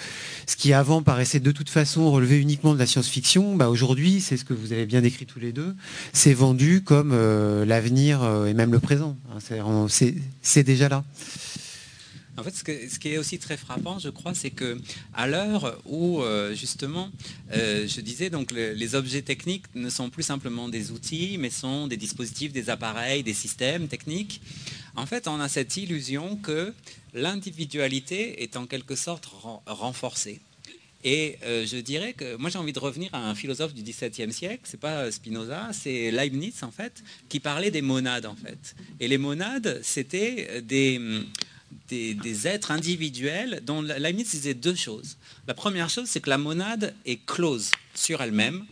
ce 0.47 0.57
qui 0.57 0.73
avant 0.73 1.03
paraissait 1.03 1.41
de 1.41 1.53
toute 1.53 1.71
façon 1.71 2.11
relever 2.11 2.39
uniquement 2.39 2.75
de 2.75 2.79
la 2.79 2.87
science-fiction, 2.87 3.57
bah, 3.57 3.69
aujourd'hui, 3.69 4.21
c'est 4.21 4.37
ce 4.37 4.45
que 4.45 4.55
vous 4.55 4.73
avez 4.73 4.87
bien 4.87 5.01
décrit 5.01 5.27
tous 5.27 5.41
les 5.41 5.53
deux, 5.53 5.75
c'est 6.13 6.35
vendu 6.35 6.83
comme 6.83 7.13
l'avenir 7.65 8.23
et 8.47 8.55
même 8.55 8.73
le 8.73 8.81
présent. 8.81 9.17
Hein, 9.35 9.87
c'est 9.89 10.63
déjà 10.63 10.89
là. 10.89 11.05
En 12.39 12.43
fait, 12.43 12.55
ce, 12.55 12.99
qui 12.99 13.09
est 13.09 13.19
aussi 13.19 13.39
très 13.39 13.59
frappant, 13.59 13.99
je 13.99 14.09
crois, 14.09 14.33
c'est 14.33 14.51
que 14.51 14.81
à 15.13 15.27
l'heure 15.27 15.79
où 15.85 16.23
euh, 16.23 16.55
justement, 16.55 17.11
euh, 17.53 17.87
je 17.87 18.01
disais 18.01 18.31
donc 18.31 18.53
les 18.53 18.95
objets 18.95 19.21
techniques 19.21 19.67
ne 19.75 19.91
sont 19.91 20.09
plus 20.09 20.23
simplement 20.23 20.69
des 20.69 20.93
outils, 20.93 21.37
mais 21.39 21.51
sont 21.51 21.87
des 21.87 21.99
dispositifs, 21.99 22.53
des 22.53 22.71
appareils, 22.71 23.23
des 23.23 23.35
systèmes 23.35 23.87
techniques. 23.87 24.41
En 24.97 25.05
fait, 25.05 25.29
on 25.29 25.41
a 25.41 25.49
cette 25.49 25.77
illusion 25.77 26.37
que 26.37 26.73
l'individualité 27.13 28.43
est 28.43 28.57
en 28.57 28.67
quelque 28.67 28.95
sorte 28.95 29.29
renforcée. 29.67 30.41
Et 31.05 31.37
euh, 31.45 31.67
je 31.67 31.79
dirais 31.79 32.13
que 32.13 32.37
moi 32.37 32.49
j'ai 32.49 32.59
envie 32.59 32.73
de 32.73 32.79
revenir 32.79 33.11
à 33.13 33.29
un 33.29 33.35
philosophe 33.35 33.75
du 33.75 33.83
XVIIe 33.83 34.33
siècle, 34.33 34.61
c'est 34.65 34.79
pas 34.79 35.11
Spinoza, 35.11 35.71
c'est 35.73 36.13
Leibniz 36.13 36.63
en 36.63 36.71
fait, 36.71 37.03
qui 37.29 37.41
parlait 37.41 37.73
des 37.73 37.83
monades 37.83 38.25
en 38.25 38.37
fait. 38.37 38.77
Et 39.01 39.09
les 39.09 39.19
monades, 39.19 39.81
c'était 39.83 40.63
des, 40.63 41.01
des, 41.89 42.47
êtres 42.47 42.71
individuels 42.71 43.63
dont 43.65 43.83
Leibniz 43.83 44.31
disait 44.31 44.55
deux 44.55 44.75
choses. 44.75 45.17
La 45.47 45.55
première 45.55 45.91
chose, 45.91 46.09
c'est 46.09 46.21
que 46.21 46.31
la 46.31 46.39
monade 46.39 46.95
est 47.05 47.25
close 47.25 47.71
sur 47.95 48.23
elle-même, 48.23 48.65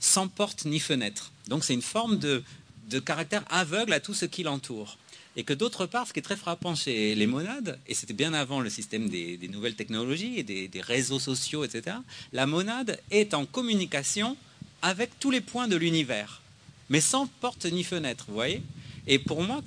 sans 0.00 0.28
porte 0.28 0.64
ni 0.64 0.78
fenêtre. 0.78 1.32
Donc 1.48 1.64
c'est 1.64 1.74
une 1.74 1.82
forme 1.82 2.18
de, 2.18 2.42
de 2.90 2.98
caractère 2.98 3.44
aveugle 3.50 3.92
à 3.92 4.00
tout 4.00 4.14
ce 4.14 4.24
qui 4.24 4.42
l'entoure 4.42 4.98
et 5.38 5.44
que 5.44 5.52
d'autre 5.52 5.86
part, 5.86 6.08
ce 6.08 6.12
qui 6.12 6.18
est 6.18 6.22
très 6.22 6.36
frappant 6.36 6.74
chez 6.74 7.14
les 7.14 7.28
monades, 7.28 7.78
et 7.86 7.94
c'était 7.94 8.12
bien 8.12 8.34
avant 8.34 8.60
le 8.60 8.68
système 8.68 9.08
des, 9.08 9.38
nouvelles 9.48 9.76
technologies 9.76 10.36
et 10.36 10.42
des, 10.42 10.80
réseaux 10.80 11.20
sociaux, 11.20 11.62
etc., 11.62 11.96
la 12.32 12.46
monade 12.46 12.98
est 13.12 13.34
en 13.34 13.46
communication 13.46 14.36
avec 14.82 15.16
tous 15.20 15.30
les 15.30 15.40
points 15.40 15.68
de 15.68 15.76
l'univers, 15.76 16.42
mais 16.88 17.00
sans 17.00 17.28
porte 17.40 17.66
ni 17.66 17.84
fenêtre, 17.84 18.24
vous 18.26 18.34
voyez? 18.34 18.62
Et 19.10 19.18
pour 19.18 19.42
moi, 19.42 19.62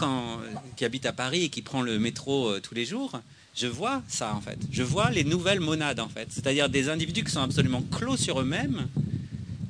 qui 0.78 0.86
habite 0.86 1.08
à 1.08 1.14
Paris 1.14 1.46
et 1.46 1.50
qui 1.50 1.64
prend 1.64 1.82
le 1.82 1.98
métro 1.98 2.50
euh, 2.50 2.60
tous 2.60 2.76
les 2.76 2.86
jours, 2.86 3.20
je 3.56 3.66
vois 3.66 4.04
ça 4.08 4.36
en 4.36 4.39
fait. 4.39 4.60
Je 4.72 4.84
vois 4.84 5.10
les 5.10 5.24
nouvelles 5.24 5.60
monades 5.60 6.00
en 6.00 6.08
fait, 6.08 6.28
c'est-à-dire 6.30 6.70
des 6.70 6.89
individus 6.89 7.24
qui 7.24 7.32
sont 7.32 7.42
absolument 7.42 7.82
clos 7.92 8.18
sur 8.18 8.39
eux-mêmes, 8.39 8.88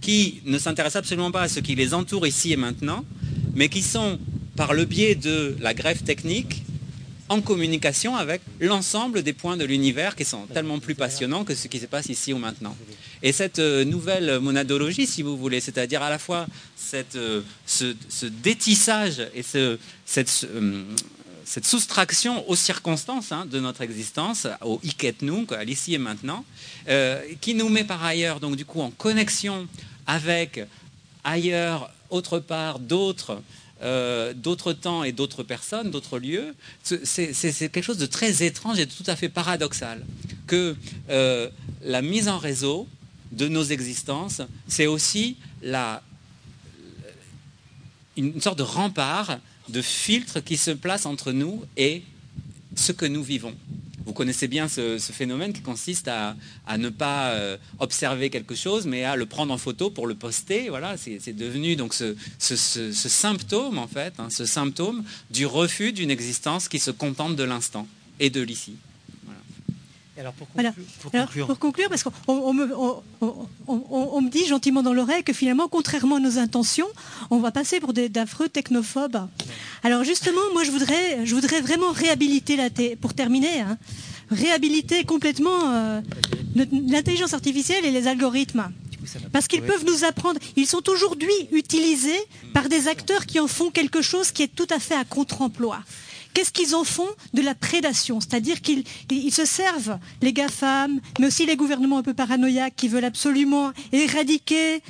qui 0.02 0.42
ne 0.46 0.58
s'intéressent 0.60 1.00
absolument 1.00 1.32
pas 1.32 1.44
à 1.44 1.48
ce 1.48 1.62
qui 1.62 1.76
les 1.76 1.94
entoure 1.94 2.28
ici 2.28 2.52
et 2.52 2.58
maintenant, 2.58 3.06
mais 3.56 3.70
qui 3.70 3.82
sont 3.82 4.20
par 4.58 4.74
le 4.74 4.84
biais 4.84 5.16
de 5.16 5.56
la 5.62 5.74
greffe 5.74 6.04
technique 6.04 6.64
en 7.30 7.40
communication 7.40 8.18
avec 8.18 8.42
l'ensemble 8.60 9.24
des 9.24 9.32
points 9.32 9.56
de 9.56 9.64
l'univers 9.64 10.18
qui 10.18 10.26
sont 10.26 10.48
tellement 10.48 10.80
plus 10.80 10.96
passionnants 10.96 11.46
que 11.46 11.56
ce 11.56 11.70
qui 11.70 11.80
se 11.80 11.86
passe 11.86 12.10
ici 12.10 12.34
ou 12.34 12.38
maintenant. 12.38 12.76
Et 13.24 13.32
cette 13.32 13.60
euh, 13.60 13.86
nouvelle 13.86 14.40
monadologie, 14.40 15.06
si 15.06 15.22
vous 15.22 15.38
voulez, 15.38 15.60
c'est-à-dire 15.60 16.02
à 16.02 16.10
la 16.10 16.18
fois 16.18 16.48
euh, 17.16 17.42
ce, 17.66 18.26
détissage 18.26 19.20
et 19.36 19.44
euh, 19.56 19.78
cette, 20.06 21.66
soustraction 21.66 22.50
aux 22.50 22.56
circonstances 22.56 23.32
hein, 23.32 23.46
de 23.46 23.60
notre 23.60 23.82
existence, 23.82 24.48
au 24.62 24.80
hic 24.84 25.04
et 25.04 25.16
nunc, 25.22 25.52
à 25.52 25.64
l'ici 25.64 25.94
et 25.94 26.00
maintenant, 26.00 26.46
qui 27.42 27.54
nous 27.54 27.70
met 27.70 27.84
par 27.84 28.04
ailleurs 28.04 28.40
donc 28.40 28.56
du 28.56 28.66
coup 28.66 28.82
en 28.82 28.90
connexion 28.90 29.68
avec 30.08 30.62
ailleurs, 31.24 31.92
autre 32.10 32.40
part, 32.40 32.80
d'autres 32.80 33.42
d'autres 34.36 34.74
temps 34.74 35.04
et 35.04 35.12
d'autres 35.12 35.42
personnes, 35.42 35.90
d'autres 35.90 36.20
lieux, 36.20 36.54
c'est 36.84 37.70
quelque 37.72 37.82
chose 37.82 37.98
de 37.98 38.06
très 38.06 38.44
étrange 38.44 38.80
et 38.80 38.86
de 38.86 38.92
tout 38.92 39.04
à 39.08 39.16
fait 39.16 39.30
paradoxal. 39.30 40.06
Que 40.48 40.76
la 41.10 42.02
mise 42.02 42.30
en 42.30 42.38
réseau 42.38 42.88
de 43.32 43.48
nos 43.48 43.64
existences, 43.64 44.42
c'est 44.68 44.88
aussi 44.88 45.38
une 48.18 48.42
sorte 48.42 48.58
de 48.58 48.64
rempart, 48.64 49.40
de 49.70 49.82
filtre 49.82 50.40
qui 50.40 50.58
se 50.58 50.72
place 50.72 51.06
entre 51.06 51.32
nous 51.32 51.64
et 51.78 52.04
ce 52.76 52.92
que 52.92 53.06
nous 53.06 53.24
vivons. 53.24 53.56
Vous 54.06 54.14
connaissez 54.14 54.48
bien 54.48 54.68
ce, 54.68 54.98
phénomène 55.00 55.54
qui 55.54 55.62
consiste 55.62 56.08
à, 56.08 56.36
ne 56.78 56.90
pas 56.90 57.32
euh, 57.32 57.58
observer 57.80 58.30
quelque 58.30 58.56
chose, 58.56 58.86
mais 58.86 59.04
à 59.04 59.16
le 59.16 59.26
prendre 59.26 59.54
en 59.54 59.58
photo 59.58 59.90
pour 59.90 60.08
le 60.08 60.16
poster. 60.16 60.70
Voilà, 60.70 60.98
c'est 60.98 61.34
devenu 61.34 61.76
donc 61.76 61.94
ce, 61.94 62.16
symptôme 62.92 63.78
en 63.78 63.88
fait, 63.88 64.14
hein, 64.20 64.30
ce 64.30 64.46
symptôme 64.46 65.04
du 65.30 65.46
refus 65.46 65.94
d'une 65.94 66.12
existence 66.12 66.68
qui 66.68 66.80
se 66.80 66.92
contente 66.92 67.36
de 67.36 67.44
l'instant 67.44 67.88
et 68.20 68.30
de 68.30 68.42
l'ici. 68.42 68.76
Alors 70.22 70.34
pour, 71.48 71.60
conclure, 71.60 71.90
parce 71.90 72.04
qu'on 72.04 72.54
me, 72.54 72.70
on, 73.68 74.22
me, 74.22 74.30
dit 74.30 74.46
gentiment 74.46 74.84
dans 74.84 74.94
l'oreille 74.94 75.24
que 75.24 75.34
finalement, 75.34 75.68
contrairement 75.68 76.18
à 76.18 76.20
nos 76.20 76.38
intentions, 76.38 76.88
on 77.32 77.40
va 77.40 77.52
passer 77.52 77.80
pour 77.80 77.94
d'affreux 77.94 78.48
technophobes. 78.48 79.28
Alors 79.84 80.04
justement, 80.04 80.42
moi 80.54 80.64
je 80.64 80.72
voudrais, 80.72 81.26
je 81.26 81.34
voudrais 81.34 81.62
vraiment 81.62 81.92
réhabiliter 81.92 82.56
la 82.56 82.70
pour 83.02 83.14
terminer, 83.14 83.62
hein, 83.62 83.78
réhabiliter 84.30 85.04
complètement 85.06 85.72
euh, 85.72 86.02
l'intelligence 86.56 87.34
artificielle 87.34 87.84
et 87.86 87.92
les 87.92 88.08
algorithmes. 88.08 88.70
Parce 89.32 89.48
qu'ils 89.48 89.64
peuvent 89.64 89.86
nous 89.86 90.04
apprendre. 90.04 90.40
Ils 90.56 90.68
sont 90.68 90.88
aujourd'hui 90.88 91.34
utilisés 91.52 92.20
par 92.54 92.70
des 92.70 92.88
acteurs 92.88 93.26
qui 93.26 93.40
en 93.40 93.48
font 93.48 93.72
quelque 93.72 94.02
chose 94.02 94.32
qui 94.32 94.44
est 94.44 94.56
tout 94.56 94.68
à 94.70 94.80
fait 94.80 94.96
à 94.96 95.04
contre-emploi. 95.04 95.80
Qu'est-ce 96.34 96.52
qu'ils 96.52 96.76
en 96.76 96.84
font 96.84 97.10
De 97.34 97.42
la 97.42 97.56
prédation, 97.56 98.20
c'est-à-dire 98.22 98.62
qu'ils 98.62 98.86
se 99.34 99.46
servent, 99.46 99.98
les 100.22 100.34
GAFAM, 100.34 101.00
mais 101.20 101.28
aussi 101.28 101.46
les 101.46 101.56
gouvernements 101.56 101.98
un 101.98 102.04
peu 102.04 102.14
paranoïaques 102.14 102.76
qui 102.76 102.88
veulent 102.88 103.06
absolument 103.06 103.72
éradiquer 103.92 104.82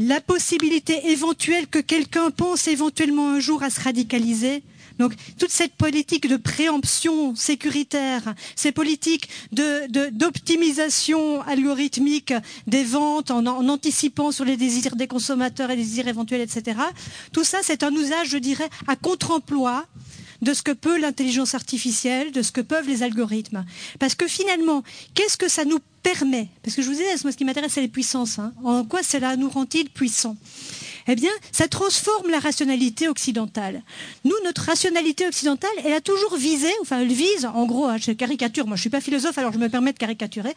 la 0.00 0.20
possibilité 0.20 1.10
éventuelle 1.10 1.66
que 1.68 1.78
quelqu'un 1.78 2.30
pense 2.30 2.68
éventuellement 2.68 3.30
un 3.30 3.40
jour 3.40 3.62
à 3.62 3.70
se 3.70 3.80
radicaliser. 3.80 4.62
Donc 4.98 5.12
toute 5.38 5.50
cette 5.50 5.74
politique 5.74 6.28
de 6.28 6.36
préemption 6.36 7.34
sécuritaire, 7.34 8.34
ces 8.54 8.70
politiques 8.70 9.28
d'optimisation 9.50 11.42
algorithmique 11.42 12.32
des 12.68 12.84
ventes 12.84 13.32
en, 13.32 13.44
en, 13.46 13.68
anticipant 13.68 14.30
sur 14.30 14.44
les 14.44 14.56
désirs 14.56 14.94
des 14.94 15.08
consommateurs 15.08 15.70
et 15.70 15.76
les 15.76 15.82
désirs 15.82 16.06
éventuels, 16.06 16.42
etc. 16.42 16.78
Tout 17.32 17.44
ça, 17.44 17.58
c'est 17.62 17.82
un 17.82 17.92
usage, 17.92 18.28
je 18.28 18.38
dirais, 18.38 18.70
à 18.86 18.94
contre-emploi 18.94 19.84
de 20.44 20.54
ce 20.54 20.62
que 20.62 20.70
peut 20.70 20.98
l'intelligence 20.98 21.54
artificielle, 21.54 22.30
de 22.30 22.42
ce 22.42 22.52
que 22.52 22.60
peuvent 22.60 22.86
les 22.86 23.02
algorithmes. 23.02 23.64
Parce 23.98 24.14
que 24.14 24.28
finalement, 24.28 24.82
qu'est-ce 25.14 25.36
que 25.36 25.48
ça 25.48 25.64
nous 25.64 25.80
permet? 26.02 26.48
Parce 26.62 26.76
que 26.76 26.82
je 26.82 26.86
vous 26.88 26.94
disais, 26.94 27.06
moi 27.24 27.32
ce 27.32 27.36
qui 27.36 27.44
m'intéresse, 27.44 27.72
c'est 27.72 27.80
les 27.80 27.88
puissances. 27.88 28.38
Hein. 28.38 28.52
En 28.62 28.84
quoi 28.84 29.02
cela 29.02 29.36
nous 29.36 29.48
rend-il 29.48 29.88
puissants 29.90 30.36
eh 31.06 31.14
bien, 31.14 31.30
ça 31.52 31.68
transforme 31.68 32.30
la 32.30 32.38
rationalité 32.38 33.08
occidentale. 33.08 33.82
Nous, 34.24 34.34
notre 34.44 34.62
rationalité 34.62 35.26
occidentale, 35.26 35.70
elle 35.84 35.92
a 35.92 36.00
toujours 36.00 36.36
visé, 36.36 36.68
enfin, 36.82 37.00
elle 37.00 37.12
vise, 37.12 37.46
en 37.46 37.66
gros, 37.66 37.86
hein, 37.86 37.96
je 37.98 38.12
caricature, 38.12 38.66
moi 38.66 38.76
je 38.76 38.80
ne 38.80 38.82
suis 38.82 38.90
pas 38.90 39.00
philosophe, 39.00 39.38
alors 39.38 39.52
je 39.52 39.58
me 39.58 39.68
permets 39.68 39.92
de 39.92 39.98
caricaturer, 39.98 40.54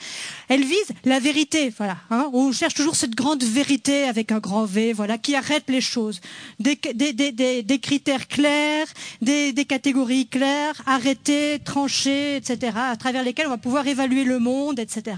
elle 0.47 0.63
vise 0.63 0.89
la 1.05 1.19
vérité, 1.19 1.73
voilà. 1.77 1.97
Hein. 2.09 2.29
on 2.33 2.51
cherche 2.51 2.73
toujours 2.73 2.95
cette 2.95 3.15
grande 3.15 3.43
vérité 3.43 4.03
avec 4.03 4.31
un 4.31 4.39
grand 4.39 4.65
V, 4.65 4.93
voilà, 4.93 5.17
qui 5.17 5.35
arrête 5.35 5.65
les 5.67 5.81
choses. 5.81 6.21
Des, 6.59 6.75
des 6.75 7.79
critères 7.79 8.27
clairs, 8.27 8.87
des, 9.21 9.65
catégories 9.65 10.27
claires, 10.27 10.81
arrêtées, 10.85 11.59
tranchées, 11.63 12.37
etc., 12.37 12.73
à 12.75 12.95
travers 12.95 13.23
lesquelles 13.23 13.47
on 13.47 13.51
va 13.51 13.57
pouvoir 13.57 13.87
évaluer 13.87 14.23
le 14.23 14.39
monde, 14.39 14.79
etc. 14.79 15.17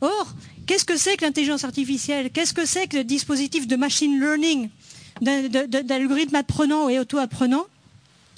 Or, 0.00 0.34
Qu'est-ce 0.70 0.84
que 0.84 0.96
c'est 0.96 1.16
que 1.16 1.24
l'intelligence 1.24 1.64
artificielle? 1.64 2.30
Qu'est-ce 2.30 2.54
que 2.54 2.64
c'est 2.64 2.86
que 2.86 2.98
le 2.98 3.02
dispositif 3.02 3.66
de 3.66 3.74
machine 3.74 4.20
learning, 4.20 4.68
d'algorithmes 5.20 6.36
apprenants 6.36 6.88
et 6.88 7.00
auto-apprenants 7.00 7.66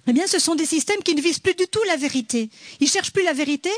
eh 0.06 0.14
bien, 0.14 0.26
ce 0.26 0.38
sont 0.38 0.54
des 0.54 0.64
systèmes 0.64 1.02
qui 1.04 1.14
ne 1.14 1.20
visent 1.20 1.40
plus 1.40 1.54
du 1.54 1.66
tout 1.66 1.82
la 1.86 1.96
vérité. 1.96 2.48
Ils 2.80 2.84
ne 2.84 2.88
cherchent 2.88 3.12
plus 3.12 3.22
la 3.22 3.34
vérité. 3.34 3.68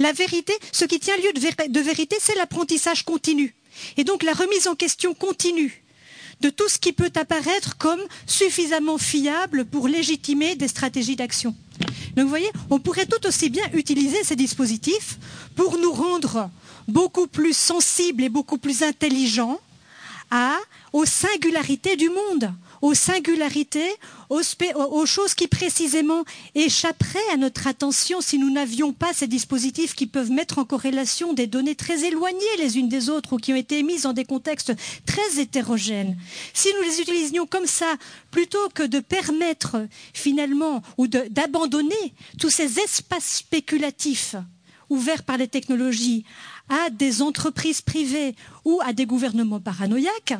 La 0.00 0.12
vérité, 0.12 0.52
ce 0.72 0.84
qui 0.84 0.98
tient 0.98 1.16
lieu 1.18 1.32
de, 1.32 1.80
vérité, 1.80 2.16
c'est 2.20 2.34
l'apprentissage 2.34 3.04
continu. 3.04 3.54
Et 3.96 4.02
donc 4.02 4.24
la 4.24 4.32
remise 4.32 4.66
en 4.66 4.74
question 4.74 5.14
continue 5.14 5.84
de 6.40 6.50
tout 6.50 6.68
ce 6.68 6.78
qui 6.78 6.92
peut 6.92 7.12
apparaître 7.14 7.78
comme 7.78 8.00
suffisamment 8.26 8.98
fiable 8.98 9.64
pour 9.66 9.86
légitimer 9.86 10.56
des 10.56 10.66
stratégies 10.66 11.16
d'action. 11.16 11.54
Donc 12.16 12.24
vous 12.24 12.28
voyez, 12.28 12.50
on 12.70 12.80
pourrait 12.80 13.06
tout 13.06 13.24
aussi 13.26 13.50
bien 13.50 13.64
utiliser 13.72 14.24
ces 14.24 14.34
dispositifs 14.34 15.16
pour 15.54 15.78
nous 15.78 15.92
rendre 15.92 16.50
beaucoup 16.90 17.26
plus 17.26 17.56
sensible 17.56 18.24
et 18.24 18.28
beaucoup 18.28 18.58
plus 18.58 18.82
intelligent 18.82 19.58
aux 20.92 21.04
singularités 21.06 21.96
du 21.96 22.08
monde, 22.08 22.52
aux 22.82 22.94
singularités, 22.94 23.90
aux, 24.28 25.06
choses 25.06 25.34
qui 25.34 25.48
précisément 25.48 26.24
échapperaient 26.54 27.18
à 27.32 27.36
notre 27.36 27.66
attention 27.66 28.20
si 28.20 28.38
nous 28.38 28.50
n'avions 28.50 28.92
pas 28.92 29.12
ces 29.12 29.26
dispositifs 29.26 29.94
qui 29.94 30.06
peuvent 30.06 30.30
mettre 30.30 30.58
en 30.58 30.64
corrélation 30.64 31.32
des 31.32 31.46
données 31.46 31.74
très 31.74 32.04
éloignées 32.04 32.56
les 32.58 32.78
unes 32.78 32.88
des 32.88 33.10
autres 33.10 33.34
ou 33.34 33.36
qui 33.38 33.52
ont 33.52 33.56
été 33.56 33.78
émises 33.78 34.02
dans 34.02 34.12
des 34.12 34.24
contextes 34.24 34.72
très 35.04 35.40
hétérogènes. 35.40 36.16
Si 36.54 36.68
nous 36.76 36.88
les 36.88 37.00
utilisions 37.00 37.46
comme 37.46 37.66
ça, 37.66 37.96
plutôt 38.30 38.68
que 38.72 38.84
de 38.84 39.00
permettre 39.00 39.76
finalement 40.14 40.82
ou 40.96 41.06
d'abandonner 41.06 42.14
tous 42.38 42.50
ces 42.50 42.78
espaces 42.78 43.36
spéculatifs 43.38 44.36
ouverts 44.88 45.22
par 45.22 45.38
les 45.38 45.48
technologies 45.48 46.24
à 46.70 46.88
des 46.90 47.20
entreprises 47.20 47.82
privées 47.82 48.34
ou 48.64 48.80
à 48.82 48.92
des 48.92 49.04
gouvernements 49.04 49.60
paranoïaques, 49.60 50.34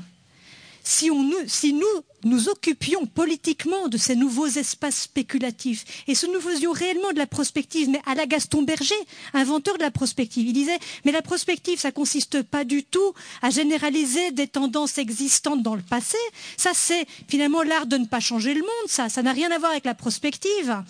si, 0.83 1.11
nous 1.11 1.87
nous 2.25 2.49
occupions 2.49 3.07
politiquement 3.07 3.89
de 3.89 3.97
ces 3.97 4.17
nouveaux 4.17 4.47
espaces 4.47 5.03
spéculatifs 5.03 5.85
et 6.07 6.15
si 6.15 6.29
nous 6.29 6.41
faisions 6.41 6.73
réellement 6.73 7.13
de 7.13 7.19
la 7.19 7.27
prospective, 7.27 7.89
mais 7.89 8.01
à 8.07 8.15
la 8.15 8.27
Gaston 8.27 8.63
Berger, 8.63 8.95
inventeur 9.35 9.77
de 9.77 9.83
la 9.83 9.91
prospective, 9.91 10.47
il 10.47 10.53
disait 10.53 10.79
mais 11.05 11.13
la 11.13 11.23
prospective, 11.23 11.79
ça 11.79 11.93
consiste 11.93 12.43
pas 12.43 12.65
du 12.65 12.83
tout 12.83 13.15
à 13.43 13.51
généraliser 13.51 14.33
des 14.33 14.49
tendances 14.49 14.99
existantes 14.99 15.63
dans 15.63 15.75
le 15.75 15.83
passé. 15.83 16.19
Ça, 16.57 16.71
c'est 16.75 17.07
finalement 17.29 17.63
l'art 17.63 17.87
de 17.87 17.97
ne 17.97 18.07
pas 18.07 18.21
changer 18.21 18.55
le 18.55 18.61
monde. 18.61 18.89
Ça, 18.89 19.09
ça 19.09 19.23
n'a 19.23 19.33
rien 19.33 19.51
à 19.51 19.59
voir 19.59 19.73
avec 19.73 19.85
la 19.85 19.95
prospective. 19.95 20.83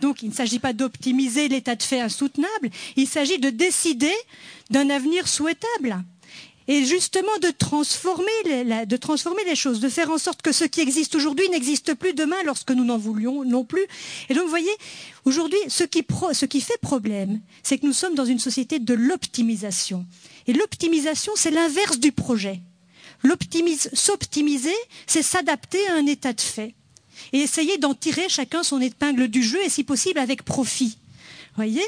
Donc, 0.00 0.22
il 0.22 0.30
ne 0.30 0.34
s'agit 0.34 0.58
pas 0.58 0.72
d'optimiser 0.72 1.48
l'état 1.48 1.74
de 1.74 1.82
fait 1.82 2.00
insoutenable. 2.00 2.70
Il 2.96 3.06
s'agit 3.06 3.38
de 3.38 3.50
décider 3.50 4.12
d'un 4.70 4.90
avenir 4.90 5.26
souhaitable 5.28 6.04
et 6.68 6.84
justement 6.84 7.36
de 7.40 7.50
transformer, 7.50 8.30
les, 8.44 9.56
choses, 9.56 9.80
de 9.80 9.88
faire 9.88 10.10
en 10.10 10.18
sorte 10.18 10.42
que 10.42 10.52
ce 10.52 10.64
qui 10.64 10.80
existe 10.80 11.14
aujourd'hui 11.14 11.48
n'existe 11.48 11.94
plus 11.94 12.12
demain 12.12 12.36
lorsque 12.44 12.70
nous 12.70 12.84
n'en 12.84 12.98
voulions 12.98 13.42
non 13.42 13.64
plus. 13.64 13.86
Et 14.28 14.34
donc, 14.34 14.44
vous 14.44 14.50
voyez, 14.50 14.70
aujourd'hui, 15.24 15.58
ce 15.68 15.84
qui 15.84 16.60
fait 16.60 16.78
problème, 16.80 17.40
c'est 17.62 17.78
que 17.78 17.86
nous 17.86 17.94
sommes 17.94 18.14
dans 18.14 18.26
une 18.26 18.38
société 18.38 18.78
de 18.78 18.92
l'optimisation. 18.92 20.04
Et 20.46 20.52
l'optimisation, 20.52 21.32
c'est 21.34 21.50
l'inverse 21.50 21.98
du 21.98 22.12
projet. 22.12 22.60
S'optimiser, 23.94 24.76
c'est 25.06 25.22
s'adapter 25.22 25.84
à 25.88 25.94
un 25.94 26.06
état 26.06 26.34
de 26.34 26.40
fait 26.40 26.74
et 27.32 27.38
essayer 27.38 27.78
d'en 27.78 27.94
tirer 27.94 28.28
chacun 28.28 28.62
son 28.62 28.80
épingle 28.80 29.28
du 29.28 29.42
jeu 29.42 29.58
et 29.64 29.68
si 29.68 29.84
possible 29.84 30.18
avec 30.18 30.44
profit. 30.44 30.98
Voyez? 31.56 31.84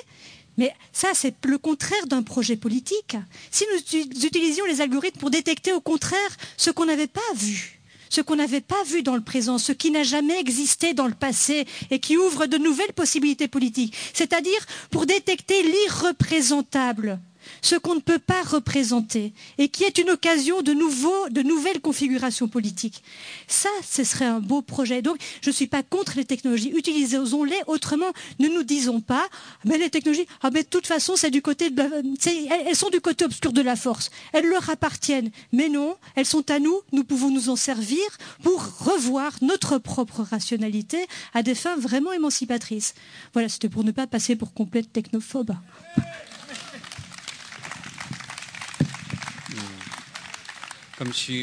Mais 0.59 0.75
ça, 0.93 1.09
c'est 1.15 1.35
le 1.47 1.59
contraire 1.59 2.07
d'un 2.07 2.23
projet 2.23 2.57
politique. 2.57 3.17
Si 3.51 3.65
nous 3.73 4.27
utilisions 4.27 4.67
les 4.67 4.81
algorithmes 4.81 5.19
pour 5.19 5.31
détecter 5.31 5.73
au 5.73 5.81
contraire 5.81 6.37
ce 6.57 6.71
qu'on 6.71 6.87
n'avait 6.87 7.07
pas 7.07 7.21
vu, 7.35 7.81
ce 8.11 8.21
qu'on 8.21 8.37
n'avait 8.37 8.61
pas 8.61 8.83
vu 8.85 9.03
dans 9.03 9.15
le 9.15 9.23
présent, 9.23 9.57
ce 9.57 9.73
qui 9.73 9.91
n'a 9.91 10.03
jamais 10.03 10.39
existé 10.39 10.93
dans 10.93 11.07
le 11.07 11.15
passé 11.15 11.67
et 11.91 12.01
qui 12.01 12.19
ouvre 12.19 12.47
de 12.47 12.59
nouvelles 12.59 12.93
possibilités 12.93 13.49
politiques, 13.49 13.95
c'est-à-dire 14.13 14.67
pour 14.91 15.07
détecter 15.07 15.63
l'irreprésentable, 15.63 17.21
ce 17.63 17.77
qu'on 17.77 17.95
ne 17.95 18.01
peut 18.01 18.19
pas 18.19 18.43
représenter 18.43 19.33
et 19.59 19.69
qui 19.69 19.85
est 19.85 19.99
une 19.99 20.11
occasion 20.11 20.63
de, 20.63 20.73
de 20.73 21.43
nouvelles 21.43 21.81
configurations 21.81 22.49
politiques. 22.49 23.03
Ça, 23.47 23.69
ce 23.89 24.05
serait 24.05 24.27
un 24.27 24.41
beau 24.41 24.63
projet. 24.63 25.03
Donc, 25.03 25.19
je 25.43 25.51
ne 25.51 25.55
suis 25.55 25.67
pas 25.67 25.83
contre 25.83 26.15
les 26.17 26.25
technologies. 26.25 26.71
Utilisons-les 26.71 27.61
autrement. 27.67 28.13
Ne 28.39 28.49
nous 28.49 28.63
disons 28.63 29.01
pas, 29.01 29.27
mais 29.65 29.79
les 29.79 29.91
technologies, 29.91 30.27
ah, 30.43 30.51
mais 30.53 30.63
de 30.63 30.69
toute 30.69 30.87
façon, 30.87 31.15
elles 31.15 32.77
sont 32.77 32.91
du 32.91 33.01
côté 33.01 33.25
obscur 33.25 33.53
de 33.53 33.63
la 33.63 33.77
force. 33.77 34.11
Elles 34.33 34.47
leur 34.47 34.69
appartiennent. 34.71 35.31
Mais 35.53 35.69
non, 35.69 35.97
elles 36.17 36.27
sont 36.27 36.51
à 36.51 36.59
nous. 36.59 36.81
Nous 36.93 37.05
pouvons 37.05 37.31
nous 37.31 37.49
en 37.49 37.57
servir 37.57 38.05
pour 38.43 38.61
revoir 38.79 39.33
notre 39.43 39.79
propre 39.79 40.23
rationalité 40.23 41.07
à 41.35 41.43
des 41.43 41.55
fins 41.55 41.77
vraiment 41.77 42.13
émancipatrices. 42.13 42.95
Voilà, 43.33 43.49
c'était 43.49 43.69
pour 43.69 43.85
ne 43.85 43.91
pas 43.91 44.07
passer 44.07 44.37
pour 44.37 44.53
complète 44.53 44.93
technophobe. 44.93 45.53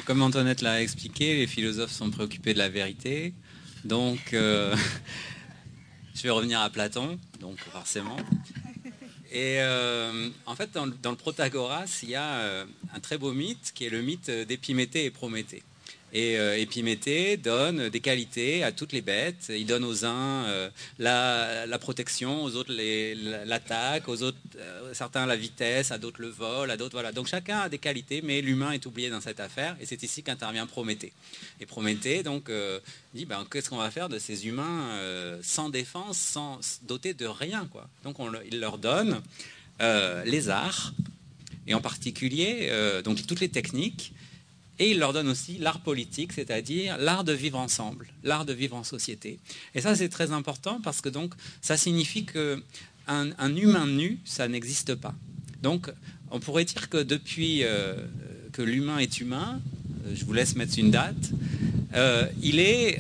Comme, 0.06 0.22
Antoinette 0.22 0.62
l'a 0.62 0.84
expliqué, 0.84 1.36
les 1.36 1.48
philosophes 1.48 1.92
sont 1.92 2.12
préoccupés 2.12 2.54
de 2.54 2.60
la 2.60 2.70
vérité. 2.70 3.34
Donc, 3.86 4.34
euh, 4.34 4.76
je 6.14 6.22
vais 6.22 6.30
revenir 6.30 6.62
à 6.62 6.70
Platon, 6.70 7.18
donc 7.40 7.58
forcément. 7.72 8.18
Et 9.32 9.58
euh, 9.60 10.30
en 10.46 10.56
fait, 10.56 10.72
dans, 10.74 10.86
dans, 10.86 11.10
le 11.10 11.18
Protagoras, 11.18 12.02
il 12.04 12.10
y 12.10 12.16
a 12.16 12.36
euh, 12.36 12.66
un 12.94 13.00
très 13.00 13.18
beau 13.18 13.34
mythe 13.34 13.72
qui 13.74 13.86
est 13.86 13.90
le 13.90 14.04
mythe 14.04 14.30
d'Épiméthée 14.30 15.06
et 15.06 15.10
Prométhée. 15.10 15.64
Et 16.14 16.38
euh, 16.38 17.38
donne 17.44 17.90
des 17.90 18.00
qualités 18.00 18.64
à 18.64 18.72
toutes 18.72 18.94
les 18.94 19.02
bêtes. 19.02 19.48
Il 19.50 19.66
donne 19.66 19.84
aux 19.84 20.06
uns 20.06 20.46
euh, 20.46 20.70
la, 21.00 21.80
protection, 21.80 22.44
aux 22.44 22.56
autres 22.56 22.74
l'attaque, 23.46 24.08
aux 24.08 24.24
autres 24.24 24.38
euh, 24.58 24.94
certains 24.94 25.26
la 25.26 25.36
vitesse, 25.36 25.92
à 25.92 25.98
d'autres 25.98 26.22
le 26.22 26.30
vol, 26.30 26.72
à 26.72 26.78
d'autres 26.78 26.94
voilà. 26.94 27.12
Donc 27.12 27.28
chacun 27.28 27.60
a 27.60 27.70
des 27.70 27.78
qualités, 27.78 28.22
mais 28.22 28.42
l'humain 28.42 28.72
est 28.72 28.86
oublié 28.86 29.10
dans 29.10 29.20
cette 29.20 29.42
affaire. 29.42 29.76
Et 29.82 29.86
c'est 29.86 30.02
ici 30.02 30.24
qu'intervient 30.24 30.66
Prométhée. 30.66 31.12
Et 31.60 31.66
Prométhée 31.66 32.24
donc 32.24 32.50
dit 33.14 33.26
ben, 33.26 33.46
qu'est-ce 33.52 33.70
qu'on 33.70 33.78
va 33.78 33.92
faire 33.92 34.08
de 34.08 34.18
ces 34.18 34.48
humains 34.48 34.90
sans 35.44 35.70
défense, 35.70 36.18
sans 36.18 36.60
dotés 36.84 37.14
de 37.14 37.26
rien 37.26 37.68
quoi? 37.72 37.90
Donc 38.04 38.16
il 38.50 38.60
leur 38.60 38.78
donne 38.78 39.22
les 39.80 40.50
arts 40.50 40.94
et 41.68 41.74
en 41.74 41.82
particulier 41.82 42.72
donc 43.04 43.26
toutes 43.28 43.42
les 43.42 43.50
techniques 43.50 44.14
et 44.80 44.92
il 44.92 45.00
leur 45.00 45.14
donne 45.14 45.28
aussi 45.28 45.58
l'art 45.58 45.80
politique, 45.80 46.34
c'est-à-dire 46.34 46.98
l'art 46.98 47.24
de 47.24 47.34
vivre 47.34 47.58
ensemble, 47.58 48.08
l'art 48.24 48.46
de 48.46 48.54
vivre 48.54 48.76
en 48.76 48.84
société. 48.84 49.40
Et 49.76 49.82
ça, 49.82 49.96
c'est 49.96 50.10
très 50.10 50.32
important 50.32 50.80
parce 50.84 51.02
que 51.02 51.10
donc, 51.10 51.34
ça 51.62 51.78
signifie 51.78 52.26
qu'un 52.26 52.62
un 53.08 53.56
humain 53.56 53.88
nu, 53.88 54.20
ça 54.24 54.48
n'existe 54.48 54.96
pas. 54.96 55.16
Donc, 55.64 55.90
on 56.32 56.40
pourrait 56.40 56.66
dire 56.66 56.90
que 56.90 56.98
depuis 56.98 57.64
euh, 57.64 57.96
que 58.54 58.62
l'humain 58.62 59.00
est 59.00 59.20
humain, 59.20 59.62
euh, 60.06 60.12
je 60.14 60.26
vous 60.26 60.34
laisse 60.34 60.56
mettre 60.56 60.78
une 60.78 60.92
date, 60.92 61.32
euh, 61.96 62.28
il 62.42 62.60
est 62.60 63.00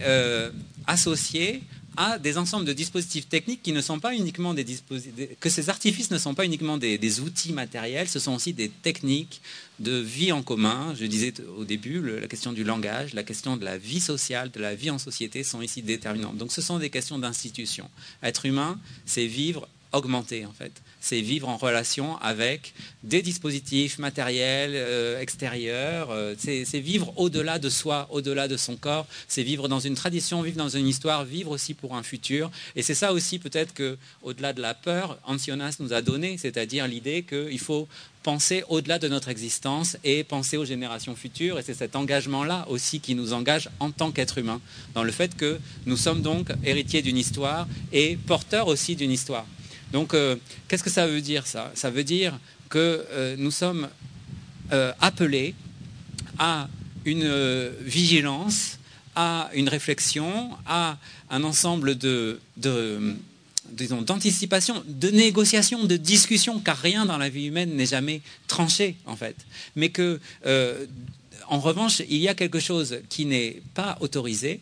associé 0.88 1.62
à 1.98 2.19
des 2.19 2.38
ensembles 2.38 2.65
de 2.65 2.74
dispositifs 2.74 3.28
techniques 3.28 3.64
qui 3.64 3.74
ne 3.74 3.82
sont 3.82 3.99
pas 3.99 4.14
uniquement 4.14 4.53
des 4.53 4.64
dispositifs, 4.64 5.14
que 5.40 5.49
ces 5.49 5.69
artifices 5.69 6.11
ne 6.11 6.19
sont 6.19 6.36
pas 6.36 6.45
uniquement 6.45 6.78
des, 6.78 7.19
outils 7.19 7.52
matériels, 7.52 8.07
ce 8.07 8.19
sont 8.19 8.36
aussi 8.36 8.53
des 8.53 8.69
techniques 8.69 9.41
de 9.80 9.98
vie 9.98 10.32
en 10.32 10.44
commun. 10.44 10.94
Je 10.98 11.06
disais 11.06 11.34
au 11.57 11.65
début, 11.65 12.02
la 12.22 12.28
question 12.28 12.53
du 12.53 12.64
langage, 12.64 13.14
la 13.15 13.24
question 13.24 13.57
de 13.57 13.65
la 13.65 13.78
vie 13.78 13.99
sociale, 13.99 14.52
de 14.52 14.60
la 14.60 14.76
vie 14.76 14.91
en 14.91 14.99
société 14.99 15.44
sont 15.44 15.61
ici 15.61 15.82
déterminantes. 15.82 16.38
Donc 16.38 16.52
ce 16.52 16.61
sont 16.61 16.78
des 16.78 16.91
questions 16.91 17.18
d'institution. 17.18 17.90
Être 18.22 18.45
humain, 18.45 18.80
c'est 19.06 19.26
vivre 19.26 19.68
augmenté 19.91 20.45
en 20.45 20.53
fait 20.53 20.72
c'est 21.08 21.22
vivre 21.22 21.48
en 21.48 21.56
relation 21.56 22.18
avec 22.18 22.74
des 23.04 23.22
dispositifs 23.22 23.98
matériels 23.98 24.74
euh, 24.76 25.22
extérieurs, 25.22 26.10
euh, 26.12 26.36
c'est 26.38 26.80
vivre 26.82 27.14
au-delà 27.16 27.60
de 27.60 27.70
soi, 27.70 28.08
au-delà 28.12 28.50
de 28.50 28.58
son 28.58 28.76
corps, 28.76 29.08
c'est 29.30 29.44
vivre 29.44 29.70
dans 29.70 29.80
une 29.80 29.96
tradition, 29.96 30.42
vivre 30.42 30.58
dans 30.58 30.68
une 30.68 30.86
histoire, 30.86 31.24
vivre 31.24 31.52
aussi 31.52 31.74
pour 31.74 31.96
un 31.96 32.04
futur. 32.04 32.52
Et 32.76 32.82
c'est 32.82 32.94
ça 32.94 33.14
aussi 33.14 33.40
peut-être 33.40 33.74
que, 33.74 33.98
au-delà 34.22 34.52
de 34.52 34.62
la 34.62 34.74
peur, 34.74 35.18
Ancionas 35.24 35.78
nous 35.80 35.94
a 35.94 36.02
donné, 36.02 36.38
c'est-à-dire 36.38 36.88
l'idée 36.88 37.24
qu'il 37.24 37.60
faut 37.60 37.88
penser 38.24 38.66
au-delà 38.68 39.00
de 39.00 39.08
notre 39.08 39.30
existence 39.30 39.96
et 40.04 40.26
penser 40.26 40.58
aux 40.58 40.66
générations 40.66 41.16
futures. 41.16 41.58
Et 41.58 41.64
c'est 41.64 41.74
cet 41.74 41.96
engagement-là 41.96 42.66
aussi 42.70 43.00
qui 43.00 43.16
nous 43.16 43.32
engage 43.32 43.70
en 43.80 43.92
tant 43.92 44.12
qu'être 44.12 44.40
humain, 44.40 44.60
dans 44.94 45.04
le 45.04 45.14
fait 45.14 45.38
que 45.38 45.58
nous 45.86 45.96
sommes 45.96 46.22
donc 46.22 46.50
héritiers 46.66 47.02
d'une 47.02 47.18
histoire 47.18 47.66
et 47.94 48.18
porteurs 48.18 48.68
aussi 48.68 48.98
d'une 48.98 49.12
histoire. 49.12 49.46
Donc, 49.92 50.14
euh, 50.14 50.36
qu'est-ce 50.68 50.84
que 50.84 50.90
ça 50.90 51.08
veut 51.08 51.22
dire 51.22 51.48
ça? 51.48 51.72
Ça 51.76 51.90
veut 51.90 52.04
dire 52.04 52.38
que 52.70 53.06
euh, 53.12 53.36
nous 53.38 53.52
sommes 53.52 53.88
euh, 54.72 54.92
appelés 55.00 55.56
à 56.38 56.68
une 57.06 57.72
vigilance, 57.82 58.80
à 59.16 59.50
une 59.54 59.70
réflexion, 59.70 60.52
à 60.66 60.98
un 61.30 61.46
ensemble 61.46 61.98
de, 61.98 62.42
d'anticipation, 62.58 64.84
de 64.86 65.10
négociation, 65.10 65.86
de 65.86 65.96
discussion, 65.96 66.60
car 66.60 66.78
rien 66.78 67.06
dans 67.06 67.18
la 67.18 67.30
vie 67.30 67.46
humaine 67.46 67.74
n'est 67.76 67.86
jamais 67.86 68.22
tranché 68.48 68.98
en 69.06 69.16
fait. 69.16 69.38
Mais 69.78 69.88
que, 69.90 70.20
en 71.48 71.60
revanche, 71.60 72.02
il 72.10 72.18
y 72.18 72.28
a 72.28 72.36
quelque 72.36 72.60
chose 72.60 73.00
qui 73.08 73.24
n'est 73.26 73.62
pas 73.74 73.98
autorisé 74.02 74.60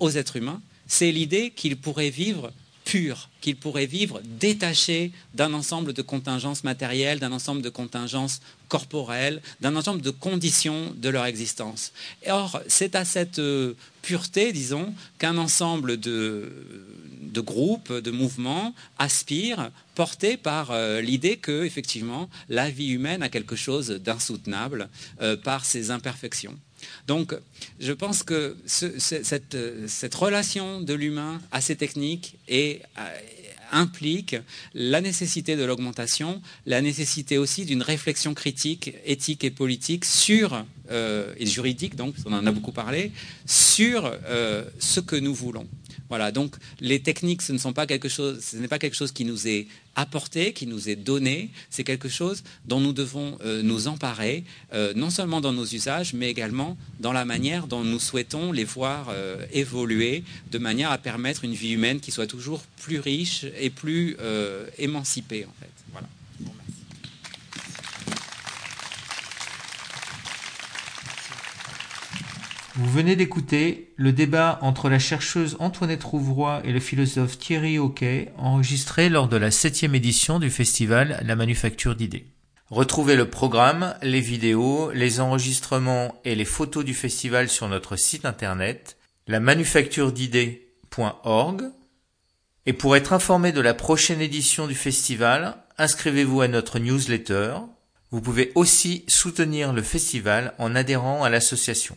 aux 0.00 0.10
êtres 0.10 0.34
humains, 0.36 0.60
c'est 0.88 1.12
l'idée 1.12 1.52
qu'ils 1.54 1.76
pourraient 1.76 2.10
vivre 2.10 2.52
pur, 2.86 3.28
qu'ils 3.40 3.56
pourraient 3.56 3.86
vivre 3.86 4.22
détachés 4.24 5.10
d'un 5.34 5.52
ensemble 5.52 5.92
de 5.92 6.02
contingences 6.02 6.62
matérielles, 6.62 7.18
d'un 7.18 7.32
ensemble 7.32 7.60
de 7.60 7.68
contingences 7.68 8.40
corporelles, 8.68 9.42
d'un 9.60 9.74
ensemble 9.74 10.00
de 10.00 10.10
conditions 10.10 10.94
de 10.96 11.08
leur 11.08 11.26
existence. 11.26 11.92
Or, 12.28 12.62
c'est 12.68 12.94
à 12.94 13.04
cette 13.04 13.40
euh, 13.40 13.74
pureté, 14.02 14.52
disons, 14.52 14.94
qu'un 15.18 15.36
ensemble 15.36 15.98
de, 15.98 16.48
groupes, 17.34 17.92
de 17.92 18.10
mouvements 18.12 18.72
aspirent, 18.98 19.70
portés 19.96 20.36
par 20.36 20.70
euh, 20.70 21.00
l'idée 21.00 21.38
que, 21.38 21.64
effectivement, 21.64 22.30
la 22.48 22.70
vie 22.70 22.90
humaine 22.90 23.22
a 23.22 23.28
quelque 23.28 23.56
chose 23.56 23.88
d'insoutenable 23.90 24.88
euh, 25.20 25.36
par 25.36 25.64
ses 25.64 25.90
imperfections. 25.90 26.56
Donc, 27.06 27.34
je 27.80 27.92
pense 27.92 28.22
que 28.22 28.56
cette, 28.66 30.14
relation 30.14 30.80
de 30.80 30.94
l'humain 30.94 31.40
à 31.52 31.60
ces 31.60 31.76
techniques 31.76 32.36
euh, 32.50 32.74
implique 33.72 34.36
la 34.74 35.00
nécessité 35.00 35.56
de 35.56 35.64
l'augmentation, 35.64 36.40
la 36.66 36.80
nécessité 36.80 37.38
aussi 37.38 37.64
d'une 37.64 37.82
réflexion 37.82 38.34
critique, 38.34 38.94
éthique 39.04 39.44
et 39.44 39.50
politique 39.50 40.04
sur, 40.04 40.64
euh, 40.90 41.34
et 41.38 41.46
juridique 41.46 41.96
donc, 41.96 42.14
on 42.24 42.32
en 42.32 42.46
a 42.46 42.52
beaucoup 42.52 42.72
parlé, 42.72 43.12
sur 43.46 44.10
euh, 44.26 44.64
ce 44.78 45.00
que 45.00 45.16
nous 45.16 45.34
voulons. 45.34 45.66
Voilà, 46.08 46.30
donc 46.32 46.56
les 46.80 47.00
techniques, 47.00 47.42
ce 47.42 47.52
ne 47.52 47.58
sont 47.58 47.72
pas 47.72 47.86
quelque 47.86 48.08
chose, 48.08 48.40
ce 48.40 48.56
n'est 48.56 48.68
pas 48.68 48.78
quelque 48.78 48.96
chose 48.96 49.12
qui 49.12 49.24
nous 49.24 49.48
est 49.48 49.66
apporté, 49.96 50.52
qui 50.52 50.66
nous 50.66 50.88
est 50.88 50.96
donné, 50.96 51.50
c'est 51.70 51.82
quelque 51.82 52.08
chose 52.08 52.44
dont 52.66 52.80
nous 52.80 52.92
devons 52.92 53.38
euh, 53.44 53.62
nous 53.62 53.88
emparer, 53.88 54.44
euh, 54.72 54.92
non 54.94 55.10
seulement 55.10 55.40
dans 55.40 55.52
nos 55.52 55.64
usages, 55.64 56.12
mais 56.12 56.30
également 56.30 56.76
dans 57.00 57.12
la 57.12 57.24
manière 57.24 57.66
dont 57.66 57.82
nous 57.82 57.98
souhaitons 57.98 58.52
les 58.52 58.64
voir 58.64 59.08
euh, 59.10 59.44
évoluer, 59.52 60.22
de 60.52 60.58
manière 60.58 60.92
à 60.92 60.98
permettre 60.98 61.44
une 61.44 61.54
vie 61.54 61.72
humaine 61.72 62.00
qui 62.00 62.10
soit 62.10 62.26
toujours 62.26 62.62
plus 62.82 63.00
riche 63.00 63.46
et 63.58 63.70
plus 63.70 64.16
émancipée. 64.78 65.46
Vous 72.78 72.90
venez 72.90 73.16
d'écouter 73.16 73.94
le 73.96 74.12
débat 74.12 74.58
entre 74.60 74.90
la 74.90 74.98
chercheuse 74.98 75.56
Antoinette 75.60 76.04
Rouvroy 76.04 76.60
et 76.62 76.72
le 76.72 76.80
philosophe 76.80 77.38
Thierry 77.38 77.78
Hockey, 77.78 78.30
enregistré 78.36 79.08
lors 79.08 79.28
de 79.28 79.38
la 79.38 79.50
septième 79.50 79.94
édition 79.94 80.38
du 80.38 80.50
festival 80.50 81.18
La 81.24 81.36
Manufacture 81.36 81.96
d'idées. 81.96 82.26
Retrouvez 82.68 83.16
le 83.16 83.30
programme, 83.30 83.94
les 84.02 84.20
vidéos, 84.20 84.90
les 84.92 85.20
enregistrements 85.20 86.20
et 86.26 86.34
les 86.34 86.44
photos 86.44 86.84
du 86.84 86.92
festival 86.92 87.48
sur 87.48 87.66
notre 87.66 87.96
site 87.96 88.26
internet 88.26 88.98
lamanufacturedidées.org 89.26 91.62
et 92.66 92.74
pour 92.74 92.94
être 92.94 93.14
informé 93.14 93.52
de 93.52 93.62
la 93.62 93.72
prochaine 93.72 94.20
édition 94.20 94.66
du 94.66 94.74
festival, 94.74 95.56
inscrivez-vous 95.78 96.42
à 96.42 96.48
notre 96.48 96.78
newsletter. 96.78 97.54
Vous 98.10 98.20
pouvez 98.20 98.52
aussi 98.54 99.06
soutenir 99.08 99.72
le 99.72 99.80
festival 99.80 100.52
en 100.58 100.74
adhérant 100.74 101.24
à 101.24 101.30
l'association. 101.30 101.96